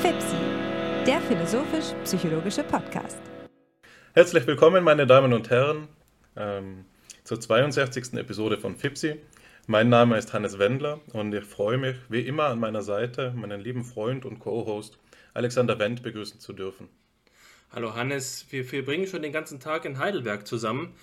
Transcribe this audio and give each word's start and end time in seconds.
FIPSI, 0.00 0.36
der 1.06 1.20
philosophisch-psychologische 1.20 2.62
Podcast. 2.64 3.18
Herzlich 4.14 4.46
willkommen, 4.46 4.84
meine 4.84 5.06
Damen 5.06 5.32
und 5.32 5.50
Herren, 5.50 5.88
ähm, 6.36 6.84
zur 7.24 7.40
62. 7.40 8.14
Episode 8.14 8.56
von 8.56 8.76
FIPSI. 8.76 9.16
Mein 9.66 9.88
Name 9.88 10.16
ist 10.16 10.32
Hannes 10.32 10.58
Wendler 10.58 11.00
und 11.12 11.34
ich 11.34 11.44
freue 11.44 11.76
mich, 11.76 11.96
wie 12.08 12.20
immer 12.20 12.44
an 12.44 12.60
meiner 12.60 12.82
Seite, 12.82 13.32
meinen 13.34 13.60
lieben 13.60 13.84
Freund 13.84 14.24
und 14.24 14.38
Co-Host 14.38 14.98
Alexander 15.34 15.78
Wendt 15.78 16.02
begrüßen 16.02 16.38
zu 16.38 16.52
dürfen. 16.52 16.88
Hallo 17.72 17.94
Hannes, 17.94 18.46
wir, 18.50 18.70
wir 18.70 18.84
bringen 18.84 19.06
schon 19.06 19.22
den 19.22 19.32
ganzen 19.32 19.58
Tag 19.58 19.84
in 19.84 19.98
Heidelberg 19.98 20.46
zusammen. 20.46 20.94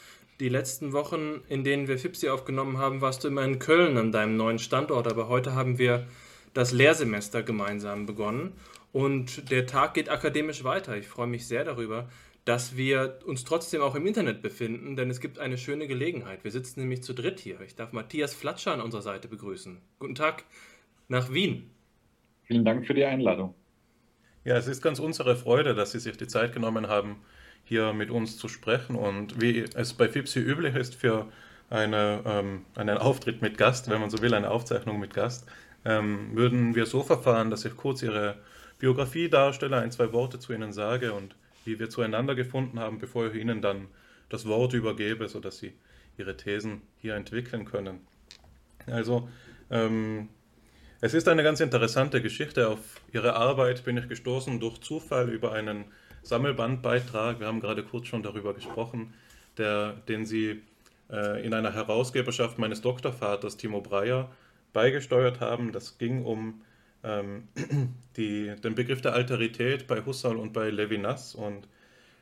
Die 0.44 0.50
letzten 0.50 0.91
Wochen, 0.91 1.39
in 1.48 1.64
denen 1.64 1.88
wir 1.88 1.98
FIPSI 1.98 2.28
aufgenommen 2.28 2.78
haben, 2.78 3.00
warst 3.00 3.23
du 3.23 3.30
immer 3.30 3.46
in 3.46 3.59
Köln 3.59 3.96
an 3.98 4.12
deinem 4.12 4.36
neuen 4.36 4.59
Standort, 4.59 5.08
aber 5.08 5.30
heute 5.30 5.55
haben 5.55 5.77
wir 5.77 6.05
das 6.54 6.73
Lehrsemester 6.73 7.44
gemeinsam 7.44 8.05
begonnen 8.05 8.52
und 8.91 9.49
der 9.52 9.68
Tag 9.68 9.94
geht 9.94 10.09
akademisch 10.09 10.66
weiter. 10.66 10.98
Ich 10.98 11.08
freue 11.08 11.27
mich 11.27 11.48
sehr 11.48 11.63
darüber, 11.63 12.09
dass 12.44 12.76
wir 12.76 13.20
uns 13.26 13.45
trotzdem 13.45 13.82
auch 13.82 13.95
im 13.95 14.05
Internet 14.05 14.41
befinden, 14.41 14.98
denn 14.98 15.09
es 15.09 15.21
gibt 15.21 15.40
eine 15.40 15.58
schöne 15.58 15.88
Gelegenheit. 15.88 16.44
Wir 16.44 16.52
sitzen 16.52 16.82
nämlich 16.82 17.04
zu 17.04 17.13
dritt 17.13 17.40
hier. 17.40 17.62
Ich 17.62 17.76
darf 17.76 17.94
Matthias 17.94 18.34
Flatscher 18.34 18.73
an 18.73 18.82
unserer 18.82 19.02
Seite 19.02 19.30
begrüßen. 19.30 19.77
Guten 19.98 20.16
Tag 20.16 20.44
nach 21.07 21.32
Wien. 21.32 21.71
Vielen 22.41 22.66
Dank 22.66 22.85
für 22.85 22.94
die 22.94 23.05
Einladung. 23.05 23.55
Ja, 24.44 24.57
es 24.57 24.68
ist 24.68 24.82
ganz 24.82 24.99
unsere 24.99 25.38
Freude, 25.38 25.73
dass 25.73 25.94
Sie 25.94 25.99
sich 25.99 26.18
die 26.18 26.27
Zeit 26.27 26.52
genommen 26.52 26.88
haben, 26.90 27.21
hier 27.73 27.91
mit 27.91 28.12
uns 28.12 28.38
zu 28.38 28.48
sprechen. 28.48 28.95
Und 28.95 29.41
wie 29.41 29.66
es 29.73 29.94
bei 29.94 30.08
FIPSI 30.08 30.40
üblich 30.40 30.76
ist 30.76 30.94
für 30.94 31.26
eine, 31.72 32.22
ähm, 32.23 32.66
einen 32.76 32.99
Auftritt 32.99 33.41
mit 33.41 33.58
Gast, 33.58 33.90
wenn 33.90 33.99
man 33.99 34.12
so 34.12 34.22
will, 34.22 34.36
eine 34.36 34.52
Aufzeichnung 34.52 34.99
mit 34.99 35.16
Gast, 35.16 35.48
ähm, 35.84 36.30
würden 36.34 36.76
wir 36.76 36.86
so 36.86 37.02
verfahren, 37.02 37.49
dass 37.49 37.66
ich 37.66 37.76
kurz 37.76 38.04
Ihre 38.04 38.35
Biografie 38.77 39.27
darstelle, 39.27 39.77
ein, 39.77 39.91
zwei 39.91 40.13
Worte 40.13 40.38
zu 40.38 40.54
Ihnen 40.54 40.71
sage 40.71 41.13
und 41.13 41.35
wie 41.66 41.79
wir 41.79 41.90
zueinander 41.90 42.35
gefunden 42.35 42.79
haben, 42.79 42.99
bevor 42.99 43.26
ich 43.27 43.41
Ihnen 43.41 43.63
dann 43.63 43.88
das 44.29 44.46
Wort 44.46 44.74
übergebe, 44.74 45.27
sodass 45.27 45.57
Sie 45.57 45.74
Ihre 46.20 46.38
Thesen 46.38 46.84
hier 47.01 47.16
entwickeln 47.16 47.66
können. 47.66 48.01
Also, 48.85 49.27
ähm, 49.71 50.29
es 51.01 51.16
ist 51.16 51.27
eine 51.27 51.41
ganz 51.41 51.60
interessante 51.60 52.21
Geschichte. 52.21 52.70
Auf 52.70 53.01
Ihre 53.12 53.35
Arbeit 53.35 53.84
bin 53.84 53.98
ich 53.98 54.07
gestoßen 54.07 54.60
durch 54.60 54.79
Zufall 54.79 55.29
über 55.29 55.54
einen 55.54 55.85
Sammelbandbeitrag. 56.24 57.40
Wir 57.40 57.48
haben 57.48 57.60
gerade 57.60 57.84
kurz 57.84 58.07
schon 58.07 58.24
darüber 58.24 58.54
gesprochen, 58.54 59.13
der, 59.57 59.93
den 60.07 60.26
Sie 60.26 60.62
äh, 61.12 61.46
in 61.46 61.54
einer 61.54 61.74
Herausgeberschaft 61.74 62.57
meines 62.57 62.82
Doktorvaters 62.82 63.57
Timo 63.57 63.82
Breyer 63.82 64.31
beigesteuert 64.74 65.40
haben. 65.40 65.72
Das 65.72 65.97
ging 65.97 66.24
um 66.24 66.62
ähm, 67.03 67.47
die, 68.18 68.56
den 68.63 68.75
Begriff 68.75 69.01
der 69.01 69.13
Alterität 69.13 69.88
bei 69.88 70.03
Husserl 70.06 70.38
und 70.38 70.53
bei 70.53 70.69
Levinas 70.69 71.35
und 71.35 71.68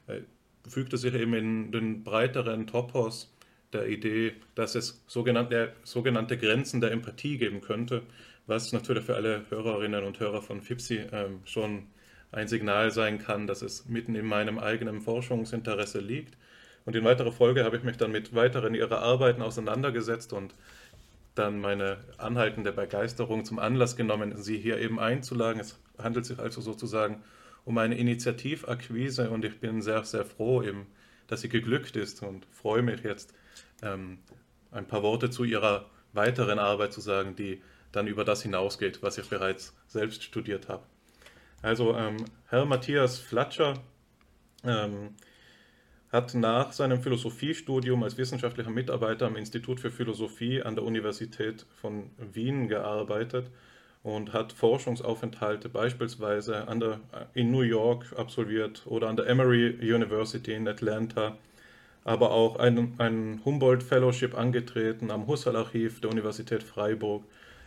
äh, 0.07 0.21
fügte 0.67 0.97
sich 0.97 1.13
eben 1.13 1.33
in 1.33 1.71
den 1.71 2.03
breiteren 2.03 2.67
Topos 2.67 3.33
der 3.71 3.87
Idee, 3.87 4.33
dass 4.55 4.75
es 4.75 5.01
sogenannte, 5.07 5.73
sogenannte 5.83 6.37
Grenzen 6.37 6.81
der 6.81 6.91
Empathie 6.91 7.37
geben 7.37 7.61
könnte 7.61 8.03
was 8.47 8.73
natürlich 8.73 9.05
für 9.05 9.15
alle 9.15 9.45
Hörerinnen 9.49 10.03
und 10.03 10.19
Hörer 10.19 10.41
von 10.41 10.61
FIPSI 10.61 11.05
ähm, 11.11 11.41
schon 11.45 11.87
ein 12.31 12.47
Signal 12.47 12.91
sein 12.91 13.19
kann, 13.19 13.47
dass 13.47 13.61
es 13.61 13.85
mitten 13.87 14.15
in 14.15 14.25
meinem 14.25 14.57
eigenen 14.59 15.01
Forschungsinteresse 15.01 15.99
liegt. 15.99 16.37
Und 16.85 16.95
in 16.95 17.03
weiterer 17.03 17.31
Folge 17.31 17.63
habe 17.63 17.77
ich 17.77 17.83
mich 17.83 17.97
dann 17.97 18.11
mit 18.11 18.33
weiteren 18.33 18.73
ihrer 18.73 18.99
Arbeiten 18.99 19.41
auseinandergesetzt 19.41 20.33
und 20.33 20.55
dann 21.35 21.59
meine 21.61 21.97
anhaltende 22.17 22.71
Begeisterung 22.71 23.45
zum 23.45 23.59
Anlass 23.59 23.95
genommen, 23.95 24.41
sie 24.41 24.57
hier 24.57 24.79
eben 24.79 24.99
einzuladen. 24.99 25.61
Es 25.61 25.79
handelt 25.97 26.25
sich 26.25 26.39
also 26.39 26.61
sozusagen 26.61 27.23
um 27.63 27.77
eine 27.77 27.97
Initiativakquise 27.97 29.29
und 29.29 29.45
ich 29.45 29.59
bin 29.59 29.81
sehr, 29.81 30.03
sehr 30.03 30.25
froh, 30.25 30.63
eben, 30.63 30.87
dass 31.27 31.41
sie 31.41 31.49
geglückt 31.49 31.95
ist 31.95 32.23
und 32.23 32.45
freue 32.51 32.81
mich 32.81 33.03
jetzt, 33.03 33.33
ähm, 33.81 34.19
ein 34.71 34.87
paar 34.87 35.03
Worte 35.03 35.29
zu 35.29 35.43
ihrer 35.43 35.89
weiteren 36.13 36.59
Arbeit 36.59 36.93
zu 36.93 37.01
sagen, 37.01 37.35
die 37.35 37.61
dann 37.91 38.07
über 38.07 38.25
das 38.25 38.41
hinausgeht, 38.41 39.03
was 39.03 39.17
ich 39.17 39.29
bereits 39.29 39.75
selbst 39.87 40.23
studiert 40.23 40.69
habe. 40.69 40.83
Also 41.61 41.95
ähm, 41.95 42.17
Herr 42.49 42.65
Matthias 42.65 43.19
Flatscher 43.19 43.75
ähm, 44.63 45.15
hat 46.11 46.33
nach 46.33 46.71
seinem 46.73 47.01
Philosophiestudium 47.01 48.03
als 48.03 48.17
wissenschaftlicher 48.17 48.71
Mitarbeiter 48.71 49.27
am 49.27 49.35
Institut 49.35 49.79
für 49.79 49.91
Philosophie 49.91 50.61
an 50.61 50.75
der 50.75 50.83
Universität 50.83 51.65
von 51.79 52.09
Wien 52.17 52.67
gearbeitet 52.67 53.49
und 54.03 54.33
hat 54.33 54.51
Forschungsaufenthalte 54.51 55.69
beispielsweise 55.69 56.67
an 56.67 56.79
der, 56.79 56.99
in 57.33 57.51
New 57.51 57.61
York 57.61 58.13
absolviert 58.17 58.83
oder 58.87 59.07
an 59.07 59.15
der 59.15 59.27
Emory 59.27 59.77
University 59.79 60.53
in 60.53 60.67
Atlanta, 60.67 61.37
aber 62.03 62.31
auch 62.31 62.57
ein, 62.57 62.95
ein 62.97 63.41
Humboldt 63.45 63.83
Fellowship 63.83 64.35
angetreten 64.35 65.11
am 65.11 65.27
Husserl 65.27 65.55
Archiv 65.55 66.01
der 66.01 66.09
Universität 66.09 66.63
Freiburg 66.63 67.23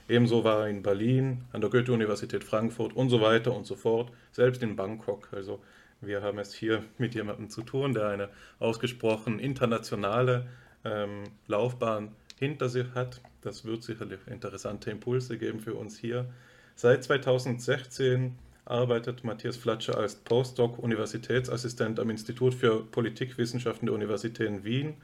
Ebenso 0.08 0.44
war 0.44 0.64
er 0.64 0.68
in 0.68 0.82
Berlin, 0.82 1.44
an 1.52 1.60
der 1.60 1.70
Goethe-Universität 1.70 2.44
Frankfurt 2.44 2.94
und 2.94 3.08
so 3.08 3.20
weiter 3.20 3.54
und 3.54 3.66
so 3.66 3.74
fort, 3.74 4.12
selbst 4.32 4.62
in 4.62 4.76
Bangkok. 4.76 5.28
Also 5.32 5.60
wir 6.00 6.22
haben 6.22 6.38
es 6.38 6.52
hier 6.52 6.84
mit 6.98 7.14
jemandem 7.14 7.48
zu 7.48 7.62
tun, 7.62 7.94
der 7.94 8.08
eine 8.08 8.28
ausgesprochen 8.58 9.38
internationale 9.38 10.46
ähm, 10.84 11.24
Laufbahn 11.46 12.12
hinter 12.38 12.68
sich 12.68 12.86
hat. 12.94 13.20
Das 13.40 13.64
wird 13.64 13.82
sicherlich 13.82 14.20
interessante 14.26 14.90
Impulse 14.90 15.38
geben 15.38 15.60
für 15.60 15.74
uns 15.74 15.98
hier. 15.98 16.26
Seit 16.74 17.04
2016 17.04 18.36
arbeitet 18.66 19.24
Matthias 19.24 19.56
Flatscher 19.56 19.96
als 19.98 20.16
Postdoc-Universitätsassistent 20.16 22.00
am 22.00 22.10
Institut 22.10 22.54
für 22.54 22.82
Politikwissenschaften 22.84 23.86
der 23.86 23.94
Universität 23.94 24.48
in 24.48 24.64
Wien 24.64 24.94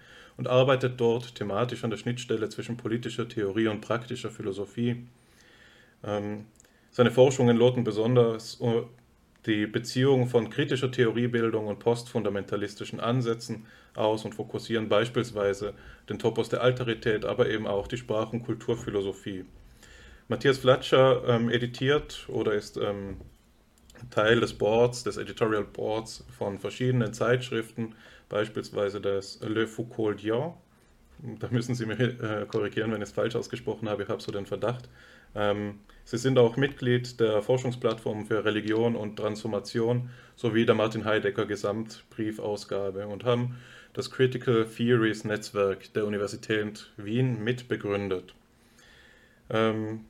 und 0.40 0.48
arbeitet 0.48 0.98
dort 0.98 1.34
thematisch 1.34 1.84
an 1.84 1.90
der 1.90 1.98
Schnittstelle 1.98 2.48
zwischen 2.48 2.78
politischer 2.78 3.28
Theorie 3.28 3.68
und 3.68 3.82
praktischer 3.82 4.30
Philosophie. 4.30 5.04
Ähm, 6.02 6.46
seine 6.90 7.10
Forschungen 7.10 7.58
loten 7.58 7.84
besonders 7.84 8.58
äh, 8.62 8.84
die 9.44 9.66
Beziehung 9.66 10.28
von 10.28 10.48
kritischer 10.48 10.90
Theoriebildung 10.90 11.66
und 11.66 11.78
postfundamentalistischen 11.78 13.00
Ansätzen 13.00 13.66
aus 13.94 14.24
und 14.24 14.34
fokussieren 14.34 14.88
beispielsweise 14.88 15.74
den 16.08 16.18
Topos 16.18 16.48
der 16.48 16.62
Alterität, 16.62 17.26
aber 17.26 17.50
eben 17.50 17.66
auch 17.66 17.86
die 17.86 17.98
Sprach- 17.98 18.32
und 18.32 18.46
Kulturphilosophie. 18.46 19.44
Matthias 20.28 20.56
Flatscher 20.56 21.22
ähm, 21.28 21.50
editiert 21.50 22.24
oder 22.28 22.54
ist 22.54 22.78
ähm, 22.78 23.18
Teil 24.08 24.40
des 24.40 24.54
Boards, 24.54 25.04
des 25.04 25.18
Editorial 25.18 25.64
Boards 25.64 26.24
von 26.38 26.58
verschiedenen 26.58 27.12
Zeitschriften, 27.12 27.94
beispielsweise 28.30 29.02
das 29.02 29.38
Le 29.42 29.66
Foucault-Dian. 29.66 30.54
Da 31.38 31.48
müssen 31.50 31.74
Sie 31.74 31.84
mich 31.84 32.00
äh, 32.00 32.46
korrigieren, 32.48 32.92
wenn 32.92 33.02
ich 33.02 33.08
es 33.08 33.12
falsch 33.12 33.36
ausgesprochen 33.36 33.90
habe, 33.90 34.04
ich 34.04 34.08
habe 34.08 34.22
so 34.22 34.32
den 34.32 34.46
Verdacht. 34.46 34.88
Ähm, 35.34 35.80
Sie 36.04 36.16
sind 36.16 36.38
auch 36.38 36.56
Mitglied 36.56 37.20
der 37.20 37.42
Forschungsplattform 37.42 38.24
für 38.24 38.42
Religion 38.42 38.96
und 38.96 39.16
Transformation 39.16 40.08
sowie 40.34 40.64
der 40.64 40.74
Martin 40.74 41.04
Heidegger 41.04 41.44
Gesamtbriefausgabe 41.44 43.06
und 43.06 43.24
haben 43.24 43.56
das 43.92 44.10
Critical 44.10 44.64
Theories 44.64 45.24
Netzwerk 45.24 45.92
der 45.92 46.06
Universität 46.06 46.90
Wien 46.96 47.44
mitbegründet. 47.44 48.34
Ähm, 49.50 50.06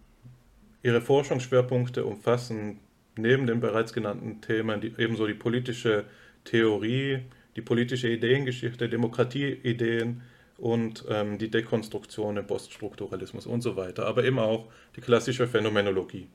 ihre 0.82 1.00
Forschungsschwerpunkte 1.00 2.04
umfassen 2.04 2.78
neben 3.16 3.46
den 3.46 3.60
bereits 3.60 3.92
genannten 3.92 4.40
Themen 4.40 4.80
die, 4.80 4.94
ebenso 4.96 5.26
die 5.26 5.34
politische 5.34 6.04
Theorie, 6.44 7.22
die 7.56 7.62
politische 7.62 8.08
Ideengeschichte, 8.08 8.88
Demokratieideen 8.88 10.22
und 10.58 11.04
ähm, 11.08 11.38
die 11.38 11.50
Dekonstruktion 11.50 12.36
im 12.36 12.46
Poststrukturalismus 12.46 13.46
und 13.46 13.62
so 13.62 13.76
weiter, 13.76 14.06
aber 14.06 14.24
eben 14.24 14.38
auch 14.38 14.68
die 14.96 15.00
klassische 15.00 15.46
Phänomenologie. 15.46 16.28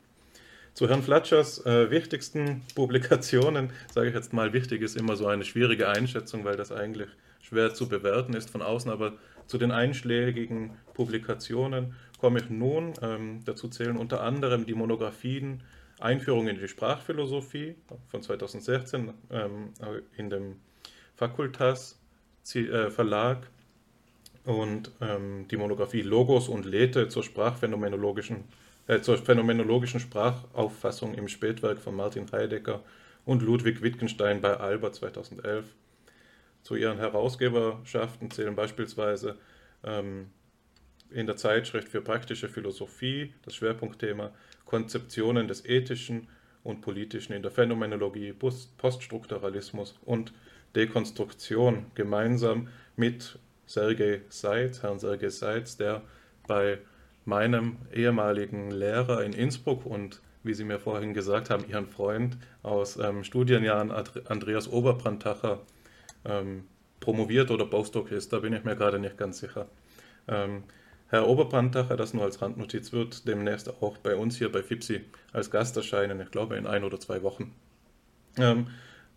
Zu 0.74 0.90
Herrn 0.90 1.04
Flatschers 1.04 1.66
äh, 1.66 1.90
wichtigsten 1.90 2.64
Publikationen, 2.76 3.72
sage 3.94 4.10
ich 4.10 4.16
jetzt 4.16 4.34
mal, 4.34 4.52
wichtig 4.52 4.82
ist 4.82 4.98
immer 4.98 5.16
so 5.16 5.28
eine 5.28 5.46
schwierige 5.46 5.88
Einschätzung, 5.90 6.44
weil 6.44 6.58
das 6.58 6.72
eigentlich 6.72 7.08
schwer 7.42 7.74
zu 7.74 7.88
bewerten 7.88 8.34
ist 8.34 8.50
von 8.50 8.62
außen, 8.62 8.92
aber 8.92 9.14
zu 9.48 9.58
den 9.58 9.72
einschlägigen 9.72 10.72
Publikationen 10.94 11.94
komme 12.20 12.40
ich 12.40 12.50
nun. 12.50 12.94
Ähm, 13.02 13.42
dazu 13.46 13.70
zählen 13.70 13.96
unter 13.96 14.22
anderem 14.22 14.66
die 14.66 14.74
Monographien 14.74 15.62
Einführung 16.00 16.48
in 16.48 16.58
die 16.58 16.68
Sprachphilosophie 16.68 17.76
von 18.08 18.22
2016 18.22 19.14
ähm, 19.32 19.74
in 20.18 20.30
dem 20.30 20.56
Fakultas 21.16 22.00
äh, 22.54 22.90
Verlag 22.90 23.48
und 24.44 24.92
ähm, 25.02 25.48
die 25.50 25.58
Monographie 25.58 26.02
Logos 26.02 26.50
und 26.50 26.66
Lethe 26.66 27.08
zur 27.08 27.24
sprachphänomenologischen 27.24 28.44
äh, 28.88 29.02
zur 29.02 29.18
phänomenologischen 29.18 30.00
Sprachauffassung 30.00 31.16
im 31.16 31.28
Spätwerk 31.28 31.80
von 31.80 31.96
Martin 31.96 32.32
Heidegger 32.32 32.84
und 33.26 33.42
Ludwig 33.42 33.82
Wittgenstein 33.82 34.42
bei 34.42 34.58
Alba 34.58 34.92
2011. 34.92 35.66
Zu 36.62 36.76
ihren 36.76 36.98
Herausgeberschaften 36.98 38.30
zählen 38.30 38.56
beispielsweise 38.56 39.38
ähm, 39.84 40.30
in 41.10 41.26
der 41.26 41.36
Zeitschrift 41.36 41.90
für 41.90 42.02
praktische 42.02 42.50
Philosophie 42.50 43.34
das 43.44 43.56
Schwerpunktthema 43.56 44.32
Konzeptionen 44.66 45.48
des 45.48 45.66
Ethischen 45.66 46.28
und 46.64 46.82
Politischen 46.82 47.34
in 47.34 47.44
der 47.44 47.52
Phänomenologie, 47.52 48.34
Poststrukturalismus 48.34 49.96
und 50.06 50.34
Dekonstruktion 50.76 51.86
gemeinsam 51.96 52.68
mit 52.96 53.40
Sergei 53.66 54.22
Seitz, 54.30 54.84
Herrn 54.84 55.00
Sergei 55.00 55.30
Seitz, 55.30 55.78
der 55.78 56.02
bei 56.48 56.80
meinem 57.26 57.78
ehemaligen 57.94 58.72
Lehrer 58.72 59.24
in 59.24 59.34
Innsbruck 59.34 59.86
und 59.86 60.22
wie 60.44 60.54
Sie 60.54 60.64
mir 60.64 60.80
vorhin 60.80 61.14
gesagt 61.14 61.50
haben, 61.50 61.68
Ihren 61.68 61.88
Freund 61.88 62.38
aus 62.62 62.98
ähm, 62.98 63.24
Studienjahren 63.24 63.92
Andreas 63.92 64.68
Oberbrandacher 64.68 65.62
ähm, 66.24 66.66
promoviert 67.00 67.50
oder 67.50 67.66
Postdoc 67.66 68.12
ist. 68.12 68.32
Da 68.32 68.40
bin 68.40 68.54
ich 68.54 68.64
mir 68.64 68.76
gerade 68.76 69.00
nicht 69.00 69.18
ganz 69.18 69.40
sicher. 69.40 69.68
Ähm, 70.28 70.64
Herr 71.08 71.28
Oberbrandacher, 71.28 71.98
das 71.98 72.14
nur 72.14 72.24
als 72.24 72.42
Randnotiz, 72.42 72.92
wird 72.92 73.28
demnächst 73.28 73.70
auch 73.82 73.98
bei 73.98 74.16
uns 74.16 74.38
hier 74.38 74.52
bei 74.52 74.62
FIPSI 74.62 75.02
als 75.34 75.50
Gast 75.50 75.78
erscheinen, 75.78 76.20
ich 76.20 76.32
glaube 76.32 76.58
in 76.58 76.68
ein 76.68 76.84
oder 76.84 77.00
zwei 77.00 77.24
Wochen. 77.24 77.54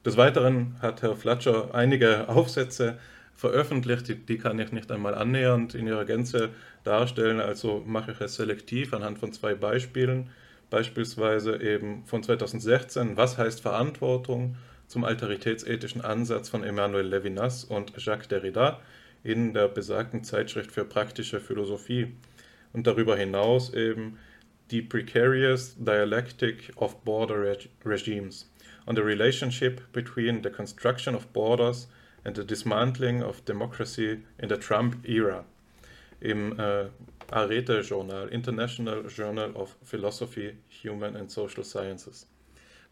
Des 0.04 0.16
Weiteren 0.16 0.76
hat 0.80 1.02
Herr 1.02 1.16
Flatscher 1.16 1.74
einige 1.74 2.28
Aufsätze 2.28 2.98
veröffentlicht, 3.34 4.06
die, 4.08 4.14
die, 4.14 4.38
kann 4.38 4.58
ich 4.60 4.70
nicht 4.70 4.90
einmal 4.92 5.14
annähernd 5.14 5.74
in 5.74 5.88
ihrer 5.88 6.04
Gänze 6.04 6.50
darstellen, 6.84 7.40
also 7.40 7.82
mache 7.84 8.12
ich 8.12 8.20
es 8.20 8.36
selektiv 8.36 8.94
anhand 8.94 9.18
von 9.18 9.32
zwei 9.32 9.54
Beispielen, 9.54 10.30
beispielsweise 10.70 11.60
eben 11.60 12.04
von 12.04 12.22
2016, 12.22 13.16
was 13.16 13.38
heißt 13.38 13.60
Verantwortung 13.60 14.56
zum 14.86 15.04
altaritätsethischen 15.04 16.00
Ansatz 16.00 16.48
von 16.48 16.62
Emmanuel 16.62 17.06
Levinas 17.06 17.64
und 17.64 17.92
Jacques 17.96 18.28
Derrida 18.28 18.80
in 19.24 19.52
der 19.52 19.66
besagten 19.66 20.22
Zeitschrift 20.22 20.70
für 20.70 20.84
praktische 20.84 21.40
Philosophie? 21.40 22.14
Und 22.72 22.86
darüber 22.86 23.16
hinaus 23.16 23.74
eben 23.74 24.18
die 24.70 24.82
Precarious 24.82 25.74
Dialectic 25.78 26.72
of 26.76 27.02
Border 27.02 27.42
Reg 27.42 27.68
Regimes 27.84 28.48
on 28.88 28.94
the 28.94 29.02
relationship 29.02 29.80
between 29.92 30.40
the 30.42 30.50
construction 30.50 31.14
of 31.14 31.30
borders 31.34 31.88
and 32.24 32.34
the 32.34 32.42
dismantling 32.42 33.22
of 33.22 33.44
democracy 33.44 34.20
in 34.38 34.48
the 34.48 34.56
Trump 34.56 34.96
era 35.04 35.44
im 36.20 36.58
äh, 36.58 36.86
Arete-Journal, 37.30 38.28
International 38.28 39.04
Journal 39.08 39.54
of 39.54 39.76
Philosophy, 39.84 40.56
Human 40.82 41.16
and 41.16 41.30
Social 41.30 41.62
Sciences. 41.62 42.26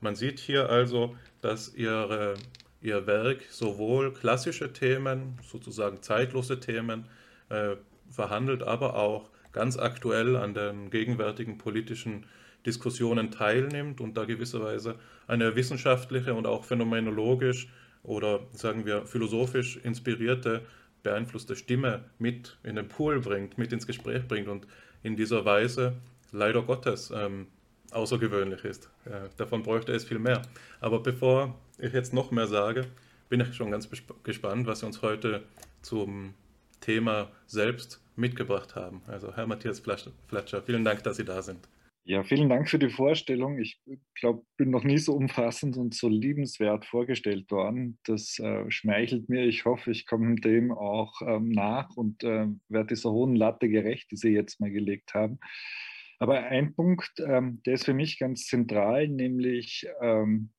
Man 0.01 0.15
sieht 0.15 0.39
hier 0.39 0.69
also, 0.69 1.17
dass 1.41 1.75
ihre, 1.75 2.35
ihr 2.83 3.07
Werk 3.07 3.43
sowohl 3.51 4.13
klassische 4.13 4.73
Themen, 4.73 5.39
sozusagen 5.43 6.03
zeitlose 6.03 6.61
Themen, 6.61 7.07
äh, 7.49 7.77
verhandelt, 8.11 8.63
aber 8.63 8.97
auch 8.97 9.31
ganz 9.53 9.79
aktuell 9.79 10.37
an 10.37 10.53
den 10.53 10.91
gegenwärtigen 10.91 11.57
politischen 11.57 12.27
Diskussionen 12.67 13.31
teilnimmt 13.31 14.01
und 14.01 14.17
da 14.17 14.25
gewisserweise 14.25 14.97
eine 15.27 15.57
wissenschaftliche 15.57 16.35
und 16.35 16.47
auch 16.47 16.65
phänomenologisch 16.65 17.69
oder 18.03 18.41
sagen 18.53 18.85
wir 18.85 19.07
philosophisch 19.07 19.79
inspirierte, 19.79 20.63
beeinflusste 21.03 21.57
Stimme 21.57 22.05
mit 22.19 22.57
in 22.65 22.77
den 22.77 22.89
Pool 22.89 23.21
bringt, 23.21 23.59
mit 23.59 23.73
ins 23.73 23.87
Gespräch 23.87 24.27
bringt 24.27 24.49
und 24.49 24.67
in 25.03 25.17
dieser 25.17 25.45
Weise 25.45 25.95
leider 26.33 26.63
Gottes 26.63 27.13
ähm, 27.15 27.47
außergewöhnlich 27.93 28.65
ist. 28.65 28.91
Ja, 29.09 29.29
davon 29.37 29.63
bräuchte 29.63 29.93
es 29.93 30.05
viel 30.05 30.19
mehr. 30.19 30.43
Aber 30.81 31.01
bevor 31.01 31.59
ich 31.79 31.93
jetzt 31.93 32.13
noch 32.13 32.31
mehr 32.31 32.47
sage, 32.47 32.87
bin 33.29 33.41
ich 33.41 33.55
schon 33.55 33.71
ganz 33.71 33.89
gespannt, 34.23 34.67
was 34.67 34.81
Sie 34.81 34.87
uns 34.87 35.03
heute 35.03 35.43
zum 35.83 36.35
Thema 36.81 37.29
selbst 37.47 38.01
mitgebracht 38.17 38.75
haben. 38.75 39.03
Also 39.07 39.35
Herr 39.35 39.47
Matthias 39.47 39.81
Flatscher, 39.81 40.63
vielen 40.63 40.85
Dank, 40.85 41.03
dass 41.03 41.17
Sie 41.17 41.25
da 41.25 41.43
sind. 41.43 41.69
Ja, 42.09 42.23
vielen 42.23 42.49
Dank 42.49 42.71
für 42.71 42.79
die 42.79 42.89
Vorstellung. 42.89 43.59
Ich 43.59 43.81
glaube, 44.15 44.45
bin 44.57 44.71
noch 44.71 44.85
nie 44.85 44.99
so 44.99 45.13
umfassend 45.13 45.77
und 45.77 45.93
so 45.93 46.09
liebenswert 46.09 46.87
vorgestellt 46.87 47.51
worden. 47.51 47.99
Das 48.05 48.39
äh, 48.39 48.71
schmeichelt 48.71 49.29
mir. 49.29 49.45
Ich 49.45 49.65
hoffe, 49.65 49.91
ich 49.91 50.07
komme 50.07 50.37
dem 50.37 50.71
auch 50.71 51.21
ähm, 51.23 51.49
nach 51.49 51.97
und 51.97 52.23
äh, 52.23 52.47
werde 52.69 52.95
dieser 52.95 53.11
hohen 53.11 53.35
Latte 53.35 53.69
gerecht, 53.69 54.09
die 54.13 54.17
Sie 54.17 54.29
jetzt 54.29 54.61
mal 54.61 54.71
gelegt 54.71 55.15
haben. 55.15 55.41
Aber 56.21 56.45
ein 56.45 56.77
Punkt, 56.77 57.11
ähm, 57.19 57.61
der 57.67 57.75
ist 57.75 57.87
für 57.87 57.95
mich 57.95 58.21
ganz 58.21 58.47
zentral, 58.47 59.09
nämlich 59.09 59.85
ähm, 60.01 60.51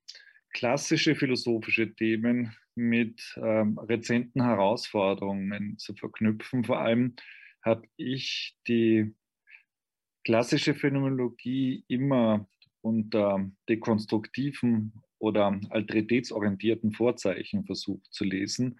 klassische 0.53 1.15
philosophische 1.15 1.95
Themen 1.95 2.57
mit 2.75 3.21
ähm, 3.41 3.77
rezenten 3.77 4.43
Herausforderungen 4.43 5.77
zu 5.77 5.95
verknüpfen. 5.95 6.65
Vor 6.65 6.81
allem 6.81 7.15
habe 7.63 7.87
ich 7.95 8.57
die 8.67 9.15
klassische 10.27 10.73
Phänomenologie 10.73 11.85
immer 11.87 12.49
unter 12.81 13.49
dekonstruktiven 13.69 14.91
oder 15.19 15.57
alteritätsorientierten 15.69 16.91
Vorzeichen 16.91 17.63
versucht 17.63 18.13
zu 18.13 18.25
lesen. 18.25 18.77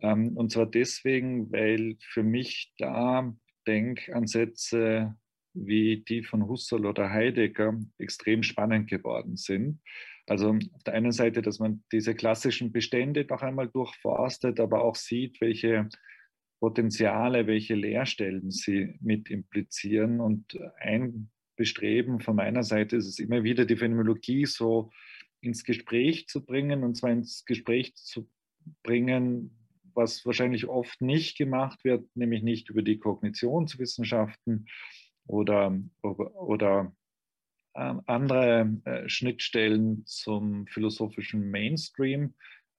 Ähm, 0.00 0.36
und 0.36 0.50
zwar 0.50 0.66
deswegen, 0.66 1.52
weil 1.52 1.98
für 2.00 2.24
mich 2.24 2.72
da 2.78 3.32
Denkansätze 3.68 5.14
wie 5.54 6.02
die 6.02 6.24
von 6.24 6.48
Husserl 6.48 6.84
oder 6.84 7.10
Heidegger 7.10 7.78
extrem 7.98 8.42
spannend 8.42 8.90
geworden 8.90 9.36
sind. 9.36 9.80
Also 10.26 10.50
auf 10.50 10.82
der 10.84 10.94
einen 10.94 11.12
Seite, 11.12 11.42
dass 11.42 11.60
man 11.60 11.84
diese 11.92 12.16
klassischen 12.16 12.72
Bestände 12.72 13.24
noch 13.24 13.42
einmal 13.42 13.68
durchforstet, 13.68 14.58
aber 14.58 14.82
auch 14.82 14.96
sieht, 14.96 15.40
welche 15.40 15.88
Potenziale, 16.60 17.46
welche 17.46 17.74
Leerstellen 17.74 18.50
sie 18.50 18.96
mit 19.00 19.30
implizieren. 19.30 20.20
Und 20.20 20.58
ein 20.80 21.30
Bestreben 21.56 22.20
von 22.20 22.36
meiner 22.36 22.62
Seite 22.62 22.96
ist 22.96 23.06
es 23.06 23.18
immer 23.18 23.42
wieder, 23.44 23.64
die 23.64 23.76
Phänomenologie 23.76 24.46
so 24.46 24.90
ins 25.40 25.64
Gespräch 25.64 26.26
zu 26.26 26.44
bringen, 26.44 26.84
und 26.84 26.96
zwar 26.96 27.10
ins 27.10 27.44
Gespräch 27.44 27.94
zu 27.94 28.28
bringen, 28.82 29.54
was 29.94 30.24
wahrscheinlich 30.26 30.66
oft 30.66 31.00
nicht 31.00 31.36
gemacht 31.36 31.84
wird, 31.84 32.04
nämlich 32.14 32.42
nicht 32.42 32.70
über 32.70 32.82
die 32.82 32.98
Kognitionswissenschaften 32.98 34.66
oder, 35.26 35.76
oder 36.02 36.92
äh, 37.74 37.94
andere 38.06 38.80
äh, 38.84 39.08
Schnittstellen 39.08 40.04
zum 40.06 40.66
philosophischen 40.66 41.50
Mainstream, 41.50 42.34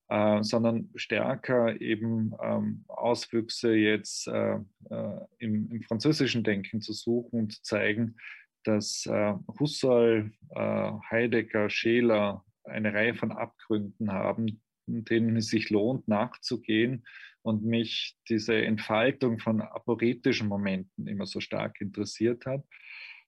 äh, 0.09 0.43
sondern 0.43 0.89
stärker 0.95 1.79
eben 1.79 2.33
ähm, 2.41 2.83
Auswüchse 2.87 3.73
jetzt 3.75 4.27
äh, 4.27 4.55
äh, 4.89 5.19
im, 5.37 5.71
im, 5.71 5.83
französischen 5.83 6.43
Denken 6.43 6.81
zu 6.81 6.93
suchen 6.93 7.41
und 7.41 7.53
zu 7.53 7.61
zeigen, 7.61 8.17
dass 8.63 9.05
äh, 9.05 9.33
Husserl, 9.59 10.31
Heidegger, 10.51 11.69
Scheler 11.69 12.43
eine 12.63 12.93
Reihe 12.93 13.15
von 13.15 13.31
Abgründen 13.31 14.11
haben, 14.11 14.61
denen 14.87 15.37
es 15.37 15.47
sich 15.47 15.69
lohnt 15.69 16.07
nachzugehen 16.07 17.05
und 17.41 17.63
mich 17.63 18.17
diese 18.27 18.55
Entfaltung 18.55 19.39
von 19.39 19.61
aporetischen 19.61 20.47
Momenten 20.47 21.07
immer 21.07 21.25
so 21.25 21.39
stark 21.39 21.79
interessiert 21.81 22.45
hat. 22.45 22.63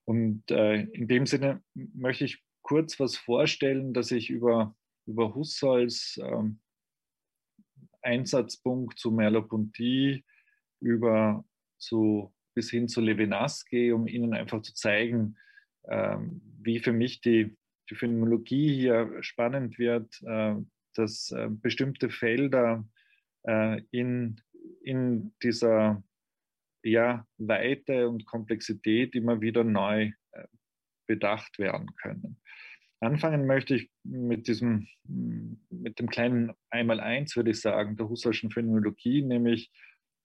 Und 0.04 0.50
äh, 0.50 0.82
in 0.82 1.08
dem 1.08 1.26
Sinne 1.26 1.62
möchte 1.74 2.24
ich 2.24 2.42
kurz 2.62 2.98
was 2.98 3.16
vorstellen, 3.16 3.94
dass 3.94 4.10
ich 4.10 4.30
über, 4.30 4.74
über 5.06 5.34
Husserls 5.34 6.20
ähm, 6.22 6.60
Einsatzpunkt 8.02 8.98
zu 8.98 9.10
Merleau-Ponty 9.10 10.24
über 10.80 11.44
zu, 11.78 12.34
bis 12.54 12.70
hin 12.70 12.88
zu 12.88 13.00
Levinas 13.00 13.64
gehe, 13.64 13.94
um 13.94 14.06
Ihnen 14.06 14.34
einfach 14.34 14.62
zu 14.62 14.74
zeigen, 14.74 15.36
ähm, 15.88 16.40
wie 16.60 16.78
für 16.78 16.92
mich 16.92 17.20
die, 17.20 17.56
die 17.90 17.94
Phänomenologie 17.94 18.74
hier 18.74 19.22
spannend 19.22 19.78
wird, 19.78 20.20
äh, 20.22 20.54
dass 20.94 21.30
äh, 21.30 21.48
bestimmte 21.50 22.10
Felder 22.10 22.86
äh, 23.44 23.82
in, 23.90 24.40
in 24.82 25.34
dieser 25.42 26.02
ja, 26.82 27.26
Weite 27.38 28.08
und 28.08 28.26
Komplexität 28.26 29.14
immer 29.14 29.40
wieder 29.40 29.64
neu 29.64 30.12
äh, 30.32 30.46
bedacht 31.06 31.58
werden 31.58 31.94
können. 31.96 32.40
Anfangen 33.02 33.46
möchte 33.46 33.74
ich 33.74 33.90
mit 34.04 34.46
diesem, 34.46 34.86
mit 35.04 35.98
dem 35.98 36.08
kleinen 36.08 36.52
Einmaleins, 36.70 37.34
würde 37.34 37.50
ich 37.50 37.60
sagen, 37.60 37.96
der 37.96 38.08
Husserlschen 38.08 38.50
Phänomenologie, 38.50 39.22
nämlich 39.22 39.72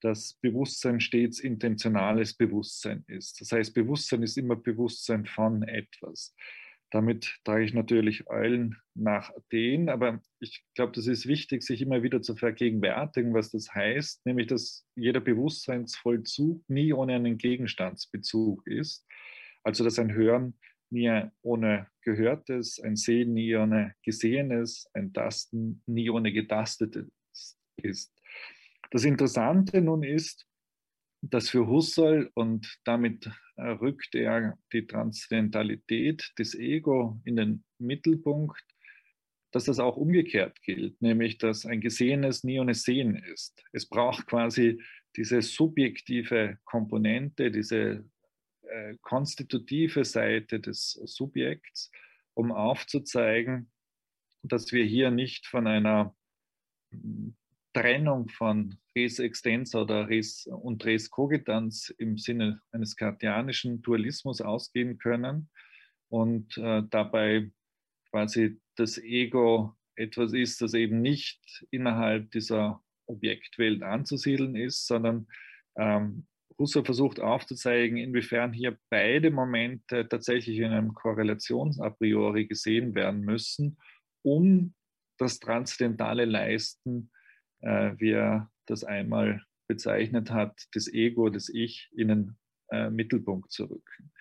dass 0.00 0.34
Bewusstsein 0.34 1.00
stets 1.00 1.40
intentionales 1.40 2.34
Bewusstsein 2.34 3.02
ist. 3.08 3.40
Das 3.40 3.50
heißt, 3.50 3.74
Bewusstsein 3.74 4.22
ist 4.22 4.38
immer 4.38 4.54
Bewusstsein 4.54 5.26
von 5.26 5.64
etwas. 5.64 6.36
Damit 6.90 7.36
trage 7.44 7.64
ich 7.64 7.74
natürlich 7.74 8.28
Eulen 8.28 8.76
nach 8.94 9.30
Athen, 9.34 9.88
aber 9.88 10.22
ich 10.38 10.64
glaube, 10.76 10.92
das 10.92 11.08
ist 11.08 11.26
wichtig, 11.26 11.64
sich 11.64 11.82
immer 11.82 12.04
wieder 12.04 12.22
zu 12.22 12.36
vergegenwärtigen, 12.36 13.34
was 13.34 13.50
das 13.50 13.74
heißt, 13.74 14.24
nämlich 14.24 14.46
dass 14.46 14.86
jeder 14.94 15.20
Bewusstseinsvollzug 15.20 16.62
nie 16.68 16.92
ohne 16.92 17.16
einen 17.16 17.38
Gegenstandsbezug 17.38 18.64
ist. 18.68 19.04
Also 19.64 19.82
dass 19.82 19.98
ein 19.98 20.14
Hören 20.14 20.54
nie 20.90 21.22
ohne 21.42 21.88
Gehörtes, 22.02 22.80
ein 22.80 22.96
Sehen 22.96 23.34
nie 23.34 23.54
ohne 23.56 23.94
Gesehenes, 24.02 24.88
ein 24.94 25.12
Tasten 25.12 25.82
nie 25.86 26.10
ohne 26.10 26.32
Getastetes 26.32 27.06
ist. 27.76 28.12
Das 28.90 29.04
Interessante 29.04 29.80
nun 29.80 30.02
ist, 30.02 30.46
dass 31.20 31.50
für 31.50 31.66
Husserl, 31.66 32.30
und 32.34 32.78
damit 32.84 33.30
rückt 33.56 34.14
er 34.14 34.56
die 34.72 34.86
Transzendentalität 34.86 36.32
des 36.38 36.54
Ego 36.54 37.20
in 37.24 37.36
den 37.36 37.64
Mittelpunkt, 37.78 38.62
dass 39.50 39.64
das 39.64 39.80
auch 39.80 39.96
umgekehrt 39.96 40.62
gilt, 40.62 41.00
nämlich 41.02 41.38
dass 41.38 41.66
ein 41.66 41.80
Gesehenes 41.80 42.44
nie 42.44 42.60
ohne 42.60 42.74
Sehen 42.74 43.16
ist. 43.16 43.64
Es 43.72 43.86
braucht 43.86 44.26
quasi 44.26 44.80
diese 45.16 45.42
subjektive 45.42 46.58
Komponente, 46.64 47.50
diese 47.50 48.04
äh, 48.68 48.96
konstitutive 49.02 50.04
Seite 50.04 50.60
des 50.60 50.92
Subjekts, 51.04 51.90
um 52.34 52.52
aufzuzeigen, 52.52 53.70
dass 54.42 54.72
wir 54.72 54.84
hier 54.84 55.10
nicht 55.10 55.46
von 55.46 55.66
einer 55.66 56.14
hm, 56.90 57.36
Trennung 57.72 58.28
von 58.28 58.76
Res 58.96 59.18
extensa 59.18 59.82
oder 59.82 60.08
Res 60.08 60.46
und 60.46 60.84
Res 60.84 61.10
cogitans 61.10 61.90
im 61.98 62.18
Sinne 62.18 62.60
eines 62.72 62.96
kartianischen 62.96 63.82
Dualismus 63.82 64.40
ausgehen 64.40 64.98
können 64.98 65.50
und 66.08 66.56
äh, 66.58 66.82
dabei 66.90 67.50
quasi 68.10 68.60
das 68.76 68.98
Ego 68.98 69.76
etwas 69.94 70.32
ist, 70.32 70.62
das 70.62 70.74
eben 70.74 71.02
nicht 71.02 71.66
innerhalb 71.70 72.30
dieser 72.30 72.82
Objektwelt 73.06 73.82
anzusiedeln 73.82 74.56
ist, 74.56 74.86
sondern 74.86 75.26
ähm, 75.76 76.26
Husserl 76.58 76.84
versucht 76.84 77.20
aufzuzeigen, 77.20 77.96
inwiefern 77.96 78.52
hier 78.52 78.76
beide 78.90 79.30
Momente 79.30 80.08
tatsächlich 80.08 80.58
in 80.58 80.72
einem 80.72 80.92
Korrelations-a 80.92 81.90
priori 81.90 82.46
gesehen 82.46 82.94
werden 82.94 83.20
müssen, 83.20 83.78
um 84.22 84.74
das 85.18 85.38
transzendentale 85.38 86.24
Leisten, 86.24 87.10
äh, 87.60 87.92
wie 87.98 88.10
er 88.10 88.50
das 88.66 88.84
einmal 88.84 89.42
bezeichnet 89.68 90.30
hat, 90.30 90.66
des 90.74 90.92
Ego, 90.92 91.28
des 91.28 91.48
Ich 91.48 91.88
in 91.96 92.08
den 92.08 92.36
äh, 92.70 92.90
Mittelpunkt 92.90 93.52
zu 93.52 93.64
rücken. 93.64 94.12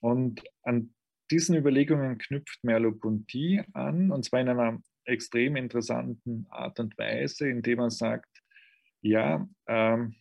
Und 0.00 0.42
an 0.62 0.94
diesen 1.30 1.56
Überlegungen 1.56 2.18
knüpft 2.18 2.62
Merleau-Ponty 2.64 3.62
an, 3.72 4.10
und 4.10 4.24
zwar 4.24 4.40
in 4.40 4.48
einer 4.48 4.82
extrem 5.04 5.56
interessanten 5.56 6.46
Art 6.50 6.80
und 6.80 6.96
Weise, 6.98 7.48
indem 7.48 7.78
er 7.80 7.90
sagt, 7.90 8.28
ja, 9.02 9.48
ähm, 9.66 10.16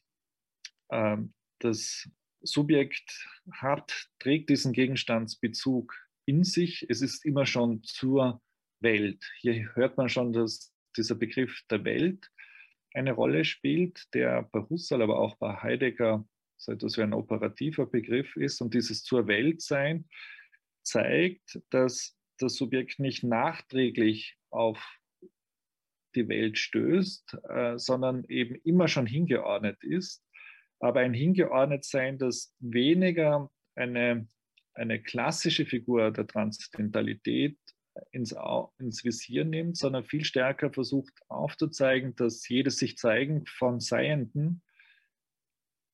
ähm, 0.91 1.33
das 1.59 2.09
Subjekt 2.41 3.27
hat, 3.51 4.09
trägt 4.19 4.49
diesen 4.49 4.73
Gegenstandsbezug 4.73 5.93
in 6.25 6.43
sich. 6.43 6.85
Es 6.89 7.01
ist 7.01 7.25
immer 7.25 7.45
schon 7.45 7.83
zur 7.83 8.41
Welt. 8.79 9.23
Hier 9.39 9.75
hört 9.75 9.97
man 9.97 10.09
schon, 10.09 10.31
dass 10.31 10.73
dieser 10.95 11.15
Begriff 11.15 11.61
der 11.69 11.83
Welt 11.83 12.29
eine 12.93 13.11
Rolle 13.11 13.45
spielt, 13.45 14.13
der 14.13 14.43
bei 14.43 14.61
Husserl, 14.61 15.01
aber 15.01 15.19
auch 15.19 15.37
bei 15.37 15.55
Heidegger 15.55 16.25
so 16.57 16.71
etwas 16.71 16.97
wie 16.97 17.03
ein 17.03 17.13
operativer 17.13 17.85
Begriff 17.85 18.35
ist. 18.35 18.61
Und 18.61 18.73
dieses 18.73 19.03
zur 19.03 19.27
Welt 19.27 19.61
sein 19.61 20.07
zeigt, 20.83 21.61
dass 21.69 22.17
das 22.37 22.55
Subjekt 22.55 22.99
nicht 22.99 23.23
nachträglich 23.23 24.37
auf 24.49 24.99
die 26.15 26.27
Welt 26.27 26.57
stößt, 26.57 27.37
äh, 27.49 27.77
sondern 27.77 28.23
eben 28.29 28.55
immer 28.63 28.87
schon 28.87 29.05
hingeordnet 29.05 29.83
ist. 29.83 30.23
Aber 30.79 31.01
ein 31.01 31.13
Hingeordnetsein, 31.13 32.17
das 32.17 32.55
weniger 32.59 33.51
eine, 33.75 34.27
eine 34.73 35.01
klassische 35.01 35.65
Figur 35.65 36.11
der 36.11 36.27
Transzendentalität 36.27 37.57
ins, 38.11 38.35
ins 38.77 39.03
Visier 39.03 39.45
nimmt, 39.45 39.77
sondern 39.77 40.05
viel 40.05 40.23
stärker 40.23 40.71
versucht 40.71 41.13
aufzuzeigen, 41.27 42.15
dass 42.15 42.47
jedes 42.47 42.77
sich 42.77 42.97
zeigen 42.97 43.45
von 43.45 43.79
Seienden 43.79 44.61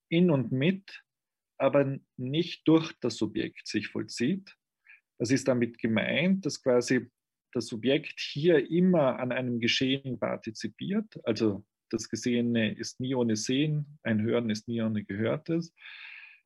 in 0.09 0.29
und 0.29 0.51
mit, 0.51 1.03
aber 1.57 1.97
nicht 2.17 2.67
durch 2.67 2.93
das 3.01 3.15
Subjekt 3.15 3.67
sich 3.67 3.87
vollzieht. 3.87 4.55
Es 5.17 5.31
ist 5.31 5.47
damit 5.47 5.79
gemeint, 5.79 6.45
dass 6.45 6.61
quasi 6.61 7.09
das 7.53 7.67
Subjekt 7.67 8.19
hier 8.19 8.69
immer 8.69 9.17
an 9.19 9.31
einem 9.31 9.59
Geschehen 9.59 10.19
partizipiert. 10.19 11.19
Also 11.23 11.65
das 11.89 12.09
Gesehene 12.09 12.73
ist 12.73 12.99
nie 12.99 13.15
ohne 13.15 13.35
Sehen, 13.35 13.99
ein 14.03 14.21
Hören 14.21 14.49
ist 14.49 14.67
nie 14.67 14.81
ohne 14.81 15.03
Gehörtes. 15.03 15.73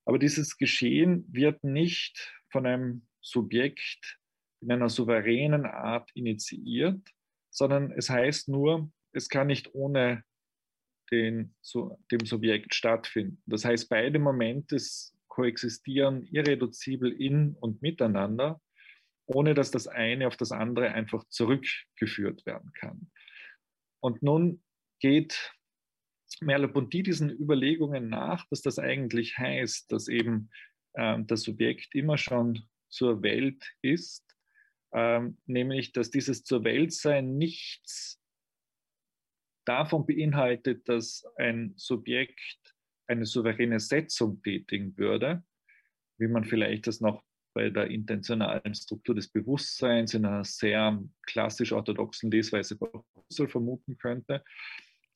Aber 0.05 0.19
dieses 0.19 0.57
Geschehen 0.57 1.25
wird 1.31 1.63
nicht 1.63 2.33
von 2.51 2.65
einem 2.65 3.07
Subjekt 3.21 4.19
in 4.61 4.71
einer 4.71 4.89
souveränen 4.89 5.65
Art 5.65 6.09
initiiert, 6.13 7.01
sondern 7.49 7.91
es 7.91 8.09
heißt 8.09 8.49
nur, 8.49 8.91
es 9.13 9.29
kann 9.29 9.47
nicht 9.47 9.73
ohne 9.73 10.23
den, 11.11 11.55
so, 11.61 11.99
dem 12.11 12.25
Subjekt 12.25 12.75
stattfinden. 12.75 13.41
Das 13.45 13.65
heißt, 13.65 13.89
beide 13.89 14.19
Momente 14.19 14.77
koexistieren 15.27 16.23
irreduzibel 16.23 17.11
in 17.11 17.55
und 17.55 17.81
miteinander 17.81 18.61
ohne 19.29 19.53
dass 19.53 19.69
das 19.69 19.87
eine 19.87 20.27
auf 20.27 20.37
das 20.37 20.51
andere 20.51 20.91
einfach 20.91 21.23
zurückgeführt 21.29 22.45
werden 22.45 22.73
kann. 22.73 23.11
Und 24.01 24.23
nun 24.23 24.63
geht 24.99 25.53
Merleau-Ponty 26.41 27.03
diesen 27.03 27.29
Überlegungen 27.29 28.09
nach, 28.09 28.45
dass 28.49 28.61
das 28.61 28.79
eigentlich 28.79 29.37
heißt, 29.37 29.91
dass 29.91 30.07
eben 30.07 30.49
äh, 30.93 31.17
das 31.25 31.41
Subjekt 31.41 31.95
immer 31.95 32.17
schon 32.17 32.63
zur 32.89 33.21
Welt 33.21 33.63
ist, 33.81 34.25
ähm, 34.93 35.37
nämlich 35.45 35.91
dass 35.91 36.11
dieses 36.11 36.43
zur 36.43 36.63
Weltsein 36.63 37.37
nichts 37.37 38.21
davon 39.65 40.05
beinhaltet, 40.05 40.87
dass 40.87 41.25
ein 41.37 41.73
Subjekt 41.75 42.75
eine 43.07 43.25
souveräne 43.25 43.79
Setzung 43.79 44.41
tätigen 44.41 44.97
würde, 44.97 45.43
wie 46.17 46.27
man 46.27 46.45
vielleicht 46.45 46.87
das 46.87 47.01
noch 47.01 47.23
bei 47.53 47.69
der 47.69 47.87
intentionalen 47.87 48.73
Struktur 48.75 49.15
des 49.15 49.27
Bewusstseins 49.27 50.13
in 50.13 50.25
einer 50.25 50.43
sehr 50.43 51.01
klassisch 51.23 51.71
orthodoxen 51.71 52.31
Lesweise 52.31 52.77
vermuten 53.47 53.97
könnte, 53.97 54.43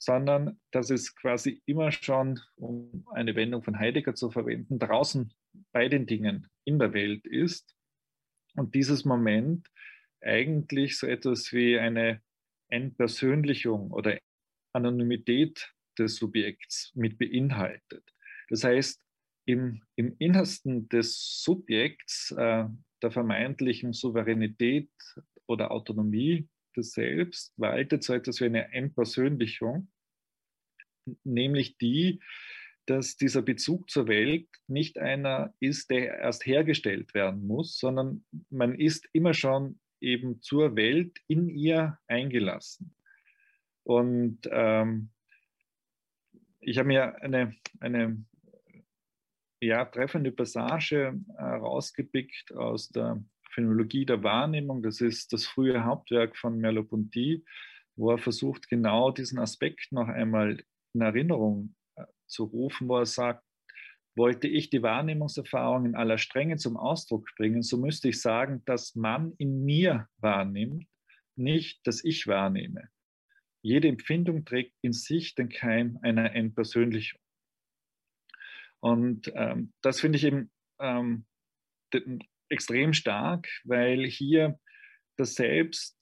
sondern 0.04 0.60
dass 0.72 0.90
es 0.90 1.16
quasi 1.16 1.62
immer 1.66 1.92
schon, 1.92 2.40
um 2.56 3.06
eine 3.14 3.36
Wendung 3.36 3.64
von 3.64 3.80
Heidegger 3.80 4.16
zu 4.16 4.32
verwenden, 4.32 4.78
draußen 4.78 5.34
bei 5.72 5.88
den 5.88 6.06
Dingen 6.06 6.48
in 6.66 6.78
der 6.78 6.94
Welt 6.94 7.26
ist 7.26 7.76
und 8.56 8.76
dieses 8.76 9.06
Moment 9.06 9.70
eigentlich 10.22 10.98
so 10.98 11.08
etwas 11.08 11.54
wie 11.54 11.80
eine 11.80 12.22
Entpersönlichung 12.70 13.92
oder 13.92 14.20
Anonymität 14.74 15.74
des 15.98 16.18
Subjekts 16.18 16.92
mit 16.96 17.18
beinhaltet. 17.18 18.04
Das 18.50 18.64
heißt, 18.64 19.02
im, 19.46 19.84
im 19.96 20.16
Innersten 20.20 20.90
des 20.90 21.42
Subjekts, 21.44 22.32
äh, 22.32 22.66
der 23.02 23.12
vermeintlichen 23.12 23.94
Souveränität 23.94 24.90
oder 25.48 25.72
Autonomie 25.72 26.50
des 26.76 26.92
Selbst, 26.92 27.54
waltet 27.58 28.04
so 28.04 28.14
etwas 28.14 28.42
wie 28.42 28.46
eine 28.46 28.72
Entpersönlichung, 28.74 29.90
nämlich 31.24 31.78
die, 31.78 32.22
dass 32.86 33.16
dieser 33.16 33.42
Bezug 33.42 33.90
zur 33.90 34.08
Welt 34.08 34.48
nicht 34.68 34.98
einer 34.98 35.54
ist, 35.60 35.90
der 35.90 36.20
erst 36.20 36.46
hergestellt 36.46 37.14
werden 37.14 37.48
muss, 37.48 37.78
sondern 37.78 38.26
man 38.50 38.76
ist 38.76 39.08
immer 39.14 39.34
schon 39.34 39.80
eben 40.02 40.42
zur 40.42 40.76
Welt 40.76 41.20
in 41.28 41.50
ihr 41.50 41.98
eingelassen. 42.08 42.94
Und 43.84 44.40
ähm, 44.52 45.12
ich 46.60 46.78
habe 46.78 46.88
mir 46.88 47.22
eine, 47.22 47.56
eine 47.80 48.26
ja, 49.62 49.86
treffende 49.86 50.32
Passage 50.32 51.20
herausgepickt 51.38 52.54
aus 52.54 52.90
der 52.90 53.24
Phänomenologie 53.52 54.06
der 54.06 54.24
Wahrnehmung. 54.24 54.82
Das 54.84 55.00
ist 55.00 55.32
das 55.32 55.46
frühe 55.46 55.84
Hauptwerk 55.84 56.36
von 56.38 56.58
Merleau-Ponty, 56.58 57.46
wo 57.96 58.12
er 58.12 58.18
versucht, 58.18 58.68
genau 58.68 59.12
diesen 59.12 59.40
Aspekt 59.40 59.92
noch 59.92 60.08
einmal 60.08 60.64
in 60.94 61.02
Erinnerung 61.02 61.76
äh, 61.96 62.06
zu 62.28 62.46
rufen, 62.46 62.88
wo 62.88 62.98
er 62.98 63.06
sagt, 63.06 63.44
wollte 64.16 64.48
ich 64.48 64.70
die 64.70 64.84
Wahrnehmungserfahrung 64.84 65.86
in 65.86 65.96
aller 65.96 66.18
Strenge 66.18 66.58
zum 66.58 66.78
Ausdruck 66.78 67.28
bringen, 67.36 67.64
so 67.64 67.78
müsste 67.78 68.10
ich 68.10 68.22
sagen, 68.22 68.62
dass 68.66 68.96
man 68.96 69.34
in 69.38 69.64
mir 69.66 70.08
wahrnimmt, 70.18 70.86
nicht, 71.36 71.86
dass 71.88 72.04
ich 72.04 72.28
wahrnehme. 72.28 72.90
Jede 73.64 73.88
Empfindung 73.88 74.46
trägt 74.46 74.76
in 74.82 74.94
sich 74.94 75.36
den 75.36 75.50
Keim 75.50 75.98
einer 76.02 76.36
Entpersönlichung. 76.36 77.20
Und 78.82 79.32
ähm, 79.36 79.74
das 79.82 80.02
finde 80.02 80.18
ich 80.18 80.26
eben 80.26 80.52
ähm, 80.80 81.26
extrem 82.50 82.94
stark, 82.94 83.48
weil 83.64 84.06
hier 84.06 84.60
das 85.18 85.36
Selbst 85.36 85.98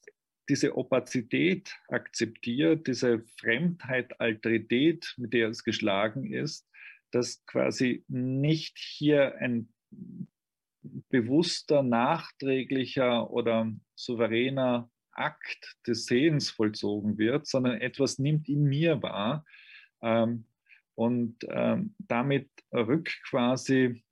diese 0.49 0.75
Opazität 0.75 1.75
akzeptiert, 1.87 2.87
diese 2.87 3.19
Fremdheit, 3.39 4.19
Alterität, 4.19 5.13
mit 5.17 5.33
der 5.33 5.49
es 5.49 5.63
geschlagen 5.63 6.31
ist, 6.31 6.67
dass 7.11 7.45
quasi 7.45 8.03
nicht 8.07 8.77
hier 8.77 9.35
ein 9.37 9.69
bewusster, 11.09 11.83
nachträglicher 11.83 13.29
oder 13.29 13.71
souveräner 13.95 14.89
Akt 15.11 15.77
des 15.85 16.05
Sehens 16.05 16.49
vollzogen 16.49 17.17
wird, 17.17 17.47
sondern 17.47 17.79
etwas 17.79 18.17
nimmt 18.17 18.49
in 18.49 18.63
mir 18.63 19.01
wahr, 19.01 19.45
ähm, 20.01 20.45
und 20.95 21.37
ähm, 21.49 21.95
damit 21.99 22.49
rückt 22.71 23.23
quasi 23.29 24.03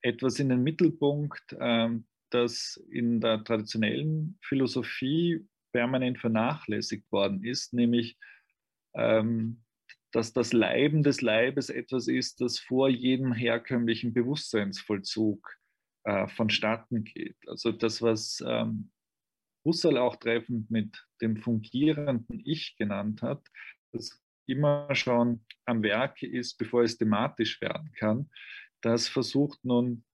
etwas 0.00 0.38
in 0.38 0.48
den 0.48 0.62
Mittelpunkt, 0.62 1.56
ähm, 1.60 2.06
das 2.34 2.76
in 2.90 3.20
der 3.20 3.44
traditionellen 3.44 4.38
Philosophie 4.42 5.46
permanent 5.72 6.18
vernachlässigt 6.18 7.10
worden 7.10 7.44
ist, 7.44 7.72
nämlich 7.72 8.18
ähm, 8.94 9.64
dass 10.12 10.32
das 10.32 10.52
Leiben 10.52 11.02
des 11.02 11.20
Leibes 11.22 11.70
etwas 11.70 12.06
ist, 12.06 12.40
das 12.40 12.58
vor 12.60 12.88
jedem 12.88 13.32
herkömmlichen 13.32 14.14
Bewusstseinsvollzug 14.14 15.58
äh, 16.04 16.28
vonstatten 16.28 17.02
geht. 17.02 17.36
Also 17.48 17.72
das, 17.72 18.00
was 18.00 18.42
ähm, 18.46 18.92
Husserl 19.64 19.98
auch 19.98 20.16
treffend 20.16 20.70
mit 20.70 21.04
dem 21.20 21.38
fungierenden 21.38 22.40
Ich 22.44 22.76
genannt 22.76 23.22
hat, 23.22 23.44
das 23.92 24.22
immer 24.46 24.94
schon 24.94 25.44
am 25.64 25.82
Werk 25.82 26.22
ist, 26.22 26.58
bevor 26.58 26.82
es 26.82 26.96
thematisch 26.96 27.60
werden 27.60 27.90
kann, 27.92 28.30
das 28.82 29.08
versucht 29.08 29.64
nun 29.64 30.04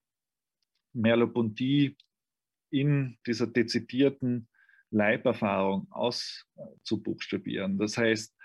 Merleau-Ponty 0.94 1.96
in 2.70 3.18
dieser 3.26 3.46
dezidierten 3.46 4.48
Leiberfahrung 4.90 5.86
auszubuchstabieren. 5.90 7.78
Das 7.78 7.96
heißt, 7.96 8.36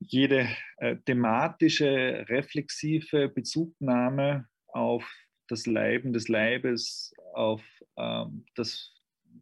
jede 0.00 0.48
äh, 0.78 0.96
thematische, 1.04 2.24
reflexive 2.28 3.28
Bezugnahme 3.28 4.48
auf 4.66 5.04
das 5.48 5.66
Leiben 5.66 6.12
des 6.12 6.28
Leibes, 6.28 7.12
auf, 7.34 7.62
ähm, 7.96 8.46
das, 8.54 8.94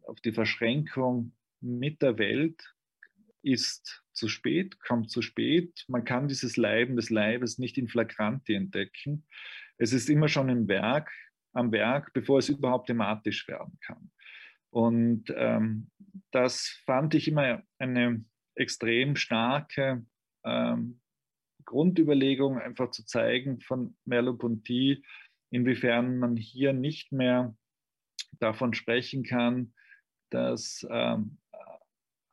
auf 0.03 0.19
die 0.21 0.33
Verschränkung 0.33 1.33
mit 1.61 2.01
der 2.01 2.17
Welt 2.17 2.61
ist 3.41 4.03
zu 4.11 4.27
spät, 4.27 4.79
kommt 4.81 5.11
zu 5.11 5.21
spät. 5.21 5.85
Man 5.87 6.03
kann 6.03 6.27
dieses 6.27 6.57
Leiben 6.57 6.97
des 6.97 7.09
Leibes 7.09 7.57
nicht 7.57 7.77
in 7.77 7.87
Flagranti 7.87 8.53
entdecken. 8.53 9.25
Es 9.77 9.93
ist 9.93 10.09
immer 10.09 10.27
schon 10.27 10.49
im 10.49 10.67
Werk, 10.67 11.09
am 11.53 11.71
Werk, 11.71 12.13
bevor 12.13 12.39
es 12.39 12.49
überhaupt 12.49 12.87
thematisch 12.87 13.47
werden 13.47 13.77
kann. 13.81 14.11
Und 14.71 15.33
ähm, 15.35 15.89
das 16.31 16.67
fand 16.85 17.15
ich 17.15 17.27
immer 17.27 17.63
eine 17.79 18.23
extrem 18.55 19.15
starke 19.15 20.05
ähm, 20.43 21.01
Grundüberlegung, 21.65 22.59
einfach 22.59 22.91
zu 22.91 23.05
zeigen 23.05 23.61
von 23.61 23.95
Merleau-Ponty, 24.05 25.03
inwiefern 25.51 26.17
man 26.17 26.35
hier 26.35 26.73
nicht 26.73 27.11
mehr 27.11 27.55
davon 28.39 28.73
sprechen 28.73 29.23
kann, 29.23 29.73
dass 30.29 30.85
ähm, 30.89 31.37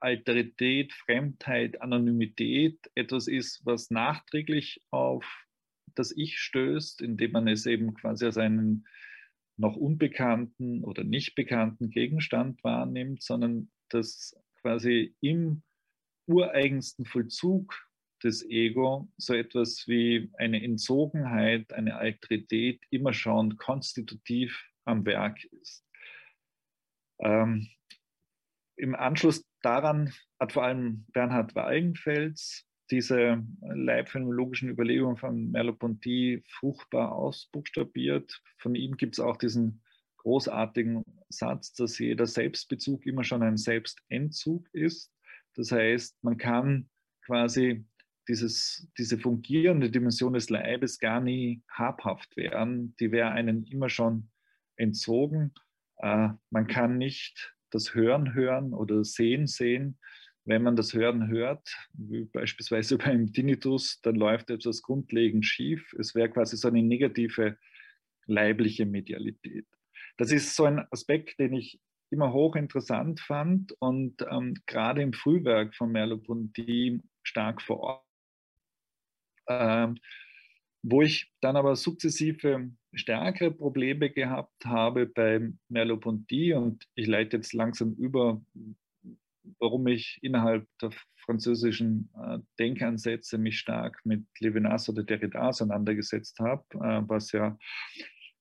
Alterität, 0.00 0.92
Fremdheit, 0.92 1.80
Anonymität 1.80 2.78
etwas 2.94 3.28
ist, 3.28 3.64
was 3.64 3.90
nachträglich 3.90 4.82
auf 4.90 5.24
das 5.98 6.12
Ich 6.16 6.38
stößt, 6.38 7.02
indem 7.02 7.32
man 7.32 7.48
es 7.48 7.66
eben 7.66 7.94
quasi 7.94 8.26
als 8.26 8.38
einen 8.38 8.86
noch 9.56 9.76
unbekannten 9.76 10.84
oder 10.84 11.02
nicht 11.04 11.34
bekannten 11.34 11.90
Gegenstand 11.90 12.62
wahrnimmt, 12.62 13.22
sondern 13.22 13.70
dass 13.88 14.36
quasi 14.60 15.14
im 15.20 15.62
ureigensten 16.26 17.04
Vollzug 17.06 17.74
des 18.22 18.44
Ego 18.48 19.08
so 19.16 19.34
etwas 19.34 19.86
wie 19.86 20.30
eine 20.38 20.62
Entzogenheit, 20.62 21.72
eine 21.72 21.96
Alterität 21.96 22.82
immer 22.90 23.12
schon 23.12 23.56
konstitutiv 23.56 24.64
am 24.84 25.04
Werk 25.04 25.44
ist. 25.44 25.84
Ähm, 27.20 27.68
Im 28.76 28.94
Anschluss 28.94 29.44
daran 29.62 30.12
hat 30.40 30.52
vor 30.52 30.64
allem 30.64 31.06
Bernhard 31.12 31.54
Walgenfels 31.54 32.65
diese 32.90 33.44
leibphänomenologischen 33.60 34.68
Überlegungen 34.68 35.16
von 35.16 35.50
Merleau-Ponty 35.50 36.42
fruchtbar 36.48 37.12
ausbuchstabiert. 37.12 38.42
Von 38.58 38.74
ihm 38.74 38.96
gibt 38.96 39.14
es 39.14 39.20
auch 39.20 39.36
diesen 39.36 39.82
großartigen 40.18 41.02
Satz, 41.28 41.72
dass 41.74 41.98
jeder 41.98 42.26
Selbstbezug 42.26 43.06
immer 43.06 43.24
schon 43.24 43.42
ein 43.42 43.56
Selbstentzug 43.56 44.68
ist. 44.72 45.12
Das 45.54 45.72
heißt, 45.72 46.22
man 46.22 46.36
kann 46.36 46.88
quasi 47.24 47.86
dieses, 48.28 48.88
diese 48.98 49.18
fungierende 49.18 49.90
Dimension 49.90 50.32
des 50.32 50.50
Leibes 50.50 50.98
gar 50.98 51.20
nie 51.20 51.62
habhaft 51.70 52.36
werden. 52.36 52.94
Die 52.98 53.12
wäre 53.12 53.30
einem 53.30 53.64
immer 53.64 53.88
schon 53.88 54.30
entzogen. 54.76 55.52
Äh, 55.98 56.30
man 56.50 56.66
kann 56.66 56.98
nicht 56.98 57.54
das 57.70 57.94
Hören 57.94 58.34
hören 58.34 58.74
oder 58.74 59.04
Sehen 59.04 59.46
sehen. 59.46 59.98
Wenn 60.46 60.62
man 60.62 60.76
das 60.76 60.94
Hören 60.94 61.28
hört, 61.28 61.76
wie 61.92 62.24
beispielsweise 62.24 62.96
beim 62.98 63.32
Tinnitus, 63.32 64.00
dann 64.00 64.16
läuft 64.16 64.50
etwas 64.50 64.82
grundlegend 64.82 65.44
schief. 65.44 65.92
Es 65.98 66.14
wäre 66.14 66.30
quasi 66.30 66.56
so 66.56 66.68
eine 66.68 66.82
negative 66.82 67.58
leibliche 68.26 68.86
Medialität. 68.86 69.66
Das 70.16 70.32
ist 70.32 70.56
so 70.56 70.64
ein 70.64 70.86
Aspekt, 70.90 71.38
den 71.38 71.52
ich 71.52 71.80
immer 72.10 72.32
hochinteressant 72.32 73.20
fand 73.20 73.72
und 73.80 74.24
ähm, 74.30 74.54
gerade 74.66 75.02
im 75.02 75.12
Frühwerk 75.12 75.74
von 75.74 75.92
Merleau-Ponty 75.92 77.02
stark 77.22 77.60
vor 77.60 77.80
Ort 77.80 78.06
ähm, 79.48 79.98
wo 80.82 81.02
ich 81.02 81.32
dann 81.40 81.56
aber 81.56 81.74
sukzessive 81.74 82.70
stärkere 82.94 83.50
Probleme 83.50 84.10
gehabt 84.10 84.64
habe 84.64 85.06
bei 85.06 85.52
Merleau-Ponty 85.68 86.54
und 86.54 86.86
ich 86.94 87.06
leite 87.06 87.36
jetzt 87.36 87.52
langsam 87.52 87.94
über, 87.94 88.40
warum 89.58 89.86
ich 89.86 90.18
innerhalb 90.22 90.66
der 90.80 90.90
französischen 91.24 92.10
äh, 92.14 92.38
Denkansätze 92.58 93.38
mich 93.38 93.58
stark 93.58 94.00
mit 94.04 94.24
Levinas 94.40 94.88
oder 94.88 95.02
Derrida 95.02 95.48
auseinandergesetzt 95.48 96.38
habe, 96.38 96.64
äh, 96.74 97.02
was 97.08 97.32
ja 97.32 97.58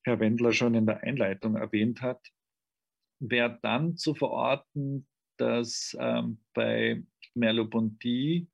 Herr 0.04 0.20
Wendler 0.20 0.54
schon 0.54 0.76
in 0.76 0.86
der 0.86 1.02
Einleitung 1.02 1.56
erwähnt 1.56 2.02
hat, 2.02 2.22
wäre 3.20 3.58
dann 3.62 3.98
zu 3.98 4.13
verorten, 4.13 5.08
dass 5.38 5.98
ähm, 6.00 6.39
bei 6.54 7.04
Merleau-Ponty 7.34 8.48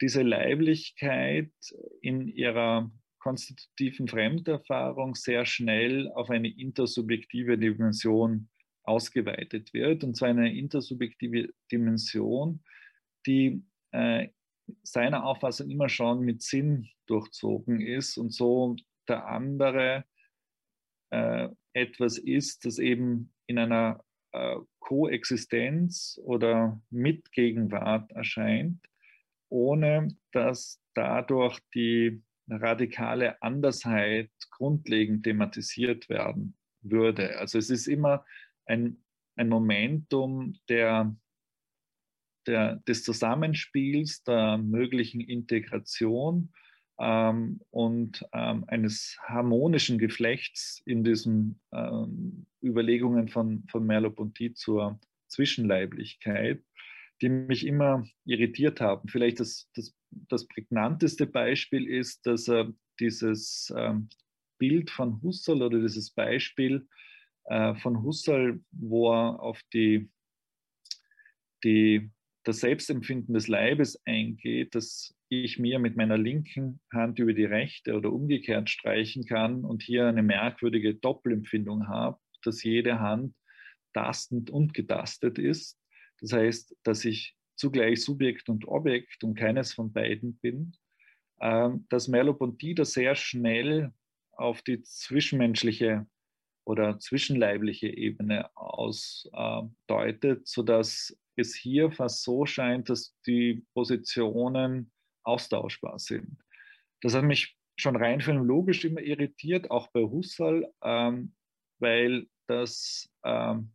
diese 0.00 0.22
Leiblichkeit 0.22 1.52
in 2.02 2.28
ihrer 2.28 2.90
konstitutiven 3.20 4.08
Fremderfahrung 4.08 5.14
sehr 5.14 5.46
schnell 5.46 6.10
auf 6.12 6.28
eine 6.28 6.48
intersubjektive 6.48 7.56
Dimension 7.56 8.48
ausgeweitet 8.84 9.72
wird, 9.72 10.04
und 10.04 10.16
zwar 10.16 10.28
eine 10.28 10.56
intersubjektive 10.56 11.52
Dimension, 11.70 12.62
die 13.26 13.62
äh, 13.92 14.28
seiner 14.82 15.24
Auffassung 15.24 15.70
immer 15.70 15.88
schon 15.88 16.20
mit 16.20 16.42
Sinn 16.42 16.88
durchzogen 17.06 17.80
ist 17.80 18.16
und 18.16 18.32
so 18.32 18.76
der 19.08 19.26
andere 19.26 20.04
äh, 21.10 21.48
etwas 21.72 22.18
ist, 22.18 22.64
das 22.64 22.78
eben 22.78 23.32
in 23.46 23.58
einer 23.58 24.04
äh, 24.32 24.56
Koexistenz 24.78 26.20
oder 26.24 26.80
Mitgegenwart 26.90 28.10
erscheint 28.12 28.80
ohne 29.52 30.08
dass 30.32 30.80
dadurch 30.94 31.60
die 31.74 32.22
radikale 32.48 33.40
Andersheit 33.42 34.30
grundlegend 34.50 35.24
thematisiert 35.24 36.08
werden 36.08 36.56
würde. 36.80 37.38
Also 37.38 37.58
es 37.58 37.68
ist 37.68 37.86
immer 37.86 38.24
ein, 38.66 39.02
ein 39.36 39.48
Momentum 39.48 40.54
der, 40.68 41.14
der, 42.46 42.76
des 42.88 43.04
Zusammenspiels, 43.04 44.22
der 44.24 44.58
möglichen 44.58 45.20
Integration 45.20 46.52
ähm, 46.98 47.60
und 47.70 48.24
ähm, 48.32 48.64
eines 48.68 49.16
harmonischen 49.22 49.98
Geflechts 49.98 50.82
in 50.86 51.04
diesen 51.04 51.60
ähm, 51.72 52.46
Überlegungen 52.62 53.28
von, 53.28 53.64
von 53.70 53.86
Merleau-Ponty 53.86 54.54
zur 54.54 55.00
Zwischenleiblichkeit 55.28 56.62
die 57.22 57.28
mich 57.28 57.64
immer 57.66 58.04
irritiert 58.24 58.80
haben. 58.80 59.08
Vielleicht 59.08 59.40
das, 59.40 59.70
das, 59.74 59.94
das 60.10 60.46
prägnanteste 60.48 61.26
Beispiel 61.26 61.88
ist, 61.88 62.26
dass 62.26 62.48
er 62.48 62.72
dieses 62.98 63.72
ähm, 63.76 64.08
Bild 64.58 64.90
von 64.90 65.22
Husserl 65.22 65.62
oder 65.62 65.80
dieses 65.80 66.10
Beispiel 66.10 66.86
äh, 67.44 67.74
von 67.76 68.02
Husserl, 68.02 68.60
wo 68.70 69.12
er 69.12 69.40
auf 69.40 69.60
die, 69.72 70.10
die, 71.64 72.10
das 72.44 72.60
Selbstempfinden 72.60 73.34
des 73.34 73.48
Leibes 73.48 74.00
eingeht, 74.04 74.74
dass 74.74 75.14
ich 75.28 75.58
mir 75.58 75.78
mit 75.78 75.96
meiner 75.96 76.18
linken 76.18 76.80
Hand 76.92 77.18
über 77.18 77.32
die 77.32 77.44
rechte 77.44 77.94
oder 77.94 78.12
umgekehrt 78.12 78.68
streichen 78.68 79.24
kann 79.24 79.64
und 79.64 79.82
hier 79.82 80.06
eine 80.06 80.22
merkwürdige 80.22 80.94
Doppelempfindung 80.94 81.88
habe, 81.88 82.18
dass 82.42 82.62
jede 82.62 83.00
Hand 83.00 83.34
tastend 83.92 84.50
und 84.50 84.74
getastet 84.74 85.38
ist 85.38 85.78
das 86.22 86.32
heißt, 86.32 86.76
dass 86.84 87.04
ich 87.04 87.36
zugleich 87.56 88.02
Subjekt 88.02 88.48
und 88.48 88.66
Objekt 88.66 89.24
und 89.24 89.34
keines 89.34 89.74
von 89.74 89.92
beiden 89.92 90.38
bin. 90.38 90.72
Ähm, 91.40 91.84
dass 91.88 92.08
Merleau-Ponty 92.08 92.76
da 92.76 92.84
sehr 92.84 93.16
schnell 93.16 93.92
auf 94.30 94.62
die 94.62 94.82
zwischenmenschliche 94.82 96.06
oder 96.64 96.98
zwischenleibliche 96.98 97.88
Ebene 97.88 98.54
ausdeutet, 98.56 100.46
sodass 100.46 101.16
es 101.36 101.54
hier 101.54 101.90
fast 101.90 102.22
so 102.22 102.46
scheint, 102.46 102.88
dass 102.90 103.16
die 103.26 103.64
Positionen 103.74 104.92
austauschbar 105.24 105.98
sind. 105.98 106.38
Das 107.00 107.14
hat 107.14 107.24
mich 107.24 107.56
schon 107.76 107.96
rein 107.96 108.20
phänomenologisch 108.20 108.84
immer 108.84 109.00
irritiert, 109.00 109.70
auch 109.70 109.88
bei 109.92 110.02
Husserl, 110.02 110.70
ähm, 110.82 111.34
weil 111.78 112.26
das 112.46 113.10
ähm, 113.24 113.72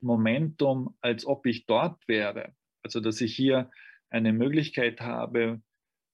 Momentum, 0.00 0.96
als 1.00 1.26
ob 1.26 1.46
ich 1.46 1.66
dort 1.66 2.06
wäre, 2.08 2.54
also 2.82 3.00
dass 3.00 3.20
ich 3.20 3.36
hier 3.36 3.70
eine 4.08 4.32
Möglichkeit 4.32 5.00
habe, 5.00 5.62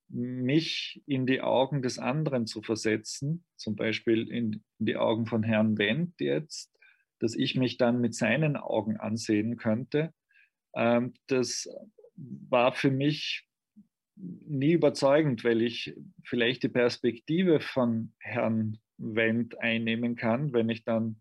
mich 0.09 1.03
in 1.07 1.27
die 1.27 1.41
Augen 1.41 1.83
des 1.83 1.99
anderen 1.99 2.47
zu 2.47 2.63
versetzen, 2.63 3.45
zum 3.57 3.77
Beispiel 3.77 4.31
in, 4.31 4.65
die 4.79 4.97
Augen 4.97 5.27
von 5.27 5.43
Herrn 5.43 5.79
Wendt 5.79 6.21
jetzt, 6.21 6.73
dass 7.19 7.35
ich 7.35 7.57
mich 7.57 7.77
dann 7.77 8.01
mit 8.01 8.15
seinen 8.15 8.57
Augen 8.57 8.97
ansehen 8.99 9.57
könnte, 9.57 10.13
ähm, 10.75 11.15
das 11.27 11.69
war 12.15 12.73
für 12.73 12.91
mich 12.91 13.47
nie 14.17 14.73
überzeugend, 14.73 15.45
weil 15.45 15.63
ich 15.63 15.95
vielleicht 16.25 16.63
die 16.63 16.69
Perspektive 16.69 17.61
von 17.61 18.13
Herrn 18.19 18.79
Wendt 18.99 19.59
einnehmen 19.61 20.17
kann, 20.17 20.53
wenn 20.53 20.69
ich 20.69 20.85
dann 20.85 21.21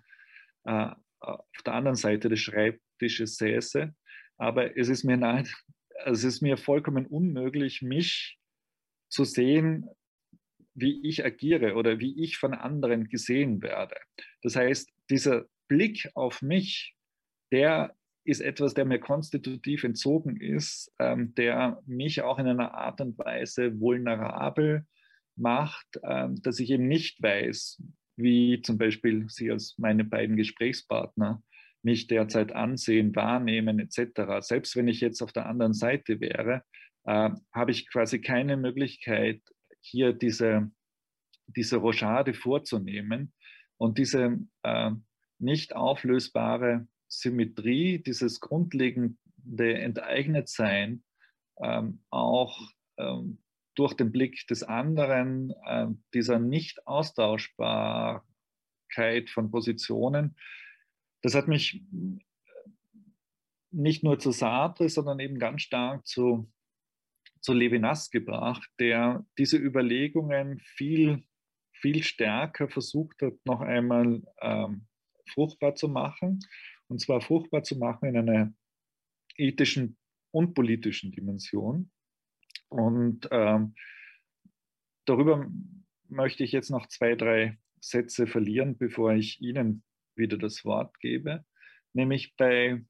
äh, 0.63 0.91
auf 1.19 1.61
der 1.65 1.73
anderen 1.73 1.97
Seite 1.97 2.29
des 2.29 2.39
Schreibtisches 2.39 3.35
säße. 3.37 3.93
Aber 4.37 4.77
es 4.77 4.89
ist 4.89 5.03
mir 5.03 5.17
nahe, 5.17 5.43
es 6.05 6.23
ist 6.23 6.41
mir 6.41 6.57
vollkommen 6.57 7.05
unmöglich, 7.05 7.81
mich 7.81 8.37
zu 9.15 9.23
sehen, 9.23 9.89
wie 10.73 11.07
ich 11.07 11.23
agiere 11.23 11.75
oder 11.75 11.99
wie 11.99 12.21
ich 12.21 12.37
von 12.37 12.53
anderen 12.53 13.07
gesehen 13.07 13.61
werde. 13.61 13.95
Das 14.41 14.55
heißt, 14.57 14.91
dieser 15.09 15.45
Blick 15.69 16.09
auf 16.13 16.41
mich, 16.41 16.95
der 17.51 17.95
ist 18.25 18.41
etwas, 18.41 18.73
der 18.73 18.85
mir 18.85 18.99
konstitutiv 18.99 19.83
entzogen 19.83 20.35
ist, 20.35 20.91
ähm, 20.99 21.33
der 21.35 21.81
mich 21.85 22.21
auch 22.23 22.39
in 22.39 22.47
einer 22.47 22.73
Art 22.73 22.99
und 22.99 23.17
Weise 23.17 23.79
vulnerabel 23.79 24.85
macht, 25.37 25.87
ähm, 26.03 26.41
dass 26.41 26.59
ich 26.59 26.69
eben 26.71 26.87
nicht 26.87 27.21
weiß, 27.21 27.81
wie 28.17 28.61
zum 28.61 28.77
Beispiel 28.77 29.25
Sie 29.29 29.51
als 29.51 29.75
meine 29.77 30.03
beiden 30.03 30.35
Gesprächspartner 30.35 31.41
mich 31.83 32.07
derzeit 32.07 32.51
ansehen, 32.51 33.15
wahrnehmen 33.15 33.79
etc. 33.79 34.39
Selbst 34.39 34.75
wenn 34.75 34.87
ich 34.87 34.99
jetzt 35.01 35.21
auf 35.21 35.31
der 35.31 35.45
anderen 35.45 35.73
Seite 35.73 36.19
wäre, 36.19 36.63
äh, 37.05 37.31
habe 37.53 37.71
ich 37.71 37.89
quasi 37.89 38.21
keine 38.21 38.57
Möglichkeit, 38.57 39.41
hier 39.79 40.13
diese, 40.13 40.71
diese 41.47 41.77
Rochade 41.77 42.33
vorzunehmen. 42.33 43.33
Und 43.77 43.97
diese 43.97 44.39
äh, 44.63 44.91
nicht 45.39 45.75
auflösbare 45.75 46.87
Symmetrie, 47.07 48.01
dieses 48.01 48.39
grundlegende 48.39 49.17
Enteignetsein 49.57 51.03
ähm, 51.61 52.03
auch 52.09 52.59
ähm, 52.97 53.43
durch 53.75 53.93
den 53.93 54.11
Blick 54.11 54.47
des 54.47 54.63
anderen, 54.63 55.53
äh, 55.65 55.87
dieser 56.13 56.39
Nicht-Austauschbarkeit 56.39 59.29
von 59.29 59.51
Positionen, 59.51 60.35
das 61.21 61.35
hat 61.35 61.47
mich 61.47 61.83
nicht 63.71 64.03
nur 64.03 64.19
zu 64.19 64.31
Sartre, 64.31 64.89
sondern 64.89 65.19
eben 65.19 65.39
ganz 65.39 65.61
stark 65.63 66.05
zu, 66.07 66.49
zu 67.45 67.53
Levinas 67.53 68.09
gebracht, 68.09 68.67
der 68.79 69.23
diese 69.37 69.57
Überlegungen 69.57 70.59
viel, 70.59 71.23
viel 71.73 72.01
stärker 72.01 72.67
versucht 72.67 73.21
hat, 73.21 73.33
noch 73.45 73.61
einmal 73.61 74.23
ähm, 74.41 74.87
fruchtbar 75.29 75.75
zu 75.75 75.87
machen. 75.87 76.39
Und 76.87 77.01
zwar 77.01 77.21
fruchtbar 77.21 77.61
zu 77.61 77.77
machen 77.77 78.09
in 78.09 78.17
einer 78.17 78.53
ethischen 79.37 79.95
und 80.31 80.55
politischen 80.55 81.11
Dimension. 81.11 81.91
Und 82.67 83.27
ähm, 83.29 83.75
darüber 85.05 85.47
möchte 86.09 86.43
ich 86.43 86.51
jetzt 86.51 86.71
noch 86.71 86.87
zwei, 86.87 87.13
drei 87.13 87.59
Sätze 87.79 88.25
verlieren, 88.25 88.75
bevor 88.75 89.13
ich 89.13 89.39
Ihnen 89.39 89.83
wieder 90.15 90.39
das 90.39 90.65
Wort 90.65 90.99
gebe. 90.99 91.45
Nämlich 91.93 92.35
bei, 92.37 92.83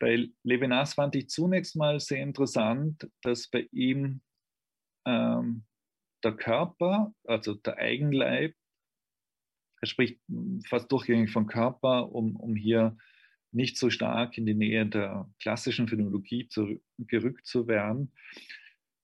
bei 0.00 0.28
Levinas 0.42 0.94
fand 0.94 1.14
ich 1.14 1.28
zunächst 1.28 1.76
mal 1.76 2.00
sehr 2.00 2.22
interessant, 2.22 3.08
dass 3.22 3.48
bei 3.48 3.68
ihm 3.70 4.22
ähm, 5.06 5.64
der 6.24 6.32
Körper, 6.32 7.14
also 7.24 7.54
der 7.54 7.76
Eigenleib, 7.76 8.56
er 9.80 9.86
spricht 9.86 10.20
fast 10.66 10.90
durchgängig 10.90 11.30
vom 11.30 11.46
Körper, 11.46 12.12
um, 12.12 12.36
um 12.36 12.56
hier 12.56 12.96
nicht 13.52 13.76
so 13.76 13.90
stark 13.90 14.36
in 14.38 14.46
die 14.46 14.54
Nähe 14.54 14.86
der 14.86 15.30
klassischen 15.40 15.88
Phänomenologie 15.88 16.48
zu, 16.48 16.80
gerückt 16.98 17.46
zu 17.46 17.66
werden, 17.66 18.12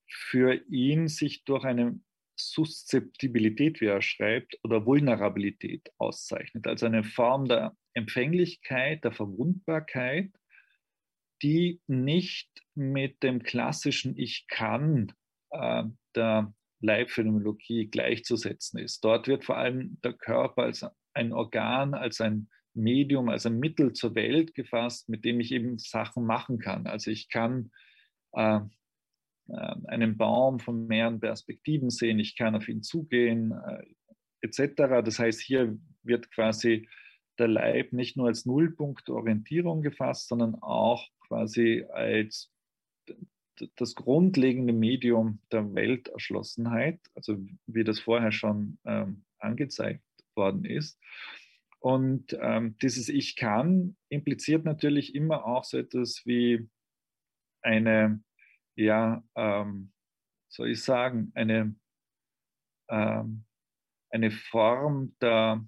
für 0.08 0.54
ihn 0.68 1.08
sich 1.08 1.44
durch 1.44 1.64
eine 1.64 2.00
Suszeptibilität, 2.38 3.80
wie 3.80 3.86
er 3.86 4.02
schreibt, 4.02 4.58
oder 4.62 4.84
Vulnerabilität 4.84 5.90
auszeichnet, 5.98 6.66
also 6.66 6.86
eine 6.86 7.04
Form 7.04 7.46
der 7.46 7.76
Empfänglichkeit, 7.94 9.04
der 9.04 9.12
Verwundbarkeit, 9.12 10.30
die 11.42 11.80
nicht 11.86 12.48
mit 12.74 13.22
dem 13.22 13.42
klassischen 13.42 14.16
Ich 14.16 14.46
kann 14.48 15.12
äh, 15.50 15.84
der 16.14 16.54
Leibphänomenologie 16.80 17.86
gleichzusetzen 17.88 18.78
ist. 18.78 19.04
Dort 19.04 19.28
wird 19.28 19.44
vor 19.44 19.56
allem 19.56 19.98
der 20.02 20.12
Körper 20.12 20.62
als 20.62 20.84
ein 21.14 21.32
Organ, 21.32 21.94
als 21.94 22.20
ein 22.20 22.48
Medium, 22.74 23.28
als 23.28 23.46
ein 23.46 23.58
Mittel 23.58 23.92
zur 23.94 24.14
Welt 24.14 24.54
gefasst, 24.54 25.08
mit 25.08 25.24
dem 25.24 25.40
ich 25.40 25.52
eben 25.52 25.78
Sachen 25.78 26.26
machen 26.26 26.58
kann. 26.58 26.86
Also 26.86 27.10
ich 27.10 27.30
kann 27.30 27.70
äh, 28.32 28.60
äh, 29.48 29.74
einen 29.86 30.16
Baum 30.16 30.60
von 30.60 30.86
mehreren 30.86 31.20
Perspektiven 31.20 31.90
sehen, 31.90 32.18
ich 32.18 32.36
kann 32.36 32.54
auf 32.54 32.68
ihn 32.68 32.82
zugehen, 32.82 33.52
äh, 33.52 33.84
etc. 34.42 35.02
Das 35.04 35.18
heißt, 35.18 35.40
hier 35.40 35.78
wird 36.02 36.30
quasi 36.30 36.88
der 37.38 37.48
Leib 37.48 37.92
nicht 37.92 38.16
nur 38.16 38.28
als 38.28 38.46
Nullpunkt 38.46 39.08
Orientierung 39.08 39.82
gefasst, 39.82 40.28
sondern 40.28 40.54
auch 40.56 41.08
quasi 41.26 41.84
als 41.92 42.50
das 43.76 43.94
grundlegende 43.94 44.72
Medium 44.72 45.40
der 45.50 45.74
Welterschlossenheit, 45.74 47.00
also 47.14 47.38
wie 47.66 47.84
das 47.84 48.00
vorher 48.00 48.32
schon 48.32 48.78
ähm, 48.84 49.24
angezeigt 49.38 50.04
worden 50.34 50.64
ist. 50.64 51.00
Und 51.78 52.36
ähm, 52.40 52.76
dieses 52.78 53.08
Ich 53.08 53.36
kann 53.36 53.96
impliziert 54.08 54.64
natürlich 54.64 55.14
immer 55.14 55.46
auch 55.46 55.64
so 55.64 55.78
etwas 55.78 56.22
wie 56.26 56.68
eine, 57.62 58.22
ja, 58.76 59.24
ähm, 59.34 59.92
soll 60.48 60.70
ich 60.70 60.82
sagen, 60.82 61.32
eine, 61.34 61.76
ähm, 62.88 63.44
eine 64.10 64.30
Form 64.30 65.16
der, 65.20 65.66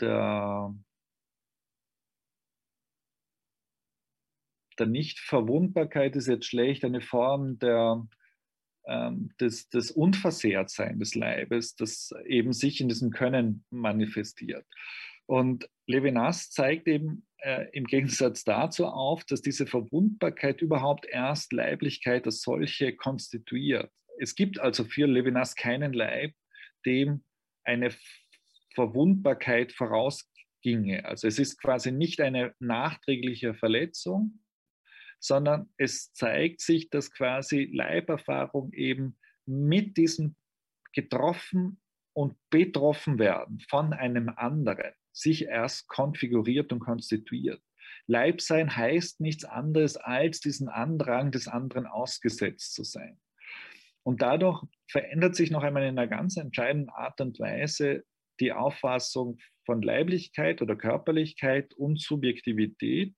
der 0.00 0.74
der 4.78 4.86
Nichtverwundbarkeit 4.86 6.16
ist 6.16 6.28
jetzt 6.28 6.46
schlecht, 6.46 6.84
eine 6.84 7.00
Form 7.00 7.58
der, 7.58 8.06
ähm, 8.86 9.30
des, 9.40 9.68
des 9.68 9.90
Unversehrtsein 9.90 10.98
des 10.98 11.14
Leibes, 11.14 11.76
das 11.76 12.12
eben 12.26 12.52
sich 12.52 12.80
in 12.80 12.88
diesem 12.88 13.10
Können 13.10 13.64
manifestiert. 13.70 14.66
Und 15.26 15.68
Levinas 15.86 16.50
zeigt 16.50 16.86
eben 16.86 17.26
äh, 17.38 17.66
im 17.72 17.84
Gegensatz 17.84 18.44
dazu 18.44 18.86
auf, 18.86 19.24
dass 19.24 19.42
diese 19.42 19.66
Verwundbarkeit 19.66 20.60
überhaupt 20.60 21.06
erst 21.06 21.52
Leiblichkeit 21.52 22.26
als 22.26 22.42
solche 22.42 22.94
konstituiert. 22.94 23.90
Es 24.18 24.34
gibt 24.34 24.60
also 24.60 24.84
für 24.84 25.06
Levinas 25.06 25.56
keinen 25.56 25.92
Leib, 25.92 26.32
dem 26.86 27.24
eine 27.64 27.90
Verwundbarkeit 28.74 29.72
vorausginge. 29.72 31.04
Also 31.04 31.26
es 31.26 31.38
ist 31.38 31.60
quasi 31.60 31.90
nicht 31.90 32.20
eine 32.20 32.54
nachträgliche 32.58 33.54
Verletzung, 33.54 34.40
sondern 35.24 35.70
es 35.78 36.12
zeigt 36.12 36.60
sich, 36.60 36.90
dass 36.90 37.10
quasi 37.10 37.70
Leiberfahrung 37.72 38.74
eben 38.74 39.16
mit 39.46 39.96
diesem 39.96 40.36
getroffen 40.92 41.80
und 42.12 42.36
betroffen 42.50 43.18
werden 43.18 43.58
von 43.70 43.94
einem 43.94 44.28
anderen 44.28 44.92
sich 45.12 45.46
erst 45.46 45.88
konfiguriert 45.88 46.72
und 46.74 46.80
konstituiert. 46.80 47.62
Leibsein 48.06 48.76
heißt 48.76 49.20
nichts 49.20 49.46
anderes, 49.46 49.96
als 49.96 50.40
diesen 50.40 50.68
Andrang 50.68 51.30
des 51.32 51.48
anderen 51.48 51.86
ausgesetzt 51.86 52.74
zu 52.74 52.84
sein. 52.84 53.18
Und 54.02 54.20
dadurch 54.20 54.62
verändert 54.90 55.36
sich 55.36 55.50
noch 55.50 55.62
einmal 55.62 55.84
in 55.84 55.98
einer 55.98 56.06
ganz 56.06 56.36
entscheidenden 56.36 56.90
Art 56.90 57.18
und 57.22 57.40
Weise 57.40 58.04
die 58.40 58.52
Auffassung 58.52 59.38
von 59.64 59.80
Leiblichkeit 59.80 60.60
oder 60.60 60.76
Körperlichkeit 60.76 61.72
und 61.72 61.98
Subjektivität, 61.98 63.14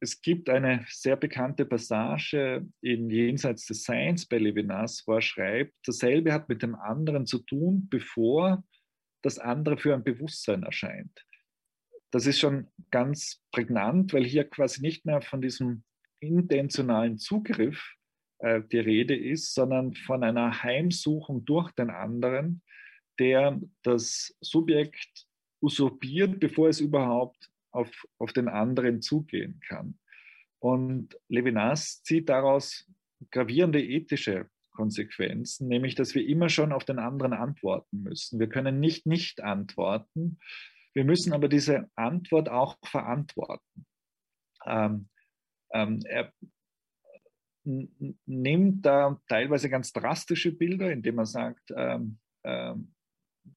es 0.00 0.20
gibt 0.20 0.50
eine 0.50 0.84
sehr 0.88 1.16
bekannte 1.16 1.64
Passage 1.64 2.66
in 2.82 3.08
Jenseits 3.08 3.64
des 3.64 3.84
Seins 3.84 4.26
bei 4.26 4.36
Levinas, 4.36 5.04
wo 5.06 5.14
er 5.14 5.22
schreibt, 5.22 5.74
dasselbe 5.86 6.34
hat 6.34 6.50
mit 6.50 6.62
dem 6.62 6.74
anderen 6.74 7.24
zu 7.24 7.38
tun, 7.38 7.88
bevor 7.88 8.62
das 9.22 9.38
andere 9.38 9.78
für 9.78 9.94
ein 9.94 10.04
Bewusstsein 10.04 10.64
erscheint. 10.64 11.24
Das 12.10 12.26
ist 12.26 12.38
schon 12.38 12.68
ganz 12.90 13.42
prägnant, 13.50 14.12
weil 14.12 14.24
hier 14.24 14.44
quasi 14.44 14.82
nicht 14.82 15.06
mehr 15.06 15.22
von 15.22 15.40
diesem 15.40 15.82
intentionalen 16.20 17.18
Zugriff 17.18 17.94
äh, 18.38 18.62
die 18.70 18.78
Rede 18.78 19.16
ist, 19.16 19.54
sondern 19.54 19.94
von 19.94 20.22
einer 20.24 20.62
Heimsuchung 20.62 21.44
durch 21.44 21.70
den 21.72 21.90
anderen, 21.90 22.62
der 23.18 23.60
das 23.82 24.36
Subjekt 24.40 25.26
usurpiert, 25.60 26.38
bevor 26.38 26.68
es 26.68 26.80
überhaupt 26.80 27.50
auf, 27.70 27.90
auf 28.18 28.32
den 28.32 28.48
anderen 28.48 29.02
zugehen 29.02 29.60
kann. 29.66 29.98
Und 30.58 31.18
Levinas 31.28 32.02
zieht 32.02 32.28
daraus 32.28 32.90
gravierende 33.30 33.82
ethische 33.82 34.48
Konsequenzen, 34.70 35.68
nämlich 35.68 35.94
dass 35.94 36.14
wir 36.14 36.26
immer 36.26 36.48
schon 36.48 36.72
auf 36.72 36.84
den 36.84 36.98
anderen 36.98 37.32
antworten 37.32 38.02
müssen. 38.02 38.38
Wir 38.38 38.48
können 38.48 38.80
nicht 38.80 39.06
nicht 39.06 39.42
antworten, 39.42 40.38
wir 40.94 41.04
müssen 41.04 41.32
aber 41.32 41.48
diese 41.48 41.90
Antwort 41.94 42.48
auch 42.48 42.76
verantworten. 42.84 43.86
Ähm, 44.66 45.08
ähm, 45.72 46.00
er 46.04 46.32
nimmt 47.64 48.86
da 48.86 49.20
teilweise 49.28 49.68
ganz 49.68 49.92
drastische 49.92 50.52
Bilder, 50.52 50.90
indem 50.90 51.18
er 51.18 51.26
sagt, 51.26 51.72
ähm, 51.76 52.18
ähm, 52.44 52.94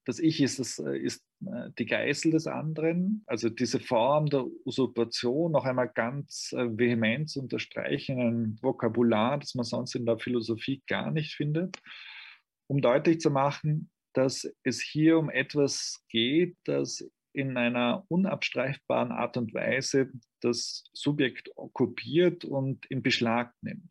das 0.06 0.20
Ich 0.20 0.42
ist, 0.42 0.60
das, 0.60 0.80
äh, 0.80 0.98
ist 0.98 1.24
äh, 1.46 1.70
die 1.78 1.86
Geißel 1.86 2.32
des 2.32 2.48
anderen. 2.48 3.24
Also 3.28 3.50
diese 3.50 3.80
Form 3.80 4.28
der 4.28 4.46
Usurpation 4.66 5.52
noch 5.52 5.66
einmal 5.66 5.90
ganz 5.90 6.54
äh, 6.54 6.78
vehement 6.78 7.30
zu 7.30 7.42
unterstreichen, 7.42 8.20
ein 8.20 8.60
Vokabular, 8.62 9.40
das 9.40 9.56
man 9.56 9.66
sonst 9.66 9.96
in 9.96 10.06
der 10.06 10.20
Philosophie 10.20 10.84
gar 10.88 11.12
nicht 11.12 11.36
findet, 11.36 11.78
um 12.68 12.82
deutlich 12.82 13.20
zu 13.20 13.32
machen, 13.32 13.90
dass 14.14 14.50
es 14.64 14.82
hier 14.82 15.18
um 15.18 15.30
etwas 15.30 16.04
geht, 16.10 16.58
das 16.66 17.10
in 17.34 17.58
einer 17.58 18.04
unabstreifbaren 18.10 19.12
Art 19.12 19.38
und 19.38 19.54
Weise 19.54 20.12
das 20.42 20.84
Subjekt 20.94 21.50
okkupiert 21.56 22.44
und 22.44 22.86
in 22.88 23.02
Beschlag 23.02 23.54
nimmt. 23.62 23.90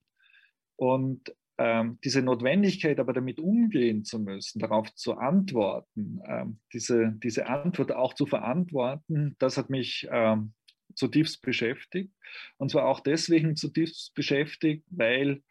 Und 0.76 1.34
ähm, 1.60 1.98
diese 2.02 2.22
Notwendigkeit, 2.22 2.98
aber 2.98 3.12
damit 3.12 3.38
umgehen 3.38 4.02
zu 4.02 4.18
müssen, 4.18 4.60
darauf 4.60 4.94
zu 4.94 5.18
antworten, 5.18 6.20
ähm, 6.26 6.58
diese, 6.72 7.12
diese 7.22 7.48
Antwort 7.48 7.92
auch 7.92 8.14
zu 8.14 8.24
verantworten, 8.24 9.36
das 9.38 9.58
hat 9.58 9.68
mich 9.68 10.08
ähm, 10.10 10.54
zutiefst 10.94 11.42
beschäftigt. 11.42 12.14
Und 12.56 12.70
zwar 12.70 12.86
auch 12.86 13.00
deswegen 13.00 13.56
zutiefst 13.56 14.14
beschäftigt, 14.14 14.86
weil 14.88 15.42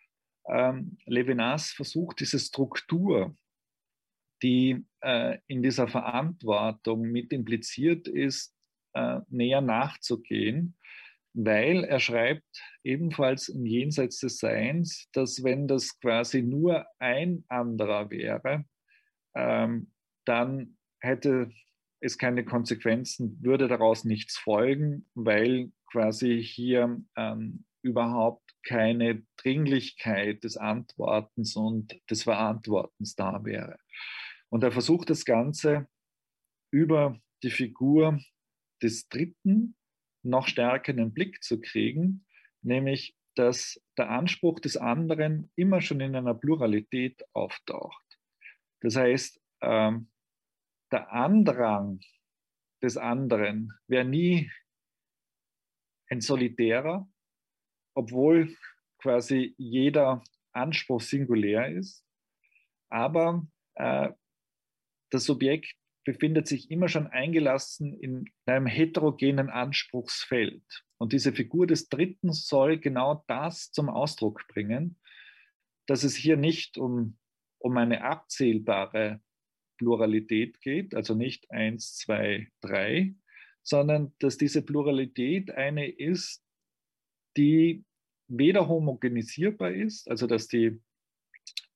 ähm, 0.48 0.98
Levinas 1.06 1.70
versucht, 1.70 2.22
diese 2.22 2.40
Struktur, 2.40 3.36
die 4.42 4.84
äh, 5.02 5.38
in 5.46 5.62
dieser 5.62 5.88
Verantwortung 5.88 7.02
mit 7.02 7.32
impliziert 7.32 8.08
ist, 8.08 8.56
äh, 8.94 9.20
näher 9.30 9.62
nachzugehen 9.62 10.76
weil 11.34 11.84
er 11.84 12.00
schreibt 12.00 12.62
ebenfalls 12.84 13.50
im 13.50 13.66
Jenseits 13.66 14.20
des 14.20 14.40
Seins, 14.40 15.10
dass 15.14 15.44
wenn 15.44 15.68
das 15.68 16.00
quasi 16.00 16.42
nur 16.42 16.86
ein 17.00 17.44
anderer 17.48 18.10
wäre, 18.10 18.66
ähm, 19.36 19.92
dann 20.26 20.78
hätte 21.00 21.52
es 22.02 22.18
keine 22.18 22.46
Konsequenzen, 22.46 23.38
würde 23.42 23.68
daraus 23.68 24.06
nichts 24.06 24.38
folgen, 24.38 25.10
weil 25.14 25.72
quasi 25.92 26.42
hier 26.42 27.02
ähm, 27.16 27.66
überhaupt 27.82 28.44
keine 28.64 29.24
Dringlichkeit 29.38 30.44
des 30.44 30.58
Antwortens 30.58 31.56
und 31.56 32.00
des 32.10 32.24
Verantwortens 32.24 33.16
da 33.16 33.44
wäre. 33.44 33.78
Und 34.50 34.64
er 34.64 34.72
versucht 34.72 35.10
das 35.10 35.26
Ganze 35.26 35.88
über 36.72 37.20
die 37.44 37.52
Figur 37.52 38.20
des 38.82 39.08
Dritten, 39.10 39.76
noch 40.24 40.48
stärker 40.48 40.92
in 40.92 40.98
den 40.98 41.14
Blick 41.14 41.44
zu 41.44 41.60
kriegen, 41.62 42.26
nämlich 42.62 43.16
dass 43.36 43.82
der 43.98 44.10
Anspruch 44.10 44.60
des 44.60 44.76
anderen 44.76 45.52
immer 45.56 45.82
schon 45.82 46.02
in 46.02 46.16
einer 46.16 46.34
Pluralität 46.34 47.24
auftaucht. 47.34 48.04
Das 48.82 48.96
heißt, 48.96 49.42
ähm, 49.62 50.12
der 50.92 51.12
Andrang 51.12 52.02
des 52.82 52.98
anderen 52.98 53.72
wäre 53.88 54.06
nie 54.06 54.52
ein 56.10 56.22
solitärer, 56.22 57.08
obwohl 57.94 58.56
quasi 58.98 59.54
jeder 59.58 60.24
Anspruch 60.52 61.02
singulär 61.02 61.70
ist. 61.70 62.06
Aber 62.90 63.48
äh, 63.76 64.10
das 65.12 65.24
Subjekt 65.24 65.79
befindet 66.10 66.48
sich 66.48 66.72
immer 66.72 66.88
schon 66.88 67.06
eingelassen 67.06 67.94
in 67.94 68.26
einem 68.48 68.66
heterogenen 68.66 69.52
Anspruchsfeld. 69.52 70.64
Und 70.98 71.14
diese 71.14 71.34
Figur 71.34 71.68
des 71.68 71.88
Dritten 71.88 72.34
soll 72.34 72.80
genau 72.80 73.24
das 73.28 73.72
zum 73.72 73.90
Ausdruck 73.90 74.48
bringen, 74.48 75.00
dass 75.86 76.04
es 76.04 76.16
hier 76.16 76.36
nicht 76.36 76.80
um, 76.80 77.20
um 77.60 77.78
eine 77.78 78.04
abzählbare 78.04 79.22
Pluralität 79.78 80.60
geht, 80.62 80.96
also 80.96 81.14
nicht 81.14 81.52
eins, 81.52 81.96
zwei, 81.98 82.48
drei, 82.60 83.14
sondern 83.62 84.12
dass 84.18 84.40
diese 84.40 84.64
Pluralität 84.64 85.52
eine 85.52 85.92
ist, 85.92 86.44
die 87.38 87.86
weder 88.28 88.68
homogenisierbar 88.68 89.74
ist, 89.74 90.10
also 90.10 90.26
dass 90.26 90.48
die 90.48 90.82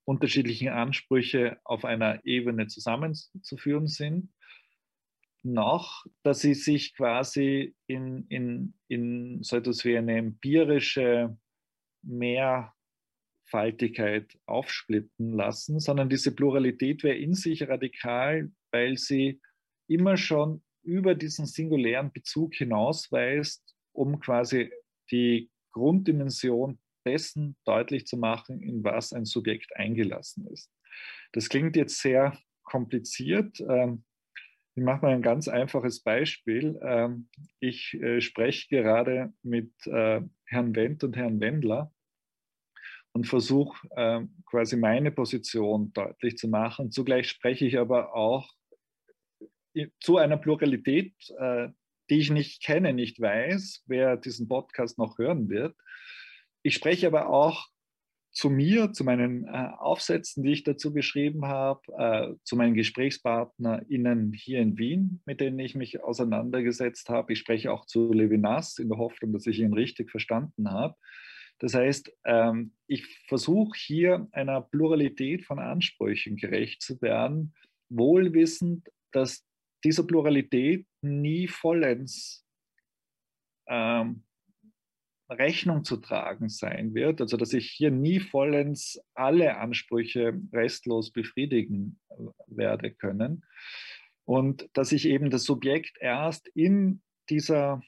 unterschiedlichen 0.04 0.68
Ansprüche 0.68 1.58
auf 1.64 1.84
einer 1.84 2.24
Ebene 2.24 2.66
zusammenzuführen 2.66 3.86
sind, 3.86 4.32
noch, 5.42 6.04
dass 6.22 6.40
sie 6.40 6.54
sich 6.54 6.94
quasi 6.94 7.74
in, 7.86 8.26
in, 8.28 8.74
in 8.88 9.42
so 9.42 9.56
etwas 9.56 9.84
wie 9.84 9.96
eine 9.96 10.16
empirische 10.16 11.36
Mehrfaltigkeit 12.02 14.38
aufsplitten 14.46 15.34
lassen, 15.34 15.80
sondern 15.80 16.08
diese 16.08 16.34
Pluralität 16.34 17.02
wäre 17.02 17.16
in 17.16 17.34
sich 17.34 17.68
radikal, 17.68 18.50
weil 18.72 18.96
sie 18.96 19.40
immer 19.86 20.16
schon 20.16 20.62
über 20.82 21.14
diesen 21.14 21.46
singulären 21.46 22.10
Bezug 22.12 22.54
hinausweist, 22.54 23.62
um 23.92 24.20
quasi 24.20 24.70
die 25.10 25.50
Grunddimension 25.72 26.78
dessen 27.04 27.56
deutlich 27.64 28.06
zu 28.06 28.16
machen, 28.16 28.62
in 28.62 28.84
was 28.84 29.12
ein 29.12 29.24
Subjekt 29.24 29.76
eingelassen 29.76 30.46
ist. 30.48 30.70
Das 31.32 31.48
klingt 31.48 31.76
jetzt 31.76 32.00
sehr 32.00 32.38
kompliziert. 32.62 33.60
Ähm, 33.60 34.04
ich 34.76 34.82
mache 34.82 35.02
mal 35.02 35.14
ein 35.14 35.22
ganz 35.22 35.46
einfaches 35.48 36.02
Beispiel. 36.02 36.78
Ähm, 36.82 37.28
ich 37.60 37.94
äh, 37.94 38.20
spreche 38.20 38.68
gerade 38.68 39.32
mit 39.42 39.72
äh, 39.86 40.20
Herrn 40.46 40.74
Wendt 40.74 41.04
und 41.04 41.16
Herrn 41.16 41.40
Wendler 41.40 41.92
und 43.12 43.26
versuche 43.26 43.88
ähm, 43.96 44.42
quasi 44.46 44.76
meine 44.76 45.12
Position 45.12 45.92
deutlich 45.92 46.36
zu 46.36 46.48
machen. 46.48 46.90
Zugleich 46.90 47.28
spreche 47.28 47.66
ich 47.66 47.78
aber 47.78 48.14
auch 48.14 48.52
zu 50.00 50.18
einer 50.18 50.36
Pluralität, 50.36 51.14
äh, 51.38 51.68
die 52.10 52.18
ich 52.18 52.30
nicht 52.30 52.62
kenne, 52.62 52.92
nicht 52.92 53.20
weiß, 53.20 53.84
wer 53.86 54.16
diesen 54.16 54.48
Podcast 54.48 54.98
noch 54.98 55.18
hören 55.18 55.48
wird. 55.48 55.76
Ich 56.64 56.74
spreche 56.74 57.06
aber 57.06 57.28
auch 57.28 57.68
zu 58.32 58.48
mir, 58.48 58.92
zu 58.92 59.04
meinen 59.04 59.44
äh, 59.44 59.68
Aufsätzen, 59.78 60.42
die 60.42 60.52
ich 60.52 60.64
dazu 60.64 60.92
geschrieben 60.92 61.46
habe, 61.46 61.80
äh, 61.96 62.34
zu 62.42 62.56
meinen 62.56 62.74
GesprächspartnerInnen 62.74 64.32
hier 64.32 64.60
in 64.60 64.78
Wien, 64.78 65.20
mit 65.26 65.40
denen 65.40 65.58
ich 65.58 65.74
mich 65.74 66.02
auseinandergesetzt 66.02 67.10
habe. 67.10 67.34
Ich 67.34 67.38
spreche 67.38 67.70
auch 67.70 67.84
zu 67.84 68.12
Levinas 68.12 68.78
in 68.78 68.88
der 68.88 68.98
Hoffnung, 68.98 69.34
dass 69.34 69.46
ich 69.46 69.60
ihn 69.60 69.74
richtig 69.74 70.10
verstanden 70.10 70.70
habe. 70.70 70.96
Das 71.58 71.74
heißt, 71.74 72.10
ähm, 72.24 72.72
ich 72.86 73.06
versuche 73.28 73.78
hier 73.78 74.26
einer 74.32 74.62
Pluralität 74.62 75.44
von 75.44 75.58
Ansprüchen 75.58 76.36
gerecht 76.36 76.80
zu 76.80 77.00
werden, 77.02 77.54
wohlwissend, 77.90 78.88
dass 79.12 79.46
dieser 79.84 80.04
Pluralität 80.04 80.86
nie 81.02 81.46
vollends 81.46 82.44
ähm, 83.68 84.24
Rechnung 85.28 85.84
zu 85.84 85.96
tragen 85.96 86.48
sein 86.48 86.94
wird, 86.94 87.20
also 87.20 87.36
dass 87.36 87.52
ich 87.52 87.70
hier 87.70 87.90
nie 87.90 88.20
vollends 88.20 89.00
alle 89.14 89.56
Ansprüche 89.56 90.38
restlos 90.52 91.12
befriedigen 91.12 91.98
äh, 92.10 92.14
werde 92.46 92.92
können. 92.92 93.44
Und 94.24 94.68
dass 94.72 94.92
ich 94.92 95.06
eben 95.06 95.30
das 95.30 95.44
Subjekt 95.44 95.96
erst 96.00 96.48
in 96.48 97.02
dieser 97.28 97.82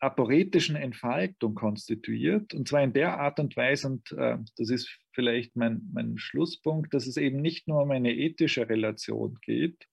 aporetischen 0.00 0.76
Entfaltung 0.76 1.54
konstituiert 1.54 2.54
und 2.54 2.66
zwar 2.66 2.82
in 2.82 2.94
der 2.94 3.20
Art 3.20 3.38
und 3.38 3.56
Weise, 3.56 3.88
und 3.88 4.12
äh, 4.12 4.38
das 4.56 4.70
ist 4.70 4.88
vielleicht 5.12 5.56
mein, 5.56 5.82
mein 5.92 6.16
Schlusspunkt, 6.16 6.94
dass 6.94 7.06
es 7.06 7.16
eben 7.16 7.40
nicht 7.40 7.68
nur 7.68 7.82
um 7.82 7.90
eine 7.90 8.14
ethische 8.14 8.68
Relation 8.68 9.38
geht, 9.42 9.86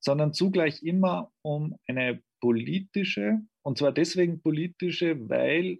sondern 0.00 0.32
zugleich 0.32 0.82
immer 0.82 1.32
um 1.42 1.76
eine 1.86 2.22
politische, 2.40 3.40
und 3.62 3.78
zwar 3.78 3.92
deswegen 3.92 4.40
politische, 4.40 5.28
weil 5.28 5.78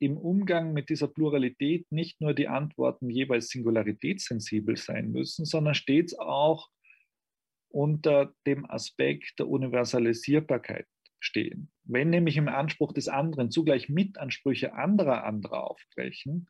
im 0.00 0.16
Umgang 0.16 0.72
mit 0.72 0.90
dieser 0.90 1.08
Pluralität 1.08 1.90
nicht 1.90 2.20
nur 2.20 2.34
die 2.34 2.48
Antworten 2.48 3.10
jeweils 3.10 3.48
singularitätssensibel 3.48 4.76
sein 4.76 5.10
müssen, 5.10 5.44
sondern 5.44 5.74
stets 5.74 6.16
auch 6.18 6.68
unter 7.70 8.32
dem 8.46 8.70
Aspekt 8.70 9.38
der 9.38 9.48
Universalisierbarkeit 9.48 10.86
stehen. 11.20 11.70
Wenn 11.84 12.10
nämlich 12.10 12.36
im 12.36 12.48
Anspruch 12.48 12.92
des 12.92 13.08
anderen 13.08 13.50
zugleich 13.50 13.88
Mitansprüche 13.88 14.74
anderer 14.74 15.24
anderer 15.24 15.68
aufbrechen, 15.70 16.48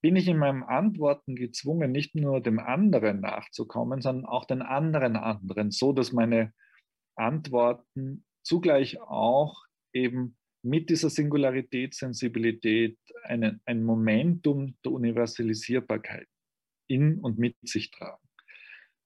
bin 0.00 0.16
ich 0.16 0.28
in 0.28 0.36
meinem 0.36 0.62
Antworten 0.62 1.34
gezwungen, 1.34 1.90
nicht 1.90 2.14
nur 2.14 2.40
dem 2.40 2.58
anderen 2.58 3.20
nachzukommen, 3.20 4.02
sondern 4.02 4.26
auch 4.26 4.44
den 4.44 4.62
anderen 4.62 5.16
anderen, 5.16 5.70
so 5.70 5.92
dass 5.92 6.12
meine 6.12 6.52
Antworten 7.16 8.24
zugleich 8.44 9.00
auch 9.00 9.64
eben 9.92 10.36
mit 10.62 10.88
dieser 10.88 11.10
Singularitätssensibilität 11.10 12.98
einen, 13.24 13.60
ein 13.66 13.82
Momentum 13.84 14.76
der 14.84 14.92
Universalisierbarkeit 14.92 16.28
in 16.86 17.18
und 17.18 17.38
mit 17.38 17.56
sich 17.62 17.90
tragen. 17.90 18.22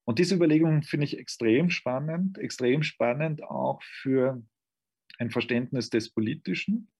Und 0.04 0.18
diese 0.18 0.36
Überlegung 0.36 0.82
finde 0.82 1.04
ich 1.04 1.18
extrem 1.18 1.68
spannend, 1.70 2.38
extrem 2.38 2.82
spannend 2.82 3.42
auch 3.42 3.82
für 3.82 4.42
ein 5.18 5.30
Verständnis 5.30 5.90
des 5.90 6.10
Politischen, 6.10 6.90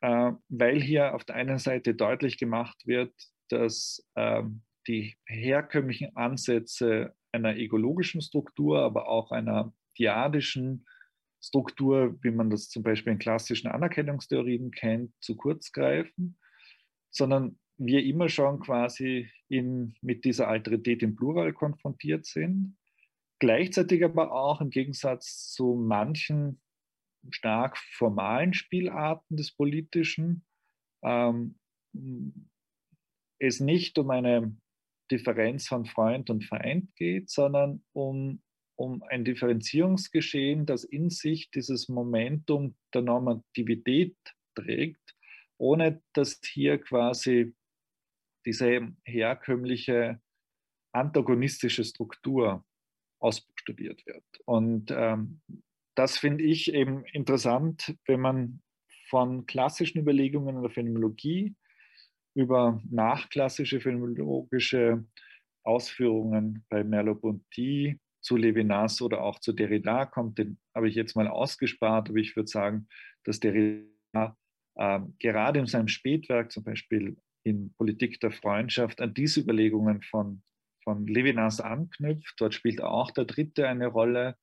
äh, 0.00 0.32
weil 0.48 0.80
hier 0.80 1.14
auf 1.14 1.24
der 1.24 1.36
einen 1.36 1.58
Seite 1.58 1.94
deutlich 1.94 2.38
gemacht 2.38 2.86
wird, 2.86 3.14
dass 3.48 4.04
äh, 4.14 4.42
die 4.86 5.16
herkömmlichen 5.26 6.16
Ansätze 6.16 7.14
einer 7.30 7.56
egologischen 7.56 8.22
Struktur, 8.22 8.80
aber 8.80 9.08
auch 9.08 9.30
einer 9.30 9.72
diadischen 9.98 10.86
Struktur, 11.48 12.16
wie 12.22 12.30
man 12.30 12.50
das 12.50 12.68
zum 12.68 12.82
Beispiel 12.82 13.14
in 13.14 13.18
klassischen 13.18 13.68
Anerkennungstheorien 13.68 14.70
kennt, 14.70 15.12
zu 15.20 15.36
kurz 15.36 15.72
greifen, 15.72 16.38
sondern 17.10 17.58
wir 17.78 18.04
immer 18.04 18.28
schon 18.28 18.60
quasi 18.60 19.30
in, 19.48 19.94
mit 20.02 20.24
dieser 20.24 20.48
Alterität 20.48 21.02
im 21.02 21.16
Plural 21.16 21.52
konfrontiert 21.52 22.26
sind. 22.26 22.76
Gleichzeitig 23.38 24.04
aber 24.04 24.32
auch 24.32 24.60
im 24.60 24.70
Gegensatz 24.70 25.50
zu 25.52 25.74
manchen 25.74 26.60
stark 27.30 27.78
formalen 27.78 28.52
Spielarten 28.52 29.36
des 29.36 29.54
Politischen 29.54 30.44
ähm, 31.02 31.58
es 33.38 33.60
nicht 33.60 33.98
um 33.98 34.10
eine 34.10 34.56
Differenz 35.10 35.68
von 35.68 35.86
Freund 35.86 36.28
und 36.30 36.44
Feind 36.44 36.94
geht, 36.96 37.30
sondern 37.30 37.82
um, 37.92 38.42
um 38.78 39.02
ein 39.02 39.24
Differenzierungsgeschehen, 39.24 40.64
das 40.64 40.84
in 40.84 41.10
sich 41.10 41.50
dieses 41.50 41.88
Momentum 41.88 42.76
der 42.94 43.02
Normativität 43.02 44.16
trägt, 44.54 45.16
ohne 45.58 46.00
dass 46.12 46.40
hier 46.44 46.78
quasi 46.78 47.54
diese 48.46 48.92
herkömmliche 49.04 50.20
antagonistische 50.92 51.82
Struktur 51.84 52.64
ausbuchstabiert 53.18 54.06
wird. 54.06 54.24
Und 54.44 54.92
ähm, 54.92 55.40
das 55.96 56.16
finde 56.16 56.44
ich 56.44 56.72
eben 56.72 57.04
interessant, 57.06 57.96
wenn 58.06 58.20
man 58.20 58.62
von 59.08 59.46
klassischen 59.46 59.98
Überlegungen 59.98 60.62
der 60.62 60.70
Phänomenologie 60.70 61.56
über 62.34 62.80
nachklassische 62.88 63.80
phänomenologische 63.80 65.04
Ausführungen 65.64 66.64
bei 66.68 66.84
Merleau-Ponty 66.84 67.98
zu 68.20 68.36
Levinas 68.36 69.00
oder 69.00 69.22
auch 69.22 69.38
zu 69.38 69.52
Derrida 69.52 70.06
kommt, 70.06 70.38
den 70.38 70.58
habe 70.74 70.88
ich 70.88 70.94
jetzt 70.94 71.16
mal 71.16 71.28
ausgespart, 71.28 72.08
aber 72.08 72.18
ich 72.18 72.36
würde 72.36 72.48
sagen, 72.48 72.88
dass 73.24 73.40
Derrida 73.40 74.36
äh, 74.74 75.00
gerade 75.18 75.60
in 75.60 75.66
seinem 75.66 75.88
Spätwerk, 75.88 76.52
zum 76.52 76.64
Beispiel 76.64 77.16
in 77.44 77.72
Politik 77.74 78.20
der 78.20 78.30
Freundschaft, 78.30 79.00
an 79.00 79.14
diese 79.14 79.40
Überlegungen 79.40 80.02
von, 80.02 80.42
von 80.82 81.06
Levinas 81.06 81.60
anknüpft. 81.60 82.34
Dort 82.38 82.54
spielt 82.54 82.82
auch 82.82 83.10
der 83.10 83.24
Dritte 83.24 83.68
eine 83.68 83.86
Rolle, 83.86 84.36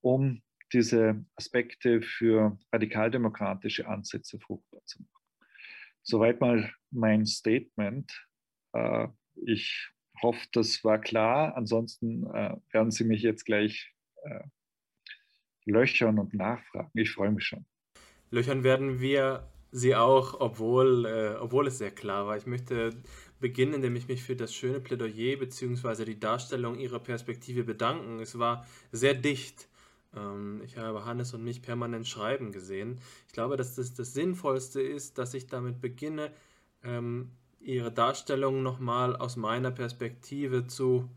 um 0.00 0.42
diese 0.72 1.24
Aspekte 1.36 2.02
für 2.02 2.58
radikaldemokratische 2.72 3.86
Ansätze 3.86 4.38
fruchtbar 4.40 4.80
zu 4.84 5.02
machen. 5.02 5.48
Soweit 6.02 6.40
mal 6.40 6.72
mein 6.90 7.26
Statement. 7.26 8.12
Äh, 8.72 9.08
ich 9.44 9.90
hoffe, 10.22 10.46
das 10.52 10.84
war 10.84 10.98
klar. 10.98 11.56
Ansonsten 11.56 12.26
äh, 12.26 12.56
werden 12.70 12.90
Sie 12.90 13.04
mich 13.04 13.22
jetzt 13.22 13.44
gleich 13.44 13.92
äh, 14.22 14.44
löchern 15.64 16.18
und 16.18 16.34
nachfragen. 16.34 16.90
Ich 16.94 17.10
freue 17.12 17.30
mich 17.30 17.44
schon. 17.44 17.64
Löchern 18.30 18.64
werden 18.64 19.00
wir 19.00 19.48
Sie 19.74 19.96
auch, 19.96 20.38
obwohl, 20.38 21.06
obwohl 21.40 21.66
es 21.66 21.78
sehr 21.78 21.90
klar 21.90 22.26
war. 22.26 22.36
Ich 22.36 22.44
möchte 22.44 22.94
beginnen, 23.40 23.72
indem 23.72 23.96
ich 23.96 24.06
mich 24.06 24.22
für 24.22 24.36
das 24.36 24.54
schöne 24.54 24.80
Plädoyer 24.80 25.38
bzw. 25.38 26.04
die 26.04 26.20
Darstellung 26.20 26.78
Ihrer 26.78 26.98
Perspektive 26.98 27.64
bedanken. 27.64 28.20
Es 28.20 28.38
war 28.38 28.66
sehr 28.90 29.14
dicht 29.14 29.68
ähm, 30.14 30.60
ich 30.64 30.76
habe 30.76 31.04
Hannes 31.04 31.34
und 31.34 31.44
mich 31.44 31.62
permanent 31.62 32.06
schreiben 32.06 32.52
gesehen. 32.52 33.00
Ich 33.26 33.32
glaube, 33.32 33.56
dass 33.56 33.74
das 33.74 33.94
das 33.94 34.14
Sinnvollste 34.14 34.80
ist, 34.80 35.18
dass 35.18 35.34
ich 35.34 35.46
damit 35.46 35.80
beginne, 35.80 36.32
ähm, 36.82 37.30
ihre 37.64 37.92
Darstellung 37.92 38.62
nochmal 38.62 39.16
aus 39.16 39.36
meiner 39.36 39.70
Perspektive 39.70 40.66
zu, 40.66 41.08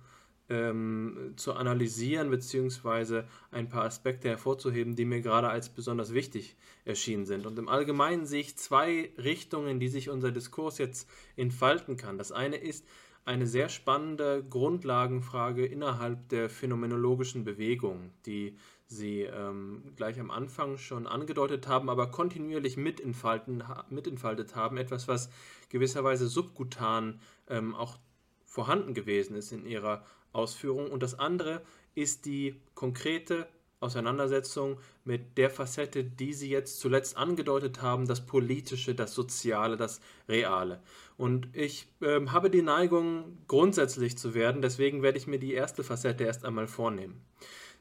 ähm, 0.49 1.33
zu 1.35 1.53
analysieren, 1.53 2.29
beziehungsweise 2.29 3.25
ein 3.51 3.69
paar 3.69 3.85
Aspekte 3.85 4.29
hervorzuheben, 4.29 4.95
die 4.95 5.05
mir 5.05 5.21
gerade 5.21 5.49
als 5.49 5.69
besonders 5.69 6.13
wichtig 6.13 6.55
erschienen 6.85 7.25
sind. 7.25 7.45
Und 7.45 7.57
im 7.57 7.69
Allgemeinen 7.69 8.25
sehe 8.25 8.41
ich 8.41 8.57
zwei 8.57 9.11
Richtungen, 9.17 9.79
die 9.79 9.89
sich 9.89 10.09
unser 10.09 10.31
Diskurs 10.31 10.77
jetzt 10.77 11.09
entfalten 11.35 11.97
kann. 11.97 12.17
Das 12.17 12.31
eine 12.31 12.57
ist, 12.57 12.85
eine 13.25 13.47
sehr 13.47 13.69
spannende 13.69 14.45
Grundlagenfrage 14.47 15.65
innerhalb 15.65 16.29
der 16.29 16.47
phänomenologischen 16.47 17.43
Bewegung, 17.43 18.11
die 18.27 18.55
Sie 18.87 19.21
ähm, 19.21 19.93
gleich 19.95 20.19
am 20.19 20.29
Anfang 20.29 20.77
schon 20.77 21.07
angedeutet 21.07 21.67
haben, 21.67 21.89
aber 21.89 22.11
kontinuierlich 22.11 22.77
mitentfaltet 22.77 24.55
haben. 24.55 24.77
Etwas, 24.77 25.07
was 25.07 25.29
gewisserweise 25.69 26.27
subkutan 26.27 27.19
ähm, 27.49 27.73
auch 27.73 27.97
vorhanden 28.43 28.93
gewesen 28.93 29.35
ist 29.35 29.51
in 29.51 29.65
Ihrer 29.65 30.05
Ausführung. 30.31 30.91
Und 30.91 31.01
das 31.01 31.17
andere 31.17 31.61
ist 31.95 32.25
die 32.25 32.61
konkrete 32.75 33.47
Auseinandersetzung 33.79 34.79
mit 35.03 35.37
der 35.37 35.49
Facette, 35.49 36.03
die 36.03 36.33
Sie 36.33 36.49
jetzt 36.49 36.79
zuletzt 36.79 37.17
angedeutet 37.17 37.81
haben, 37.81 38.07
das 38.07 38.25
Politische, 38.25 38.95
das 38.95 39.13
Soziale, 39.13 39.77
das 39.77 39.99
Reale. 40.29 40.81
Und 41.17 41.49
ich 41.53 41.87
äh, 42.01 42.25
habe 42.27 42.49
die 42.49 42.61
Neigung, 42.61 43.39
grundsätzlich 43.47 44.17
zu 44.17 44.33
werden, 44.33 44.61
deswegen 44.61 45.01
werde 45.01 45.17
ich 45.17 45.27
mir 45.27 45.39
die 45.39 45.53
erste 45.53 45.83
Facette 45.83 46.23
erst 46.23 46.45
einmal 46.45 46.67
vornehmen. 46.67 47.21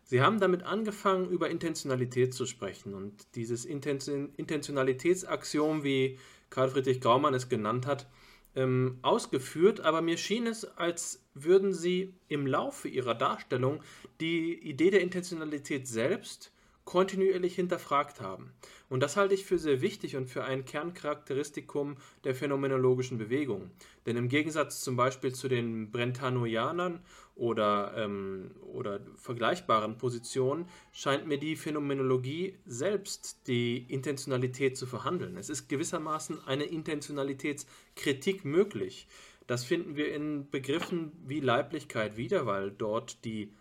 Sie 0.04 0.20
haben 0.20 0.38
damit 0.38 0.62
angefangen, 0.62 1.28
über 1.30 1.50
Intentionalität 1.50 2.32
zu 2.34 2.46
sprechen. 2.46 2.94
Und 2.94 3.14
dieses 3.34 3.64
Intentionalitätsaxiom, 3.64 5.82
wie 5.82 6.20
Karl 6.50 6.68
Friedrich 6.68 7.00
Graumann 7.00 7.34
es 7.34 7.48
genannt 7.48 7.86
hat, 7.86 8.06
ähm, 8.54 8.98
ausgeführt, 9.02 9.80
aber 9.80 10.02
mir 10.02 10.16
schien 10.16 10.46
es, 10.46 10.64
als 10.76 11.24
würden 11.34 11.72
Sie 11.72 12.14
im 12.28 12.46
Laufe 12.46 12.86
Ihrer 12.88 13.14
Darstellung 13.14 13.82
die 14.20 14.54
Idee 14.54 14.90
der 14.90 15.00
Intentionalität 15.00 15.88
selbst 15.88 16.52
kontinuierlich 16.84 17.54
hinterfragt 17.54 18.20
haben. 18.20 18.52
Und 18.88 19.02
das 19.02 19.16
halte 19.16 19.34
ich 19.34 19.44
für 19.44 19.58
sehr 19.58 19.80
wichtig 19.80 20.16
und 20.16 20.28
für 20.28 20.44
ein 20.44 20.64
Kerncharakteristikum 20.64 21.96
der 22.24 22.34
phänomenologischen 22.34 23.18
Bewegung. 23.18 23.70
Denn 24.06 24.16
im 24.16 24.28
Gegensatz 24.28 24.82
zum 24.82 24.96
Beispiel 24.96 25.34
zu 25.34 25.48
den 25.48 25.90
Brentanoianern 25.90 27.00
oder, 27.36 27.94
ähm, 27.96 28.50
oder 28.72 29.00
vergleichbaren 29.16 29.96
Positionen 29.98 30.68
scheint 30.92 31.26
mir 31.26 31.38
die 31.38 31.56
Phänomenologie 31.56 32.58
selbst 32.66 33.48
die 33.48 33.78
Intentionalität 33.88 34.76
zu 34.76 34.86
verhandeln. 34.86 35.36
Es 35.36 35.48
ist 35.48 35.68
gewissermaßen 35.68 36.46
eine 36.46 36.64
Intentionalitätskritik 36.64 38.44
möglich. 38.44 39.08
Das 39.46 39.64
finden 39.64 39.96
wir 39.96 40.14
in 40.14 40.48
Begriffen 40.50 41.12
wie 41.26 41.40
Leiblichkeit 41.40 42.16
wieder, 42.16 42.46
weil 42.46 42.70
dort 42.70 43.24
die 43.24 43.52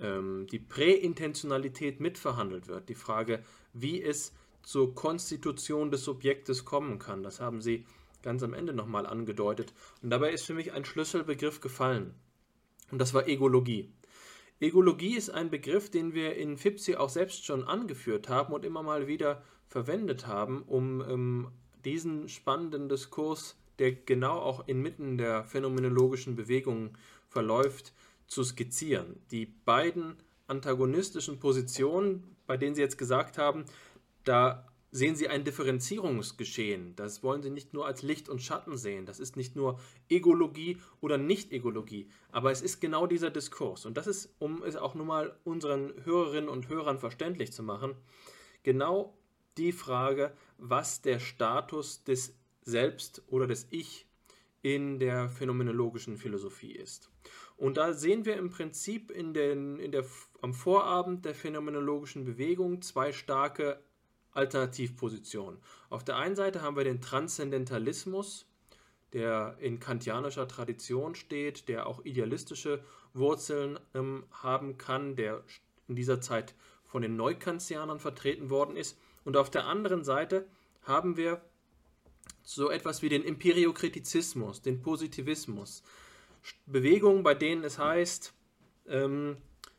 ähm, 0.00 0.46
die 0.50 0.58
Präintentionalität 0.58 2.00
mitverhandelt 2.00 2.68
wird. 2.68 2.88
Die 2.88 2.94
Frage, 2.94 3.42
wie 3.72 4.02
es 4.02 4.32
zur 4.62 4.94
Konstitution 4.94 5.90
des 5.90 6.04
Subjektes 6.04 6.64
kommen 6.64 6.98
kann. 6.98 7.22
Das 7.22 7.40
haben 7.40 7.62
Sie 7.62 7.86
ganz 8.22 8.42
am 8.42 8.54
Ende 8.54 8.72
nochmal 8.72 9.06
angedeutet. 9.06 9.72
Und 10.02 10.10
dabei 10.10 10.32
ist 10.32 10.44
für 10.44 10.54
mich 10.54 10.72
ein 10.72 10.84
Schlüsselbegriff 10.84 11.60
gefallen. 11.60 12.14
Und 12.90 12.98
das 12.98 13.14
war 13.14 13.28
Egologie. 13.28 13.92
Egologie 14.60 15.16
ist 15.16 15.30
ein 15.30 15.50
Begriff, 15.50 15.90
den 15.90 16.14
wir 16.14 16.36
in 16.36 16.58
FIPSI 16.58 16.96
auch 16.96 17.10
selbst 17.10 17.44
schon 17.44 17.64
angeführt 17.64 18.28
haben 18.28 18.52
und 18.52 18.64
immer 18.64 18.82
mal 18.82 19.06
wieder 19.06 19.42
verwendet 19.68 20.26
haben, 20.26 20.62
um 20.62 21.00
ähm, 21.02 21.48
diesen 21.84 22.28
spannenden 22.28 22.88
Diskurs, 22.88 23.56
der 23.78 23.92
genau 23.92 24.38
auch 24.38 24.66
inmitten 24.66 25.16
der 25.16 25.44
phänomenologischen 25.44 26.34
Bewegung 26.34 26.98
verläuft, 27.28 27.92
zu 28.28 28.44
skizzieren. 28.44 29.20
Die 29.30 29.46
beiden 29.46 30.16
antagonistischen 30.46 31.40
Positionen, 31.40 32.36
bei 32.46 32.56
denen 32.56 32.74
Sie 32.74 32.80
jetzt 32.80 32.98
gesagt 32.98 33.38
haben, 33.38 33.64
da 34.24 34.66
sehen 34.90 35.16
Sie 35.16 35.28
ein 35.28 35.44
Differenzierungsgeschehen. 35.44 36.96
Das 36.96 37.22
wollen 37.22 37.42
Sie 37.42 37.50
nicht 37.50 37.74
nur 37.74 37.86
als 37.86 38.02
Licht 38.02 38.28
und 38.28 38.42
Schatten 38.42 38.76
sehen. 38.76 39.04
Das 39.04 39.20
ist 39.20 39.36
nicht 39.36 39.56
nur 39.56 39.78
Egologie 40.08 40.78
oder 41.00 41.18
Nicht-Egologie. 41.18 42.08
Aber 42.30 42.50
es 42.50 42.62
ist 42.62 42.80
genau 42.80 43.06
dieser 43.06 43.30
Diskurs. 43.30 43.84
Und 43.84 43.96
das 43.96 44.06
ist, 44.06 44.34
um 44.38 44.62
es 44.62 44.76
auch 44.76 44.94
nur 44.94 45.06
mal 45.06 45.36
unseren 45.44 45.92
Hörerinnen 46.04 46.48
und 46.48 46.68
Hörern 46.68 46.98
verständlich 46.98 47.52
zu 47.52 47.62
machen, 47.62 47.94
genau 48.62 49.14
die 49.58 49.72
Frage, 49.72 50.32
was 50.56 51.02
der 51.02 51.18
Status 51.18 52.04
des 52.04 52.34
Selbst 52.62 53.22
oder 53.28 53.46
des 53.46 53.66
Ich 53.70 54.06
in 54.62 54.98
der 54.98 55.28
phänomenologischen 55.28 56.16
Philosophie 56.16 56.72
ist. 56.72 57.10
Und 57.58 57.76
da 57.76 57.92
sehen 57.92 58.24
wir 58.24 58.36
im 58.36 58.50
Prinzip 58.50 59.10
in 59.10 59.34
den, 59.34 59.80
in 59.80 59.90
der, 59.90 60.04
am 60.40 60.54
Vorabend 60.54 61.24
der 61.24 61.34
phänomenologischen 61.34 62.24
Bewegung 62.24 62.82
zwei 62.82 63.12
starke 63.12 63.82
Alternativpositionen. 64.30 65.60
Auf 65.90 66.04
der 66.04 66.16
einen 66.16 66.36
Seite 66.36 66.62
haben 66.62 66.76
wir 66.76 66.84
den 66.84 67.00
Transzendentalismus, 67.00 68.46
der 69.12 69.56
in 69.58 69.80
kantianischer 69.80 70.46
Tradition 70.46 71.16
steht, 71.16 71.68
der 71.68 71.88
auch 71.88 72.04
idealistische 72.04 72.84
Wurzeln 73.12 73.80
ähm, 73.92 74.24
haben 74.30 74.78
kann, 74.78 75.16
der 75.16 75.42
in 75.88 75.96
dieser 75.96 76.20
Zeit 76.20 76.54
von 76.84 77.02
den 77.02 77.16
Neukantianern 77.16 77.98
vertreten 77.98 78.50
worden 78.50 78.76
ist. 78.76 78.96
Und 79.24 79.36
auf 79.36 79.50
der 79.50 79.66
anderen 79.66 80.04
Seite 80.04 80.46
haben 80.82 81.16
wir 81.16 81.42
so 82.44 82.70
etwas 82.70 83.02
wie 83.02 83.08
den 83.08 83.24
Empiriokritizismus, 83.24 84.62
den 84.62 84.80
Positivismus. 84.80 85.82
Bewegungen, 86.66 87.22
bei 87.22 87.34
denen 87.34 87.64
es 87.64 87.78
heißt, 87.78 88.34
ähm, 88.88 89.36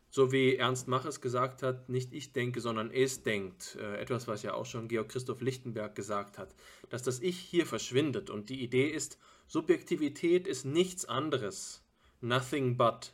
so 0.10 0.32
wie 0.32 0.55
Ernst 0.55 0.88
Mach 0.88 1.05
es 1.05 1.22
gesagt 1.22 1.62
hat, 1.62 1.88
nicht 1.89 2.14
ich 2.14 2.34
denke, 2.34 2.62
sondern 2.62 2.89
es 2.91 3.24
denkt. 3.24 3.78
Äh, 3.80 3.97
etwas, 3.97 4.28
was 4.28 4.41
ja 4.41 4.53
auch 4.53 4.66
schon 4.66 4.88
Georg 4.88 5.10
Christoph 5.10 5.41
Lichtenberg 5.41 5.95
gesagt 5.95 6.38
hat, 6.38 6.55
dass 6.89 7.03
das 7.03 7.20
Ich 7.20 7.38
hier 7.38 7.66
verschwindet. 7.66 8.30
Und 8.30 8.49
die 8.49 8.64
Idee 8.64 8.88
ist, 8.88 9.20
Subjektivität 9.47 10.47
ist 10.47 10.66
nichts 10.66 11.05
anderes, 11.05 11.84
nothing 12.22 12.78
but 12.78 13.14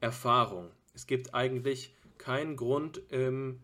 Erfahrung. 0.00 0.70
Es 0.94 1.06
gibt 1.06 1.34
eigentlich 1.34 1.94
keinen 2.18 2.56
Grund, 2.56 3.02
ähm, 3.10 3.60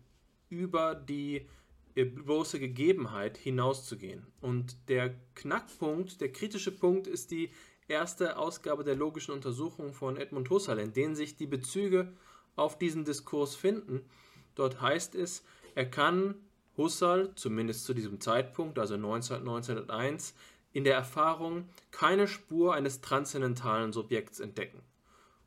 über 0.49 0.95
die 0.95 1.47
äh, 1.95 2.05
bloße 2.05 2.59
Gegebenheit 2.59 3.37
hinauszugehen. 3.37 4.25
Und 4.39 4.89
der 4.89 5.15
Knackpunkt, 5.35 6.21
der 6.21 6.31
kritische 6.31 6.71
Punkt 6.71 7.07
ist 7.07 7.31
die 7.31 7.49
erste 7.87 8.37
Ausgabe 8.37 8.83
der 8.83 8.95
logischen 8.95 9.33
Untersuchung 9.33 9.93
von 9.93 10.17
Edmund 10.17 10.49
Husserl, 10.49 10.79
in 10.79 10.93
denen 10.93 11.15
sich 11.15 11.35
die 11.35 11.47
Bezüge 11.47 12.13
auf 12.55 12.77
diesen 12.77 13.05
Diskurs 13.05 13.55
finden. 13.55 14.01
Dort 14.55 14.81
heißt 14.81 15.15
es, 15.15 15.43
er 15.75 15.89
kann 15.89 16.35
Husserl, 16.77 17.33
zumindest 17.35 17.85
zu 17.85 17.93
diesem 17.93 18.19
Zeitpunkt, 18.19 18.79
also 18.79 18.95
1901, 18.95 20.33
in 20.71 20.83
der 20.83 20.95
Erfahrung 20.95 21.69
keine 21.91 22.27
Spur 22.27 22.73
eines 22.73 23.01
transzendentalen 23.01 23.93
Subjekts 23.93 24.39
entdecken. 24.39 24.81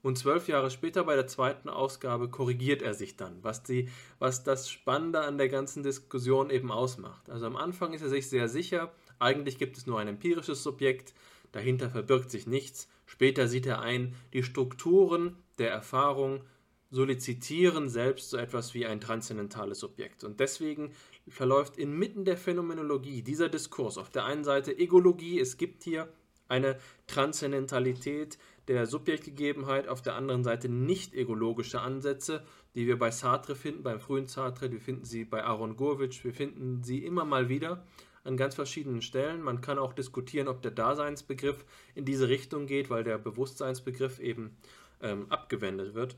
Und 0.02 0.16
zwölf 0.16 0.46
Jahre 0.46 0.70
später 0.70 1.02
bei 1.02 1.16
der 1.16 1.26
zweiten 1.26 1.68
Ausgabe 1.68 2.28
korrigiert 2.28 2.80
er 2.80 2.94
sich 2.94 3.16
dann, 3.16 3.42
was, 3.42 3.64
die, 3.64 3.88
was 4.20 4.44
das 4.44 4.70
Spannende 4.70 5.22
an 5.22 5.36
der 5.36 5.48
ganzen 5.48 5.82
Diskussion 5.82 6.50
eben 6.50 6.70
ausmacht. 6.70 7.28
Also 7.28 7.46
am 7.46 7.56
Anfang 7.56 7.92
ist 7.92 8.02
er 8.02 8.08
sich 8.08 8.28
sehr 8.28 8.48
sicher, 8.48 8.92
eigentlich 9.18 9.58
gibt 9.58 9.76
es 9.76 9.86
nur 9.86 9.98
ein 9.98 10.06
empirisches 10.06 10.62
Subjekt, 10.62 11.12
dahinter 11.56 11.88
verbirgt 11.88 12.30
sich 12.30 12.46
nichts. 12.46 12.86
Später 13.06 13.48
sieht 13.48 13.64
er 13.64 13.80
ein, 13.80 14.14
die 14.34 14.42
Strukturen 14.42 15.36
der 15.58 15.70
Erfahrung 15.70 16.42
solizitieren 16.90 17.88
selbst 17.88 18.30
so 18.30 18.36
etwas 18.36 18.74
wie 18.74 18.84
ein 18.84 19.00
transzendentales 19.00 19.80
Subjekt. 19.80 20.22
Und 20.22 20.38
deswegen 20.38 20.92
verläuft 21.26 21.78
inmitten 21.78 22.26
der 22.26 22.36
Phänomenologie 22.36 23.22
dieser 23.22 23.48
Diskurs 23.48 23.96
auf 23.96 24.10
der 24.10 24.26
einen 24.26 24.44
Seite 24.44 24.78
Egologie, 24.78 25.40
es 25.40 25.56
gibt 25.56 25.82
hier 25.82 26.08
eine 26.46 26.78
Transzendentalität 27.06 28.38
der 28.68 28.86
Subjektgegebenheit, 28.86 29.88
auf 29.88 30.02
der 30.02 30.14
anderen 30.14 30.44
Seite 30.44 30.68
nicht 30.68 31.14
egologische 31.14 31.80
Ansätze, 31.80 32.44
die 32.74 32.86
wir 32.86 32.98
bei 32.98 33.10
Sartre 33.10 33.56
finden, 33.56 33.82
beim 33.82 33.98
frühen 33.98 34.26
Sartre, 34.26 34.70
wir 34.70 34.80
finden 34.80 35.06
sie 35.06 35.24
bei 35.24 35.42
Aaron 35.42 35.76
Gurwitsch, 35.76 36.22
wir 36.22 36.34
finden 36.34 36.82
sie 36.82 37.04
immer 37.04 37.24
mal 37.24 37.48
wieder 37.48 37.82
an 38.26 38.36
ganz 38.36 38.54
verschiedenen 38.54 39.02
Stellen. 39.02 39.42
Man 39.42 39.60
kann 39.60 39.78
auch 39.78 39.92
diskutieren, 39.92 40.48
ob 40.48 40.62
der 40.62 40.70
Daseinsbegriff 40.70 41.64
in 41.94 42.04
diese 42.04 42.28
Richtung 42.28 42.66
geht, 42.66 42.90
weil 42.90 43.04
der 43.04 43.18
Bewusstseinsbegriff 43.18 44.18
eben 44.18 44.56
ähm, 45.00 45.26
abgewendet 45.30 45.94
wird. 45.94 46.16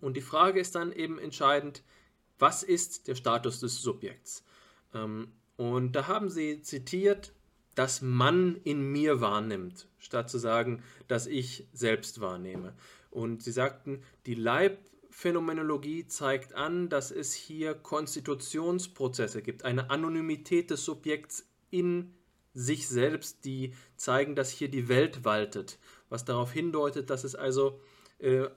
Und 0.00 0.16
die 0.16 0.22
Frage 0.22 0.60
ist 0.60 0.74
dann 0.74 0.92
eben 0.92 1.18
entscheidend, 1.18 1.82
was 2.38 2.62
ist 2.62 3.08
der 3.08 3.14
Status 3.14 3.60
des 3.60 3.80
Subjekts? 3.80 4.44
Ähm, 4.94 5.28
und 5.56 5.92
da 5.92 6.06
haben 6.06 6.28
sie 6.28 6.60
zitiert 6.62 7.32
das 7.76 8.00
man 8.00 8.56
in 8.64 8.90
mir 8.90 9.20
wahrnimmt, 9.20 9.86
statt 9.98 10.30
zu 10.30 10.38
sagen, 10.38 10.82
dass 11.08 11.26
ich 11.26 11.68
selbst 11.72 12.20
wahrnehme. 12.20 12.72
Und 13.10 13.42
sie 13.42 13.52
sagten, 13.52 14.02
die 14.24 14.34
Leibphänomenologie 15.16 16.06
zeigt 16.06 16.54
an, 16.54 16.90
dass 16.90 17.10
es 17.10 17.32
hier 17.32 17.74
Konstitutionsprozesse 17.74 19.40
gibt, 19.40 19.64
eine 19.64 19.88
Anonymität 19.88 20.70
des 20.70 20.84
Subjekts 20.84 21.48
in 21.70 22.12
sich 22.52 22.86
selbst, 22.86 23.46
die 23.46 23.72
zeigen, 23.96 24.36
dass 24.36 24.50
hier 24.50 24.68
die 24.68 24.88
Welt 24.88 25.24
waltet, 25.24 25.78
was 26.10 26.26
darauf 26.26 26.52
hindeutet, 26.52 27.08
dass 27.08 27.24
es 27.24 27.34
also 27.34 27.80
äh, 28.18 28.48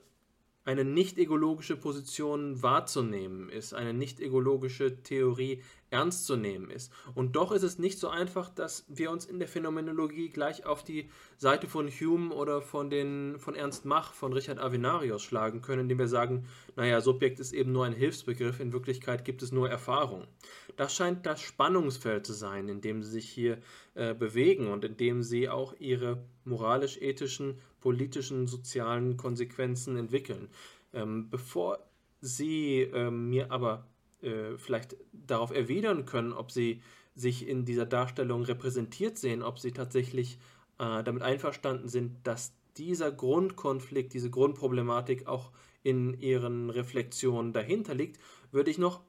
eine 0.66 0.84
nicht-egologische 0.84 1.78
Position 1.78 2.62
wahrzunehmen 2.62 3.48
ist, 3.48 3.74
eine 3.74 3.94
nicht-egologische 3.94 5.02
Theorie 5.02 5.64
ernst 5.92 6.26
zu 6.26 6.36
nehmen 6.36 6.70
ist. 6.70 6.92
Und 7.16 7.36
doch 7.36 7.52
ist 7.52 7.64
es 7.64 7.80
nicht 7.80 8.00
so 8.00 8.10
einfach, 8.10 8.50
dass 8.50 8.86
wir 8.88 9.12
uns 9.12 9.26
in 9.26 9.40
der 9.40 9.48
Phänomenologie 9.48 10.30
gleich 10.30 10.66
auf 10.66 10.84
die 10.84 11.10
Seite 11.38 11.68
von 11.68 11.90
Hume 11.90 12.34
oder 12.34 12.62
von, 12.62 12.90
den, 12.90 13.40
von 13.40 13.56
Ernst 13.56 13.86
Mach, 13.86 14.14
von 14.14 14.34
Richard 14.34 14.60
Avenarius 14.60 15.24
schlagen 15.24 15.62
können, 15.62 15.84
indem 15.84 16.00
wir 16.00 16.08
sagen, 16.08 16.46
naja, 16.76 17.02
Subjekt 17.02 17.40
ist 17.40 17.54
eben 17.54 17.72
nur 17.72 17.86
ein 17.86 17.94
Hilfsbegriff, 17.94 18.60
in 18.60 18.74
Wirklichkeit 18.74 19.26
gibt 19.26 19.42
es 19.42 19.52
nur 19.52 19.70
Erfahrung. 19.70 20.28
Das 20.76 20.96
scheint 20.96 21.26
das 21.26 21.42
Spannungsfeld 21.42 22.26
zu 22.26 22.34
sein, 22.34 22.70
in 22.70 22.82
dem 22.82 23.04
sie 23.04 23.12
sich 23.12 23.30
hier 23.30 23.60
äh, 23.96 24.14
bewegen 24.14 24.68
und 24.68 24.86
in 24.86 24.98
dem 24.98 25.24
sie 25.24 25.50
auch 25.50 25.74
ihre 25.80 26.24
moralisch-ethischen, 26.46 27.60
politischen, 27.82 28.48
sozialen 28.48 29.18
Konsequenzen 29.18 29.98
entwickeln. 29.98 30.50
Ähm, 30.94 31.30
bevor 31.30 31.80
Sie 32.22 32.82
ähm, 32.82 33.30
mir 33.30 33.52
aber 33.52 33.88
äh, 34.22 34.58
vielleicht 34.58 34.96
darauf 35.12 35.52
erwidern 35.52 36.06
können, 36.06 36.34
ob 36.34 36.52
sie 36.52 36.82
sich 37.16 37.48
in 37.48 37.66
dieser 37.66 37.86
Darstellung 37.86 38.44
repräsentiert 38.44 39.18
sehen, 39.18 39.44
ob 39.44 39.60
sie 39.60 39.72
tatsächlich 39.72 40.40
äh, 40.78 41.04
damit 41.04 41.22
einverstanden 41.22 41.90
sind, 41.90 42.26
dass 42.26 42.54
dieser 42.78 43.12
Grundkonflikt, 43.12 44.14
diese 44.14 44.30
Grundproblematik 44.30 45.28
auch 45.28 45.52
in 45.84 46.20
ihren 46.20 46.70
Reflexionen 46.70 47.54
dahinter 47.54 47.94
liegt, 47.94 48.20
würde 48.52 48.72
ich 48.72 48.78
noch 48.78 49.02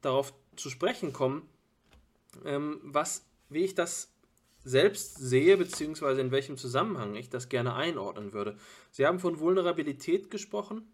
darauf 0.00 0.34
zu 0.56 0.70
sprechen 0.70 1.12
kommen, 1.12 1.48
ähm, 2.44 2.80
was, 2.82 3.26
wie 3.48 3.64
ich 3.64 3.74
das 3.74 4.12
selbst 4.64 5.16
sehe, 5.16 5.56
beziehungsweise 5.56 6.20
in 6.20 6.30
welchem 6.30 6.56
Zusammenhang 6.56 7.14
ich 7.14 7.28
das 7.28 7.48
gerne 7.48 7.74
einordnen 7.74 8.32
würde. 8.32 8.56
Sie 8.90 9.06
haben 9.06 9.20
von 9.20 9.38
Vulnerabilität 9.38 10.30
gesprochen 10.30 10.90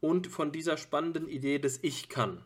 und 0.00 0.26
von 0.26 0.52
dieser 0.52 0.78
spannenden 0.78 1.28
Idee 1.28 1.58
des 1.58 1.78
Ich 1.82 2.08
kann. 2.08 2.42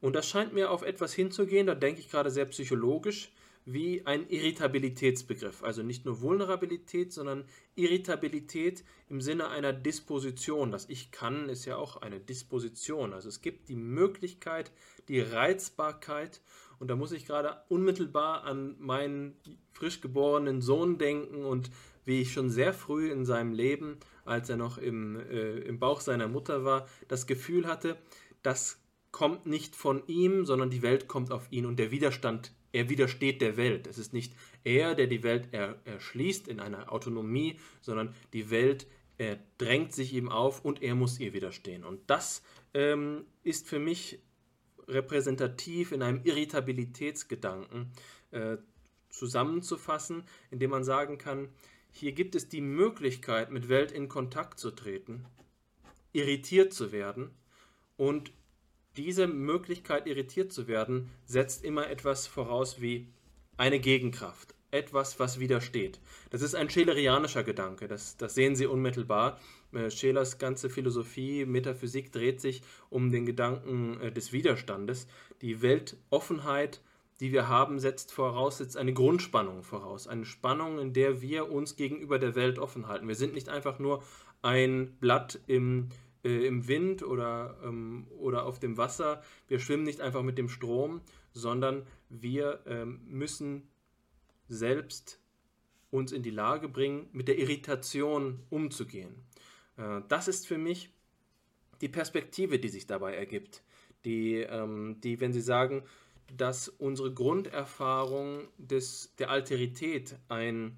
Und 0.00 0.14
das 0.14 0.28
scheint 0.28 0.52
mir 0.52 0.70
auf 0.70 0.82
etwas 0.82 1.14
hinzugehen, 1.14 1.66
da 1.66 1.74
denke 1.74 2.00
ich 2.00 2.10
gerade 2.10 2.30
sehr 2.30 2.46
psychologisch, 2.46 3.32
wie 3.66 4.06
ein 4.06 4.28
Irritabilitätsbegriff. 4.28 5.64
Also 5.64 5.82
nicht 5.82 6.04
nur 6.04 6.20
Vulnerabilität, 6.20 7.12
sondern 7.12 7.44
Irritabilität 7.74 8.84
im 9.08 9.20
Sinne 9.20 9.48
einer 9.48 9.72
Disposition. 9.72 10.70
Das 10.70 10.88
Ich 10.88 11.10
kann 11.10 11.48
ist 11.48 11.64
ja 11.64 11.76
auch 11.76 11.96
eine 11.96 12.20
Disposition. 12.20 13.12
Also 13.12 13.28
es 13.28 13.42
gibt 13.42 13.68
die 13.68 13.76
Möglichkeit, 13.76 14.70
die 15.08 15.20
Reizbarkeit. 15.20 16.40
Und 16.78 16.88
da 16.88 16.96
muss 16.96 17.10
ich 17.10 17.26
gerade 17.26 17.60
unmittelbar 17.68 18.44
an 18.44 18.76
meinen 18.78 19.36
frisch 19.72 20.00
geborenen 20.00 20.62
Sohn 20.62 20.96
denken 20.96 21.44
und 21.44 21.70
wie 22.04 22.20
ich 22.20 22.32
schon 22.32 22.50
sehr 22.50 22.72
früh 22.72 23.10
in 23.10 23.26
seinem 23.26 23.52
Leben, 23.52 23.98
als 24.24 24.48
er 24.48 24.56
noch 24.56 24.78
im, 24.78 25.18
äh, 25.18 25.58
im 25.58 25.80
Bauch 25.80 26.00
seiner 26.00 26.28
Mutter 26.28 26.64
war, 26.64 26.88
das 27.08 27.26
Gefühl 27.26 27.66
hatte, 27.66 27.96
dass 28.42 28.78
kommt 29.16 29.46
nicht 29.46 29.76
von 29.76 30.06
ihm, 30.08 30.44
sondern 30.44 30.68
die 30.68 30.82
Welt 30.82 31.08
kommt 31.08 31.32
auf 31.32 31.50
ihn 31.50 31.64
und 31.64 31.78
der 31.78 31.90
Widerstand, 31.90 32.52
er 32.72 32.90
widersteht 32.90 33.40
der 33.40 33.56
Welt. 33.56 33.86
Es 33.86 33.96
ist 33.96 34.12
nicht 34.12 34.34
er, 34.62 34.94
der 34.94 35.06
die 35.06 35.22
Welt 35.22 35.48
er, 35.52 35.80
erschließt 35.86 36.46
in 36.48 36.60
einer 36.60 36.92
Autonomie, 36.92 37.58
sondern 37.80 38.14
die 38.34 38.50
Welt 38.50 38.86
er 39.16 39.38
drängt 39.56 39.94
sich 39.94 40.12
ihm 40.12 40.28
auf 40.28 40.62
und 40.62 40.82
er 40.82 40.94
muss 40.94 41.18
ihr 41.18 41.32
widerstehen. 41.32 41.82
Und 41.82 42.10
das 42.10 42.42
ähm, 42.74 43.24
ist 43.42 43.66
für 43.66 43.78
mich 43.78 44.18
repräsentativ 44.86 45.92
in 45.92 46.02
einem 46.02 46.20
Irritabilitätsgedanken 46.22 47.92
äh, 48.32 48.58
zusammenzufassen, 49.08 50.24
indem 50.50 50.72
man 50.72 50.84
sagen 50.84 51.16
kann, 51.16 51.48
hier 51.90 52.12
gibt 52.12 52.34
es 52.34 52.50
die 52.50 52.60
Möglichkeit, 52.60 53.50
mit 53.50 53.70
Welt 53.70 53.92
in 53.92 54.10
Kontakt 54.10 54.58
zu 54.58 54.72
treten, 54.72 55.24
irritiert 56.12 56.74
zu 56.74 56.92
werden 56.92 57.30
und 57.96 58.30
diese 58.96 59.26
Möglichkeit, 59.26 60.06
irritiert 60.06 60.52
zu 60.52 60.66
werden, 60.68 61.10
setzt 61.24 61.64
immer 61.64 61.88
etwas 61.88 62.26
voraus 62.26 62.80
wie 62.80 63.08
eine 63.56 63.80
Gegenkraft, 63.80 64.54
etwas, 64.70 65.18
was 65.18 65.40
widersteht. 65.40 66.00
Das 66.30 66.42
ist 66.42 66.54
ein 66.54 66.70
schelerianischer 66.70 67.44
Gedanke, 67.44 67.88
das, 67.88 68.16
das 68.16 68.34
sehen 68.34 68.56
Sie 68.56 68.66
unmittelbar. 68.66 69.38
Äh, 69.72 69.90
Schelers 69.90 70.38
ganze 70.38 70.70
Philosophie, 70.70 71.44
Metaphysik 71.44 72.12
dreht 72.12 72.40
sich 72.40 72.62
um 72.90 73.10
den 73.10 73.26
Gedanken 73.26 74.00
äh, 74.00 74.12
des 74.12 74.32
Widerstandes. 74.32 75.06
Die 75.42 75.62
Weltoffenheit, 75.62 76.80
die 77.20 77.32
wir 77.32 77.48
haben, 77.48 77.78
setzt 77.78 78.12
voraus, 78.12 78.58
setzt 78.58 78.76
eine 78.76 78.92
Grundspannung 78.92 79.62
voraus. 79.62 80.06
Eine 80.06 80.24
Spannung, 80.24 80.78
in 80.78 80.92
der 80.92 81.22
wir 81.22 81.50
uns 81.50 81.76
gegenüber 81.76 82.18
der 82.18 82.34
Welt 82.34 82.58
offen 82.58 82.88
halten. 82.88 83.08
Wir 83.08 83.14
sind 83.14 83.34
nicht 83.34 83.48
einfach 83.48 83.78
nur 83.78 84.02
ein 84.42 84.96
Blatt 85.00 85.40
im, 85.46 85.88
äh, 85.88 86.05
im 86.26 86.68
Wind 86.68 87.02
oder, 87.02 87.58
ähm, 87.64 88.06
oder 88.18 88.44
auf 88.46 88.58
dem 88.58 88.76
Wasser. 88.76 89.22
Wir 89.48 89.58
schwimmen 89.58 89.84
nicht 89.84 90.00
einfach 90.00 90.22
mit 90.22 90.38
dem 90.38 90.48
Strom, 90.48 91.00
sondern 91.32 91.86
wir 92.08 92.60
ähm, 92.66 93.00
müssen 93.06 93.68
selbst 94.48 95.20
uns 95.90 96.12
in 96.12 96.22
die 96.22 96.30
Lage 96.30 96.68
bringen, 96.68 97.08
mit 97.12 97.28
der 97.28 97.38
Irritation 97.38 98.40
umzugehen. 98.50 99.24
Äh, 99.76 100.02
das 100.08 100.28
ist 100.28 100.46
für 100.46 100.58
mich 100.58 100.90
die 101.80 101.88
Perspektive, 101.88 102.58
die 102.58 102.68
sich 102.68 102.86
dabei 102.86 103.14
ergibt. 103.14 103.62
Die, 104.04 104.36
ähm, 104.36 105.00
die 105.02 105.20
wenn 105.20 105.32
Sie 105.32 105.40
sagen, 105.40 105.82
dass 106.36 106.68
unsere 106.68 107.12
Grunderfahrung 107.12 108.48
des, 108.58 109.14
der 109.16 109.30
Alterität 109.30 110.16
ein 110.28 110.76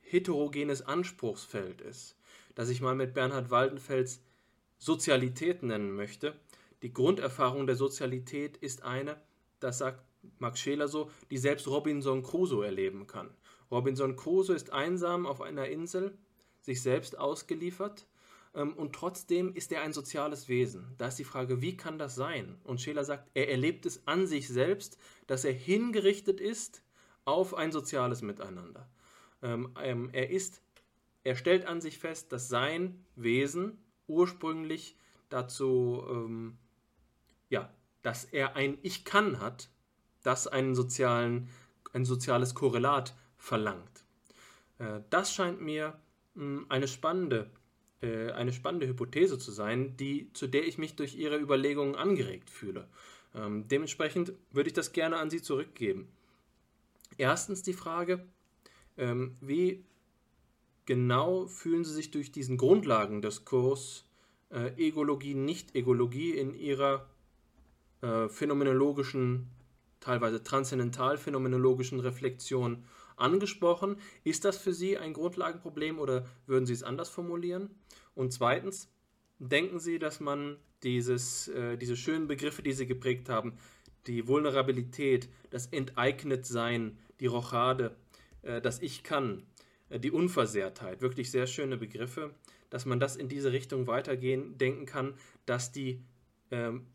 heterogenes 0.00 0.82
Anspruchsfeld 0.82 1.80
ist, 1.80 2.16
dass 2.54 2.68
ich 2.68 2.80
mal 2.80 2.94
mit 2.94 3.14
Bernhard 3.14 3.50
Waldenfels 3.50 4.22
Sozialität 4.82 5.62
nennen 5.62 5.92
möchte. 5.92 6.34
Die 6.82 6.92
Grunderfahrung 6.92 7.68
der 7.68 7.76
Sozialität 7.76 8.56
ist 8.56 8.82
eine, 8.82 9.16
das 9.60 9.78
sagt 9.78 10.02
Max 10.40 10.58
Scheler 10.58 10.88
so, 10.88 11.08
die 11.30 11.38
selbst 11.38 11.68
Robinson 11.68 12.24
Crusoe 12.24 12.66
erleben 12.66 13.06
kann. 13.06 13.30
Robinson 13.70 14.16
Crusoe 14.16 14.56
ist 14.56 14.72
einsam 14.72 15.24
auf 15.24 15.40
einer 15.40 15.68
Insel, 15.68 16.18
sich 16.62 16.82
selbst 16.82 17.16
ausgeliefert 17.16 18.08
ähm, 18.56 18.72
und 18.72 18.92
trotzdem 18.92 19.54
ist 19.54 19.70
er 19.70 19.82
ein 19.82 19.92
soziales 19.92 20.48
Wesen. 20.48 20.96
Da 20.98 21.06
ist 21.06 21.20
die 21.20 21.24
Frage, 21.24 21.62
wie 21.62 21.76
kann 21.76 21.96
das 21.96 22.16
sein? 22.16 22.58
Und 22.64 22.80
Scheler 22.80 23.04
sagt, 23.04 23.30
er 23.34 23.50
erlebt 23.50 23.86
es 23.86 24.04
an 24.08 24.26
sich 24.26 24.48
selbst, 24.48 24.98
dass 25.28 25.44
er 25.44 25.52
hingerichtet 25.52 26.40
ist 26.40 26.82
auf 27.24 27.54
ein 27.54 27.70
soziales 27.70 28.20
Miteinander. 28.20 28.90
Ähm, 29.42 29.70
ähm, 29.80 30.10
er 30.12 30.30
ist, 30.30 30.60
er 31.22 31.36
stellt 31.36 31.66
an 31.66 31.80
sich 31.80 31.98
fest, 31.98 32.32
dass 32.32 32.48
sein 32.48 33.06
Wesen 33.14 33.78
ursprünglich 34.12 34.96
dazu, 35.28 36.04
ja, 37.48 37.70
dass 38.02 38.24
er 38.24 38.56
ein 38.56 38.78
Ich 38.82 39.04
kann 39.04 39.40
hat, 39.40 39.68
das 40.22 40.46
einen 40.46 40.74
sozialen, 40.74 41.48
ein 41.92 42.04
soziales 42.04 42.54
Korrelat 42.54 43.14
verlangt. 43.36 44.04
Äh, 44.78 45.00
das 45.10 45.32
scheint 45.32 45.60
mir 45.60 45.98
eine 46.68 46.88
spannende 46.88 47.50
äh, 48.00 48.30
eine 48.32 48.52
spannende 48.52 48.88
Hypothese 48.88 49.38
zu 49.38 49.52
sein, 49.52 49.96
die, 49.96 50.32
zu 50.32 50.46
der 50.46 50.66
ich 50.66 50.78
mich 50.78 50.96
durch 50.96 51.14
Ihre 51.14 51.38
Überlegungen 51.38 51.94
angeregt 51.94 52.50
fühle. 52.50 52.88
Ähm, 53.34 53.68
dementsprechend 53.68 54.32
würde 54.50 54.68
ich 54.68 54.74
das 54.74 54.92
gerne 54.92 55.18
an 55.18 55.30
Sie 55.30 55.42
zurückgeben. 55.42 56.08
Erstens 57.18 57.62
die 57.62 57.74
Frage, 57.74 58.26
ähm, 58.96 59.36
wie 59.40 59.84
genau 60.86 61.46
fühlen 61.46 61.84
Sie 61.84 61.92
sich 61.92 62.10
durch 62.10 62.32
diesen 62.32 62.56
Grundlagendiskurs 62.56 64.04
äh, 64.50 64.72
Egologie, 64.76 65.34
Nicht-Egologie 65.34 66.32
in 66.32 66.54
Ihrer 66.54 67.08
äh, 68.00 68.28
phänomenologischen, 68.28 69.48
teilweise 70.00 70.42
transzendental-phänomenologischen 70.42 72.00
Reflexion 72.00 72.84
angesprochen. 73.16 73.96
Ist 74.24 74.44
das 74.44 74.58
für 74.58 74.72
Sie 74.72 74.98
ein 74.98 75.12
Grundlagenproblem 75.12 75.98
oder 75.98 76.26
würden 76.46 76.66
Sie 76.66 76.72
es 76.72 76.82
anders 76.82 77.08
formulieren? 77.08 77.70
Und 78.14 78.32
zweitens, 78.32 78.88
denken 79.38 79.78
Sie, 79.78 79.98
dass 79.98 80.20
man 80.20 80.56
dieses, 80.82 81.48
äh, 81.48 81.76
diese 81.76 81.96
schönen 81.96 82.26
Begriffe, 82.26 82.62
die 82.62 82.72
Sie 82.72 82.86
geprägt 82.86 83.28
haben, 83.28 83.58
die 84.06 84.26
Vulnerabilität, 84.26 85.28
das 85.50 85.66
Enteignetsein, 85.66 86.98
die 87.20 87.26
Rochade, 87.26 87.96
äh, 88.42 88.60
das 88.60 88.82
Ich 88.82 89.02
kann, 89.02 89.44
die 89.98 90.10
Unversehrtheit, 90.10 91.00
wirklich 91.00 91.30
sehr 91.30 91.46
schöne 91.46 91.76
Begriffe, 91.76 92.34
dass 92.70 92.86
man 92.86 93.00
das 93.00 93.16
in 93.16 93.28
diese 93.28 93.52
Richtung 93.52 93.86
weitergehen 93.86 94.56
denken 94.58 94.86
kann, 94.86 95.14
dass 95.46 95.72
die 95.72 96.02
ähm, 96.50 96.86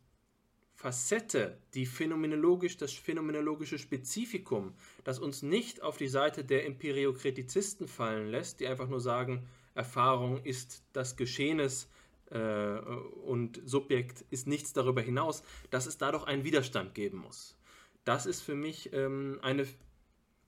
Facette, 0.78 1.58
die 1.74 1.88
phänomenologisch, 1.88 2.78
das 2.78 2.94
phänomenologische 2.94 3.80
Spezifikum, 3.80 4.76
das 5.04 5.18
uns 5.18 5.42
nicht 5.42 5.82
auf 5.82 5.98
die 5.98 6.08
Seite 6.08 6.44
der 6.44 6.66
Empiriokritizisten 6.68 7.88
fallen 7.88 8.28
lässt, 8.28 8.60
die 8.60 8.68
einfach 8.68 8.88
nur 8.88 9.02
sagen, 9.02 9.48
Erfahrung 9.74 10.44
ist 10.44 10.84
das 10.94 11.16
Geschehenes 11.16 11.90
äh, 12.30 12.78
und 13.26 13.60
Subjekt 13.66 14.26
ist 14.30 14.48
nichts 14.48 14.72
darüber 14.74 15.02
hinaus, 15.02 15.44
dass 15.72 15.88
es 15.88 15.98
da 15.98 16.12
doch 16.12 16.26
einen 16.26 16.44
Widerstand 16.44 16.94
geben 16.94 17.20
muss. 17.20 17.58
Das 18.04 18.28
ist 18.28 18.42
für 18.42 18.56
mich 18.56 18.94
ähm, 18.94 19.40
eine, 19.42 19.68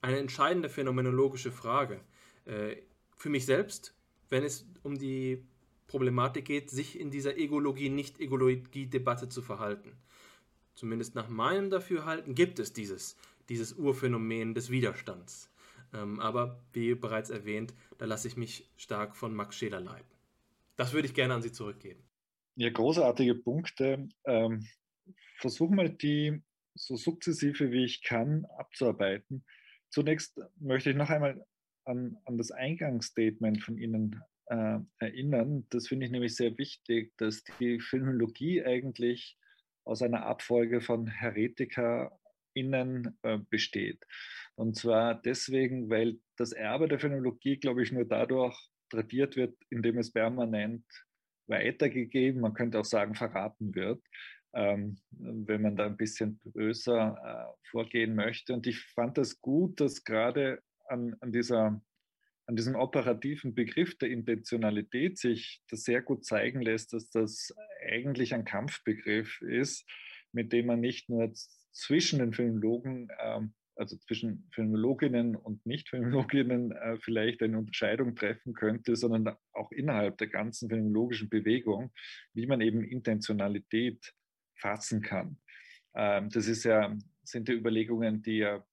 eine 0.01 0.17
entscheidende 0.17 0.69
phänomenologische 0.69 1.51
Frage. 1.51 2.01
Äh, 2.45 2.77
für 3.15 3.29
mich 3.29 3.45
selbst, 3.45 3.93
wenn 4.29 4.43
es 4.43 4.65
um 4.83 4.97
die 4.97 5.43
Problematik 5.87 6.45
geht, 6.45 6.69
sich 6.69 6.99
in 6.99 7.11
dieser 7.11 7.37
Egologie-Nicht-Egologie-Debatte 7.37 9.27
zu 9.29 9.41
verhalten. 9.41 9.97
Zumindest 10.75 11.15
nach 11.15 11.27
meinem 11.27 11.69
Dafürhalten 11.69 12.35
gibt 12.35 12.59
es 12.59 12.71
dieses, 12.71 13.17
dieses 13.49 13.73
Urphänomen 13.73 14.53
des 14.53 14.69
Widerstands. 14.69 15.49
Ähm, 15.93 16.19
aber 16.19 16.63
wie 16.71 16.93
bereits 16.95 17.29
erwähnt, 17.29 17.73
da 17.97 18.05
lasse 18.05 18.27
ich 18.27 18.37
mich 18.37 18.69
stark 18.77 19.15
von 19.15 19.33
Max 19.33 19.57
Scheler 19.57 19.81
leiten. 19.81 20.15
Das 20.75 20.93
würde 20.93 21.07
ich 21.07 21.13
gerne 21.13 21.33
an 21.33 21.41
Sie 21.41 21.51
zurückgeben. 21.51 22.03
Ja, 22.55 22.69
großartige 22.69 23.35
Punkte. 23.35 24.07
Ähm, 24.25 24.67
versuche 25.37 25.73
mal 25.73 25.89
die 25.89 26.41
so 26.75 26.95
sukzessive 26.95 27.71
wie 27.71 27.83
ich 27.83 28.03
kann 28.03 28.45
abzuarbeiten. 28.57 29.43
Zunächst 29.89 30.39
möchte 30.59 30.91
ich 30.91 30.95
noch 30.95 31.09
einmal 31.09 31.45
an, 31.89 32.17
an 32.25 32.37
das 32.37 32.51
Eingangsstatement 32.51 33.63
von 33.63 33.77
Ihnen 33.77 34.21
äh, 34.45 34.79
erinnern. 34.99 35.65
Das 35.69 35.87
finde 35.87 36.05
ich 36.05 36.11
nämlich 36.11 36.35
sehr 36.35 36.57
wichtig, 36.57 37.11
dass 37.17 37.43
die 37.59 37.79
Filmologie 37.79 38.63
eigentlich 38.63 39.37
aus 39.85 40.01
einer 40.01 40.25
Abfolge 40.25 40.81
von 40.81 41.07
HeretikerInnen 41.07 43.17
äh, 43.23 43.39
besteht. 43.49 44.05
Und 44.55 44.75
zwar 44.75 45.15
deswegen, 45.15 45.89
weil 45.89 46.19
das 46.37 46.51
Erbe 46.51 46.87
der 46.87 46.99
Phänologie, 46.99 47.57
glaube 47.57 47.81
ich, 47.81 47.91
nur 47.91 48.05
dadurch 48.05 48.55
tradiert 48.89 49.35
wird, 49.35 49.55
indem 49.69 49.97
es 49.97 50.11
permanent 50.11 50.85
weitergegeben, 51.47 52.41
man 52.41 52.53
könnte 52.53 52.79
auch 52.79 52.85
sagen, 52.85 53.15
verraten 53.15 53.73
wird, 53.73 54.03
ähm, 54.53 54.97
wenn 55.11 55.61
man 55.61 55.75
da 55.75 55.85
ein 55.85 55.97
bisschen 55.97 56.39
böser 56.43 57.17
äh, 57.23 57.67
vorgehen 57.69 58.15
möchte. 58.15 58.53
Und 58.53 58.67
ich 58.67 58.79
fand 58.79 59.17
das 59.17 59.39
gut, 59.41 59.79
dass 59.79 60.03
gerade 60.03 60.61
an, 60.89 61.15
an 61.19 61.31
dieser 61.31 61.81
an 62.49 62.55
diesem 62.55 62.73
operativen 62.73 63.53
Begriff 63.53 63.95
der 63.99 64.09
Intentionalität 64.09 65.19
sich 65.19 65.61
das 65.69 65.83
sehr 65.83 66.01
gut 66.01 66.25
zeigen 66.25 66.63
lässt, 66.63 66.93
dass 66.93 67.11
das 67.11 67.53
eigentlich 67.87 68.33
ein 68.33 68.43
Kampfbegriff 68.43 69.39
ist, 69.41 69.87
mit 70.31 70.51
dem 70.51 70.65
man 70.65 70.79
nicht 70.79 71.09
nur 71.09 71.31
zwischen 71.71 72.17
den 72.17 72.33
Filmologen, 72.33 73.09
ähm, 73.19 73.53
also 73.75 73.97
zwischen 73.97 74.49
Filmologinnen 74.51 75.35
und 75.35 75.63
Nicht-Filmologinnen 75.67 76.71
äh, 76.71 76.97
vielleicht 76.99 77.43
eine 77.43 77.59
Unterscheidung 77.59 78.15
treffen 78.15 78.55
könnte, 78.55 78.95
sondern 78.95 79.35
auch 79.53 79.71
innerhalb 79.71 80.17
der 80.17 80.27
ganzen 80.27 80.69
filmologischen 80.69 81.29
Bewegung, 81.29 81.91
wie 82.33 82.47
man 82.47 82.61
eben 82.61 82.83
Intentionalität 82.83 84.15
fassen 84.55 85.03
kann. 85.03 85.37
Ähm, 85.93 86.29
das 86.31 86.47
ist 86.47 86.63
ja, 86.63 86.97
sind 87.23 87.47
die 87.47 87.53
Überlegungen, 87.53 88.23
die 88.23 88.37
ja 88.37 88.65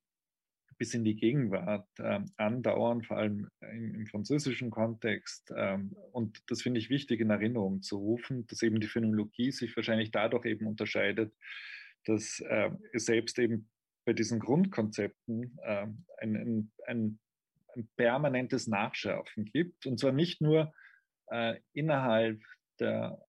bis 0.78 0.94
in 0.94 1.04
die 1.04 1.16
Gegenwart 1.16 1.88
äh, 1.98 2.20
andauern, 2.36 3.02
vor 3.02 3.16
allem 3.16 3.48
im, 3.60 3.94
im 3.94 4.06
französischen 4.06 4.70
Kontext. 4.70 5.52
Ähm, 5.56 5.96
und 6.12 6.42
das 6.48 6.62
finde 6.62 6.80
ich 6.80 6.90
wichtig 6.90 7.20
in 7.20 7.30
Erinnerung 7.30 7.82
zu 7.82 7.96
rufen, 7.96 8.46
dass 8.46 8.62
eben 8.62 8.80
die 8.80 8.88
Phänomenologie 8.88 9.52
sich 9.52 9.74
wahrscheinlich 9.76 10.10
dadurch 10.10 10.44
eben 10.44 10.66
unterscheidet, 10.66 11.34
dass 12.04 12.40
äh, 12.40 12.70
es 12.92 13.06
selbst 13.06 13.38
eben 13.38 13.68
bei 14.04 14.12
diesen 14.12 14.38
Grundkonzepten 14.38 15.58
äh, 15.62 15.86
ein, 16.18 16.36
ein, 16.36 16.72
ein, 16.86 17.18
ein, 17.74 17.88
permanentes 17.96 18.66
Nachschärfen 18.66 19.44
gibt. 19.46 19.86
Und 19.86 19.98
zwar 19.98 20.12
nicht 20.12 20.40
nur 20.40 20.72
äh, 21.28 21.56
innerhalb 21.72 22.40
der 22.78 23.20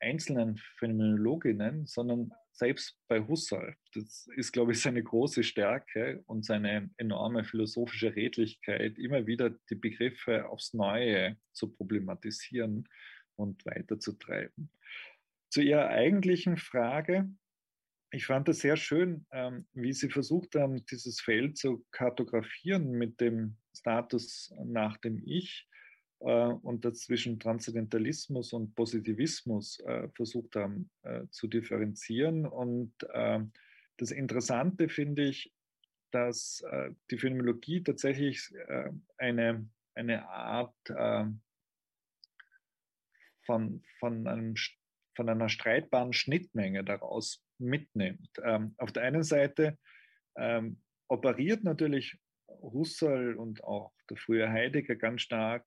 einzelnen 0.00 0.58
Phänomenologinnen, 0.78 1.86
sondern 1.86 2.32
selbst 2.56 2.98
bei 3.08 3.20
Husserl, 3.20 3.76
das 3.94 4.28
ist, 4.36 4.52
glaube 4.52 4.72
ich, 4.72 4.80
seine 4.80 5.02
große 5.02 5.42
Stärke 5.42 6.22
und 6.26 6.44
seine 6.44 6.90
enorme 6.96 7.44
philosophische 7.44 8.16
Redlichkeit, 8.16 8.98
immer 8.98 9.26
wieder 9.26 9.50
die 9.70 9.74
Begriffe 9.74 10.48
aufs 10.48 10.72
Neue 10.72 11.36
zu 11.52 11.70
problematisieren 11.70 12.88
und 13.36 13.64
weiterzutreiben. 13.66 14.70
Zu 15.50 15.60
Ihrer 15.60 15.88
eigentlichen 15.88 16.56
Frage, 16.56 17.30
ich 18.10 18.24
fand 18.24 18.48
es 18.48 18.60
sehr 18.60 18.76
schön, 18.76 19.26
ähm, 19.32 19.66
wie 19.74 19.92
Sie 19.92 20.08
versucht 20.08 20.54
haben, 20.54 20.84
dieses 20.86 21.20
Feld 21.20 21.58
zu 21.58 21.84
kartografieren 21.90 22.92
mit 22.92 23.20
dem 23.20 23.56
Status 23.76 24.54
nach 24.64 24.96
dem 24.96 25.22
Ich 25.26 25.68
und 26.18 26.84
dazwischen 26.84 27.38
Transzendentalismus 27.38 28.52
und 28.52 28.74
Positivismus 28.74 29.80
äh, 29.80 30.08
versucht 30.14 30.56
haben 30.56 30.90
äh, 31.02 31.26
zu 31.30 31.46
differenzieren. 31.46 32.46
Und 32.46 32.92
äh, 33.12 33.40
das 33.98 34.10
Interessante 34.12 34.88
finde 34.88 35.24
ich, 35.24 35.52
dass 36.12 36.62
äh, 36.70 36.90
die 37.10 37.18
Phänomenologie 37.18 37.82
tatsächlich 37.82 38.50
äh, 38.68 38.90
eine, 39.18 39.68
eine 39.94 40.28
Art 40.28 40.74
von, 43.44 43.82
von, 43.98 44.26
einem, 44.26 44.54
von 45.14 45.28
einer 45.28 45.48
streitbaren 45.48 46.12
Schnittmenge 46.12 46.84
daraus 46.84 47.42
mitnimmt. 47.58 48.28
Ähm, 48.42 48.74
auf 48.76 48.92
der 48.92 49.04
einen 49.04 49.22
Seite 49.22 49.78
ähm, 50.36 50.82
operiert 51.08 51.64
natürlich 51.64 52.18
Husserl 52.48 53.36
und 53.36 53.64
auch 53.64 53.92
der 54.10 54.16
frühe 54.16 54.48
Heidegger 54.48 54.96
ganz 54.96 55.22
stark 55.22 55.66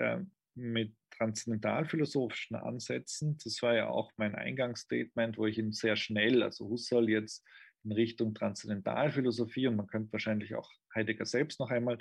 äh, 0.00 0.20
mit 0.54 0.94
transzendentalphilosophischen 1.10 2.56
Ansätzen. 2.56 3.38
Das 3.42 3.60
war 3.62 3.74
ja 3.74 3.88
auch 3.88 4.10
mein 4.16 4.34
Eingangsstatement, 4.34 5.38
wo 5.38 5.46
ich 5.46 5.58
ihn 5.58 5.72
sehr 5.72 5.96
schnell, 5.96 6.42
also 6.42 6.68
Husserl 6.68 7.08
jetzt 7.08 7.44
in 7.84 7.92
Richtung 7.92 8.34
Transzendentalphilosophie 8.34 9.68
und 9.68 9.76
man 9.76 9.86
könnte 9.86 10.12
wahrscheinlich 10.12 10.54
auch 10.54 10.70
Heidegger 10.94 11.26
selbst 11.26 11.60
noch 11.60 11.70
einmal 11.70 11.98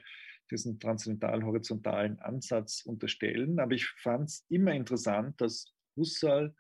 diesen 0.52 0.80
transzendental-horizontalen 0.80 2.20
Ansatz 2.20 2.84
unterstellen. 2.86 3.60
Aber 3.60 3.74
ich 3.74 3.88
fand 3.88 4.30
es 4.30 4.46
immer 4.50 4.74
interessant, 4.74 5.40
dass 5.42 5.74
Husserl 5.96 6.56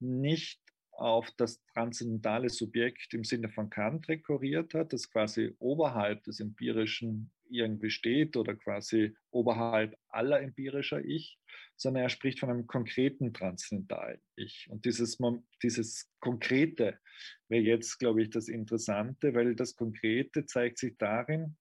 nicht 0.00 0.60
auf 0.92 1.30
das 1.36 1.64
transzendentale 1.66 2.48
Subjekt 2.48 3.14
im 3.14 3.24
Sinne 3.24 3.48
von 3.48 3.70
Kant 3.70 4.08
rekurriert 4.08 4.74
hat, 4.74 4.92
das 4.92 5.10
quasi 5.10 5.54
oberhalb 5.58 6.22
des 6.24 6.40
Empirischen 6.40 7.32
irgendwie 7.48 7.90
steht 7.90 8.36
oder 8.36 8.54
quasi 8.54 9.14
oberhalb 9.30 9.96
aller 10.08 10.40
empirischer 10.40 11.04
Ich, 11.04 11.38
sondern 11.76 12.04
er 12.04 12.08
spricht 12.08 12.40
von 12.40 12.50
einem 12.50 12.66
konkreten 12.66 13.32
transzendentalen 13.32 14.20
Ich. 14.36 14.66
Und 14.70 14.84
dieses, 14.84 15.18
dieses 15.62 16.10
Konkrete 16.20 16.98
wäre 17.48 17.62
jetzt, 17.62 17.98
glaube 17.98 18.22
ich, 18.22 18.30
das 18.30 18.48
Interessante, 18.48 19.34
weil 19.34 19.54
das 19.54 19.76
Konkrete 19.76 20.46
zeigt 20.46 20.78
sich 20.78 20.96
darin, 20.98 21.56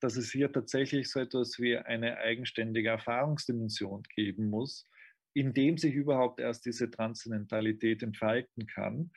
dass 0.00 0.16
es 0.16 0.32
hier 0.32 0.50
tatsächlich 0.50 1.10
so 1.10 1.20
etwas 1.20 1.58
wie 1.58 1.76
eine 1.76 2.18
eigenständige 2.18 2.88
Erfahrungsdimension 2.88 4.02
geben 4.14 4.50
muss, 4.50 4.88
in 5.34 5.54
dem 5.54 5.78
sich 5.78 5.94
überhaupt 5.94 6.40
erst 6.40 6.66
diese 6.66 6.90
Transzendentalität 6.90 8.02
entfalten 8.02 8.66
kann. 8.66 9.12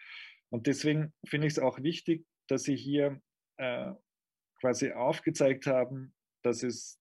Und 0.49 0.67
deswegen 0.67 1.13
finde 1.25 1.47
ich 1.47 1.53
es 1.53 1.59
auch 1.59 1.81
wichtig, 1.81 2.25
dass 2.47 2.63
Sie 2.63 2.75
hier 2.75 3.19
äh, 3.57 3.91
quasi 4.59 4.91
aufgezeigt 4.91 5.67
haben, 5.67 6.13
dass 6.43 6.63
es 6.63 6.99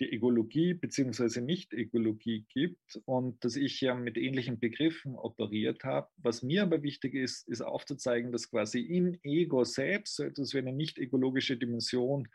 die 0.00 0.12
Egologie 0.12 0.74
bzw. 0.74 1.42
Nicht-Egologie 1.42 2.46
gibt 2.48 3.00
und 3.04 3.44
dass 3.44 3.56
ich 3.56 3.80
ja 3.82 3.94
mit 3.94 4.16
ähnlichen 4.16 4.58
Begriffen 4.58 5.14
operiert 5.14 5.84
habe. 5.84 6.08
Was 6.16 6.42
mir 6.42 6.62
aber 6.62 6.82
wichtig 6.82 7.14
ist, 7.14 7.46
ist 7.48 7.60
aufzuzeigen, 7.60 8.32
dass 8.32 8.50
quasi 8.50 8.80
im 8.80 9.18
Ego 9.22 9.64
selbst 9.64 10.16
so 10.16 10.24
etwas 10.24 10.54
wie 10.54 10.58
eine 10.58 10.72
nicht-egologische 10.72 11.58
Dimension 11.58 12.28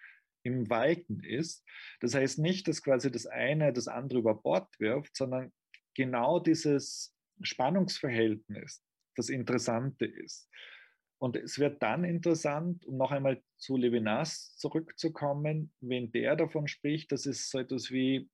im 0.44 0.70
Walten 0.70 1.22
ist. 1.24 1.66
Das 2.02 2.14
heißt 2.14 2.38
nicht, 2.38 2.68
dass 2.68 2.84
quasi 2.84 3.12
das 3.12 3.26
eine 3.26 3.74
das 3.74 3.88
andere 3.88 4.20
über 4.20 4.36
Bord 4.36 4.70
wirft, 4.80 5.18
sondern 5.18 5.52
genau 5.96 6.40
dieses 6.40 7.16
Spannungsverhältnis 7.42 8.84
das 9.16 9.30
Interessante 9.30 10.06
ist. 10.06 10.48
Und 11.18 11.36
es 11.38 11.60
wird 11.60 11.82
dann 11.82 12.04
interessant, 12.04 12.86
um 12.86 12.98
noch 12.98 13.12
einmal 13.12 13.42
zu 13.58 13.78
Levinas 13.78 14.58
zurückzukommen, 14.58 15.72
wenn 15.80 16.12
der 16.12 16.36
davon 16.36 16.68
spricht, 16.68 17.12
dass 17.12 17.26
es 17.26 17.50
so 17.50 17.60
etwas 17.60 17.90
wie 17.92 18.30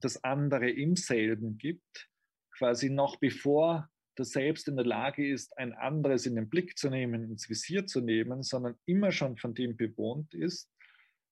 das 0.00 0.22
andere 0.24 0.70
im 0.70 0.96
selben 0.96 1.58
gibt, 1.58 2.10
quasi 2.56 2.90
noch 2.90 3.16
bevor 3.16 3.88
das 4.16 4.30
Selbst 4.30 4.68
in 4.68 4.76
der 4.76 4.84
Lage 4.84 5.26
ist, 5.26 5.56
ein 5.58 5.72
anderes 5.72 6.26
in 6.26 6.34
den 6.34 6.48
Blick 6.48 6.76
zu 6.78 6.90
nehmen, 6.90 7.24
ins 7.30 7.48
Visier 7.48 7.86
zu 7.86 8.00
nehmen, 8.00 8.42
sondern 8.42 8.76
immer 8.84 9.10
schon 9.12 9.36
von 9.36 9.54
dem 9.54 9.76
bewohnt 9.76 10.34
ist, 10.34 10.70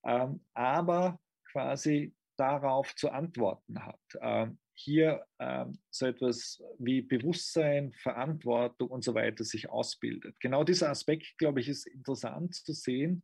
ähm, 0.03 0.43
aber 0.53 1.19
quasi 1.51 2.15
darauf 2.41 2.95
zu 2.95 3.11
antworten 3.11 3.85
hat. 3.85 3.99
Ähm, 4.19 4.57
hier 4.73 5.23
ähm, 5.37 5.77
so 5.91 6.07
etwas 6.07 6.59
wie 6.79 7.03
Bewusstsein, 7.03 7.93
Verantwortung 7.93 8.89
und 8.89 9.03
so 9.03 9.13
weiter 9.13 9.43
sich 9.43 9.69
ausbildet. 9.69 10.35
Genau 10.39 10.63
dieser 10.63 10.89
Aspekt, 10.89 11.37
glaube 11.37 11.59
ich, 11.59 11.69
ist 11.69 11.85
interessant 11.85 12.55
zu 12.55 12.73
sehen, 12.73 13.23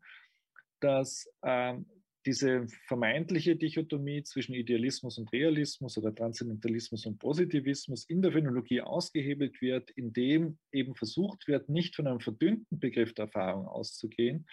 dass 0.81 1.27
ähm, 1.43 1.87
diese 2.27 2.67
vermeintliche 2.85 3.55
Dichotomie 3.55 4.21
zwischen 4.21 4.53
Idealismus 4.53 5.17
und 5.17 5.31
Realismus 5.31 5.97
oder 5.97 6.13
Transzendentalismus 6.13 7.07
und 7.07 7.17
Positivismus 7.17 8.03
in 8.07 8.21
der 8.21 8.33
Phänologie 8.33 8.81
ausgehebelt 8.81 9.59
wird, 9.61 9.89
indem 9.91 10.59
eben 10.71 10.93
versucht 10.93 11.47
wird, 11.47 11.69
nicht 11.69 11.95
von 11.95 12.05
einem 12.05 12.19
verdünnten 12.19 12.79
Begriff 12.79 13.13
der 13.13 13.25
Erfahrung 13.25 13.65
auszugehen, 13.65 14.45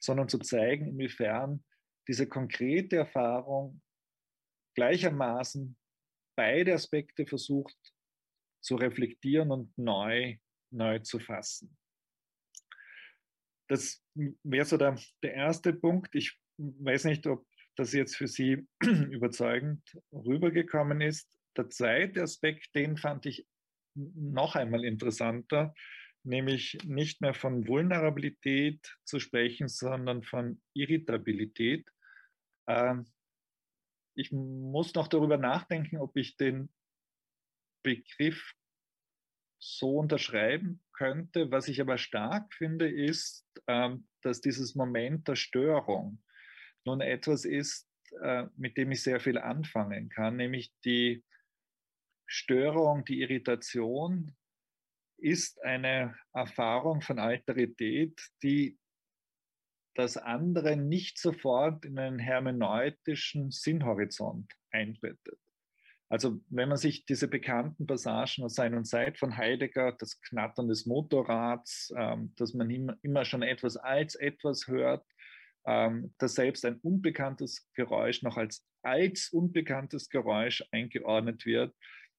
sondern 0.00 0.28
zu 0.28 0.38
zeigen, 0.38 0.88
inwiefern 0.88 1.62
diese 2.08 2.26
konkrete 2.26 2.96
Erfahrung 2.96 3.80
gleichermaßen 4.78 5.76
beide 6.36 6.72
Aspekte 6.72 7.26
versucht 7.26 7.76
zu 8.60 8.76
reflektieren 8.76 9.50
und 9.50 9.76
neu, 9.76 10.36
neu 10.70 11.00
zu 11.00 11.18
fassen. 11.18 11.76
Das 13.68 14.04
wäre 14.14 14.64
so 14.64 14.76
der, 14.76 14.96
der 15.24 15.34
erste 15.34 15.72
Punkt. 15.72 16.14
Ich 16.14 16.38
weiß 16.58 17.06
nicht, 17.06 17.26
ob 17.26 17.44
das 17.76 17.92
jetzt 17.92 18.14
für 18.14 18.28
Sie 18.28 18.68
überzeugend 19.10 19.82
rübergekommen 20.12 21.00
ist. 21.00 21.28
Der 21.56 21.68
zweite 21.70 22.22
Aspekt, 22.22 22.72
den 22.76 22.96
fand 22.96 23.26
ich 23.26 23.48
noch 23.96 24.54
einmal 24.54 24.84
interessanter, 24.84 25.74
nämlich 26.22 26.78
nicht 26.84 27.20
mehr 27.20 27.34
von 27.34 27.66
Vulnerabilität 27.66 28.96
zu 29.04 29.18
sprechen, 29.18 29.66
sondern 29.66 30.22
von 30.22 30.62
Irritabilität. 30.72 31.88
Ähm, 32.68 33.06
ich 34.18 34.32
muss 34.32 34.94
noch 34.94 35.06
darüber 35.06 35.38
nachdenken, 35.38 35.98
ob 35.98 36.16
ich 36.16 36.36
den 36.36 36.70
Begriff 37.84 38.52
so 39.60 39.98
unterschreiben 39.98 40.82
könnte. 40.92 41.52
Was 41.52 41.68
ich 41.68 41.80
aber 41.80 41.98
stark 41.98 42.52
finde, 42.52 42.90
ist, 42.90 43.46
ähm, 43.68 44.08
dass 44.22 44.40
dieses 44.40 44.74
Moment 44.74 45.28
der 45.28 45.36
Störung 45.36 46.20
nun 46.84 47.00
etwas 47.00 47.44
ist, 47.44 47.88
äh, 48.20 48.46
mit 48.56 48.76
dem 48.76 48.90
ich 48.90 49.04
sehr 49.04 49.20
viel 49.20 49.38
anfangen 49.38 50.08
kann, 50.08 50.36
nämlich 50.36 50.72
die 50.84 51.24
Störung, 52.26 53.04
die 53.04 53.20
Irritation 53.20 54.36
ist 55.16 55.62
eine 55.62 56.18
Erfahrung 56.32 57.02
von 57.02 57.20
Alterität, 57.20 58.20
die 58.42 58.78
das 59.98 60.16
andere 60.16 60.76
nicht 60.76 61.18
sofort 61.18 61.84
in 61.84 61.98
einen 61.98 62.20
hermeneutischen 62.20 63.50
Sinnhorizont 63.50 64.52
einbettet. 64.70 65.40
Also 66.08 66.40
wenn 66.48 66.68
man 66.68 66.78
sich 66.78 67.04
diese 67.04 67.26
bekannten 67.26 67.84
Passagen 67.84 68.44
aus 68.44 68.54
Sein 68.54 68.74
und 68.74 68.84
Zeit 68.84 69.18
von 69.18 69.36
Heidegger, 69.36 69.96
das 69.98 70.20
Knattern 70.20 70.68
des 70.68 70.86
Motorrads, 70.86 71.92
ähm, 71.96 72.32
dass 72.36 72.54
man 72.54 72.70
immer, 73.02 73.24
schon 73.24 73.42
etwas 73.42 73.76
als 73.76 74.14
etwas 74.14 74.68
hört, 74.68 75.04
ähm, 75.66 76.14
dass 76.18 76.34
selbst 76.34 76.64
ein 76.64 76.76
unbekanntes 76.76 77.68
Geräusch 77.74 78.22
noch 78.22 78.36
als 78.36 78.64
als 78.82 79.30
unbekanntes 79.30 80.08
Geräusch 80.08 80.64
eingeordnet 80.70 81.44
wird, 81.44 81.74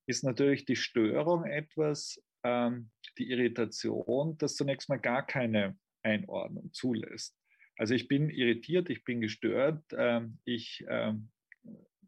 ist 0.05 0.25
natürlich 0.25 0.65
die 0.65 0.75
Störung 0.75 1.45
etwas, 1.45 2.21
ähm, 2.43 2.91
die 3.17 3.31
Irritation, 3.31 4.37
das 4.37 4.55
zunächst 4.55 4.89
mal 4.89 4.99
gar 4.99 5.25
keine 5.25 5.77
Einordnung 6.03 6.73
zulässt. 6.73 7.38
Also 7.79 7.93
ich 7.93 8.09
bin 8.09 8.29
irritiert, 8.29 8.89
ich 8.89 9.05
bin 9.05 9.21
gestört, 9.21 9.93
äh, 9.93 10.19
ich 10.43 10.83
äh, 10.89 11.13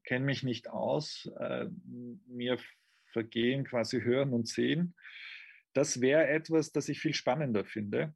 kenne 0.04 0.26
mich 0.26 0.44
nicht 0.44 0.70
aus, 0.70 1.32
äh, 1.40 1.68
mir 2.28 2.60
vergehen 3.14 3.64
quasi 3.64 4.02
Hören 4.02 4.34
und 4.34 4.50
Sehen. 4.50 4.94
Das 5.72 6.02
wäre 6.02 6.28
etwas, 6.28 6.74
das 6.74 6.90
ich 6.90 7.00
viel 7.00 7.14
spannender 7.14 7.64
finde. 7.64 8.14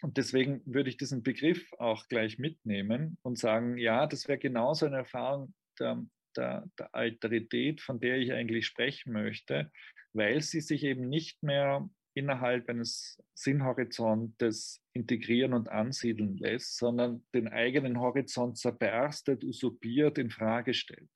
Und 0.00 0.16
deswegen 0.16 0.62
würde 0.64 0.88
ich 0.88 0.96
diesen 0.96 1.22
Begriff 1.22 1.70
auch 1.74 2.08
gleich 2.08 2.38
mitnehmen 2.38 3.18
und 3.20 3.38
sagen, 3.38 3.76
ja, 3.76 4.06
das 4.06 4.26
wäre 4.26 4.38
genauso 4.38 4.86
eine 4.86 4.96
Erfahrung 4.96 5.52
der, 5.78 6.02
der, 6.34 6.66
der 6.78 6.94
Alterität, 6.94 7.82
von 7.82 8.00
der 8.00 8.16
ich 8.16 8.32
eigentlich 8.32 8.66
sprechen 8.66 9.12
möchte, 9.12 9.70
weil 10.14 10.40
sie 10.40 10.62
sich 10.62 10.82
eben 10.84 11.10
nicht 11.10 11.42
mehr 11.42 11.90
innerhalb 12.20 12.68
eines 12.68 13.18
Sinnhorizontes 13.34 14.82
integrieren 14.92 15.54
und 15.54 15.68
ansiedeln 15.70 16.36
lässt, 16.36 16.76
sondern 16.76 17.24
den 17.34 17.48
eigenen 17.48 17.98
Horizont 17.98 18.58
zerberstet, 18.58 19.42
usurpiert, 19.42 20.18
in 20.18 20.30
Frage 20.30 20.74
stellt. 20.74 21.10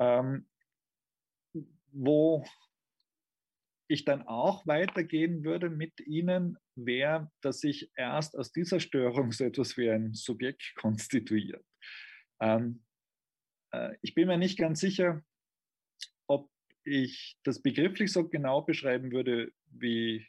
Ähm, 0.00 0.48
wo 1.92 2.44
ich 3.88 4.04
dann 4.04 4.22
auch 4.22 4.66
weitergehen 4.66 5.44
würde 5.44 5.70
mit 5.70 6.00
Ihnen, 6.00 6.58
wäre, 6.74 7.30
dass 7.40 7.60
sich 7.60 7.90
erst 7.96 8.36
aus 8.36 8.52
dieser 8.52 8.80
Störung 8.80 9.32
so 9.32 9.44
etwas 9.44 9.76
wie 9.76 9.90
ein 9.90 10.14
Subjekt 10.14 10.74
konstituiert. 10.76 11.64
Ähm, 12.40 12.84
äh, 13.72 13.96
ich 14.02 14.14
bin 14.14 14.28
mir 14.28 14.38
nicht 14.38 14.58
ganz 14.58 14.80
sicher, 14.80 15.22
ob 16.26 16.48
ich 16.84 17.36
das 17.44 17.60
begrifflich 17.62 18.12
so 18.12 18.28
genau 18.28 18.62
beschreiben 18.62 19.12
würde, 19.12 19.52
wie, 19.70 20.26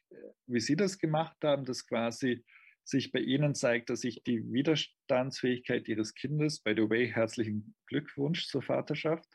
wie 0.48 0.60
Sie 0.60 0.76
das 0.76 0.98
gemacht 0.98 1.38
haben, 1.44 1.66
dass 1.66 1.88
quasi 1.88 2.44
sich 2.84 3.12
bei 3.12 3.20
Ihnen 3.20 3.56
zeigt, 3.56 3.90
dass 3.90 4.02
sich 4.02 4.24
die 4.24 4.52
Widerstandsfähigkeit 4.52 5.88
Ihres 5.88 6.14
Kindes, 6.14 6.60
by 6.60 6.74
the 6.76 6.90
way, 6.90 7.10
herzlichen 7.12 7.76
Glückwunsch 7.88 8.48
zur 8.48 8.62
Vaterschaft, 8.62 9.26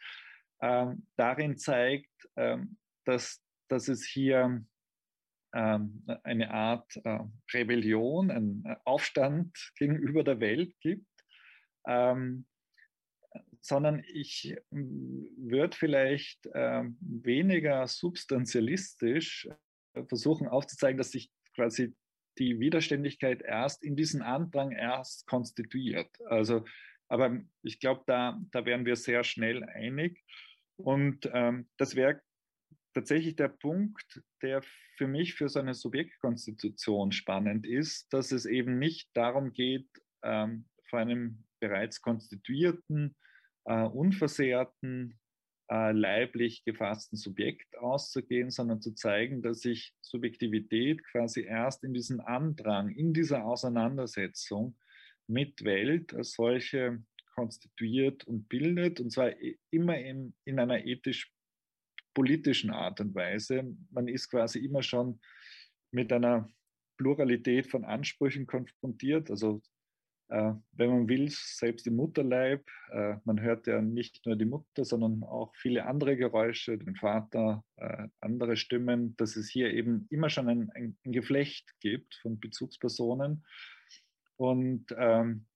ähm, 0.60 1.06
darin 1.16 1.56
zeigt, 1.56 2.10
ähm, 2.36 2.76
dass, 3.04 3.42
dass 3.68 3.88
es 3.88 4.04
hier 4.04 4.64
ähm, 5.54 6.04
eine 6.24 6.50
Art 6.50 6.96
äh, 7.04 7.20
Rebellion, 7.52 8.30
einen 8.30 8.64
Aufstand 8.84 9.72
gegenüber 9.76 10.24
der 10.24 10.40
Welt 10.40 10.74
gibt, 10.80 11.06
ähm, 11.86 12.46
sondern 13.66 14.02
ich 14.12 14.56
würde 14.70 15.76
vielleicht 15.76 16.46
äh, 16.46 16.84
weniger 17.00 17.86
substantialistisch 17.86 19.48
äh, 19.94 20.04
versuchen 20.04 20.48
aufzuzeigen, 20.48 20.98
dass 20.98 21.10
sich 21.10 21.30
quasi 21.54 21.94
die 22.38 22.60
Widerständigkeit 22.60 23.42
erst 23.42 23.82
in 23.82 23.96
diesen 23.96 24.22
Andrang 24.22 24.72
erst 24.72 25.26
konstituiert. 25.26 26.10
Also, 26.26 26.64
aber 27.08 27.40
ich 27.62 27.80
glaube, 27.80 28.02
da, 28.06 28.40
da 28.52 28.64
wären 28.66 28.84
wir 28.84 28.96
sehr 28.96 29.24
schnell 29.24 29.64
einig. 29.64 30.22
Und 30.76 31.28
ähm, 31.32 31.68
das 31.78 31.96
wäre 31.96 32.20
tatsächlich 32.94 33.36
der 33.36 33.48
Punkt, 33.48 34.22
der 34.42 34.62
für 34.96 35.06
mich 35.06 35.34
für 35.34 35.48
so 35.48 35.58
eine 35.58 35.74
Subjektkonstitution 35.74 37.12
spannend 37.12 37.66
ist, 37.66 38.12
dass 38.12 38.32
es 38.32 38.46
eben 38.46 38.78
nicht 38.78 39.10
darum 39.14 39.52
geht, 39.52 39.88
ähm, 40.22 40.66
vor 40.88 41.00
einem 41.00 41.44
bereits 41.60 42.00
konstituierten, 42.00 43.16
äh, 43.66 43.84
unversehrten, 43.84 45.18
äh, 45.68 45.92
leiblich 45.92 46.64
gefassten 46.64 47.18
Subjekt 47.18 47.76
auszugehen, 47.78 48.50
sondern 48.50 48.80
zu 48.80 48.94
zeigen, 48.94 49.42
dass 49.42 49.60
sich 49.60 49.92
Subjektivität 50.00 51.04
quasi 51.04 51.42
erst 51.42 51.82
in 51.84 51.92
diesem 51.92 52.20
Andrang, 52.20 52.88
in 52.90 53.12
dieser 53.12 53.44
Auseinandersetzung 53.44 54.76
mit 55.26 55.64
Welt 55.64 56.14
als 56.14 56.32
solche 56.32 57.02
konstituiert 57.34 58.24
und 58.24 58.48
bildet, 58.48 59.00
und 59.00 59.10
zwar 59.10 59.32
immer 59.70 59.98
in, 59.98 60.34
in 60.44 60.58
einer 60.58 60.84
ethisch-politischen 60.86 62.70
Art 62.70 63.00
und 63.00 63.14
Weise. 63.14 63.76
Man 63.90 64.08
ist 64.08 64.30
quasi 64.30 64.60
immer 64.60 64.82
schon 64.82 65.20
mit 65.90 66.12
einer 66.12 66.48
Pluralität 66.96 67.66
von 67.66 67.84
Ansprüchen 67.84 68.46
konfrontiert, 68.46 69.30
also 69.30 69.60
wenn 70.28 70.90
man 70.90 71.08
will, 71.08 71.28
selbst 71.30 71.86
im 71.86 71.96
Mutterleib. 71.96 72.66
Äh, 72.90 73.16
man 73.24 73.40
hört 73.40 73.66
ja 73.66 73.80
nicht 73.80 74.26
nur 74.26 74.36
die 74.36 74.44
Mutter, 74.44 74.84
sondern 74.84 75.22
auch 75.22 75.54
viele 75.54 75.86
andere 75.86 76.16
Geräusche, 76.16 76.78
den 76.78 76.96
Vater, 76.96 77.64
äh, 77.76 78.08
andere 78.20 78.56
Stimmen, 78.56 79.16
dass 79.16 79.36
es 79.36 79.48
hier 79.48 79.72
eben 79.72 80.06
immer 80.10 80.28
schon 80.28 80.48
ein, 80.48 80.70
ein, 80.74 80.96
ein 81.04 81.12
Geflecht 81.12 81.74
gibt 81.80 82.16
von 82.16 82.40
Bezugspersonen. 82.40 83.44
Und 84.36 84.86
ähm, 84.98 85.46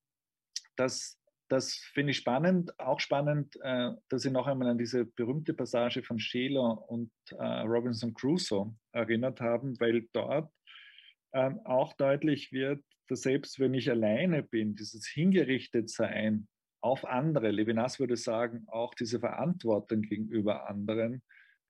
das, 0.75 1.19
das 1.49 1.75
finde 1.75 2.11
ich 2.11 2.17
spannend. 2.17 2.79
Auch 2.79 2.99
spannend, 2.99 3.57
äh, 3.61 3.91
dass 4.09 4.21
Sie 4.21 4.31
noch 4.31 4.47
einmal 4.47 4.69
an 4.69 4.77
diese 4.77 5.05
berühmte 5.05 5.53
Passage 5.53 6.01
von 6.01 6.17
Scheler 6.17 6.89
und 6.89 7.11
äh, 7.31 7.43
Robinson 7.43 8.13
Crusoe 8.13 8.73
erinnert 8.93 9.41
haben, 9.41 9.79
weil 9.79 10.07
dort 10.13 10.51
ähm, 11.33 11.59
auch 11.65 11.93
deutlich 11.93 12.51
wird, 12.51 12.83
dass 13.07 13.21
selbst 13.21 13.59
wenn 13.59 13.73
ich 13.73 13.89
alleine 13.89 14.43
bin, 14.43 14.75
dieses 14.75 15.07
Hingerichtetsein 15.07 16.47
auf 16.81 17.05
andere, 17.05 17.51
Levinas 17.51 17.99
würde 17.99 18.17
sagen, 18.17 18.65
auch 18.67 18.93
diese 18.95 19.19
Verantwortung 19.19 20.01
gegenüber 20.01 20.67
anderen 20.67 21.21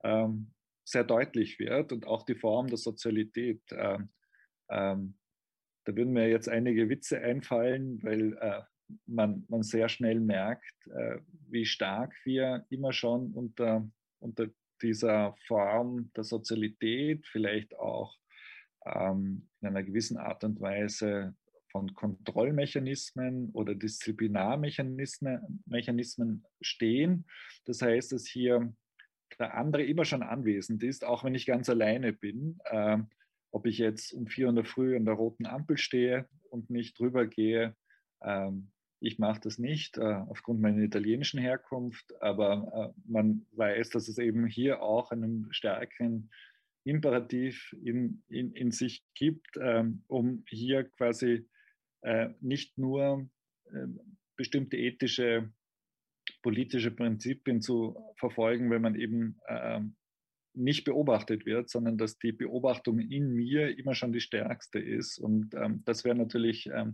ähm, 0.04 0.54
sehr 0.86 1.04
deutlich 1.04 1.60
wird 1.60 1.92
und 1.92 2.08
auch 2.08 2.24
die 2.24 2.36
Form 2.36 2.68
der 2.68 2.78
Sozialität. 2.78 3.62
Ähm, 3.72 4.10
ähm, 4.70 5.18
da 5.86 5.96
würden 5.96 6.14
mir 6.14 6.30
jetzt 6.30 6.48
einige 6.48 6.90
Witze 6.90 7.20
einfallen, 7.22 8.02
weil 8.04 8.38
äh, 8.38 8.62
man, 9.06 9.46
man 9.50 9.64
sehr 9.64 9.90
schnell 9.90 10.20
merkt, 10.20 10.88
äh, 10.88 11.20
wie 11.50 11.66
stark 11.66 12.14
wir 12.24 12.66
immer 12.70 12.94
schon 12.94 13.32
unter, 13.34 13.90
unter 14.20 14.48
dieser 14.82 15.36
Form 15.48 16.12
der 16.16 16.24
Sozialität, 16.24 17.26
vielleicht 17.28 17.78
auch 17.78 18.16
ähm, 18.86 19.50
in 19.62 19.68
einer 19.68 19.84
gewissen 19.84 20.18
Art 20.18 20.44
und 20.44 20.60
Weise 20.60 21.36
von 21.72 21.94
Kontrollmechanismen 21.94 23.52
oder 23.52 23.76
Disziplinarmechanismen 23.76 25.64
Mechanismen 25.66 26.44
stehen. 26.60 27.26
Das 27.66 27.82
heißt, 27.82 28.12
dass 28.12 28.28
hier 28.28 28.74
der 29.40 29.56
andere 29.56 29.84
immer 29.84 30.06
schon 30.06 30.24
anwesend 30.24 30.84
ist, 30.84 31.06
auch 31.06 31.24
wenn 31.24 31.36
ich 31.36 31.46
ganz 31.46 31.70
alleine 31.70 32.14
bin. 32.14 32.60
Äh, 32.66 32.98
ob 33.52 33.66
ich 33.66 33.78
jetzt 33.78 34.14
um 34.14 34.28
vier 34.28 34.50
in 34.50 34.56
der 34.56 34.66
Früh 34.66 34.96
an 34.96 35.06
der 35.06 35.16
roten 35.16 35.46
Ampel 35.46 35.78
stehe 35.78 36.28
und 36.50 36.70
nicht 36.70 37.00
drüber 37.00 37.28
gehe, 37.28 37.76
ähm, 38.24 38.72
ich 39.04 39.18
mache 39.18 39.42
das 39.42 39.58
nicht 39.58 39.98
äh, 39.98 40.22
aufgrund 40.30 40.62
meiner 40.62 40.84
italienischen 40.84 41.40
Herkunft, 41.40 42.14
aber 42.22 42.94
äh, 42.96 43.02
man 43.12 43.48
weiß, 43.54 43.90
dass 43.90 44.08
es 44.08 44.20
eben 44.20 44.46
hier 44.46 44.84
auch 44.84 45.12
einen 45.12 45.48
stärkeren 45.52 46.30
Imperativ 46.84 47.76
in, 47.84 48.24
in, 48.28 48.54
in 48.54 48.72
sich 48.72 49.04
gibt, 49.14 49.58
ähm, 49.62 50.04
um 50.08 50.44
hier 50.48 50.84
quasi 50.84 51.48
äh, 52.02 52.30
nicht 52.42 52.78
nur 52.78 53.30
äh, 53.66 53.88
bestimmte 54.36 54.78
ethische, 54.78 55.52
politische 56.42 56.92
Prinzipien 56.92 57.62
zu 57.62 57.96
verfolgen, 58.18 58.72
wenn 58.72 58.82
man 58.82 58.96
eben 58.96 59.40
äh, 59.48 59.82
nicht 60.54 60.84
beobachtet 60.84 61.46
wird, 61.46 61.70
sondern 61.70 61.98
dass 61.98 62.18
die 62.18 62.32
Beobachtung 62.32 63.00
in 63.00 63.34
mir 63.34 63.78
immer 63.78 63.96
schon 63.96 64.12
die 64.12 64.20
stärkste 64.20 64.80
ist. 64.80 65.18
Und 65.18 65.54
ähm, 65.54 65.84
das 65.86 66.04
wäre 66.04 66.16
natürlich 66.16 66.68
ähm, 66.74 66.94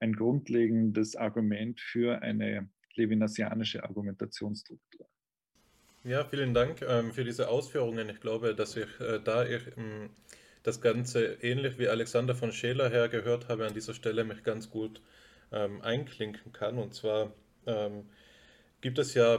ein 0.00 0.12
grundlegendes 0.12 1.16
Argument 1.16 1.80
für 1.80 2.22
eine 2.22 2.70
levinasianische 2.94 3.82
Argumentationsstruktur. 3.84 5.08
Ja, 6.04 6.22
vielen 6.22 6.52
Dank 6.52 6.82
ähm, 6.82 7.12
für 7.14 7.24
diese 7.24 7.48
Ausführungen. 7.48 8.10
Ich 8.10 8.20
glaube, 8.20 8.54
dass 8.54 8.76
ich 8.76 9.00
äh, 9.00 9.20
da 9.24 9.46
ich 9.46 9.62
ähm, 9.78 10.10
das 10.62 10.82
Ganze 10.82 11.38
ähnlich 11.40 11.78
wie 11.78 11.88
Alexander 11.88 12.34
von 12.34 12.52
Scheler 12.52 12.90
her 12.90 13.08
gehört 13.08 13.48
habe, 13.48 13.66
an 13.66 13.72
dieser 13.72 13.94
Stelle 13.94 14.24
mich 14.24 14.42
ganz 14.42 14.68
gut 14.68 15.00
ähm, 15.50 15.80
einklinken 15.80 16.52
kann. 16.52 16.76
Und 16.78 16.94
zwar 16.94 17.32
ähm, 17.66 18.04
gibt 18.82 18.98
es 18.98 19.14
ja, 19.14 19.38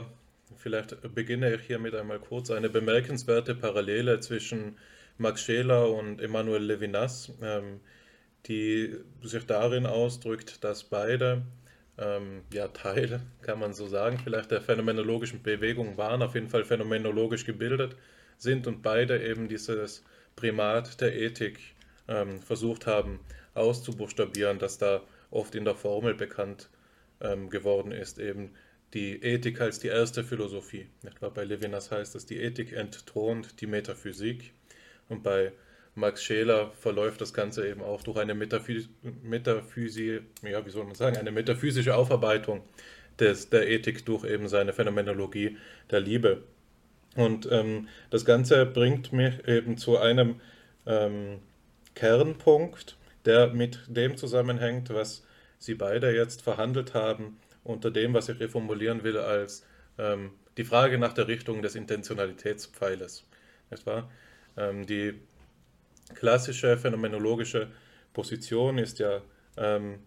vielleicht 0.56 1.14
beginne 1.14 1.54
ich 1.54 1.62
hiermit 1.62 1.94
einmal 1.94 2.18
kurz, 2.18 2.50
eine 2.50 2.68
bemerkenswerte 2.68 3.54
Parallele 3.54 4.18
zwischen 4.18 4.76
Max 5.18 5.42
Scheler 5.42 5.90
und 5.92 6.20
Emmanuel 6.20 6.64
Levinas, 6.64 7.32
ähm, 7.42 7.80
die 8.46 8.96
sich 9.22 9.46
darin 9.46 9.86
ausdrückt, 9.86 10.64
dass 10.64 10.82
beide 10.84 11.42
ähm, 11.98 12.42
ja, 12.52 12.68
Teil, 12.68 13.20
kann 13.42 13.58
man 13.58 13.72
so 13.72 13.86
sagen, 13.86 14.18
vielleicht 14.22 14.50
der 14.50 14.60
phänomenologischen 14.60 15.42
Bewegung 15.42 15.96
waren, 15.96 16.22
auf 16.22 16.34
jeden 16.34 16.48
Fall 16.48 16.64
phänomenologisch 16.64 17.44
gebildet 17.44 17.96
sind 18.38 18.66
und 18.66 18.82
beide 18.82 19.22
eben 19.22 19.48
dieses 19.48 20.04
Primat 20.34 21.00
der 21.00 21.16
Ethik 21.16 21.58
ähm, 22.08 22.40
versucht 22.42 22.86
haben 22.86 23.20
auszubuchstabieren, 23.54 24.58
das 24.58 24.78
da 24.78 25.02
oft 25.30 25.54
in 25.54 25.64
der 25.64 25.74
Formel 25.74 26.14
bekannt 26.14 26.68
ähm, 27.20 27.48
geworden 27.48 27.92
ist, 27.92 28.18
eben 28.18 28.50
die 28.94 29.22
Ethik 29.22 29.60
als 29.60 29.78
die 29.78 29.88
erste 29.88 30.22
Philosophie. 30.22 30.86
Etwa 31.04 31.30
bei 31.30 31.44
Levinas 31.44 31.90
heißt 31.90 32.14
es, 32.14 32.26
die 32.26 32.38
Ethik 32.38 32.72
entthront 32.72 33.60
die 33.60 33.66
Metaphysik 33.66 34.52
und 35.08 35.22
bei 35.22 35.52
Max 35.96 36.22
Scheler 36.22 36.72
verläuft 36.78 37.22
das 37.22 37.32
Ganze 37.32 37.66
eben 37.66 37.82
auch 37.82 38.02
durch 38.02 38.18
eine 38.18 38.34
Metaphys 38.34 38.88
ja, 39.22 40.66
wie 40.66 40.70
soll 40.70 40.84
man 40.84 40.94
sagen, 40.94 41.16
eine 41.16 41.32
metaphysische 41.32 41.96
Aufarbeitung 41.96 42.62
des, 43.18 43.48
der 43.48 43.68
Ethik 43.68 44.04
durch 44.04 44.24
eben 44.24 44.46
seine 44.46 44.74
Phänomenologie 44.74 45.56
der 45.90 46.00
Liebe. 46.00 46.42
Und 47.16 47.48
ähm, 47.50 47.88
das 48.10 48.26
Ganze 48.26 48.66
bringt 48.66 49.12
mich 49.14 49.48
eben 49.48 49.78
zu 49.78 49.96
einem 49.96 50.40
ähm, 50.86 51.38
Kernpunkt, 51.94 52.98
der 53.24 53.48
mit 53.54 53.80
dem 53.88 54.18
zusammenhängt, 54.18 54.90
was 54.90 55.24
Sie 55.58 55.74
beide 55.74 56.14
jetzt 56.14 56.42
verhandelt 56.42 56.92
haben, 56.92 57.38
unter 57.64 57.90
dem, 57.90 58.12
was 58.12 58.28
ich 58.28 58.38
reformulieren 58.38 59.02
will, 59.02 59.16
als 59.16 59.64
ähm, 59.96 60.32
die 60.58 60.64
Frage 60.64 60.98
nach 60.98 61.14
der 61.14 61.26
Richtung 61.26 61.62
des 61.62 61.74
Intentionalitätspfeiles. 61.74 63.24
Nicht 63.70 63.86
wahr? 63.86 64.10
Ähm, 64.58 64.84
die 64.84 65.14
klassische 66.14 66.76
phänomenologische 66.76 67.68
Position 68.12 68.78
ist 68.78 68.98
ja 68.98 69.20
ähm, 69.56 69.98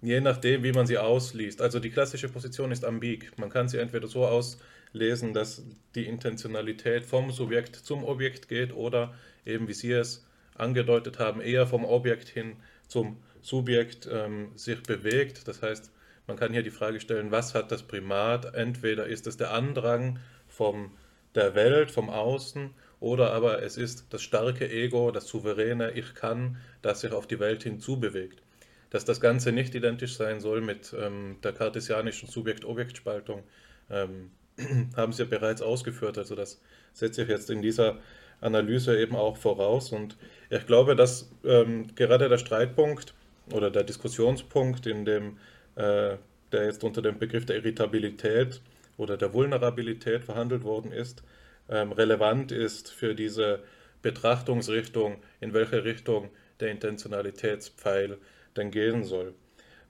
je 0.00 0.20
nachdem, 0.20 0.62
wie 0.62 0.72
man 0.72 0.86
sie 0.86 0.98
ausliest. 0.98 1.60
Also 1.60 1.80
die 1.80 1.90
klassische 1.90 2.28
Position 2.28 2.70
ist 2.70 2.84
ambig. 2.84 3.32
Man 3.36 3.50
kann 3.50 3.68
sie 3.68 3.78
entweder 3.78 4.06
so 4.06 4.26
auslesen, 4.26 5.34
dass 5.34 5.62
die 5.94 6.06
Intentionalität 6.06 7.04
vom 7.04 7.30
Subjekt 7.30 7.76
zum 7.76 8.04
Objekt 8.04 8.48
geht 8.48 8.72
oder 8.74 9.14
eben, 9.44 9.68
wie 9.68 9.74
Sie 9.74 9.92
es 9.92 10.24
angedeutet 10.54 11.18
haben, 11.18 11.40
eher 11.40 11.66
vom 11.66 11.84
Objekt 11.84 12.28
hin 12.28 12.56
zum 12.86 13.16
Subjekt 13.42 14.08
ähm, 14.10 14.50
sich 14.56 14.82
bewegt. 14.82 15.46
Das 15.48 15.62
heißt, 15.62 15.90
man 16.26 16.36
kann 16.36 16.52
hier 16.52 16.62
die 16.62 16.70
Frage 16.70 17.00
stellen, 17.00 17.30
was 17.30 17.54
hat 17.54 17.72
das 17.72 17.82
Primat? 17.82 18.54
Entweder 18.54 19.06
ist 19.06 19.26
es 19.26 19.36
der 19.36 19.52
Andrang 19.52 20.18
vom, 20.46 20.92
der 21.34 21.54
Welt, 21.54 21.90
vom 21.90 22.10
Außen, 22.10 22.70
oder 23.00 23.32
aber 23.32 23.62
es 23.62 23.76
ist 23.76 24.06
das 24.10 24.22
starke 24.22 24.68
Ego, 24.68 25.10
das 25.10 25.28
souveräne 25.28 25.92
Ich 25.92 26.14
kann, 26.14 26.56
das 26.82 27.00
sich 27.00 27.12
auf 27.12 27.26
die 27.26 27.38
Welt 27.38 27.62
hinzubewegt. 27.62 28.42
Dass 28.90 29.04
das 29.04 29.20
Ganze 29.20 29.52
nicht 29.52 29.74
identisch 29.74 30.16
sein 30.16 30.40
soll 30.40 30.60
mit 30.60 30.94
ähm, 30.98 31.36
der 31.42 31.52
kartesianischen 31.52 32.28
Subjekt-Objekt-Spaltung, 32.28 33.42
ähm, 33.90 34.30
haben 34.96 35.12
Sie 35.12 35.22
ja 35.22 35.28
bereits 35.28 35.62
ausgeführt. 35.62 36.18
Also 36.18 36.34
das 36.34 36.60
setze 36.92 37.22
ich 37.22 37.28
jetzt 37.28 37.50
in 37.50 37.62
dieser 37.62 37.98
Analyse 38.40 38.98
eben 38.98 39.14
auch 39.14 39.36
voraus. 39.36 39.92
Und 39.92 40.16
ich 40.50 40.66
glaube, 40.66 40.96
dass 40.96 41.30
ähm, 41.44 41.94
gerade 41.94 42.28
der 42.28 42.38
Streitpunkt 42.38 43.14
oder 43.52 43.70
der 43.70 43.84
Diskussionspunkt, 43.84 44.86
in 44.86 45.04
dem, 45.04 45.38
äh, 45.76 46.16
der 46.52 46.64
jetzt 46.64 46.82
unter 46.82 47.02
dem 47.02 47.18
Begriff 47.18 47.46
der 47.46 47.56
Irritabilität 47.56 48.60
oder 48.96 49.16
der 49.16 49.32
Vulnerabilität 49.32 50.24
verhandelt 50.24 50.64
worden 50.64 50.92
ist, 50.92 51.22
relevant 51.68 52.52
ist 52.52 52.90
für 52.90 53.14
diese 53.14 53.60
Betrachtungsrichtung, 54.02 55.16
in 55.40 55.52
welche 55.52 55.84
Richtung 55.84 56.30
der 56.60 56.70
Intentionalitätspfeil 56.70 58.18
denn 58.56 58.70
gehen 58.70 59.04
soll. 59.04 59.34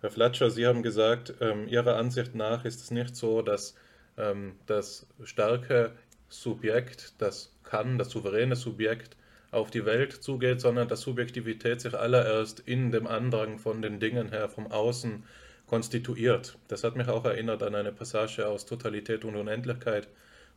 Herr 0.00 0.10
Flatscher, 0.10 0.50
Sie 0.50 0.66
haben 0.66 0.82
gesagt, 0.82 1.34
ähm, 1.40 1.66
Ihrer 1.68 1.96
Ansicht 1.96 2.34
nach 2.34 2.64
ist 2.64 2.80
es 2.80 2.90
nicht 2.90 3.16
so, 3.16 3.42
dass 3.42 3.74
ähm, 4.16 4.54
das 4.66 5.06
starke 5.24 5.92
Subjekt, 6.28 7.14
das 7.18 7.52
kann, 7.64 7.98
das 7.98 8.10
souveräne 8.10 8.56
Subjekt 8.56 9.16
auf 9.50 9.70
die 9.70 9.86
Welt 9.86 10.12
zugeht, 10.12 10.60
sondern 10.60 10.88
dass 10.88 11.00
Subjektivität 11.00 11.80
sich 11.80 11.94
allererst 11.94 12.60
in 12.60 12.92
dem 12.92 13.06
Andrang 13.06 13.58
von 13.58 13.82
den 13.82 13.98
Dingen 13.98 14.28
her 14.28 14.48
vom 14.48 14.70
Außen 14.70 15.24
konstituiert. 15.66 16.58
Das 16.68 16.84
hat 16.84 16.96
mich 16.96 17.08
auch 17.08 17.24
erinnert 17.24 17.62
an 17.62 17.74
eine 17.74 17.92
Passage 17.92 18.46
aus 18.46 18.66
Totalität 18.66 19.24
und 19.24 19.36
Unendlichkeit, 19.36 20.08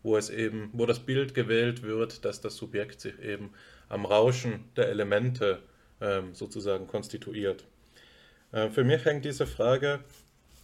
wo 0.03 0.17
es 0.17 0.29
eben, 0.29 0.69
wo 0.73 0.85
das 0.85 0.99
Bild 0.99 1.33
gewählt 1.33 1.83
wird, 1.83 2.25
dass 2.25 2.41
das 2.41 2.55
Subjekt 2.55 3.01
sich 3.01 3.19
eben 3.19 3.51
am 3.89 4.05
Rauschen 4.05 4.65
der 4.75 4.89
Elemente 4.89 5.59
ähm, 5.99 6.33
sozusagen 6.33 6.87
konstituiert. 6.87 7.65
Äh, 8.51 8.69
für 8.69 8.83
mich 8.83 9.05
hängt 9.05 9.25
diese 9.25 9.45
Frage, 9.47 9.99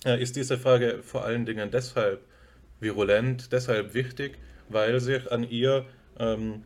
äh, 0.06 0.22
ist 0.22 0.36
diese 0.36 0.58
Frage 0.58 1.04
vor 1.04 1.26
allen 1.26 1.46
Dingen 1.46 1.72
deshalb 1.72 2.22
virulent, 2.80 3.52
deshalb 3.52 3.94
wichtig, 3.94 4.38
weil 4.70 5.00
sich 5.00 5.32
an 5.32 5.44
ihr 5.44 5.86
ähm, 6.20 6.64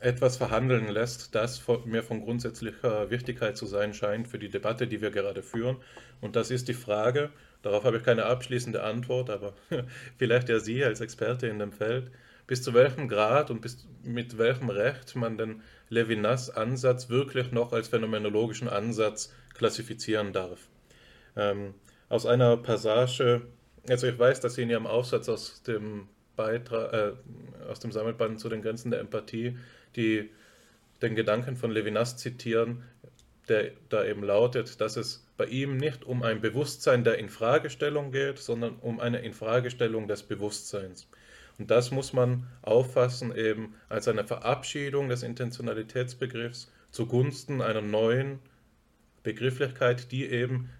etwas 0.00 0.36
verhandeln 0.36 0.88
lässt, 0.88 1.34
das 1.34 1.62
mir 1.84 2.02
von 2.02 2.22
grundsätzlicher 2.22 3.10
Wichtigkeit 3.10 3.56
zu 3.56 3.66
sein 3.66 3.94
scheint 3.94 4.26
für 4.26 4.38
die 4.38 4.50
Debatte, 4.50 4.86
die 4.88 5.00
wir 5.00 5.10
gerade 5.10 5.42
führen. 5.42 5.76
Und 6.20 6.34
das 6.34 6.50
ist 6.50 6.68
die 6.68 6.74
Frage, 6.74 7.30
darauf 7.62 7.84
habe 7.84 7.98
ich 7.98 8.02
keine 8.02 8.24
abschließende 8.26 8.82
Antwort, 8.82 9.30
aber 9.30 9.54
vielleicht 10.18 10.48
ja 10.48 10.58
Sie 10.58 10.84
als 10.84 11.00
Experte 11.00 11.46
in 11.46 11.58
dem 11.58 11.72
Feld, 11.72 12.10
bis 12.46 12.62
zu 12.62 12.74
welchem 12.74 13.08
Grad 13.08 13.50
und 13.50 13.60
bis 13.60 13.86
mit 14.02 14.36
welchem 14.38 14.68
Recht 14.68 15.14
man 15.16 15.38
den 15.38 15.62
Levinas 15.88 16.50
Ansatz 16.50 17.08
wirklich 17.08 17.52
noch 17.52 17.72
als 17.72 17.88
phänomenologischen 17.88 18.68
Ansatz 18.68 19.32
klassifizieren 19.54 20.32
darf. 20.32 20.68
Ähm, 21.36 21.74
aus 22.08 22.26
einer 22.26 22.56
Passage, 22.56 23.42
also 23.88 24.06
ich 24.06 24.18
weiß, 24.18 24.40
dass 24.40 24.54
Sie 24.54 24.62
in 24.62 24.70
Ihrem 24.70 24.86
Aufsatz 24.86 25.28
aus 25.28 25.62
dem 25.62 26.08
Beitrag, 26.36 26.92
äh, 26.92 27.12
aus 27.70 27.80
dem 27.80 27.92
Sammelband 27.92 28.40
zu 28.40 28.48
den 28.48 28.62
Grenzen 28.62 28.90
der 28.90 29.00
Empathie, 29.00 29.56
die 29.96 30.30
den 31.00 31.14
Gedanken 31.14 31.56
von 31.56 31.70
Levinas 31.70 32.16
zitieren, 32.16 32.84
der 33.48 33.72
da 33.88 34.04
eben 34.04 34.22
lautet, 34.22 34.80
dass 34.80 34.96
es 34.96 35.26
bei 35.42 35.48
ihm 35.48 35.76
nicht 35.76 36.04
um 36.04 36.22
ein 36.22 36.40
Bewusstsein 36.40 37.02
der 37.02 37.18
Infragestellung 37.18 38.12
geht, 38.12 38.38
sondern 38.38 38.76
um 38.76 39.00
eine 39.00 39.22
Infragestellung 39.22 40.06
des 40.06 40.22
Bewusstseins. 40.22 41.08
Und 41.58 41.68
das 41.68 41.90
muss 41.90 42.12
man 42.12 42.46
auffassen 42.62 43.34
eben 43.34 43.74
als 43.88 44.06
eine 44.06 44.22
Verabschiedung 44.22 45.08
des 45.08 45.24
Intentionalitätsbegriffs 45.24 46.70
zugunsten 46.92 47.60
einer 47.60 47.80
neuen 47.80 48.38
Begrifflichkeit, 49.24 50.12
die 50.12 50.26
eben 50.26 50.70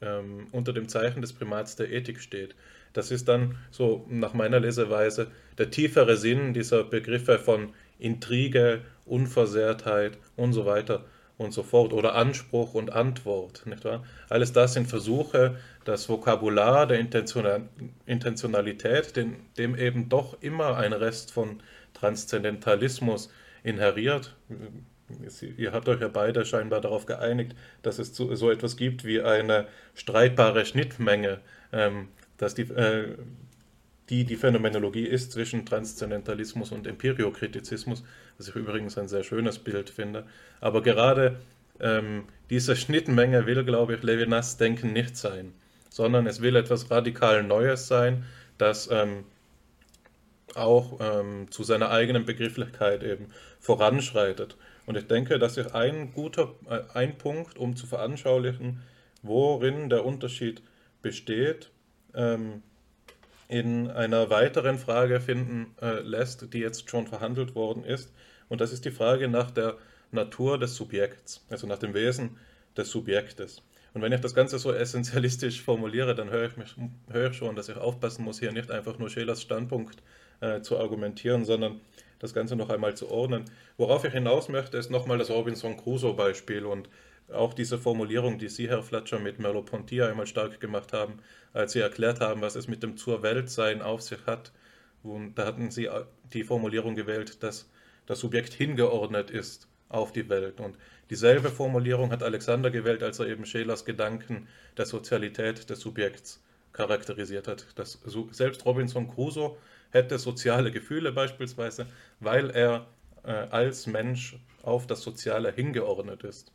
ähm, 0.00 0.46
unter 0.52 0.72
dem 0.72 0.88
Zeichen 0.88 1.20
des 1.20 1.34
Primats 1.34 1.76
der 1.76 1.92
Ethik 1.92 2.20
steht. 2.20 2.54
Das 2.94 3.10
ist 3.10 3.28
dann 3.28 3.58
so 3.70 4.06
nach 4.08 4.32
meiner 4.32 4.58
Leseweise 4.58 5.30
der 5.58 5.70
tiefere 5.70 6.16
Sinn 6.16 6.54
dieser 6.54 6.82
Begriffe 6.84 7.38
von 7.38 7.74
Intrige, 7.98 8.80
Unversehrtheit 9.04 10.16
und 10.34 10.54
so 10.54 10.64
weiter 10.64 11.04
und 11.38 11.52
so 11.52 11.62
fort 11.62 11.92
oder 11.92 12.14
Anspruch 12.14 12.74
und 12.74 12.92
Antwort. 12.92 13.66
Nicht 13.66 13.84
wahr? 13.84 14.04
Alles 14.28 14.52
das 14.52 14.74
sind 14.74 14.88
Versuche, 14.88 15.56
das 15.84 16.08
Vokabular 16.08 16.86
der 16.86 17.00
Intentionalität, 18.06 19.16
dem, 19.16 19.36
dem 19.58 19.76
eben 19.76 20.08
doch 20.08 20.40
immer 20.42 20.76
ein 20.76 20.92
Rest 20.92 21.32
von 21.32 21.62
Transzendentalismus 21.94 23.30
inheriert. 23.62 24.36
Ihr 25.56 25.72
habt 25.72 25.88
euch 25.88 26.00
ja 26.00 26.08
beide 26.08 26.44
scheinbar 26.44 26.80
darauf 26.80 27.06
geeinigt, 27.06 27.54
dass 27.82 27.98
es 27.98 28.14
so 28.14 28.50
etwas 28.50 28.76
gibt 28.76 29.04
wie 29.04 29.20
eine 29.20 29.66
streitbare 29.94 30.64
Schnittmenge 30.64 31.40
ähm, 31.72 32.08
dass 32.36 32.54
die, 32.54 32.62
äh, 32.62 33.16
die 34.08 34.24
die 34.24 34.36
Phänomenologie 34.36 35.06
ist 35.06 35.32
zwischen 35.32 35.64
Transzendentalismus 35.64 36.72
und 36.72 36.86
Empiriokritizismus, 36.86 38.02
was 38.36 38.48
ich 38.48 38.54
übrigens 38.54 38.98
ein 38.98 39.08
sehr 39.08 39.22
schönes 39.22 39.58
Bild 39.58 39.90
finde. 39.90 40.26
Aber 40.60 40.82
gerade 40.82 41.40
ähm, 41.80 42.24
diese 42.50 42.76
Schnittmenge 42.76 43.46
will, 43.46 43.64
glaube 43.64 43.94
ich, 43.94 44.02
Levinas 44.02 44.56
Denken 44.56 44.92
nicht 44.92 45.16
sein, 45.16 45.52
sondern 45.88 46.26
es 46.26 46.40
will 46.40 46.56
etwas 46.56 46.90
radikal 46.90 47.42
Neues 47.42 47.88
sein, 47.88 48.24
das 48.58 48.88
ähm, 48.90 49.24
auch 50.54 50.98
ähm, 51.00 51.50
zu 51.50 51.62
seiner 51.62 51.90
eigenen 51.90 52.24
Begrifflichkeit 52.24 53.02
eben 53.02 53.26
voranschreitet. 53.60 54.56
Und 54.86 54.96
ich 54.96 55.06
denke, 55.06 55.38
das 55.38 55.56
ist 55.56 55.74
ein 55.74 56.12
guter 56.12 56.54
äh, 56.68 56.80
ein 56.94 57.16
Punkt, 57.16 57.58
um 57.58 57.76
zu 57.76 57.86
veranschaulichen, 57.86 58.82
worin 59.22 59.88
der 59.88 60.04
Unterschied 60.04 60.62
besteht 61.00 61.70
ähm, 62.14 62.62
in 63.48 63.90
einer 63.90 64.30
weiteren 64.30 64.78
Frage 64.78 65.20
finden 65.20 65.74
äh, 65.80 66.00
lässt, 66.00 66.52
die 66.52 66.58
jetzt 66.58 66.88
schon 66.88 67.06
verhandelt 67.06 67.54
worden 67.54 67.84
ist. 67.84 68.12
Und 68.48 68.60
das 68.60 68.72
ist 68.72 68.84
die 68.84 68.90
Frage 68.90 69.28
nach 69.28 69.50
der 69.50 69.76
Natur 70.10 70.58
des 70.58 70.76
Subjekts, 70.76 71.44
also 71.50 71.66
nach 71.66 71.78
dem 71.78 71.94
Wesen 71.94 72.38
des 72.76 72.90
Subjektes. 72.90 73.62
Und 73.94 74.02
wenn 74.02 74.12
ich 74.12 74.20
das 74.20 74.34
Ganze 74.34 74.58
so 74.58 74.72
essentialistisch 74.74 75.62
formuliere, 75.62 76.14
dann 76.14 76.30
höre 76.30 76.46
ich, 76.46 76.56
mich, 76.56 76.74
höre 77.10 77.30
ich 77.30 77.36
schon, 77.36 77.56
dass 77.56 77.68
ich 77.68 77.76
aufpassen 77.76 78.24
muss, 78.24 78.40
hier 78.40 78.52
nicht 78.52 78.70
einfach 78.70 78.98
nur 78.98 79.10
Schelers 79.10 79.42
Standpunkt 79.42 80.02
äh, 80.40 80.60
zu 80.60 80.78
argumentieren, 80.78 81.44
sondern 81.44 81.80
das 82.18 82.34
Ganze 82.34 82.56
noch 82.56 82.70
einmal 82.70 82.94
zu 82.96 83.10
ordnen. 83.10 83.44
Worauf 83.76 84.04
ich 84.04 84.12
hinaus 84.12 84.48
möchte, 84.48 84.76
ist 84.76 84.90
nochmal 84.90 85.18
das 85.18 85.30
Robinson 85.30 85.76
Crusoe-Beispiel 85.76 86.64
und 86.66 86.88
auch 87.32 87.54
diese 87.54 87.78
Formulierung, 87.78 88.38
die 88.38 88.48
Sie, 88.48 88.68
Herr 88.68 88.82
Fletcher, 88.82 89.18
mit 89.18 89.38
Merleau-Ponty 89.38 90.02
einmal 90.02 90.26
stark 90.26 90.60
gemacht 90.60 90.92
haben, 90.92 91.18
als 91.52 91.72
Sie 91.72 91.80
erklärt 91.80 92.20
haben, 92.20 92.40
was 92.40 92.56
es 92.56 92.68
mit 92.68 92.82
dem 92.82 92.96
Zur 92.96 93.22
Weltsein 93.22 93.82
auf 93.82 94.02
sich 94.02 94.26
hat. 94.26 94.52
Und 95.02 95.34
da 95.34 95.46
hatten 95.46 95.70
Sie 95.70 95.88
die 96.32 96.44
Formulierung 96.44 96.94
gewählt, 96.94 97.42
dass 97.42 97.68
das 98.06 98.20
Subjekt 98.20 98.52
hingeordnet 98.52 99.30
ist 99.30 99.68
auf 99.88 100.12
die 100.12 100.28
Welt. 100.28 100.60
Und 100.60 100.76
dieselbe 101.10 101.50
Formulierung 101.50 102.10
hat 102.10 102.22
Alexander 102.22 102.70
gewählt, 102.70 103.02
als 103.02 103.18
er 103.18 103.26
eben 103.26 103.44
Schelers 103.46 103.84
Gedanken 103.84 104.48
der 104.76 104.86
Sozialität 104.86 105.68
des 105.68 105.80
Subjekts 105.80 106.42
charakterisiert 106.72 107.48
hat. 107.48 107.66
Das, 107.74 108.00
selbst 108.30 108.64
Robinson 108.64 109.08
Crusoe 109.08 109.56
hätte 109.90 110.18
soziale 110.18 110.70
Gefühle 110.70 111.12
beispielsweise, 111.12 111.86
weil 112.20 112.50
er 112.50 112.86
äh, 113.24 113.30
als 113.30 113.86
Mensch 113.86 114.36
auf 114.62 114.86
das 114.86 115.02
Soziale 115.02 115.52
hingeordnet 115.52 116.24
ist. 116.24 116.52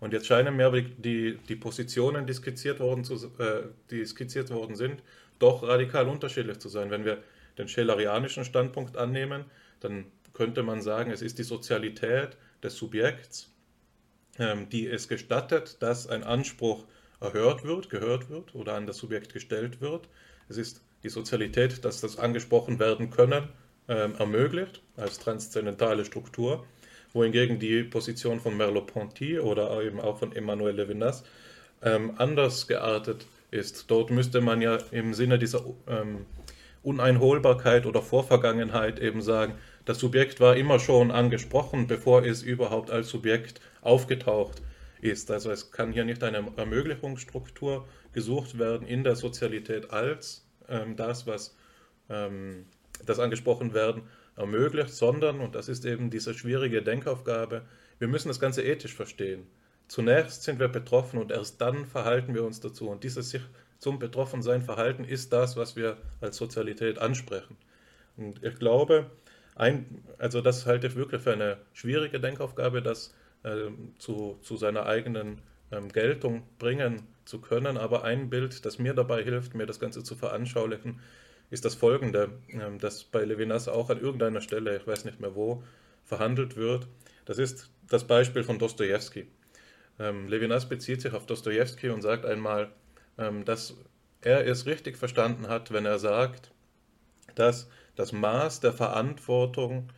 Und 0.00 0.12
jetzt 0.12 0.26
scheinen 0.26 0.56
mir 0.56 0.70
die, 0.70 1.38
die 1.48 1.56
Positionen, 1.56 2.26
die 2.26 2.34
skizziert, 2.34 2.80
worden 2.80 3.04
zu, 3.04 3.14
äh, 3.38 3.64
die 3.90 4.04
skizziert 4.04 4.50
worden 4.50 4.76
sind, 4.76 5.02
doch 5.38 5.62
radikal 5.62 6.08
unterschiedlich 6.08 6.58
zu 6.58 6.68
sein. 6.68 6.90
Wenn 6.90 7.04
wir 7.04 7.22
den 7.58 7.68
schellerianischen 7.68 8.44
Standpunkt 8.44 8.96
annehmen, 8.96 9.44
dann 9.80 10.06
könnte 10.32 10.62
man 10.62 10.82
sagen, 10.82 11.10
es 11.10 11.22
ist 11.22 11.38
die 11.38 11.44
Sozialität 11.44 12.36
des 12.62 12.76
Subjekts, 12.76 13.52
ähm, 14.38 14.68
die 14.68 14.86
es 14.88 15.08
gestattet, 15.08 15.76
dass 15.80 16.08
ein 16.08 16.24
Anspruch 16.24 16.84
erhört 17.20 17.64
wird, 17.64 17.90
gehört 17.90 18.28
wird 18.30 18.54
oder 18.54 18.74
an 18.74 18.86
das 18.86 18.98
Subjekt 18.98 19.32
gestellt 19.32 19.80
wird. 19.80 20.08
Es 20.48 20.56
ist 20.56 20.82
die 21.02 21.08
Sozialität, 21.08 21.84
dass 21.84 22.00
das 22.00 22.18
angesprochen 22.18 22.78
werden 22.78 23.10
können, 23.10 23.48
ähm, 23.88 24.14
ermöglicht 24.18 24.82
als 24.96 25.18
transzendentale 25.18 26.04
Struktur 26.04 26.66
wohingegen 27.14 27.58
die 27.58 27.84
Position 27.84 28.40
von 28.40 28.56
Merleau-Ponty 28.56 29.38
oder 29.38 29.80
eben 29.82 30.00
auch 30.00 30.18
von 30.18 30.36
Emmanuel 30.36 30.74
Levinas 30.74 31.24
ähm, 31.82 32.12
anders 32.18 32.66
geartet 32.66 33.26
ist. 33.50 33.90
Dort 33.90 34.10
müsste 34.10 34.42
man 34.42 34.60
ja 34.60 34.78
im 34.90 35.14
Sinne 35.14 35.38
dieser 35.38 35.64
ähm, 35.86 36.26
Uneinholbarkeit 36.82 37.86
oder 37.86 38.02
Vorvergangenheit 38.02 38.98
eben 39.00 39.22
sagen, 39.22 39.54
das 39.86 39.98
Subjekt 39.98 40.40
war 40.40 40.56
immer 40.56 40.78
schon 40.78 41.10
angesprochen, 41.10 41.86
bevor 41.86 42.24
es 42.24 42.42
überhaupt 42.42 42.90
als 42.90 43.08
Subjekt 43.08 43.60
aufgetaucht 43.80 44.60
ist. 45.00 45.30
Also 45.30 45.50
es 45.50 45.70
kann 45.70 45.92
hier 45.92 46.04
nicht 46.04 46.22
eine 46.24 46.52
Ermöglichungsstruktur 46.56 47.86
gesucht 48.12 48.58
werden 48.58 48.86
in 48.86 49.04
der 49.04 49.16
Sozialität 49.16 49.90
als 49.90 50.46
ähm, 50.68 50.96
das, 50.96 51.26
was 51.26 51.56
ähm, 52.10 52.66
das 53.06 53.18
angesprochen 53.18 53.72
werden 53.72 54.02
ermöglicht, 54.36 54.92
sondern, 54.92 55.40
und 55.40 55.54
das 55.54 55.68
ist 55.68 55.84
eben 55.84 56.10
diese 56.10 56.34
schwierige 56.34 56.82
Denkaufgabe, 56.82 57.62
wir 57.98 58.08
müssen 58.08 58.28
das 58.28 58.40
Ganze 58.40 58.62
ethisch 58.62 58.94
verstehen. 58.94 59.46
Zunächst 59.88 60.42
sind 60.42 60.58
wir 60.58 60.68
betroffen 60.68 61.20
und 61.20 61.30
erst 61.30 61.60
dann 61.60 61.86
verhalten 61.86 62.34
wir 62.34 62.44
uns 62.44 62.60
dazu. 62.60 62.88
Und 62.88 63.04
dieses 63.04 63.30
sich 63.30 63.42
zum 63.78 63.98
Betroffensein 63.98 64.62
verhalten 64.62 65.04
ist 65.04 65.32
das, 65.32 65.56
was 65.56 65.76
wir 65.76 65.98
als 66.20 66.36
Sozialität 66.36 66.98
ansprechen. 66.98 67.56
Und 68.16 68.42
ich 68.42 68.56
glaube, 68.58 69.10
ein, 69.56 70.02
also 70.18 70.40
das 70.40 70.66
halte 70.66 70.86
ich 70.86 70.96
wirklich 70.96 71.22
für 71.22 71.32
eine 71.32 71.58
schwierige 71.72 72.18
Denkaufgabe, 72.18 72.82
das 72.82 73.14
äh, 73.42 73.68
zu, 73.98 74.38
zu 74.42 74.56
seiner 74.56 74.86
eigenen 74.86 75.42
ähm, 75.70 75.90
Geltung 75.90 76.44
bringen 76.58 77.06
zu 77.24 77.40
können. 77.40 77.76
Aber 77.76 78.04
ein 78.04 78.30
Bild, 78.30 78.64
das 78.64 78.78
mir 78.78 78.94
dabei 78.94 79.22
hilft, 79.22 79.54
mir 79.54 79.66
das 79.66 79.80
Ganze 79.80 80.02
zu 80.02 80.14
veranschaulichen, 80.14 81.00
ist 81.50 81.64
das 81.64 81.74
folgende, 81.74 82.30
ähm, 82.48 82.78
das 82.78 83.04
bei 83.04 83.24
Levinas 83.24 83.68
auch 83.68 83.90
an 83.90 84.00
irgendeiner 84.00 84.40
Stelle, 84.40 84.76
ich 84.76 84.86
weiß 84.86 85.04
nicht 85.04 85.20
mehr 85.20 85.34
wo, 85.34 85.62
verhandelt 86.04 86.56
wird. 86.56 86.86
Das 87.24 87.38
ist 87.38 87.70
das 87.88 88.04
Beispiel 88.04 88.44
von 88.44 88.58
Dostoevsky. 88.58 89.26
Ähm, 89.98 90.28
Levinas 90.28 90.68
bezieht 90.68 91.00
sich 91.00 91.12
auf 91.12 91.26
Dostoevsky 91.26 91.90
und 91.90 92.02
sagt 92.02 92.26
einmal, 92.26 92.70
ähm, 93.18 93.44
dass 93.44 93.76
er 94.20 94.46
es 94.46 94.66
richtig 94.66 94.96
verstanden 94.96 95.48
hat, 95.48 95.72
wenn 95.72 95.86
er 95.86 95.98
sagt, 95.98 96.52
dass 97.34 97.68
das 97.94 98.12
Maß 98.12 98.60
der 98.60 98.72
Verantwortung 98.72 99.88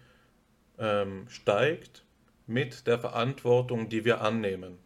steigt 1.29 2.05
mit 2.47 2.87
der 2.87 2.99
Verantwortung, 2.99 3.89
die 3.89 4.05
wir 4.05 4.21
annehmen. 4.21 4.77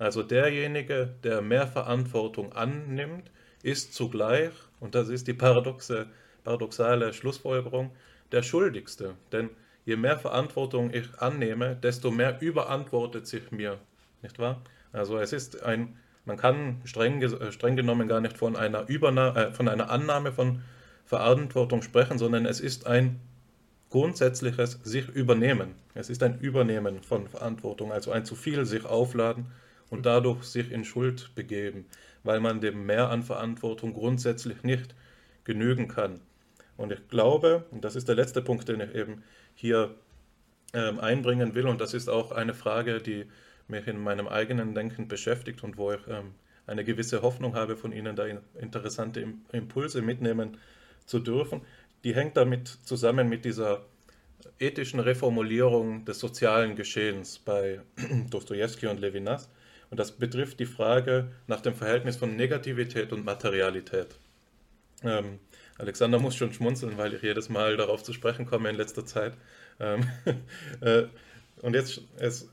Also 0.00 0.22
derjenige, 0.22 1.14
der 1.24 1.42
mehr 1.42 1.66
Verantwortung 1.66 2.52
annimmt, 2.54 3.30
ist 3.62 3.92
zugleich, 3.92 4.52
und 4.80 4.94
das 4.94 5.08
ist 5.08 5.28
die 5.28 5.34
paradoxe, 5.34 6.06
paradoxale 6.42 7.12
Schlussfolgerung, 7.12 7.92
der 8.32 8.42
Schuldigste. 8.42 9.14
Denn 9.32 9.50
je 9.84 9.96
mehr 9.96 10.18
Verantwortung 10.18 10.92
ich 10.92 11.06
annehme, 11.18 11.76
desto 11.76 12.10
mehr 12.10 12.40
überantwortet 12.40 13.26
sich 13.26 13.50
mir. 13.50 13.78
Nicht 14.22 14.38
wahr? 14.38 14.62
Also 14.92 15.18
es 15.18 15.32
ist 15.32 15.62
ein, 15.62 15.96
man 16.24 16.36
kann 16.36 16.80
streng, 16.84 17.22
äh, 17.22 17.52
streng 17.52 17.76
genommen 17.76 18.08
gar 18.08 18.20
nicht 18.20 18.36
von 18.36 18.56
einer, 18.56 18.88
Überna 18.88 19.36
äh, 19.36 19.52
von 19.52 19.68
einer 19.68 19.90
Annahme 19.90 20.32
von 20.32 20.62
Verantwortung 21.04 21.82
sprechen, 21.82 22.18
sondern 22.18 22.46
es 22.46 22.60
ist 22.60 22.86
ein 22.86 23.20
grundsätzliches 23.90 24.78
sich 24.84 25.08
übernehmen. 25.08 25.74
Es 25.94 26.10
ist 26.10 26.22
ein 26.22 26.38
Übernehmen 26.38 27.02
von 27.02 27.26
Verantwortung, 27.26 27.92
also 27.92 28.12
ein 28.12 28.24
zu 28.24 28.36
viel 28.36 28.64
sich 28.64 28.84
aufladen 28.84 29.46
und 29.90 30.06
dadurch 30.06 30.44
sich 30.44 30.70
in 30.70 30.84
Schuld 30.84 31.34
begeben, 31.34 31.86
weil 32.22 32.40
man 32.40 32.60
dem 32.60 32.86
Mehr 32.86 33.10
an 33.10 33.22
Verantwortung 33.22 33.92
grundsätzlich 33.94 34.62
nicht 34.62 34.94
genügen 35.44 35.88
kann. 35.88 36.20
Und 36.76 36.92
ich 36.92 37.08
glaube, 37.08 37.66
und 37.70 37.84
das 37.84 37.96
ist 37.96 38.08
der 38.08 38.14
letzte 38.14 38.42
Punkt, 38.42 38.68
den 38.68 38.80
ich 38.80 38.94
eben 38.94 39.22
hier 39.54 39.94
ähm, 40.72 40.98
einbringen 40.98 41.54
will, 41.54 41.66
und 41.66 41.80
das 41.80 41.94
ist 41.94 42.08
auch 42.08 42.32
eine 42.32 42.54
Frage, 42.54 43.00
die 43.00 43.26
mich 43.68 43.86
in 43.86 43.98
meinem 43.98 44.28
eigenen 44.28 44.74
Denken 44.74 45.08
beschäftigt 45.08 45.62
und 45.62 45.76
wo 45.76 45.92
ich 45.92 46.00
ähm, 46.08 46.34
eine 46.66 46.84
gewisse 46.84 47.22
Hoffnung 47.22 47.54
habe, 47.54 47.76
von 47.76 47.92
Ihnen 47.92 48.16
da 48.16 48.24
interessante 48.58 49.24
Impulse 49.52 50.02
mitnehmen 50.02 50.56
zu 51.04 51.18
dürfen, 51.18 51.62
die 52.04 52.14
hängt 52.14 52.36
damit 52.36 52.68
zusammen 52.68 53.28
mit 53.28 53.44
dieser 53.44 53.84
ethischen 54.58 55.00
Reformulierung 55.00 56.04
des 56.04 56.18
sozialen 56.18 56.76
Geschehens 56.76 57.38
bei 57.38 57.80
Dostoevsky 58.30 58.86
und 58.86 59.00
Levinas. 59.00 59.50
Und 59.90 59.98
das 59.98 60.12
betrifft 60.12 60.60
die 60.60 60.66
Frage 60.66 61.32
nach 61.46 61.60
dem 61.60 61.74
Verhältnis 61.74 62.16
von 62.16 62.36
Negativität 62.36 63.12
und 63.12 63.24
Materialität. 63.24 64.16
Ähm, 65.02 65.40
Alexander 65.78 66.18
muss 66.18 66.36
schon 66.36 66.52
schmunzeln, 66.52 66.96
weil 66.96 67.14
ich 67.14 67.22
jedes 67.22 67.48
Mal 67.48 67.76
darauf 67.76 68.02
zu 68.02 68.12
sprechen 68.12 68.46
komme 68.46 68.70
in 68.70 68.76
letzter 68.76 69.04
Zeit. 69.04 69.34
Ähm, 69.80 70.06
äh, 70.80 71.04
und 71.62 71.74
jetzt 71.74 72.02
ist 72.18 72.48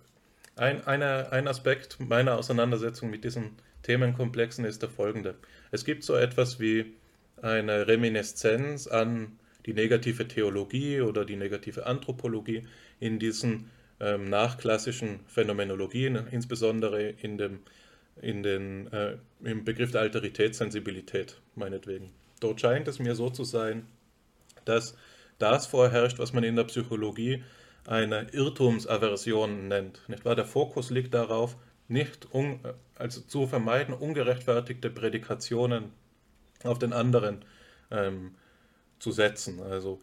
ein, 0.55 0.85
eine, 0.87 1.31
ein 1.31 1.47
Aspekt 1.47 1.99
meiner 1.99 2.37
Auseinandersetzung 2.37 3.09
mit 3.09 3.23
diesen 3.23 3.51
Themenkomplexen 3.83 4.65
ist 4.65 4.81
der 4.81 4.89
folgende. 4.89 5.35
Es 5.71 5.85
gibt 5.85 6.03
so 6.03 6.15
etwas 6.15 6.59
wie 6.59 6.93
eine 7.41 7.87
Reminiszenz 7.87 8.87
an 8.87 9.37
die 9.65 9.73
negative 9.73 10.27
Theologie 10.27 11.01
oder 11.01 11.25
die 11.25 11.35
negative 11.35 11.85
Anthropologie 11.85 12.67
in 12.99 13.19
diesen 13.19 13.69
ähm, 13.99 14.25
nachklassischen 14.25 15.21
Phänomenologien, 15.27 16.27
insbesondere 16.31 17.09
in 17.09 17.37
dem, 17.37 17.59
in 18.21 18.43
den, 18.43 18.91
äh, 18.93 19.17
im 19.43 19.63
Begriff 19.63 19.91
der 19.91 20.01
Alteritätssensibilität, 20.01 21.39
meinetwegen. 21.55 22.11
Dort 22.39 22.61
scheint 22.61 22.87
es 22.87 22.99
mir 22.99 23.15
so 23.15 23.29
zu 23.29 23.43
sein, 23.43 23.87
dass 24.65 24.95
das 25.39 25.67
vorherrscht, 25.67 26.19
was 26.19 26.33
man 26.33 26.43
in 26.43 26.55
der 26.55 26.65
Psychologie 26.65 27.43
eine 27.85 28.27
Irrtumsaversion 28.31 29.67
nennt. 29.67 30.01
Nicht 30.07 30.25
wahr? 30.25 30.35
Der 30.35 30.45
Fokus 30.45 30.89
liegt 30.89 31.13
darauf, 31.13 31.57
nicht 31.87 32.27
un, 32.33 32.59
also 32.95 33.21
zu 33.21 33.47
vermeiden, 33.47 33.93
ungerechtfertigte 33.93 34.89
Prädikationen 34.89 35.91
auf 36.63 36.79
den 36.79 36.91
anderen 36.91 37.45
ähm, 37.91 38.35
zu 38.99 39.11
setzen. 39.11 39.61
Also 39.61 40.01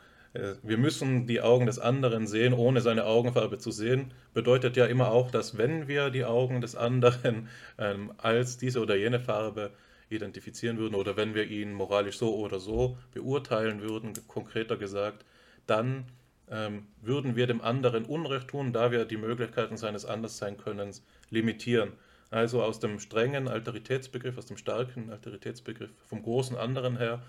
wir 0.63 0.79
müssen 0.79 1.27
die 1.27 1.41
Augen 1.41 1.67
des 1.67 1.79
anderen 1.79 2.27
sehen, 2.27 2.55
ohne 2.55 2.81
seine 2.81 3.05
Augenfarbe 3.05 3.59
zu 3.59 3.71
sehen, 3.71 4.13
bedeutet 4.33 4.77
ja 4.77 4.87
immer 4.87 5.13
auch, 5.13 5.31
dass 5.31 5.57
wenn 5.57 5.87
wir 5.87 6.11
die 6.11 6.25
Augen 6.25 6.61
des 6.61 6.75
anderen 6.75 7.49
ähm, 7.79 8.13
als 8.19 8.59
diese 8.59 8.81
oder 8.81 8.97
jene 8.97 9.21
Farbe 9.21 9.71
identifizieren 10.11 10.79
würden 10.79 10.97
oder 10.97 11.17
wenn 11.17 11.35
wir 11.35 11.47
ihn 11.49 11.73
moralisch 11.73 12.19
so 12.19 12.35
oder 12.35 12.59
so 12.59 12.99
beurteilen 13.13 13.81
würden, 13.81 14.13
konkreter 14.27 14.77
gesagt, 14.77 15.25
dann 15.67 16.05
ähm, 16.51 16.87
würden 17.01 17.37
wir 17.37 17.47
dem 17.47 17.61
anderen 17.61 18.05
Unrecht 18.05 18.49
tun, 18.49 18.73
da 18.73 18.91
wir 18.91 19.05
die 19.05 19.17
Möglichkeiten 19.17 19.77
seines 19.77 20.05
Andersseinkönnens 20.05 21.03
limitieren. 21.31 21.93
Also 22.31 22.63
aus 22.63 22.81
dem 22.81 22.99
strengen 22.99 23.47
Alteritätsbegriff, 23.47 24.37
aus 24.37 24.47
dem 24.47 24.57
starken 24.57 25.11
Alteritätsbegriff 25.11 25.91
vom 26.09 26.23
großen 26.23 26.57
anderen 26.57 26.97
her, 26.99 27.23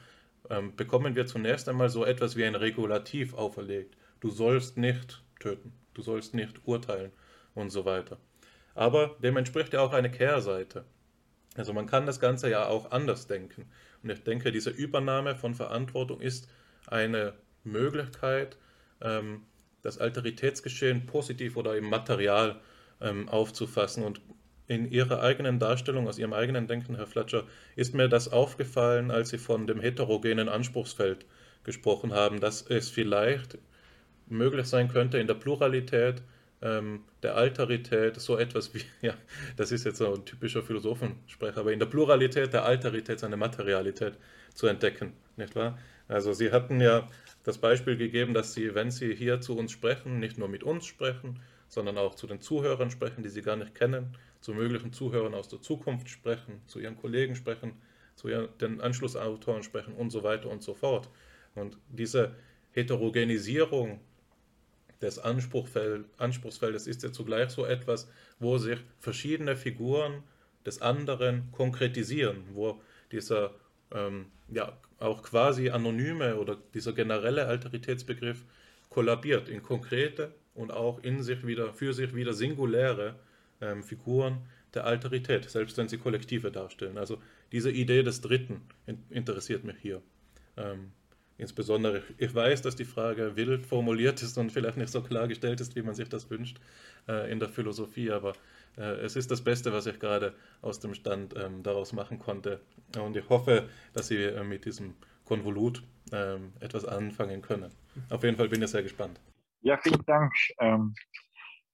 ähm, 0.49 0.75
bekommen 0.75 1.15
wir 1.15 1.25
zunächst 1.25 1.69
einmal 1.69 1.89
so 1.89 2.05
etwas 2.05 2.35
wie 2.35 2.45
ein 2.45 2.55
Regulativ 2.55 3.33
auferlegt. 3.33 3.95
Du 4.19 4.29
sollst 4.29 4.77
nicht 4.77 5.23
töten, 5.39 5.73
du 5.93 6.01
sollst 6.01 6.33
nicht 6.33 6.61
urteilen 6.65 7.11
und 7.53 7.69
so 7.69 7.85
weiter. 7.85 8.17
Aber 8.73 9.15
dem 9.21 9.37
entspricht 9.37 9.73
ja 9.73 9.81
auch 9.81 9.93
eine 9.93 10.11
Kehrseite. 10.11 10.85
Also 11.55 11.73
man 11.73 11.87
kann 11.87 12.05
das 12.05 12.19
Ganze 12.19 12.49
ja 12.49 12.67
auch 12.67 12.91
anders 12.91 13.27
denken. 13.27 13.69
Und 14.03 14.09
ich 14.09 14.23
denke, 14.23 14.51
diese 14.51 14.69
Übernahme 14.69 15.35
von 15.35 15.55
Verantwortung 15.55 16.19
ist 16.19 16.49
eine 16.87 17.33
Möglichkeit, 17.63 18.57
ähm, 19.01 19.43
das 19.81 19.97
Alteritätsgeschehen 19.97 21.05
positiv 21.05 21.55
oder 21.57 21.77
im 21.77 21.89
Material 21.89 22.59
ähm, 23.01 23.29
aufzufassen. 23.29 24.03
Und 24.03 24.21
in 24.67 24.89
Ihrer 24.89 25.21
eigenen 25.21 25.59
Darstellung, 25.59 26.07
aus 26.07 26.17
Ihrem 26.17 26.33
eigenen 26.33 26.67
Denken, 26.67 26.95
Herr 26.95 27.07
Fletcher, 27.07 27.43
ist 27.75 27.93
mir 27.93 28.09
das 28.09 28.31
aufgefallen, 28.31 29.11
als 29.11 29.29
Sie 29.29 29.37
von 29.37 29.67
dem 29.67 29.79
heterogenen 29.79 30.49
Anspruchsfeld 30.49 31.25
gesprochen 31.63 32.13
haben, 32.13 32.39
dass 32.39 32.61
es 32.61 32.89
vielleicht 32.89 33.57
möglich 34.27 34.67
sein 34.67 34.87
könnte, 34.87 35.17
in 35.17 35.27
der 35.27 35.35
Pluralität 35.35 36.21
ähm, 36.61 37.03
der 37.21 37.35
Alterität 37.35 38.19
so 38.19 38.37
etwas 38.37 38.73
wie, 38.73 38.81
ja, 39.01 39.13
das 39.55 39.71
ist 39.71 39.85
jetzt 39.85 39.97
so 39.97 40.13
ein 40.13 40.25
typischer 40.25 40.63
Philosophensprecher, 40.63 41.59
aber 41.59 41.73
in 41.73 41.79
der 41.79 41.85
Pluralität 41.85 42.53
der 42.53 42.65
Alterität 42.65 43.19
seine 43.19 43.37
Materialität 43.37 44.17
zu 44.53 44.67
entdecken, 44.67 45.13
nicht 45.37 45.55
wahr? 45.55 45.77
Also 46.07 46.33
Sie 46.33 46.51
hatten 46.51 46.81
ja 46.81 47.07
das 47.43 47.57
Beispiel 47.57 47.97
gegeben, 47.97 48.33
dass 48.33 48.53
Sie, 48.53 48.73
wenn 48.73 48.91
Sie 48.91 49.13
hier 49.15 49.41
zu 49.41 49.57
uns 49.57 49.71
sprechen, 49.71 50.19
nicht 50.19 50.37
nur 50.37 50.47
mit 50.47 50.63
uns 50.63 50.85
sprechen, 50.85 51.39
sondern 51.67 51.97
auch 51.97 52.15
zu 52.15 52.27
den 52.27 52.41
Zuhörern 52.41 52.91
sprechen, 52.91 53.23
die 53.23 53.29
Sie 53.29 53.41
gar 53.41 53.55
nicht 53.55 53.75
kennen, 53.75 54.15
zu 54.45 54.53
möglichen 54.53 54.93
Zuhörern 54.93 55.33
aus 55.33 55.47
der 55.47 55.59
Zukunft 55.59 56.07
sprechen, 56.07 56.61
zu 56.67 56.79
Ihren 56.79 56.95
Kollegen 56.95 57.35
sprechen, 57.35 57.73
zu 58.13 58.27
ihren, 58.27 58.55
den 58.59 58.79
Anschlussautoren 58.79 59.63
sprechen 59.63 59.95
und 59.95 60.11
so 60.11 60.21
weiter 60.21 60.49
und 60.49 60.61
so 60.61 60.75
fort. 60.75 61.09
Und 61.55 61.79
diese 61.89 62.35
Heterogenisierung 62.69 63.99
des 65.01 65.17
Anspruchsfeldes 65.17 66.85
ist 66.85 67.01
ja 67.01 67.11
zugleich 67.11 67.49
so 67.49 67.65
etwas, 67.65 68.07
wo 68.37 68.59
sich 68.59 68.77
verschiedene 68.99 69.55
Figuren 69.55 70.21
des 70.63 70.79
anderen 70.79 71.51
konkretisieren, 71.51 72.43
wo 72.53 72.79
dieser 73.11 73.55
ähm, 73.91 74.27
ja, 74.49 74.77
auch 74.99 75.23
quasi 75.23 75.71
anonyme 75.71 76.35
oder 76.35 76.55
dieser 76.75 76.93
generelle 76.93 77.47
Alteritätsbegriff 77.47 78.45
kollabiert 78.91 79.49
in 79.49 79.63
konkrete 79.63 80.35
und 80.53 80.71
auch 80.71 81.03
in 81.03 81.23
sich 81.23 81.47
wieder, 81.47 81.73
für 81.73 81.95
sich 81.95 82.13
wieder 82.13 82.33
singuläre 82.33 83.15
ähm, 83.61 83.83
Figuren 83.83 84.45
der 84.73 84.85
Alterität, 84.85 85.49
selbst 85.49 85.77
wenn 85.77 85.87
sie 85.87 85.97
Kollektive 85.97 86.51
darstellen. 86.51 86.97
Also 86.97 87.21
diese 87.51 87.71
Idee 87.71 88.03
des 88.03 88.21
Dritten 88.21 88.61
in, 88.85 89.03
interessiert 89.09 89.63
mich 89.63 89.77
hier. 89.81 90.01
Ähm, 90.57 90.91
insbesondere, 91.37 92.03
ich 92.17 92.33
weiß, 92.33 92.61
dass 92.61 92.75
die 92.75 92.85
Frage 92.85 93.35
wild 93.35 93.65
formuliert 93.65 94.21
ist 94.21 94.37
und 94.37 94.51
vielleicht 94.51 94.77
nicht 94.77 94.91
so 94.91 95.01
klar 95.01 95.27
gestellt 95.27 95.61
ist, 95.61 95.75
wie 95.75 95.81
man 95.81 95.95
sich 95.95 96.09
das 96.09 96.29
wünscht 96.29 96.59
äh, 97.07 97.31
in 97.31 97.39
der 97.39 97.49
Philosophie, 97.49 98.11
aber 98.11 98.33
äh, 98.77 98.95
es 99.01 99.15
ist 99.15 99.31
das 99.31 99.41
Beste, 99.41 99.71
was 99.73 99.85
ich 99.85 99.99
gerade 99.99 100.33
aus 100.61 100.79
dem 100.79 100.93
Stand 100.93 101.33
ähm, 101.37 101.63
daraus 101.63 101.93
machen 101.93 102.19
konnte. 102.19 102.61
Und 102.97 103.15
ich 103.15 103.27
hoffe, 103.29 103.69
dass 103.93 104.07
Sie 104.07 104.21
äh, 104.21 104.43
mit 104.43 104.65
diesem 104.65 104.95
Konvolut 105.25 105.83
ähm, 106.11 106.53
etwas 106.59 106.85
anfangen 106.85 107.41
können. 107.41 107.71
Auf 108.09 108.23
jeden 108.23 108.37
Fall 108.37 108.49
bin 108.49 108.61
ich 108.61 108.69
sehr 108.69 108.83
gespannt. 108.83 109.19
Ja, 109.61 109.77
vielen 109.77 110.05
Dank. 110.05 110.31
Ähm, 110.59 110.93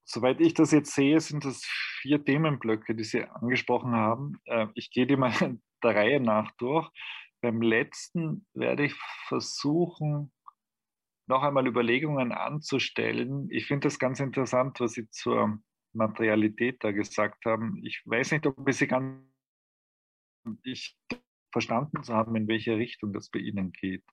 soweit 0.04 0.42
ich 0.42 0.54
das 0.54 0.72
jetzt 0.72 0.94
sehe, 0.94 1.20
sind 1.20 1.46
das 1.46 1.64
vier 2.02 2.24
Themenblöcke, 2.24 2.96
die 2.96 3.04
Sie 3.04 3.24
angesprochen 3.24 3.94
haben. 3.94 4.40
Äh, 4.46 4.68
ich 4.76 4.92
gehe 4.92 5.08
die 5.08 5.16
mal 5.16 5.32
der 5.84 5.96
Reihe 5.96 6.20
nach 6.20 6.52
durch. 6.58 6.90
Beim 7.42 7.62
letzten 7.62 8.46
werde 8.54 8.86
ich 8.86 8.94
versuchen, 9.28 10.32
noch 11.28 11.44
einmal 11.44 11.66
Überlegungen 11.66 12.32
anzustellen. 12.32 13.48
Ich 13.50 13.66
finde 13.66 13.88
das 13.88 14.00
ganz 14.00 14.20
interessant, 14.20 14.80
was 14.80 14.94
Sie 14.94 15.10
zur 15.10 15.60
Materialität 15.94 16.84
da 16.84 16.92
gesagt 16.92 17.46
haben. 17.46 17.82
Ich 17.84 18.02
weiß 18.06 18.32
nicht, 18.32 18.46
ob 18.46 18.68
ich 18.68 18.78
Sie 18.78 18.88
ganz 18.88 19.24
ich 20.64 20.98
verstanden 21.52 22.04
zu 22.04 22.14
haben, 22.14 22.36
in 22.36 22.48
welche 22.48 22.78
Richtung 22.78 23.14
das 23.14 23.30
bei 23.30 23.40
Ihnen 23.40 23.72
geht. 23.72 24.04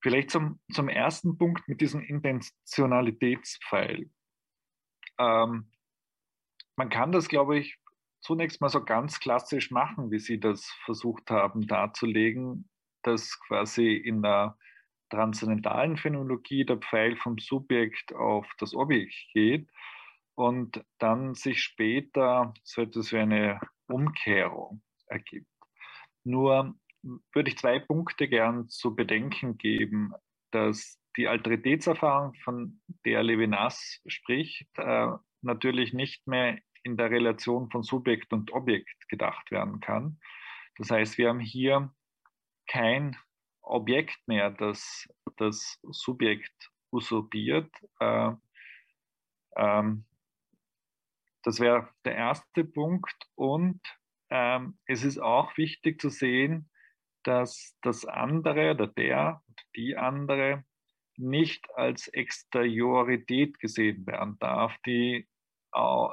Vielleicht 0.00 0.30
zum, 0.30 0.60
zum 0.72 0.88
ersten 0.88 1.36
Punkt 1.38 1.68
mit 1.68 1.80
diesem 1.80 2.00
Intentionalitätspfeil. 2.00 4.08
Ähm, 5.18 5.70
man 6.76 6.90
kann 6.90 7.12
das, 7.12 7.28
glaube 7.28 7.58
ich, 7.58 7.76
zunächst 8.20 8.60
mal 8.60 8.68
so 8.68 8.84
ganz 8.84 9.20
klassisch 9.20 9.70
machen, 9.70 10.10
wie 10.10 10.18
Sie 10.18 10.40
das 10.40 10.66
versucht 10.84 11.30
haben 11.30 11.66
darzulegen, 11.66 12.68
dass 13.02 13.38
quasi 13.40 13.94
in 13.94 14.22
der 14.22 14.56
transzendentalen 15.10 15.96
Phänomenologie 15.96 16.64
der 16.64 16.78
Pfeil 16.78 17.16
vom 17.16 17.38
Subjekt 17.38 18.14
auf 18.14 18.46
das 18.58 18.74
Objekt 18.74 19.14
geht 19.32 19.68
und 20.34 20.84
dann 20.98 21.34
sich 21.34 21.62
später 21.62 22.52
so 22.62 22.82
etwas 22.82 23.12
wie 23.12 23.18
eine 23.18 23.60
Umkehrung 23.88 24.82
ergibt. 25.06 25.48
Nur 26.24 26.74
würde 27.32 27.50
ich 27.50 27.58
zwei 27.58 27.78
Punkte 27.78 28.28
gern 28.28 28.68
zu 28.68 28.94
bedenken 28.94 29.56
geben, 29.56 30.12
dass 30.50 31.00
die 31.18 31.28
Alteritätserfahrung, 31.28 32.34
von 32.36 32.80
der 33.04 33.22
Levinas 33.22 34.00
spricht, 34.06 34.68
äh, 34.78 35.08
natürlich 35.42 35.92
nicht 35.92 36.26
mehr 36.26 36.58
in 36.84 36.96
der 36.96 37.10
Relation 37.10 37.70
von 37.70 37.82
Subjekt 37.82 38.32
und 38.32 38.52
Objekt 38.52 39.08
gedacht 39.08 39.50
werden 39.50 39.80
kann. 39.80 40.20
Das 40.76 40.90
heißt, 40.90 41.18
wir 41.18 41.28
haben 41.28 41.40
hier 41.40 41.92
kein 42.68 43.16
Objekt 43.60 44.16
mehr, 44.26 44.50
das 44.50 45.08
das 45.36 45.78
Subjekt 45.82 46.70
usurpiert. 46.90 47.70
Äh, 48.00 48.32
ähm, 49.56 50.04
das 51.42 51.60
wäre 51.60 51.88
der 52.04 52.16
erste 52.16 52.64
Punkt. 52.64 53.16
Und 53.34 53.80
ähm, 54.30 54.78
es 54.86 55.04
ist 55.04 55.18
auch 55.18 55.56
wichtig 55.56 56.00
zu 56.00 56.10
sehen, 56.10 56.70
dass 57.24 57.76
das 57.82 58.04
andere 58.04 58.72
oder 58.72 58.86
der 58.86 59.42
die 59.74 59.96
andere 59.96 60.64
nicht 61.18 61.66
als 61.74 62.08
Exteriorität 62.08 63.58
gesehen 63.58 64.06
werden 64.06 64.36
darf, 64.38 64.76
die 64.86 65.28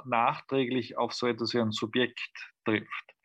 nachträglich 0.05 0.97
auf 0.97 1.13
so 1.13 1.27
etwas 1.27 1.53
wie 1.53 1.59
ein 1.59 1.71
Subjekt 1.71 2.51
trifft. 2.65 3.15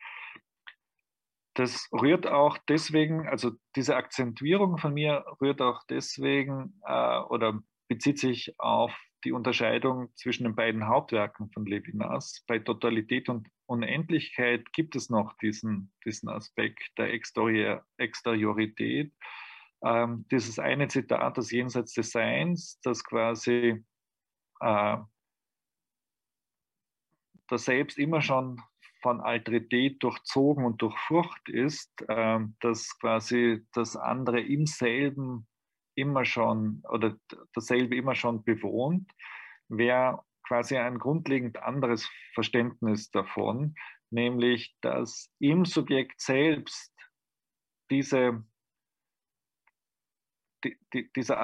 Das 1.55 1.89
rührt 1.91 2.27
auch 2.27 2.57
deswegen, 2.69 3.27
also 3.27 3.51
diese 3.75 3.97
Akzentuierung 3.97 4.77
von 4.77 4.93
mir 4.93 5.25
rührt 5.41 5.61
auch 5.61 5.81
deswegen 5.89 6.79
äh, 6.87 7.19
oder 7.19 7.61
bezieht 7.89 8.19
sich 8.19 8.57
auf 8.57 8.97
die 9.25 9.33
Unterscheidung 9.33 10.15
zwischen 10.15 10.45
den 10.45 10.55
beiden 10.55 10.87
Hauptwerken 10.87 11.51
von 11.51 11.65
Levinas. 11.65 12.45
Bei 12.47 12.59
Totalität 12.59 13.27
und 13.27 13.49
Unendlichkeit 13.65 14.71
gibt 14.73 14.95
es 14.95 15.09
noch 15.09 15.35
diesen, 15.37 15.91
diesen 16.05 16.29
Aspekt 16.29 16.97
der 16.97 17.11
Exteriorität. 17.13 19.13
Ähm, 19.83 20.25
dieses 20.31 20.59
eine 20.59 20.87
Zitat, 20.87 21.37
das 21.37 21.51
Jenseits 21.51 21.93
des 21.93 22.11
Seins, 22.11 22.79
das 22.83 23.03
quasi 23.03 23.83
äh, 24.59 24.97
das 27.47 27.65
Selbst 27.65 27.97
immer 27.97 28.21
schon 28.21 28.61
von 29.01 29.19
Alterität 29.19 30.01
durchzogen 30.03 30.63
und 30.63 30.81
durchfurcht 30.81 31.49
ist, 31.49 31.91
äh, 32.07 32.39
dass 32.59 32.97
quasi 32.99 33.65
das 33.73 33.95
andere 33.95 34.39
im 34.41 34.65
selben 34.65 35.47
immer 35.95 36.25
schon 36.25 36.83
oder 36.89 37.17
dasselbe 37.53 37.95
immer 37.95 38.15
schon 38.15 38.43
bewohnt, 38.43 39.11
wäre 39.67 40.23
quasi 40.47 40.77
ein 40.77 40.99
grundlegend 40.99 41.57
anderes 41.57 42.09
Verständnis 42.33 43.09
davon, 43.11 43.75
nämlich 44.09 44.75
dass 44.81 45.31
im 45.39 45.65
Subjekt 45.65 46.19
selbst 46.21 46.93
diese, 47.89 48.43
die, 50.63 50.77
die, 50.93 51.11
dieser 51.13 51.39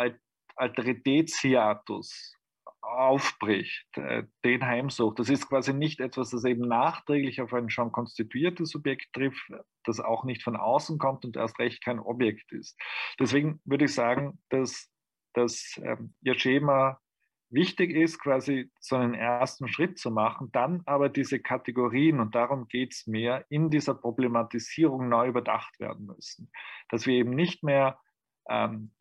Alteritätshiatus 0.55 2.37
aufbricht, 2.81 3.85
äh, 3.97 4.23
den 4.43 4.65
heimsucht. 4.65 5.19
Das 5.19 5.29
ist 5.29 5.47
quasi 5.47 5.73
nicht 5.73 5.99
etwas, 5.99 6.31
das 6.31 6.45
eben 6.45 6.67
nachträglich 6.67 7.41
auf 7.41 7.53
ein 7.53 7.69
schon 7.69 7.91
konstituiertes 7.91 8.69
Subjekt 8.69 9.13
trifft, 9.13 9.51
das 9.83 9.99
auch 9.99 10.23
nicht 10.23 10.43
von 10.43 10.55
außen 10.55 10.97
kommt 10.97 11.25
und 11.25 11.35
erst 11.35 11.59
recht 11.59 11.83
kein 11.83 11.99
Objekt 11.99 12.51
ist. 12.51 12.79
Deswegen 13.19 13.59
würde 13.65 13.85
ich 13.85 13.93
sagen, 13.93 14.39
dass, 14.49 14.89
dass 15.33 15.79
ähm, 15.83 16.13
Ihr 16.21 16.37
Schema 16.39 16.99
wichtig 17.49 17.91
ist, 17.91 18.19
quasi 18.19 18.71
so 18.79 18.95
einen 18.95 19.13
ersten 19.13 19.67
Schritt 19.67 19.97
zu 19.97 20.11
machen, 20.11 20.49
dann 20.51 20.81
aber 20.85 21.09
diese 21.09 21.39
Kategorien, 21.39 22.19
und 22.19 22.35
darum 22.35 22.67
geht 22.67 22.93
es 22.93 23.07
mehr, 23.07 23.45
in 23.49 23.69
dieser 23.69 23.95
Problematisierung 23.95 25.07
neu 25.07 25.27
überdacht 25.27 25.79
werden 25.79 26.05
müssen. 26.05 26.51
Dass 26.89 27.05
wir 27.05 27.15
eben 27.15 27.31
nicht 27.31 27.63
mehr 27.63 27.99
ähm, 28.49 28.91
äh, 28.91 28.96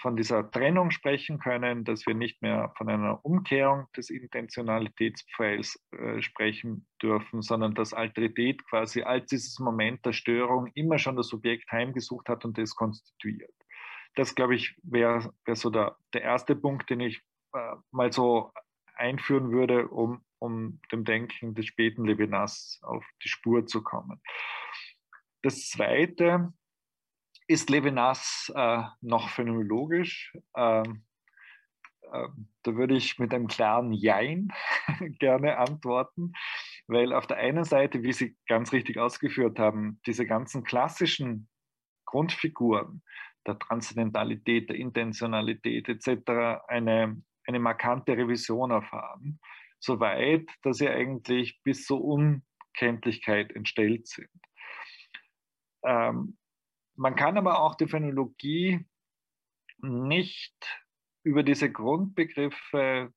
von 0.00 0.16
dieser 0.16 0.48
Trennung 0.50 0.90
sprechen 0.90 1.38
können, 1.38 1.84
dass 1.84 2.06
wir 2.06 2.14
nicht 2.14 2.40
mehr 2.40 2.72
von 2.76 2.88
einer 2.88 3.24
Umkehrung 3.24 3.86
des 3.96 4.08
Intentionalitätspfeils 4.08 5.82
äh, 5.90 6.22
sprechen 6.22 6.86
dürfen, 7.02 7.42
sondern 7.42 7.74
dass 7.74 7.92
Alterität 7.92 8.64
quasi 8.66 9.02
als 9.02 9.26
dieses 9.26 9.58
Moment 9.58 10.06
der 10.06 10.12
Störung 10.12 10.68
immer 10.74 10.98
schon 10.98 11.16
das 11.16 11.28
Subjekt 11.28 11.70
heimgesucht 11.72 12.28
hat 12.28 12.44
und 12.44 12.58
das 12.58 12.76
konstituiert. 12.76 13.52
Das, 14.14 14.34
glaube 14.34 14.54
ich, 14.54 14.76
wäre 14.82 15.32
wär 15.44 15.56
so 15.56 15.70
der, 15.70 15.96
der 16.14 16.22
erste 16.22 16.54
Punkt, 16.54 16.88
den 16.88 17.00
ich 17.00 17.20
äh, 17.52 17.76
mal 17.90 18.12
so 18.12 18.52
einführen 18.94 19.50
würde, 19.50 19.88
um, 19.88 20.24
um 20.38 20.80
dem 20.92 21.04
Denken 21.04 21.54
des 21.54 21.66
späten 21.66 22.04
Levinas 22.04 22.78
auf 22.82 23.04
die 23.24 23.28
Spur 23.28 23.66
zu 23.66 23.82
kommen. 23.82 24.20
Das 25.42 25.68
Zweite, 25.68 26.52
ist 27.50 27.68
Levinas 27.68 28.52
äh, 28.54 28.82
noch 29.00 29.28
phänomenologisch? 29.30 30.32
Ähm, 30.56 31.04
äh, 32.12 32.28
da 32.62 32.76
würde 32.76 32.94
ich 32.94 33.18
mit 33.18 33.34
einem 33.34 33.48
klaren 33.48 33.92
Jein 33.92 34.52
gerne 35.18 35.58
antworten, 35.58 36.32
weil 36.86 37.12
auf 37.12 37.26
der 37.26 37.38
einen 37.38 37.64
Seite, 37.64 38.04
wie 38.04 38.12
Sie 38.12 38.36
ganz 38.46 38.72
richtig 38.72 38.98
ausgeführt 38.98 39.58
haben, 39.58 40.00
diese 40.06 40.26
ganzen 40.26 40.62
klassischen 40.62 41.48
Grundfiguren 42.04 43.02
der 43.44 43.58
Transzendentalität, 43.58 44.68
der 44.68 44.76
Intentionalität 44.76 45.88
etc. 45.88 46.62
eine, 46.68 47.20
eine 47.48 47.58
markante 47.58 48.16
Revision 48.16 48.70
erfahren, 48.70 49.40
soweit, 49.80 50.48
dass 50.62 50.76
sie 50.76 50.88
eigentlich 50.88 51.60
bis 51.64 51.84
zur 51.84 52.00
Unkenntlichkeit 52.04 53.50
entstellt 53.56 54.06
sind. 54.06 54.30
Ähm, 55.82 56.36
man 57.00 57.16
kann 57.16 57.38
aber 57.38 57.60
auch 57.60 57.76
die 57.76 57.88
Phänologie 57.88 58.86
nicht 59.78 60.54
über 61.22 61.42
diese 61.42 61.72
Grundbegriffe, 61.72 63.14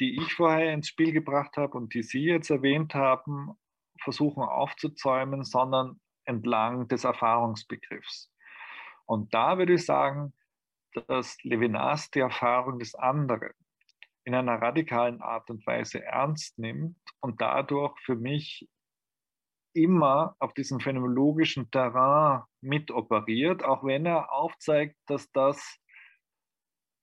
die 0.00 0.16
ich 0.16 0.34
vorher 0.34 0.74
ins 0.74 0.88
Spiel 0.88 1.12
gebracht 1.12 1.56
habe 1.56 1.78
und 1.78 1.94
die 1.94 2.02
Sie 2.02 2.24
jetzt 2.24 2.50
erwähnt 2.50 2.96
haben, 2.96 3.52
versuchen 4.02 4.42
aufzuzäumen, 4.42 5.44
sondern 5.44 6.00
entlang 6.24 6.88
des 6.88 7.04
Erfahrungsbegriffs. 7.04 8.32
Und 9.06 9.32
da 9.32 9.56
würde 9.56 9.74
ich 9.74 9.86
sagen, 9.86 10.34
dass 11.06 11.40
Levinas 11.44 12.10
die 12.10 12.20
Erfahrung 12.20 12.80
des 12.80 12.96
anderen 12.96 13.52
in 14.24 14.34
einer 14.34 14.60
radikalen 14.60 15.22
Art 15.22 15.48
und 15.48 15.64
Weise 15.64 16.02
ernst 16.02 16.58
nimmt 16.58 16.98
und 17.20 17.40
dadurch 17.40 17.96
für 18.00 18.16
mich 18.16 18.68
immer 19.82 20.36
auf 20.38 20.52
diesem 20.54 20.80
phänomenologischen 20.80 21.70
Terrain 21.70 22.42
mitoperiert, 22.60 23.64
auch 23.64 23.84
wenn 23.84 24.06
er 24.06 24.32
aufzeigt, 24.32 24.96
dass 25.06 25.30
das, 25.32 25.78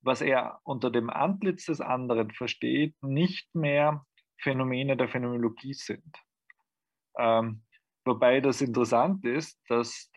was 0.02 0.22
er 0.22 0.60
unter 0.64 0.92
dem 0.92 1.10
Antlitz 1.10 1.66
des 1.66 1.82
anderen 1.82 2.32
versteht, 2.32 2.96
nicht 3.02 3.54
mehr 3.56 4.06
Phänomene 4.42 4.98
der 4.98 5.10
Phänomenologie 5.10 5.74
sind. 5.74 6.18
Ähm, 7.18 7.64
wobei 8.04 8.42
das 8.42 8.62
interessant 8.62 9.26
ist, 9.26 9.60
dass 9.70 10.12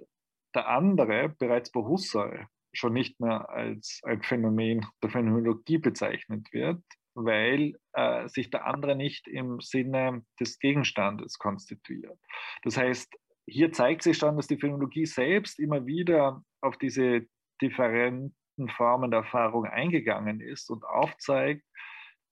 der 0.55 0.69
andere 0.69 1.29
bereits 1.29 1.71
bei 1.71 1.81
Husserl 1.81 2.49
schon 2.73 2.93
nicht 2.93 3.21
mehr 3.21 3.49
als 3.49 4.01
ein 4.05 4.23
Phänomen 4.23 4.87
der 5.03 5.11
Phänomenologie 5.11 5.79
bezeichnet 5.79 6.53
wird, 6.53 6.83
weil 7.25 7.75
äh, 7.93 8.29
sich 8.29 8.51
der 8.51 8.67
andere 8.67 8.97
nicht 8.97 9.29
im 9.29 9.61
Sinne 9.61 10.25
des 10.41 10.59
Gegenstandes 10.59 11.39
konstituiert. 11.39 12.19
Das 12.63 12.77
heißt, 12.77 13.15
hier 13.47 13.73
zeigt 13.73 14.03
sich 14.03 14.19
schon, 14.19 14.37
dass 14.37 14.47
die 14.47 14.59
Phänomenologie 14.59 15.07
selbst 15.07 15.59
immer 15.59 15.87
wieder 15.87 16.43
auf 16.61 16.77
diese 16.77 17.27
differenten 17.63 18.69
Formen 18.77 19.11
der 19.11 19.21
Erfahrung 19.21 19.65
eingegangen 19.65 20.41
ist 20.41 20.71
und 20.71 20.85
aufzeigt, 20.85 21.65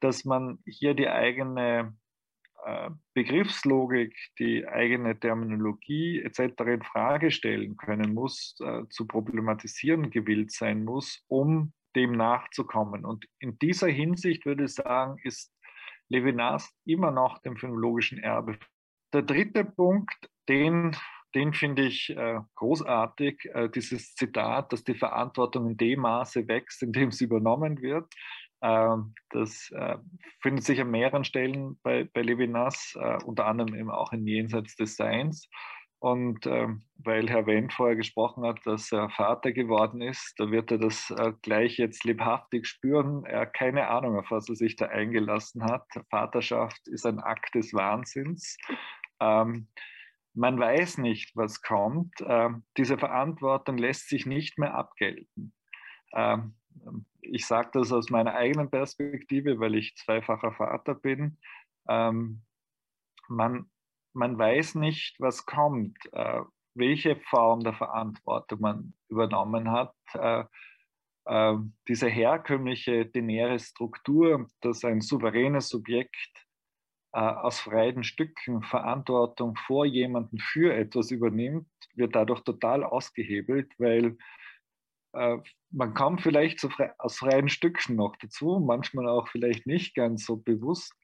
dass 0.01 0.25
man 0.25 0.59
hier 0.67 0.95
die 0.95 1.09
eigene 1.09 1.97
äh, 2.65 2.91
Begriffslogik, 3.15 4.15
die 4.39 4.67
eigene 4.67 5.19
Terminologie 5.19 6.21
etc. 6.23 6.41
in 6.67 6.83
Frage 6.83 7.31
stellen 7.31 7.77
können 7.77 8.13
muss, 8.13 8.57
äh, 8.61 8.83
zu 8.91 9.07
problematisieren 9.07 10.11
gewillt 10.11 10.53
sein 10.53 10.85
muss, 10.85 11.25
um 11.29 11.73
dem 11.97 12.13
nachzukommen. 12.13 13.05
Und 13.05 13.27
in 13.41 13.59
dieser 13.59 13.89
Hinsicht 13.89 14.47
würde 14.47 14.65
ich 14.65 14.75
sagen, 14.75 15.17
ist 15.25 15.53
Levinas 16.09 16.73
immer 16.85 17.11
noch 17.11 17.39
dem 17.39 17.57
phänologischen 17.57 18.19
Erbe. 18.19 18.59
Der 19.13 19.23
dritte 19.23 19.65
Punkt, 19.65 20.31
den, 20.49 20.97
den 21.35 21.53
finde 21.53 21.87
ich 21.87 22.11
äh, 22.11 22.41
großartig, 22.55 23.51
äh, 23.53 23.69
dieses 23.69 24.15
Zitat, 24.15 24.73
dass 24.73 24.85
die 24.85 24.95
Verantwortung 24.95 25.71
in 25.71 25.77
dem 25.77 26.01
Maße 26.01 26.47
wächst, 26.47 26.83
in 26.83 26.93
dem 26.93 27.11
sie 27.11 27.25
übernommen 27.25 27.81
wird. 27.81 28.13
Ähm, 28.63 29.15
das 29.31 29.71
äh, 29.73 29.97
findet 30.41 30.65
sich 30.65 30.81
an 30.81 30.91
mehreren 30.91 31.25
Stellen 31.25 31.79
bei, 31.83 32.05
bei 32.05 32.23
Levinas, 32.23 32.97
äh, 33.01 33.19
unter 33.25 33.47
anderem 33.47 33.75
eben 33.75 33.91
auch 33.91 34.13
in 34.13 34.27
Jenseits 34.27 34.77
des 34.77 34.97
Seins. 34.97 35.49
Und 35.99 36.47
ähm, 36.47 36.83
weil 36.99 37.29
Herr 37.29 37.47
Wendt 37.47 37.73
vorher 37.73 37.97
gesprochen 37.97 38.45
hat, 38.45 38.59
dass 38.65 38.93
er 38.93 39.09
Vater 39.11 39.53
geworden 39.53 40.03
ist, 40.03 40.35
da 40.39 40.51
wird 40.51 40.71
er 40.71 40.79
das 40.79 41.11
äh, 41.11 41.33
gleich 41.43 41.79
jetzt 41.79 42.05
lebhaftig 42.05 42.67
spüren. 42.67 43.25
Er 43.25 43.41
hat 43.41 43.55
keine 43.55 43.89
Ahnung, 43.89 44.19
auf 44.19 44.31
was 44.31 44.49
er 44.49 44.57
sich 44.57 44.77
da 44.77 44.87
eingelassen 44.87 45.65
hat. 45.65 45.87
Vaterschaft 46.11 46.87
ist 46.89 47.07
ein 47.07 47.19
Akt 47.19 47.55
des 47.55 47.73
Wahnsinns. 47.73 48.59
Ähm, 49.21 49.69
man 50.35 50.59
weiß 50.59 50.99
nicht, 50.99 51.35
was 51.35 51.63
kommt. 51.63 52.15
Ähm, 52.27 52.65
diese 52.77 52.99
Verantwortung 52.99 53.79
lässt 53.79 54.11
sich 54.11 54.27
nicht 54.27 54.59
mehr 54.59 54.75
abgelten. 54.75 55.55
Ähm, 56.15 56.57
ich 57.23 57.47
sage 57.47 57.71
das 57.73 57.91
aus 57.91 58.11
meiner 58.11 58.35
eigenen 58.35 58.71
Perspektive, 58.71 59.59
weil 59.59 59.75
ich 59.75 59.97
zweifacher 59.97 60.53
Vater 60.53 60.95
bin. 60.95 61.39
Ähm, 61.89 62.43
man, 63.29 63.71
man 64.17 64.39
weiß 64.39 64.77
nicht, 64.77 65.21
was 65.21 65.47
kommt, 65.47 65.97
äh, 66.13 66.41
welche 66.75 67.17
Form 67.17 67.61
der 67.61 67.75
Verantwortung 67.75 68.61
man 68.61 68.95
übernommen 69.09 69.71
hat. 69.71 69.95
Äh, 70.15 70.45
äh, 71.27 71.57
diese 71.89 72.09
herkömmliche 72.09 73.07
denäre 73.07 73.59
Struktur, 73.59 74.49
dass 74.61 74.85
ein 74.85 75.01
souveränes 75.01 75.69
Subjekt 75.69 76.47
äh, 77.13 77.19
aus 77.19 77.61
freien 77.61 78.05
Stücken 78.05 78.63
Verantwortung 78.63 79.57
vor 79.67 79.85
jemanden 79.85 80.39
für 80.39 80.75
etwas 80.75 81.11
übernimmt, 81.11 81.69
wird 81.95 82.15
dadurch 82.15 82.41
total 82.43 82.85
ausgehebelt, 82.85 83.73
weil 83.79 84.17
äh, 85.13 85.39
man 85.71 85.95
kommt 85.95 86.23
vielleicht 86.23 86.67
aus 86.99 87.19
freien 87.19 87.49
Stücken 87.49 87.97
noch 87.97 88.17
dazu, 88.17 88.63
manchmal 88.65 89.09
auch 89.09 89.29
vielleicht 89.29 89.67
nicht 89.67 89.95
ganz 89.95 90.25
so 90.25 90.37
bewusst, 90.37 90.95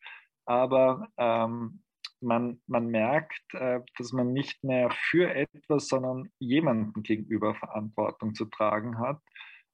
aber 0.44 1.08
ähm, 1.16 1.82
man, 2.22 2.60
man 2.66 2.86
merkt, 2.86 3.42
äh, 3.54 3.80
dass 3.98 4.12
man 4.12 4.32
nicht 4.32 4.62
mehr 4.64 4.90
für 4.90 5.34
etwas, 5.34 5.88
sondern 5.88 6.30
jemandem 6.38 7.02
gegenüber 7.02 7.54
Verantwortung 7.54 8.34
zu 8.34 8.46
tragen 8.46 8.98
hat 8.98 9.20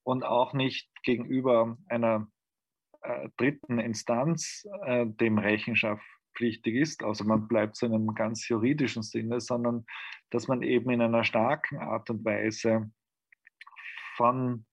und 0.02 0.24
auch 0.24 0.52
nicht 0.54 0.90
gegenüber 1.02 1.76
einer 1.88 2.28
äh, 3.02 3.28
dritten 3.36 3.78
Instanz 3.78 4.66
äh, 4.84 5.06
dem 5.06 5.38
Rechenschaft 5.38 6.04
pflichtig 6.36 6.76
ist, 6.76 7.02
also 7.02 7.24
man 7.24 7.48
bleibt 7.48 7.76
so 7.76 7.86
in 7.86 7.94
einem 7.94 8.14
ganz 8.14 8.48
juridischen 8.48 9.02
Sinne, 9.02 9.40
sondern 9.40 9.84
dass 10.30 10.46
man 10.46 10.62
eben 10.62 10.90
in 10.90 11.02
einer 11.02 11.24
starken 11.24 11.78
Art 11.78 12.10
und 12.10 12.24
Weise 12.24 12.90
von 14.16 14.64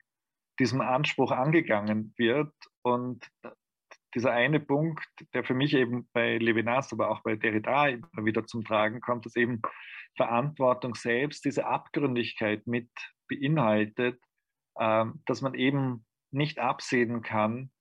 diesem 0.59 0.81
Anspruch 0.81 1.31
angegangen 1.31 2.13
wird. 2.17 2.53
Und 2.81 3.29
dieser 4.15 4.31
eine 4.31 4.59
Punkt, 4.59 5.05
der 5.33 5.43
für 5.43 5.53
mich 5.53 5.73
eben 5.73 6.07
bei 6.13 6.37
Levinas, 6.37 6.91
aber 6.93 7.09
auch 7.09 7.21
bei 7.21 7.35
Derrida 7.35 7.89
immer 7.89 8.25
wieder 8.25 8.45
zum 8.45 8.63
Tragen 8.63 9.01
kommt, 9.01 9.25
dass 9.25 9.35
eben 9.35 9.61
Verantwortung 10.15 10.95
selbst 10.95 11.43
diese 11.45 11.65
Abgründigkeit 11.65 12.65
mit 12.65 12.89
beinhaltet, 13.27 14.19
äh, 14.75 15.05
dass 15.25 15.41
man 15.41 15.53
eben 15.53 16.05
nicht 16.31 16.59
absehen 16.59 17.21
kann, 17.21 17.71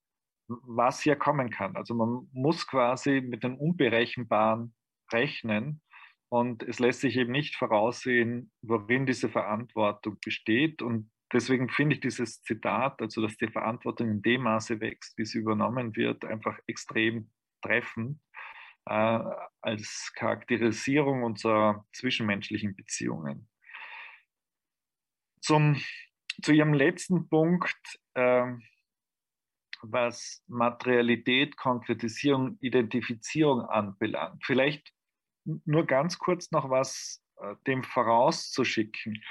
was 0.49 1.01
hier 1.01 1.17
kommen 1.17 1.51
kann. 1.51 1.77
Also 1.77 1.95
man 1.95 2.29
muss 2.33 2.67
quasi 2.67 3.21
mit 3.21 3.45
dem 3.45 3.57
Unberechenbaren 3.57 4.75
rechnen 5.13 5.81
und 6.29 6.63
es 6.65 6.81
lässt 6.81 7.01
sich 7.01 7.17
eben 7.17 7.33
nicht 7.33 7.55
voraussehen, 7.55 8.51
worin 8.61 9.07
diese 9.07 9.29
Verantwortung 9.29 10.19
besteht. 10.25 10.83
Und 10.83 11.11
deswegen 11.35 11.69
finde 11.69 11.97
ich 11.97 12.01
dieses 12.01 12.43
Zitat, 12.43 13.03
also 13.03 13.21
dass 13.21 13.37
die 13.37 13.49
Verantwortung 13.49 14.09
in 14.09 14.23
dem 14.23 14.43
Maße 14.43 14.81
wächst, 14.81 15.19
wie 15.19 15.25
sie 15.25 15.39
übernommen 15.39 15.95
wird, 15.97 16.25
einfach 16.25 16.59
extrem 16.67 17.31
treffend 17.61 18.21
äh, 18.87 19.21
als 19.61 20.13
Charakterisierung 20.15 21.25
unserer 21.25 21.85
zwischenmenschlichen 21.93 22.77
Beziehungen. 22.77 23.49
Zum, 25.41 25.81
zu 26.43 26.53
Ihrem 26.53 26.73
letzten 26.73 27.29
Punkt, 27.29 27.99
äh, 28.15 28.53
was 29.83 30.43
Materialität, 30.47 31.57
Konkretisierung, 31.57 32.57
Identifizierung 32.61 33.63
anbelangt. 33.63 34.43
Vielleicht 34.45 34.93
nur 35.45 35.87
ganz 35.87 36.19
kurz 36.19 36.51
noch 36.53 36.71
was 36.71 37.23
äh, 37.37 37.55
dem 37.67 37.85
vorauszuschicken. 37.85 39.23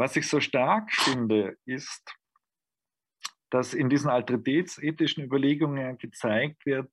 Was 0.00 0.16
ich 0.16 0.26
so 0.26 0.40
stark 0.40 0.90
finde, 0.90 1.58
ist, 1.66 2.16
dass 3.50 3.74
in 3.74 3.90
diesen 3.90 4.08
alteritätsethischen 4.08 5.22
Überlegungen 5.22 5.98
gezeigt 5.98 6.64
wird, 6.64 6.90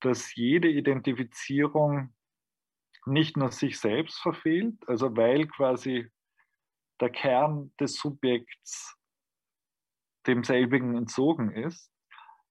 dass 0.00 0.34
jede 0.34 0.70
Identifizierung 0.70 2.14
nicht 3.04 3.36
nur 3.36 3.52
sich 3.52 3.78
selbst 3.78 4.18
verfehlt, 4.20 4.74
also 4.88 5.14
weil 5.14 5.46
quasi 5.48 6.10
der 6.98 7.10
Kern 7.10 7.74
des 7.78 7.96
Subjekts 7.96 8.96
demselbigen 10.26 10.96
entzogen 10.96 11.50
ist, 11.50 11.92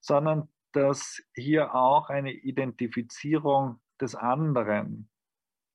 sondern 0.01 0.53
dass 0.73 1.19
hier 1.33 1.73
auch 1.73 2.09
eine 2.09 2.31
Identifizierung 2.31 3.81
des 3.99 4.13
anderen 4.13 5.09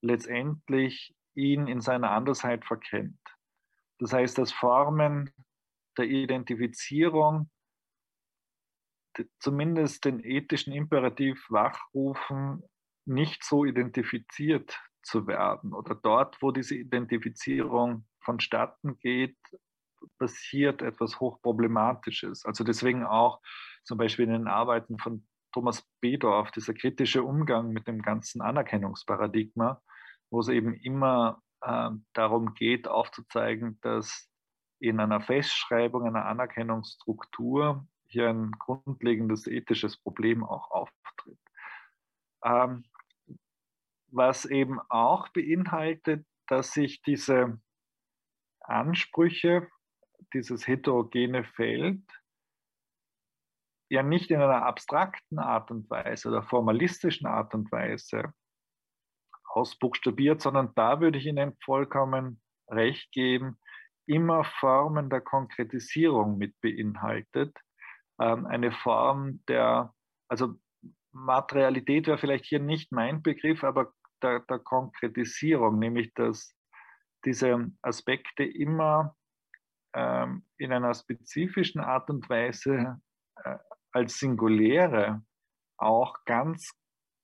letztendlich 0.02 1.16
ihn 1.34 1.66
in 1.66 1.80
seiner 1.80 2.12
Andersheit 2.12 2.64
verkennt. 2.64 3.18
Das 3.98 4.12
heißt, 4.12 4.38
dass 4.38 4.52
Formen 4.52 5.30
der 5.96 6.06
Identifizierung 6.06 7.50
zumindest 9.40 10.04
den 10.04 10.20
ethischen 10.24 10.72
Imperativ 10.72 11.44
wachrufen, 11.50 12.62
nicht 13.04 13.42
so 13.42 13.64
identifiziert 13.64 14.78
zu 15.02 15.26
werden. 15.26 15.72
Oder 15.72 15.94
dort, 15.94 16.40
wo 16.42 16.52
diese 16.52 16.76
Identifizierung 16.76 18.06
vonstatten 18.20 18.98
geht, 18.98 19.36
passiert 20.18 20.82
etwas 20.82 21.18
Hochproblematisches. 21.18 22.44
Also 22.44 22.62
deswegen 22.62 23.04
auch 23.04 23.40
zum 23.84 23.98
Beispiel 23.98 24.26
in 24.26 24.32
den 24.32 24.48
Arbeiten 24.48 24.98
von 24.98 25.26
Thomas 25.52 25.88
Bedorf, 26.00 26.50
dieser 26.52 26.74
kritische 26.74 27.22
Umgang 27.22 27.70
mit 27.70 27.88
dem 27.88 28.02
ganzen 28.02 28.42
Anerkennungsparadigma, 28.42 29.82
wo 30.30 30.40
es 30.40 30.48
eben 30.48 30.74
immer 30.74 31.42
äh, 31.62 31.90
darum 32.12 32.55
geht, 32.55 32.89
aufzuzeigen, 32.89 33.78
dass 33.80 34.30
in 34.80 35.01
einer 35.01 35.20
Festschreibung 35.20 36.05
einer 36.06 36.26
Anerkennungsstruktur 36.26 37.86
hier 38.06 38.28
ein 38.28 38.52
grundlegendes 38.52 39.47
ethisches 39.47 39.97
Problem 39.97 40.44
auch 40.44 40.70
auftritt. 40.70 41.39
Ähm, 42.44 42.85
was 44.10 44.44
eben 44.44 44.80
auch 44.89 45.28
beinhaltet, 45.28 46.26
dass 46.47 46.72
sich 46.72 47.02
diese 47.02 47.60
Ansprüche, 48.60 49.68
dieses 50.32 50.66
heterogene 50.66 51.44
Feld, 51.44 52.02
ja 53.90 54.02
nicht 54.02 54.30
in 54.30 54.40
einer 54.40 54.64
abstrakten 54.64 55.39
Art 55.39 55.70
und 55.70 55.89
Weise 55.90 56.28
oder 56.28 56.43
formalistischen 56.43 57.26
Art 57.26 57.55
und 57.55 57.70
Weise 57.72 58.32
ausbuchstabiert, 59.59 60.40
sondern 60.40 60.72
da 60.74 61.01
würde 61.01 61.18
ich 61.18 61.26
Ihnen 61.26 61.56
vollkommen 61.64 62.40
recht 62.70 63.10
geben, 63.12 63.59
immer 64.06 64.44
Formen 64.44 65.10
der 65.10 65.20
Konkretisierung 65.20 66.39
mit 66.39 66.59
beinhaltet. 66.60 67.56
Ähm, 68.20 68.47
eine 68.47 68.72
Form 68.72 69.40
der, 69.48 69.93
also 70.28 70.55
Materialität 71.12 72.06
wäre 72.06 72.18
vielleicht 72.18 72.47
hier 72.47 72.60
nicht 72.60 72.93
mein 72.93 73.22
Begriff, 73.22 73.64
aber 73.64 73.93
der, 74.22 74.40
der 74.40 74.59
Konkretisierung, 74.59 75.78
nämlich 75.78 76.12
dass 76.14 76.55
diese 77.24 77.70
Aspekte 77.82 78.44
immer 78.44 79.16
ähm, 79.94 80.47
in 80.56 80.72
einer 80.72 80.94
spezifischen 80.94 81.80
Art 81.80 82.10
und 82.10 82.28
Weise 82.28 83.01
äh, 83.44 83.56
als 83.93 84.18
Singuläre 84.18 85.22
auch 85.76 86.16
ganz 86.24 86.77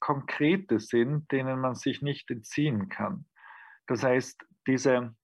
konkrete 0.04 0.80
sind, 0.80 1.32
denen 1.32 1.60
man 1.60 1.74
sich 1.76 2.02
nicht 2.02 2.30
entziehen 2.30 2.90
kann. 2.90 3.24
Das 3.86 4.02
heißt, 4.02 4.38
diese, 4.66 5.16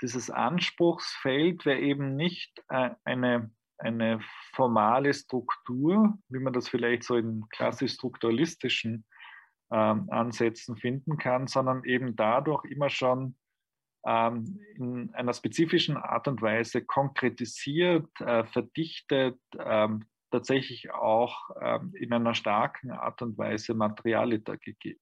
dieses 0.00 0.30
Anspruchsfeld 0.30 1.66
wäre 1.66 1.80
eben 1.80 2.14
nicht 2.14 2.62
äh, 2.68 2.90
eine, 3.02 3.50
eine 3.78 4.20
formale 4.54 5.12
Struktur, 5.12 6.16
wie 6.28 6.38
man 6.38 6.52
das 6.52 6.68
vielleicht 6.68 7.02
so 7.02 7.16
in 7.16 7.48
klassisch 7.48 7.94
strukturalistischen 7.94 9.04
ähm, 9.72 10.08
Ansätzen 10.08 10.76
finden 10.76 11.18
kann, 11.18 11.48
sondern 11.48 11.82
eben 11.82 12.14
dadurch 12.14 12.64
immer 12.66 12.90
schon 12.90 13.34
ähm, 14.06 14.60
in 14.76 15.12
einer 15.14 15.34
spezifischen 15.34 15.96
Art 15.96 16.28
und 16.28 16.40
Weise 16.42 16.84
konkretisiert, 16.84 18.08
äh, 18.20 18.44
verdichtet, 18.44 19.40
ähm, 19.58 20.04
tatsächlich 20.32 20.90
auch 20.90 21.50
ähm, 21.60 21.94
in 21.94 22.12
einer 22.12 22.34
starken 22.34 22.90
Art 22.90 23.22
und 23.22 23.38
Weise 23.38 23.74
Materialita 23.74 24.56
gegeben. 24.56 25.00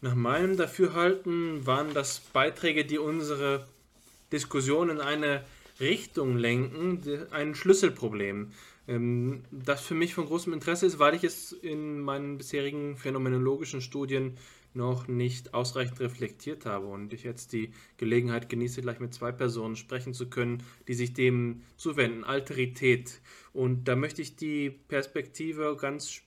Nach 0.00 0.14
meinem 0.14 0.56
Dafürhalten 0.56 1.66
waren 1.66 1.92
das 1.92 2.20
Beiträge, 2.20 2.84
die 2.84 2.98
unsere 2.98 3.66
Diskussion 4.30 4.90
in 4.90 5.00
eine 5.00 5.42
Richtung 5.80 6.36
lenken, 6.36 7.02
ein 7.32 7.54
Schlüsselproblem, 7.56 8.52
ähm, 8.86 9.44
das 9.50 9.82
für 9.82 9.94
mich 9.94 10.14
von 10.14 10.26
großem 10.26 10.52
Interesse 10.52 10.86
ist, 10.86 10.98
weil 10.98 11.14
ich 11.14 11.24
es 11.24 11.52
in 11.52 12.00
meinen 12.00 12.38
bisherigen 12.38 12.96
phänomenologischen 12.96 13.80
Studien 13.80 14.36
noch 14.78 15.08
nicht 15.08 15.52
ausreichend 15.52 16.00
reflektiert 16.00 16.64
habe 16.64 16.86
und 16.86 17.12
ich 17.12 17.24
jetzt 17.24 17.52
die 17.52 17.72
Gelegenheit 17.98 18.48
genieße, 18.48 18.80
gleich 18.80 19.00
mit 19.00 19.12
zwei 19.12 19.32
Personen 19.32 19.76
sprechen 19.76 20.14
zu 20.14 20.30
können, 20.30 20.62
die 20.86 20.94
sich 20.94 21.12
dem 21.12 21.62
zuwenden, 21.76 22.24
Alterität. 22.24 23.20
Und 23.52 23.84
da 23.84 23.96
möchte 23.96 24.22
ich 24.22 24.36
die 24.36 24.70
Perspektive 24.70 25.76
ganz 25.78 26.22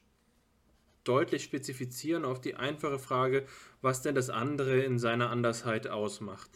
deutlich 1.04 1.44
spezifizieren 1.44 2.26
auf 2.26 2.40
die 2.40 2.56
einfache 2.56 3.00
Frage, 3.00 3.48
was 3.82 4.04
denn 4.04 4.14
das 4.14 4.30
andere 4.30 4.82
in 4.82 5.00
seiner 5.00 5.32
Andersheit 5.32 5.88
ausmacht. 5.88 6.50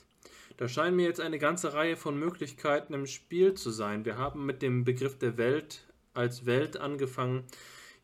Da 0.58 0.68
scheinen 0.68 0.96
mir 0.96 1.08
jetzt 1.08 1.20
eine 1.20 1.40
ganze 1.40 1.74
Reihe 1.74 1.98
von 1.98 2.20
Möglichkeiten 2.20 2.94
im 2.94 3.08
Spiel 3.08 3.56
zu 3.56 3.72
sein. 3.72 4.06
Wir 4.06 4.18
haben 4.18 4.46
mit 4.46 4.62
dem 4.62 4.84
Begriff 4.84 5.18
der 5.18 5.38
Welt 5.38 5.86
als 6.14 6.46
Welt 6.46 6.78
angefangen. 6.78 7.44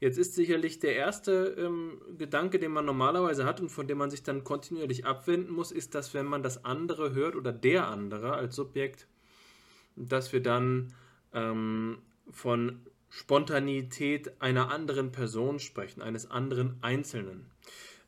Jetzt 0.02 0.18
ist 0.18 0.34
sicherlich 0.34 0.80
der 0.80 0.96
erste 0.96 1.56
ähm, 1.60 2.02
Gedanke, 2.18 2.58
den 2.58 2.72
man 2.72 2.86
normalerweise 2.86 3.46
hat 3.46 3.62
und 3.62 3.70
von 3.70 3.88
dem 3.88 4.00
man 4.00 4.10
sich 4.10 4.24
dann 4.24 4.44
kontinuierlich 4.44 5.06
abwenden 5.06 5.54
muss, 5.54 5.72
ist, 5.72 5.94
dass 5.94 6.16
wenn 6.16 6.26
man 6.26 6.42
das 6.42 6.66
andere 6.66 7.14
hört 7.14 7.36
oder 7.36 7.54
der 7.54 7.88
andere 7.88 8.34
als 8.34 8.56
Subjekt, 8.56 9.08
dass 9.96 10.34
wir 10.34 10.42
dann 10.42 10.92
ähm, 11.34 12.00
von 12.32 12.82
Spontanität 13.10 14.42
einer 14.42 14.72
anderen 14.72 15.12
Person 15.12 15.60
sprechen, 15.60 16.02
eines 16.02 16.32
anderen 16.32 16.78
Einzelnen. 16.82 17.52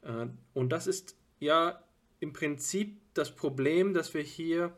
Äh, 0.01 0.25
und 0.55 0.69
das 0.71 0.87
ist 0.87 1.15
ja 1.39 1.83
im 2.19 2.33
Prinzip 2.33 2.97
das 3.13 3.35
Problem, 3.35 3.93
dass 3.93 4.15
wir 4.15 4.23
hier 4.23 4.75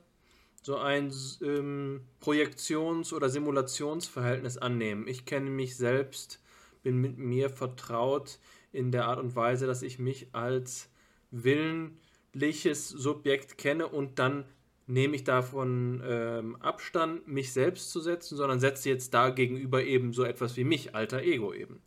so 0.61 0.75
ein 0.75 1.13
ähm, 1.41 2.01
Projektions- 2.19 3.13
oder 3.13 3.29
Simulationsverhältnis 3.29 4.57
annehmen. 4.57 5.07
Ich 5.07 5.23
kenne 5.23 5.49
mich 5.49 5.77
selbst, 5.77 6.41
bin 6.86 7.02
mit 7.02 7.18
mir 7.18 7.49
vertraut 7.49 8.38
in 8.72 8.91
der 8.91 9.07
Art 9.07 9.20
und 9.20 9.36
Weise, 9.36 9.66
dass 9.66 9.82
ich 9.82 9.98
mich 9.98 10.28
als 10.34 10.90
willentliches 11.32 12.88
Subjekt 12.88 13.57
kenne 13.57 13.88
und 13.88 14.20
dann 14.20 14.45
nehme 14.86 15.16
ich 15.16 15.24
davon 15.24 16.03
ähm, 16.06 16.56
Abstand, 16.57 17.28
mich 17.28 17.52
selbst 17.52 17.90
zu 17.90 17.99
setzen, 17.99 18.38
sondern 18.38 18.60
setze 18.60 18.90
jetzt 18.90 19.16
da 19.16 19.32
gegenüber 19.32 19.84
eben 19.84 20.14
so 20.14 20.24
etwas 20.24 20.56
wie 20.57 20.64
mich, 20.64 20.94
alter 20.94 21.24
Ego 21.24 21.53
eben. 21.53 21.82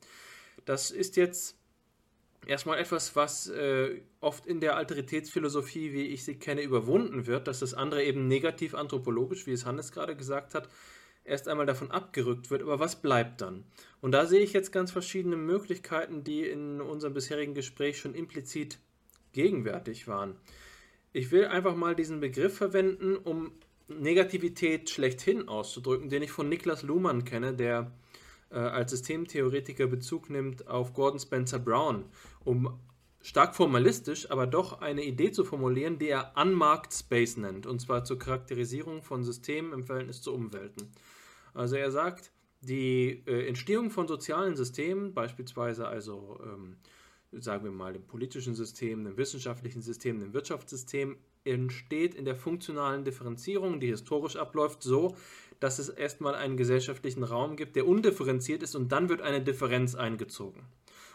Das 0.64 0.90
ist 0.90 1.16
jetzt 1.16 1.56
erstmal 2.44 2.78
etwas, 2.80 3.14
was 3.14 3.48
äh, 3.50 4.00
oft 4.20 4.46
in 4.46 4.58
der 4.58 4.76
Alteritätsphilosophie, 4.76 5.92
wie 5.92 6.08
ich 6.08 6.24
sie 6.24 6.40
kenne, 6.40 6.62
überwunden 6.62 7.28
wird, 7.28 7.46
dass 7.46 7.60
das 7.60 7.72
andere 7.72 8.02
eben 8.02 8.26
negativ 8.26 8.74
anthropologisch, 8.74 9.46
wie 9.46 9.52
es 9.52 9.64
Hannes 9.64 9.92
gerade 9.92 10.16
gesagt 10.16 10.56
hat, 10.56 10.68
erst 11.28 11.48
einmal 11.48 11.66
davon 11.66 11.90
abgerückt 11.90 12.50
wird. 12.50 12.62
Aber 12.62 12.80
was 12.80 13.00
bleibt 13.00 13.40
dann? 13.40 13.64
Und 14.00 14.12
da 14.12 14.26
sehe 14.26 14.40
ich 14.40 14.52
jetzt 14.52 14.72
ganz 14.72 14.90
verschiedene 14.90 15.36
Möglichkeiten, 15.36 16.24
die 16.24 16.42
in 16.42 16.80
unserem 16.80 17.14
bisherigen 17.14 17.54
Gespräch 17.54 17.98
schon 17.98 18.14
implizit 18.14 18.78
gegenwärtig 19.32 20.08
waren. 20.08 20.36
Ich 21.12 21.30
will 21.30 21.46
einfach 21.46 21.74
mal 21.74 21.94
diesen 21.94 22.20
Begriff 22.20 22.56
verwenden, 22.56 23.16
um 23.16 23.52
Negativität 23.88 24.90
schlechthin 24.90 25.48
auszudrücken, 25.48 26.10
den 26.10 26.22
ich 26.22 26.30
von 26.30 26.48
Niklas 26.48 26.82
Luhmann 26.82 27.24
kenne, 27.24 27.54
der 27.54 27.90
äh, 28.50 28.58
als 28.58 28.90
Systemtheoretiker 28.90 29.86
Bezug 29.86 30.30
nimmt 30.30 30.68
auf 30.68 30.92
Gordon 30.92 31.18
Spencer 31.18 31.58
Brown, 31.58 32.04
um 32.44 32.78
stark 33.20 33.56
formalistisch, 33.56 34.30
aber 34.30 34.46
doch 34.46 34.80
eine 34.80 35.02
Idee 35.02 35.32
zu 35.32 35.44
formulieren, 35.44 35.98
die 35.98 36.08
er 36.08 36.32
Unmarked 36.36 36.92
Space 36.92 37.36
nennt, 37.36 37.66
und 37.66 37.80
zwar 37.80 38.04
zur 38.04 38.18
Charakterisierung 38.18 39.02
von 39.02 39.24
Systemen 39.24 39.72
im 39.72 39.84
Verhältnis 39.84 40.22
zu 40.22 40.34
Umwelten. 40.34 40.90
Also 41.54 41.76
er 41.76 41.90
sagt, 41.90 42.32
die 42.60 43.22
äh, 43.26 43.46
Entstehung 43.46 43.90
von 43.90 44.08
sozialen 44.08 44.56
Systemen, 44.56 45.14
beispielsweise 45.14 45.86
also 45.86 46.40
ähm, 46.44 46.76
sagen 47.32 47.64
wir 47.64 47.70
mal 47.70 47.92
dem 47.92 48.06
politischen 48.06 48.54
System, 48.54 49.04
dem 49.04 49.16
wissenschaftlichen 49.16 49.82
System, 49.82 50.18
dem 50.20 50.32
Wirtschaftssystem, 50.32 51.16
entsteht 51.44 52.14
in 52.14 52.24
der 52.24 52.36
funktionalen 52.36 53.04
Differenzierung, 53.04 53.80
die 53.80 53.88
historisch 53.88 54.36
abläuft, 54.36 54.82
so, 54.82 55.16
dass 55.60 55.78
es 55.78 55.88
erstmal 55.88 56.34
einen 56.34 56.56
gesellschaftlichen 56.56 57.22
Raum 57.22 57.56
gibt, 57.56 57.76
der 57.76 57.86
undifferenziert 57.86 58.62
ist 58.62 58.74
und 58.74 58.92
dann 58.92 59.08
wird 59.08 59.22
eine 59.22 59.42
Differenz 59.42 59.94
eingezogen. 59.94 60.62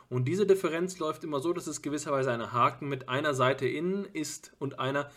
Und 0.09 0.25
diese 0.27 0.45
Differenz 0.45 0.99
läuft 0.99 1.23
immer 1.23 1.39
so, 1.39 1.53
dass 1.53 1.67
es 1.67 1.81
gewisserweise 1.81 2.31
ein 2.31 2.51
Haken 2.51 2.89
mit 2.89 3.09
einer 3.09 3.33
Seite 3.33 3.67
innen 3.67 4.05
ist 4.05 4.53
und 4.59 4.79
einer 4.79 5.09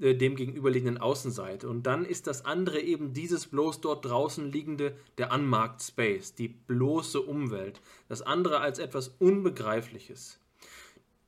äh, 0.00 0.14
dem 0.14 0.36
gegenüberliegenden 0.36 0.98
Außenseite. 0.98 1.68
Und 1.68 1.84
dann 1.84 2.04
ist 2.04 2.26
das 2.26 2.44
andere 2.44 2.80
eben 2.80 3.12
dieses 3.12 3.46
bloß 3.46 3.80
dort 3.80 4.04
draußen 4.04 4.50
liegende, 4.50 4.96
der 5.18 5.32
Unmarked 5.32 5.82
Space, 5.82 6.34
die 6.34 6.48
bloße 6.48 7.20
Umwelt. 7.20 7.80
Das 8.08 8.22
andere 8.22 8.60
als 8.60 8.78
etwas 8.78 9.08
Unbegreifliches. 9.18 10.40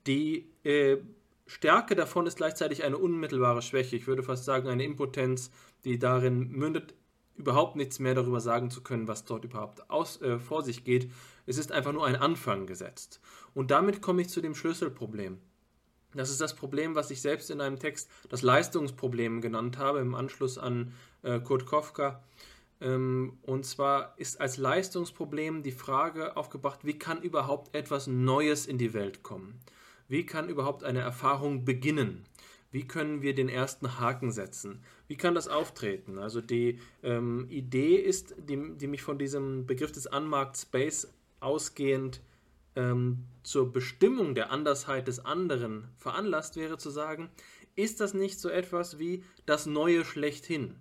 Die 0.07 0.51
äh, 0.65 0.99
Stärke 1.47 1.95
davon 1.95 2.27
ist 2.27 2.37
gleichzeitig 2.37 2.83
eine 2.83 2.99
unmittelbare 2.99 3.63
Schwäche. 3.63 3.97
Ich 3.97 4.07
würde 4.07 4.23
fast 4.23 4.45
sagen, 4.45 4.69
eine 4.69 4.85
Impotenz, 4.85 5.51
die 5.85 5.99
darin 5.99 6.51
mündet, 6.51 6.95
überhaupt 7.37 7.77
nichts 7.77 7.99
mehr 7.99 8.15
darüber 8.15 8.41
sagen 8.41 8.71
zu 8.71 8.83
können, 8.83 9.09
was 9.09 9.25
dort 9.25 9.45
überhaupt 9.45 9.91
aus, 9.91 10.21
äh, 10.23 10.39
vor 10.39 10.63
sich 10.63 10.85
geht. 10.85 11.11
Es 11.45 11.59
ist 11.59 11.73
einfach 11.73 11.93
nur 11.93 12.07
ein 12.07 12.17
Anfang 12.17 12.67
gesetzt. 12.67 13.21
Und 13.55 13.71
damit 13.71 14.01
komme 14.01 14.23
ich 14.23 14.29
zu 14.29 14.41
dem 14.41 14.55
Schlüsselproblem. 14.55 15.39
Das 16.15 16.31
ist 16.31 16.41
das 16.41 16.55
Problem, 16.55 16.95
was 16.95 17.11
ich 17.11 17.21
selbst 17.21 17.51
in 17.51 17.61
einem 17.61 17.79
Text 17.79 18.11
das 18.29 18.43
Leistungsproblem 18.43 19.41
genannt 19.41 19.79
habe, 19.79 20.01
im 20.01 20.15
Anschluss 20.15 20.59
an 20.59 20.93
äh, 21.23 21.41
Kurt 21.41 21.67
Kofka. 21.67 22.23
Ähm, 22.81 23.39
und 23.43 23.65
zwar 23.65 24.15
ist 24.19 24.41
als 24.41 24.57
Leistungsproblem 24.57 25.63
die 25.63 25.73
Frage 25.73 26.37
aufgebracht, 26.37 26.81
wie 26.83 26.99
kann 26.99 27.23
überhaupt 27.23 27.75
etwas 27.75 28.07
Neues 28.07 28.67
in 28.67 28.79
die 28.79 28.93
Welt 28.93 29.23
kommen? 29.23 29.61
Wie 30.09 30.27
kann 30.27 30.49
überhaupt 30.49 30.85
eine 30.85 31.01
Erfahrung 31.01 31.65
beginnen? 31.65 32.25
Wie 32.73 32.87
können 32.87 33.23
wir 33.23 33.35
den 33.35 33.49
ersten 33.49 34.01
Haken 34.01 34.33
setzen? 34.33 34.83
Wie 35.07 35.17
kann 35.17 35.35
das 35.35 35.47
auftreten? 35.47 36.19
Also 36.19 36.41
die 36.41 36.81
ähm, 37.03 37.47
Idee 37.51 37.97
ist, 37.97 38.35
die, 38.39 38.77
die, 38.77 38.87
mich 38.87 39.03
von 39.03 39.19
diesem 39.19 39.67
Begriff 39.67 39.93
des 39.93 40.07
Unmarked 40.07 40.57
Space 40.57 41.13
ausgehend 41.41 42.21
ähm, 42.77 43.25
zur 43.43 43.73
Bestimmung 43.73 44.35
der 44.35 44.51
Andersheit 44.51 45.09
des 45.09 45.25
anderen 45.25 45.89
veranlasst 45.97 46.57
wäre 46.57 46.79
zu 46.79 46.91
sagen, 46.91 47.31
ist 47.75 48.01
das 48.01 48.15
nicht 48.15 48.39
so 48.39 48.49
etwas 48.49 48.99
wie 48.99 49.25
das 49.47 49.67
Neue 49.67 50.05
schlechthin? 50.05 50.77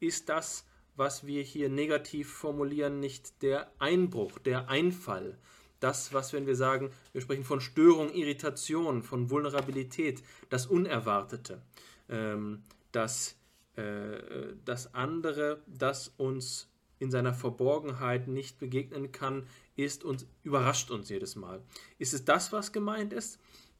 Ist 0.00 0.28
das, 0.28 0.66
was 0.96 1.26
wir 1.26 1.42
hier 1.42 1.68
negativ 1.68 2.32
formulieren, 2.32 3.00
nicht 3.00 3.42
der 3.42 3.72
Einbruch, 3.78 4.38
der 4.38 4.68
Einfall? 4.68 5.38
das, 5.84 6.14
was, 6.14 6.32
wenn 6.32 6.46
wir 6.46 6.56
sagen, 6.56 6.90
wir 7.12 7.20
sprechen 7.20 7.44
von 7.44 7.60
Störung, 7.60 8.10
Irritation, 8.10 9.02
von 9.02 9.28
Vulnerabilität, 9.28 10.22
das 10.48 10.66
Unerwartete, 10.66 11.60
ähm, 12.08 12.62
das, 12.90 13.36
äh, 13.76 14.54
das 14.64 14.94
andere, 14.94 15.62
das 15.66 16.08
uns 16.16 16.70
in 17.00 17.10
seiner 17.10 17.34
Verborgenheit 17.34 18.28
nicht 18.28 18.58
begegnen 18.58 19.12
kann, 19.12 19.46
ist 19.76 20.04
und 20.04 20.26
überrascht 20.42 20.90
uns 20.90 21.08
jedes 21.08 21.36
Mal. 21.36 21.62
Ist 21.98 22.14
es 22.14 22.24
das, 22.24 22.52
was 22.52 22.72
gemeint 22.72 23.12
ist? 23.12 23.38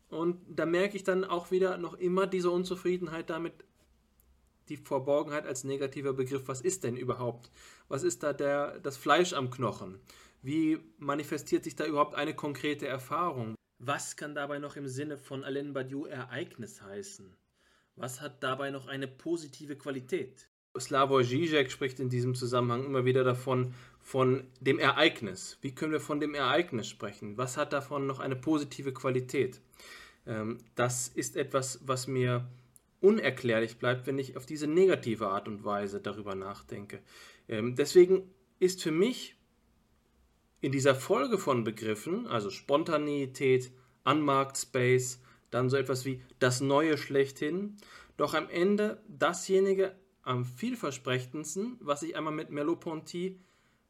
Und 0.09 0.41
da 0.49 0.67
merke 0.67 0.97
ich 0.97 1.05
dann 1.05 1.25
auch 1.25 1.51
wieder 1.51 1.77
noch 1.79 1.95
immer 1.95 2.27
diese 2.27 2.51
Unzufriedenheit 2.51 3.31
damit, 3.31 3.53
die 4.69 4.77
Verborgenheit 4.77 5.47
als 5.47 5.65
negativer 5.65 6.13
Begriff. 6.13 6.43
Was 6.47 6.61
ist 6.61 6.85
denn 6.85 6.97
überhaupt? 6.97 7.51
Was 7.89 8.03
ist 8.03 8.23
da 8.23 8.33
der, 8.33 8.81
das 8.81 8.97
Fleisch 8.97 9.33
am 9.33 9.51
Knochen? 9.51 9.99
Wie 10.43 10.79
manifestiert 10.99 11.65
sich 11.65 11.75
da 11.75 11.87
überhaupt 11.87 12.15
eine 12.15 12.35
konkrete 12.35 12.87
Erfahrung? 12.87 13.55
Was 13.79 14.17
kann 14.17 14.35
dabei 14.35 14.59
noch 14.59 14.77
im 14.77 14.89
Sinne 14.89 15.19
von 15.19 15.45
Alain 15.45 15.73
Badiou 15.73 16.07
Ereignis 16.07 16.83
heißen? 16.83 17.35
Was 17.97 18.21
hat 18.21 18.43
dabei 18.43 18.71
noch 18.71 18.87
eine 18.87 19.09
positive 19.09 19.77
Qualität? 19.77 20.49
Slavoj 20.79 21.23
Žižek 21.23 21.71
spricht 21.71 22.01
in 22.01 22.09
diesem 22.09 22.35
Zusammenhang 22.35 22.85
immer 22.85 23.05
wieder 23.05 23.23
davon, 23.23 23.75
von 24.05 24.47
dem 24.61 24.79
Ereignis. 24.79 25.57
Wie 25.63 25.75
können 25.75 25.93
wir 25.93 25.99
von 25.99 26.21
dem 26.21 26.35
Ereignis 26.35 26.89
sprechen? 26.89 27.39
Was 27.39 27.57
hat 27.57 27.73
davon 27.73 28.07
noch 28.07 28.21
eine 28.21 28.37
positive 28.37 28.93
Qualität? 28.93 29.63
Ähm, 30.27 30.59
das 30.75 31.09
ist 31.09 31.37
etwas, 31.37 31.81
was 31.87 32.07
mir 32.07 32.47
unerklärlich 33.01 33.79
bleibt, 33.79 34.07
wenn 34.07 34.19
ich 34.19 34.37
auf 34.37 34.45
diese 34.45 34.67
negative 34.67 35.29
Art 35.29 35.49
und 35.49 35.65
Weise 35.65 36.01
darüber 36.01 36.35
nachdenke. 36.35 37.01
Ähm, 37.49 37.77
deswegen 37.77 38.31
ist 38.59 38.83
für 38.83 38.93
mich 38.93 39.37
in 40.61 40.71
dieser 40.71 40.95
Folge 40.95 41.39
von 41.39 41.65
Begriffen, 41.65 42.27
also 42.27 42.51
Spontaneität, 42.51 43.73
Unmarked-Space, 44.05 45.23
dann 45.51 45.71
so 45.71 45.79
etwas 45.79 46.05
wie 46.05 46.21
das 46.39 46.61
Neue 46.61 46.99
schlechthin, 46.99 47.79
doch 48.19 48.35
am 48.35 48.51
Ende 48.51 49.03
dasjenige 49.09 49.95
am 50.23 50.45
vielversprechendsten, 50.45 51.79
was 51.81 52.03
ich 52.03 52.17
einmal 52.17 52.35
mit 52.35 52.51
Merleau-Ponty 52.51 53.41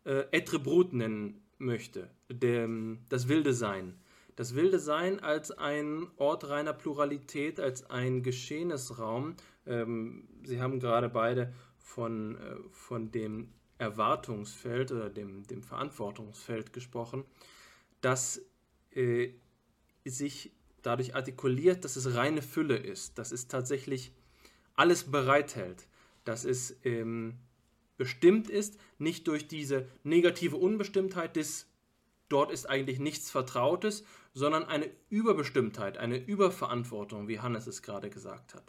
äh, 0.05 0.25
Etre 0.31 0.59
Brut 0.59 0.93
nennen 0.93 1.43
möchte, 1.59 2.11
der, 2.31 2.69
das 3.09 3.29
wilde 3.29 3.53
Sein. 3.53 3.99
Das 4.37 4.55
wilde 4.55 4.79
Sein 4.79 5.21
als 5.21 5.53
ein 5.53 6.09
Ort 6.17 6.49
reiner 6.49 6.73
Pluralität, 6.73 7.61
als 7.61 7.89
ein 7.91 8.23
Geschehnisraum. 8.23 9.37
Ähm, 9.67 10.29
Sie 10.45 10.61
haben 10.61 10.81
gerade 10.81 11.09
beide 11.09 11.53
von, 11.79 12.37
äh, 12.37 12.57
von 12.71 13.13
dem 13.13 13.53
Erwartungsfeld 13.79 14.93
oder 14.93 15.11
dem, 15.11 15.47
dem 15.47 15.63
Verantwortungsfeld 15.63 16.73
gesprochen, 16.73 17.25
das 18.01 18.41
äh, 18.93 19.31
sich 20.05 20.53
dadurch 20.83 21.15
artikuliert, 21.15 21.85
dass 21.85 21.97
es 21.97 22.15
reine 22.15 22.43
Fülle 22.43 22.77
ist, 22.77 23.19
dass 23.19 23.33
es 23.33 23.49
tatsächlich 23.49 24.13
alles 24.75 25.05
bereithält, 25.05 25.87
dass 26.25 26.45
es 26.45 26.77
ähm, 26.85 27.39
bestimmt 27.97 28.51
ist, 28.51 28.79
nicht 28.99 29.29
durch 29.29 29.49
diese 29.49 29.89
negative 30.03 30.57
Unbestimmtheit 30.57 31.37
des 31.37 31.67
dort 32.29 32.51
ist 32.51 32.69
eigentlich 32.69 32.99
nichts 32.99 33.31
Vertrautes, 33.31 34.05
sondern 34.33 34.65
eine 34.65 34.91
Überbestimmtheit, 35.09 35.99
eine 35.99 36.17
Überverantwortung, 36.17 37.29
wie 37.29 37.41
Hannes 37.41 37.67
es 37.67 37.83
gerade 37.83 38.11
gesagt 38.11 38.55
hat. 38.55 38.65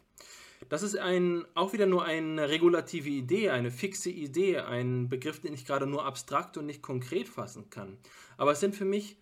Das 0.70 0.84
ist 0.84 0.98
ein, 0.98 1.46
auch 1.54 1.74
wieder 1.74 1.86
nur 1.86 2.06
eine 2.06 2.50
regulative 2.50 3.10
Idee, 3.10 3.50
eine 3.50 3.72
fixe 3.72 4.10
Idee, 4.10 4.60
ein 4.60 5.10
Begriff, 5.10 5.42
den 5.42 5.54
ich 5.54 5.66
gerade 5.66 5.86
nur 5.86 6.06
abstrakt 6.06 6.58
und 6.58 6.66
nicht 6.66 6.82
konkret 6.82 7.28
fassen 7.28 7.70
kann. 7.70 7.98
Aber 8.38 8.52
es 8.52 8.60
sind 8.60 8.76
für 8.76 8.86
mich 8.86 9.18